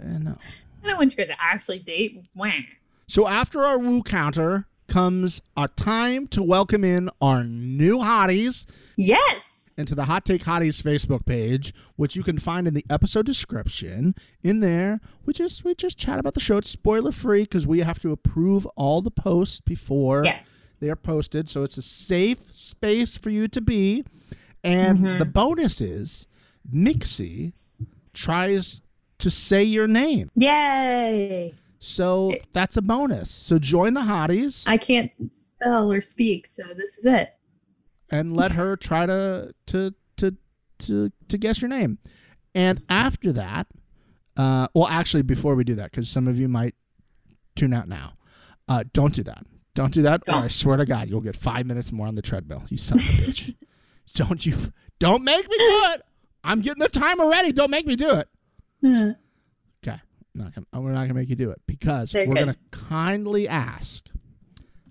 I 0.83 0.87
don't 0.87 0.97
want 0.99 1.13
you 1.13 1.17
guys 1.17 1.29
to 1.29 1.37
actually 1.41 1.79
date. 1.79 2.23
When. 2.35 2.67
So 3.07 3.27
after 3.29 3.65
our 3.65 3.79
woo 3.79 4.03
counter 4.03 4.67
comes 4.91 5.41
a 5.57 5.69
time 5.69 6.27
to 6.27 6.43
welcome 6.43 6.83
in 6.83 7.09
our 7.21 7.45
new 7.45 7.99
hotties 7.99 8.67
Yes. 8.97 9.75
into 9.79 9.95
the 9.95 10.05
Hot 10.07 10.25
Take 10.25 10.43
Hotties 10.43 10.83
Facebook 10.83 11.25
page, 11.25 11.73
which 11.95 12.17
you 12.17 12.25
can 12.25 12.39
find 12.39 12.67
in 12.67 12.75
the 12.75 12.85
episode 12.91 13.25
description. 13.25 14.17
In 14.43 14.59
there, 14.59 15.01
we 15.25 15.33
just 15.33 15.65
we 15.65 15.77
just 15.77 15.97
chat 15.97 16.19
about 16.19 16.35
the 16.35 16.41
show. 16.41 16.57
It's 16.59 16.69
spoiler 16.69 17.13
free 17.13 17.43
because 17.45 17.69
we 17.69 17.79
have 17.79 18.01
to 18.01 18.11
approve 18.11 18.67
all 18.75 19.01
the 19.01 19.13
posts 19.13 19.61
before 19.61 20.25
Yes. 20.25 20.59
they 20.81 20.91
are 20.91 20.97
posted. 20.97 21.49
So 21.49 21.63
it's 21.63 21.79
a 21.79 21.83
safe 21.83 22.53
space 22.53 23.17
for 23.17 23.31
you 23.31 23.47
to 23.47 23.61
be. 23.61 24.05
And 24.65 24.99
mm-hmm. 24.99 25.19
the 25.19 25.25
bonus 25.25 25.81
is 25.81 26.27
Mixie 26.69 27.53
tries 28.13 28.83
to 29.19 29.31
say 29.31 29.63
your 29.63 29.87
name. 29.87 30.31
Yay. 30.35 31.55
So 31.83 32.35
that's 32.53 32.77
a 32.77 32.83
bonus. 32.83 33.31
So 33.31 33.59
join 33.59 33.95
the 33.95 34.03
hotties 34.03 34.65
I 34.69 34.77
can't 34.77 35.11
spell 35.33 35.91
or 35.91 36.01
speak, 36.03 36.47
so 36.47 36.63
this 36.77 36.99
is 36.99 37.07
it. 37.07 37.35
and 38.11 38.37
let 38.37 38.53
her 38.53 38.77
try 38.77 39.07
to 39.07 39.55
to 39.67 39.95
to 40.19 40.37
to 40.81 41.11
to 41.29 41.39
guess 41.39 41.63
your 41.63 41.71
name. 41.71 41.99
And 42.55 42.85
after 42.91 43.33
that, 43.33 43.67
uh, 44.37 44.69
well, 44.75 44.89
actually, 44.89 45.23
before 45.23 45.55
we 45.55 45.65
do 45.65 45.75
that, 45.77 45.91
because 45.91 46.09
some 46.09 46.29
of 46.29 46.39
you 46.39 46.49
might 46.49 46.75
tune 47.57 47.73
out 47.73 47.89
now, 47.89 48.15
uh, 48.69 48.85
don't 48.93 49.15
do 49.15 49.23
that. 49.23 49.47
Don't 49.75 49.95
do 49.95 50.03
that, 50.03 50.23
or 50.29 50.35
I 50.35 50.49
swear 50.49 50.77
to 50.77 50.85
God, 50.85 51.09
you'll 51.09 51.21
get 51.21 51.37
five 51.37 51.65
minutes 51.65 51.93
more 51.93 52.07
on 52.07 52.15
the 52.15 52.23
treadmill. 52.23 52.65
You 52.69 52.77
son 52.77 52.99
of 52.99 53.05
a 53.05 53.07
bitch! 53.07 53.55
Don't 54.15 54.45
you? 54.45 54.57
Don't 54.99 55.23
make 55.23 55.49
me 55.49 55.57
do 55.57 55.83
it. 55.95 56.03
I'm 56.43 56.61
getting 56.61 56.81
the 56.83 56.89
timer 56.89 57.29
ready. 57.31 57.53
Don't 57.53 57.71
make 57.71 57.87
me 57.87 57.95
do 57.95 58.11
it. 58.11 58.29
Not 60.35 60.55
gonna. 60.55 60.67
Oh, 60.73 60.81
we're 60.81 60.93
not 60.93 61.03
gonna 61.03 61.15
make 61.15 61.29
you 61.29 61.37
do 61.37 61.51
it 61.51 61.61
because 61.67 62.13
Very 62.13 62.27
we're 62.29 62.35
good. 62.35 62.41
gonna 62.47 62.57
kindly 62.71 63.49
ask 63.49 64.05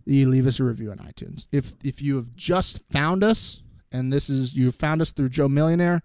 that 0.05 0.13
you 0.13 0.27
leave 0.27 0.47
us 0.47 0.59
a 0.59 0.63
review 0.63 0.91
on 0.91 0.97
iTunes. 0.97 1.47
If 1.51 1.73
if 1.83 2.01
you 2.01 2.15
have 2.17 2.35
just 2.35 2.81
found 2.91 3.23
us 3.23 3.61
and 3.91 4.11
this 4.11 4.29
is 4.29 4.53
you 4.53 4.71
found 4.71 5.01
us 5.01 5.11
through 5.11 5.29
Joe 5.29 5.47
Millionaire, 5.47 6.01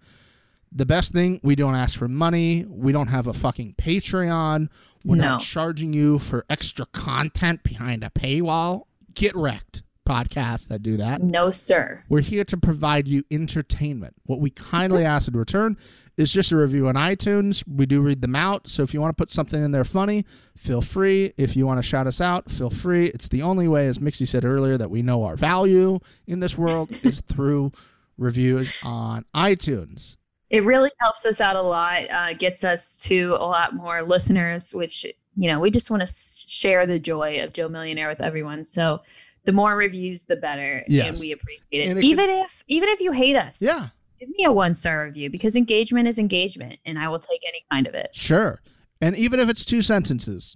the 0.71 0.85
best 0.85 1.11
thing 1.11 1.39
we 1.43 1.55
don't 1.55 1.75
ask 1.75 1.97
for 1.97 2.07
money. 2.07 2.65
We 2.67 2.91
don't 2.91 3.07
have 3.07 3.27
a 3.27 3.33
fucking 3.33 3.75
Patreon. 3.77 4.69
We're 5.03 5.17
No. 5.17 5.23
not 5.29 5.41
charging 5.41 5.93
you 5.93 6.17
for 6.17 6.45
extra 6.49 6.85
content 6.87 7.61
behind 7.63 8.03
a 8.03 8.09
paywall. 8.09 8.83
Get 9.13 9.35
wrecked 9.35 9.83
podcasts 10.05 10.67
that 10.67 10.81
do 10.83 10.97
that. 10.97 11.21
No, 11.21 11.49
sir. 11.51 12.03
We're 12.09 12.21
here 12.21 12.43
to 12.45 12.57
provide 12.57 13.07
you 13.07 13.23
entertainment. 13.31 14.15
What 14.25 14.39
we 14.39 14.49
kindly 14.49 15.03
ask 15.05 15.27
in 15.27 15.35
return 15.35 15.77
is 16.17 16.31
just 16.31 16.51
a 16.51 16.57
review 16.57 16.87
on 16.87 16.95
iTunes. 16.95 17.63
We 17.67 17.85
do 17.85 18.01
read 18.01 18.21
them 18.21 18.35
out. 18.35 18.67
So 18.67 18.83
if 18.83 18.93
you 18.93 19.01
want 19.01 19.15
to 19.15 19.21
put 19.21 19.29
something 19.29 19.63
in 19.63 19.71
there 19.71 19.83
funny, 19.83 20.25
feel 20.55 20.81
free. 20.81 21.33
If 21.37 21.55
you 21.55 21.65
want 21.67 21.77
to 21.77 21.83
shout 21.83 22.07
us 22.07 22.21
out, 22.21 22.49
feel 22.49 22.69
free. 22.69 23.07
It's 23.07 23.27
the 23.27 23.41
only 23.41 23.67
way, 23.67 23.87
as 23.87 23.99
Mixie 23.99 24.27
said 24.27 24.45
earlier, 24.45 24.77
that 24.77 24.89
we 24.89 25.01
know 25.01 25.23
our 25.23 25.35
value 25.35 25.99
in 26.27 26.39
this 26.39 26.57
world 26.57 26.89
is 27.03 27.21
through 27.21 27.71
reviews 28.17 28.73
on 28.83 29.25
iTunes. 29.35 30.15
It 30.49 30.63
really 30.63 30.91
helps 30.99 31.25
us 31.25 31.41
out 31.41 31.55
a 31.55 31.61
lot. 31.61 32.03
Uh, 32.09 32.33
gets 32.33 32.63
us 32.63 32.95
to 32.97 33.35
a 33.39 33.45
lot 33.45 33.73
more 33.75 34.03
listeners, 34.03 34.73
which 34.73 35.05
you 35.35 35.49
know 35.51 35.59
we 35.59 35.69
just 35.71 35.89
want 35.91 36.05
to 36.07 36.13
share 36.47 36.85
the 36.85 36.99
joy 36.99 37.43
of 37.43 37.51
Joe 37.51 37.67
Millionaire 37.67 38.07
with 38.07 38.21
everyone. 38.21 38.63
So 38.63 39.01
the 39.43 39.51
more 39.51 39.75
reviews, 39.75 40.23
the 40.23 40.35
better, 40.37 40.83
Yes. 40.87 41.07
and 41.09 41.19
we 41.19 41.31
appreciate 41.31 41.87
it. 41.87 41.97
it 41.97 42.03
even 42.03 42.29
if 42.29 42.63
even 42.67 42.89
if 42.89 43.01
you 43.01 43.11
hate 43.11 43.35
us, 43.35 43.61
Yeah, 43.61 43.89
give 44.25 44.35
me 44.37 44.45
a 44.45 44.51
one 44.51 44.73
star 44.73 45.05
review 45.05 45.29
because 45.29 45.55
engagement 45.55 46.07
is 46.07 46.17
engagement, 46.19 46.79
and 46.85 46.97
I 46.99 47.07
will 47.09 47.19
take 47.19 47.41
any 47.47 47.63
kind 47.71 47.87
of 47.87 47.93
it. 47.93 48.09
sure. 48.13 48.61
And 49.01 49.15
even 49.17 49.39
if 49.39 49.49
it's 49.49 49.65
two 49.65 49.81
sentences, 49.81 50.55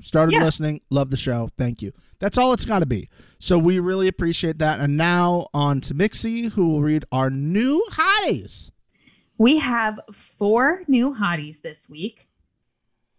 started 0.00 0.32
Yeah. 0.32 0.42
listening, 0.44 0.80
love 0.90 1.10
the 1.10 1.16
show, 1.16 1.48
thank 1.58 1.82
you. 1.82 1.92
That's 2.18 2.38
all 2.38 2.52
it's 2.52 2.64
got 2.64 2.78
to 2.80 2.86
be. 2.86 3.08
So 3.38 3.58
we 3.58 3.78
really 3.78 4.08
appreciate 4.08 4.58
that. 4.58 4.80
And 4.80 4.96
now 4.96 5.48
on 5.52 5.80
to 5.82 5.94
Mixie, 5.94 6.50
who 6.52 6.68
will 6.68 6.80
read 6.82 7.04
our 7.12 7.28
new 7.30 7.84
hotties. 7.92 8.70
We 9.36 9.58
have 9.58 10.00
four 10.12 10.82
new 10.88 11.12
hotties 11.14 11.60
this 11.60 11.88
week. 11.88 12.28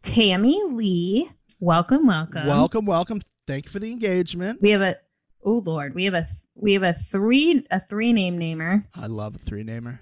Tammy 0.01 0.61
Lee, 0.71 1.29
welcome, 1.59 2.07
welcome. 2.07 2.47
welcome, 2.47 2.85
welcome. 2.85 3.21
Thank 3.47 3.65
you 3.65 3.71
for 3.71 3.79
the 3.79 3.91
engagement. 3.91 4.61
We 4.61 4.71
have 4.71 4.81
a 4.81 4.97
oh 5.43 5.61
lord, 5.65 5.93
we 5.95 6.05
have 6.05 6.13
a 6.13 6.27
we 6.55 6.73
have 6.73 6.83
a 6.83 6.93
three 6.93 7.65
a 7.71 7.79
three 7.79 8.13
name 8.13 8.37
namer. 8.37 8.87
I 8.95 9.07
love 9.07 9.35
a 9.35 9.37
three 9.37 9.63
namer. 9.63 10.01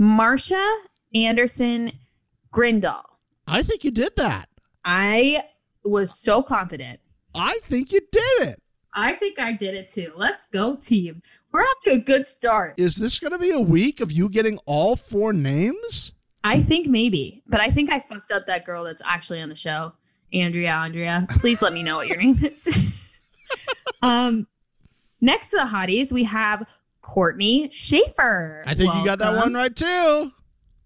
Marsha 0.00 0.78
Anderson 1.14 1.92
Grindal. 2.54 3.02
I 3.46 3.62
think 3.62 3.84
you 3.84 3.90
did 3.90 4.16
that. 4.16 4.48
I 4.84 5.44
was 5.84 6.18
so 6.18 6.42
confident. 6.42 7.00
I 7.34 7.58
think 7.64 7.92
you 7.92 8.00
did 8.12 8.48
it. 8.48 8.62
I 8.94 9.12
think 9.12 9.38
I 9.38 9.52
did 9.52 9.74
it 9.74 9.88
too. 9.88 10.12
Let's 10.16 10.46
go, 10.46 10.76
team. 10.76 11.22
We're 11.52 11.60
off 11.60 11.80
to 11.84 11.92
a 11.92 11.98
good 11.98 12.26
start. 12.26 12.78
Is 12.78 12.96
this 12.96 13.18
going 13.18 13.32
to 13.32 13.38
be 13.38 13.50
a 13.50 13.60
week 13.60 14.00
of 14.00 14.10
you 14.10 14.28
getting 14.28 14.58
all 14.66 14.96
four 14.96 15.32
names? 15.32 16.12
I 16.42 16.60
think 16.60 16.86
maybe, 16.86 17.42
but 17.46 17.60
I 17.60 17.70
think 17.70 17.90
I 17.90 18.00
fucked 18.00 18.32
up 18.32 18.46
that 18.46 18.64
girl 18.64 18.84
that's 18.84 19.02
actually 19.04 19.42
on 19.42 19.48
the 19.48 19.54
show, 19.54 19.92
Andrea. 20.32 20.72
Andrea, 20.72 21.26
please 21.38 21.60
let 21.60 21.72
me 21.72 21.82
know 21.82 21.96
what 21.96 22.08
your 22.08 22.16
name 22.16 22.38
is. 22.42 22.76
um, 24.02 24.46
next 25.20 25.50
to 25.50 25.56
the 25.56 25.64
hotties, 25.64 26.12
we 26.12 26.24
have 26.24 26.66
Courtney 27.02 27.68
Schaefer. 27.70 28.62
I 28.66 28.74
think 28.74 28.94
you 28.94 29.04
got 29.04 29.18
that 29.18 29.34
one 29.36 29.54
right 29.54 29.74
too. 29.74 30.32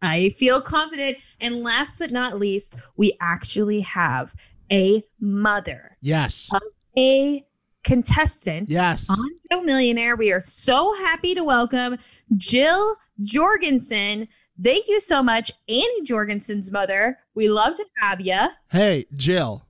I 0.02 0.30
feel 0.38 0.60
confident. 0.60 1.16
And 1.40 1.62
last 1.62 1.98
but 1.98 2.10
not 2.10 2.38
least, 2.38 2.76
we 2.96 3.12
actually 3.20 3.80
have 3.80 4.34
a 4.70 5.02
mother, 5.20 5.96
Yes. 6.00 6.48
a 6.96 7.44
contestant 7.84 8.70
Yes. 8.70 9.08
on 9.10 9.18
Joe 9.50 9.62
Millionaire. 9.62 10.16
We 10.16 10.32
are 10.32 10.40
so 10.40 10.94
happy 10.94 11.34
to 11.34 11.44
welcome 11.44 11.96
Jill 12.36 12.96
Jorgensen. 13.22 14.28
Thank 14.62 14.88
you 14.88 15.00
so 15.00 15.22
much, 15.22 15.50
Annie 15.68 16.02
Jorgensen's 16.02 16.70
mother. 16.70 17.18
We 17.34 17.48
love 17.48 17.76
to 17.76 17.84
have 18.00 18.20
you. 18.20 18.38
Hey, 18.70 19.06
Jill. 19.16 19.66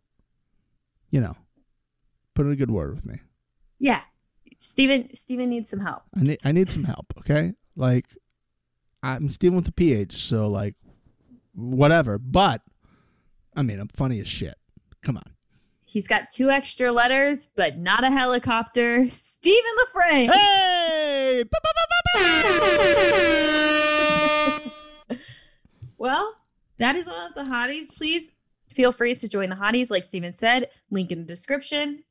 You 1.10 1.20
know, 1.20 1.36
put 2.34 2.46
in 2.46 2.52
a 2.52 2.56
good 2.56 2.70
word 2.70 2.94
with 2.94 3.06
me. 3.06 3.16
Yeah, 3.78 4.00
Steven. 4.64 5.14
Steven 5.14 5.50
needs 5.50 5.70
some 5.70 5.80
help. 5.80 6.02
I 6.16 6.22
need 6.22 6.38
I 6.42 6.52
need 6.52 6.68
some 6.68 6.84
help, 6.84 7.12
okay? 7.18 7.52
Like 7.76 8.06
I'm 9.02 9.28
Steven 9.28 9.56
with 9.56 9.68
a 9.68 9.72
PH, 9.72 10.14
so 10.14 10.48
like 10.48 10.74
whatever. 11.54 12.18
But 12.18 12.62
I 13.54 13.62
mean, 13.62 13.78
I'm 13.78 13.88
funny 13.88 14.20
as 14.20 14.28
shit. 14.28 14.54
Come 15.02 15.18
on. 15.18 15.34
He's 15.84 16.08
got 16.08 16.30
two 16.30 16.50
extra 16.50 16.90
letters, 16.90 17.46
but 17.46 17.78
not 17.78 18.02
a 18.02 18.10
helicopter. 18.10 19.08
Stephen 19.10 19.70
LaFranc. 19.94 20.32
Hey! 20.32 21.44
Well, 25.96 26.34
that 26.76 26.96
is 26.96 27.08
all 27.08 27.28
of 27.28 27.34
the 27.34 27.44
hotties. 27.44 27.86
Please 27.96 28.34
feel 28.68 28.92
free 28.92 29.14
to 29.14 29.26
join 29.26 29.48
the 29.48 29.56
hotties, 29.56 29.90
like 29.90 30.04
Steven 30.04 30.34
said. 30.34 30.68
Link 30.90 31.10
in 31.10 31.20
the 31.20 31.24
description. 31.24 32.04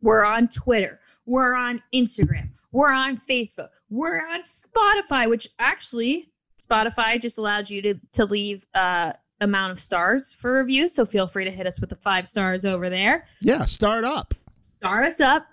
We're 0.00 0.24
on 0.24 0.48
Twitter. 0.48 0.98
We're 1.26 1.54
on 1.54 1.82
Instagram. 1.94 2.50
We're 2.72 2.92
on 2.92 3.20
Facebook. 3.28 3.68
We're 3.90 4.18
on 4.26 4.42
Spotify, 4.42 5.28
which 5.28 5.48
actually 5.58 6.30
Spotify 6.62 7.20
just 7.20 7.38
allowed 7.38 7.70
you 7.70 7.82
to 7.82 7.94
to 8.12 8.24
leave 8.24 8.66
uh 8.74 9.12
amount 9.40 9.72
of 9.72 9.78
stars 9.80 10.32
for 10.32 10.52
reviews. 10.52 10.94
So 10.94 11.04
feel 11.04 11.26
free 11.26 11.44
to 11.44 11.50
hit 11.50 11.66
us 11.66 11.80
with 11.80 11.90
the 11.90 11.96
five 11.96 12.26
stars 12.26 12.64
over 12.64 12.88
there. 12.88 13.26
Yeah, 13.40 13.64
start 13.64 14.04
up. 14.04 14.34
Star 14.78 15.04
us 15.04 15.20
up. 15.20 15.46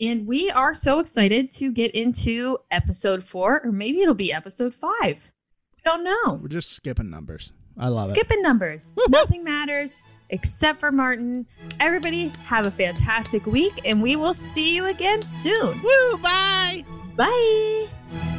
And 0.00 0.26
we 0.26 0.50
are 0.50 0.74
so 0.74 0.98
excited 0.98 1.52
to 1.52 1.72
get 1.72 1.92
into 1.92 2.58
episode 2.70 3.24
four, 3.24 3.62
or 3.64 3.72
maybe 3.72 4.02
it'll 4.02 4.14
be 4.14 4.32
episode 4.32 4.74
five. 4.74 5.32
We 5.74 5.82
don't 5.84 6.04
know. 6.04 6.34
We're 6.34 6.48
just 6.48 6.72
skipping 6.72 7.08
numbers. 7.08 7.52
I 7.78 7.88
love 7.88 8.08
it. 8.08 8.10
Skipping 8.10 8.42
numbers. 8.42 8.94
Nothing 9.08 9.42
matters 9.44 10.04
except 10.30 10.80
for 10.80 10.92
Martin. 10.92 11.46
Everybody 11.80 12.32
have 12.44 12.66
a 12.66 12.70
fantastic 12.70 13.46
week, 13.46 13.80
and 13.84 14.02
we 14.02 14.16
will 14.16 14.34
see 14.34 14.74
you 14.74 14.86
again 14.86 15.22
soon. 15.22 15.80
Woo, 15.82 16.18
bye. 16.18 16.84
Bye. 17.16 18.35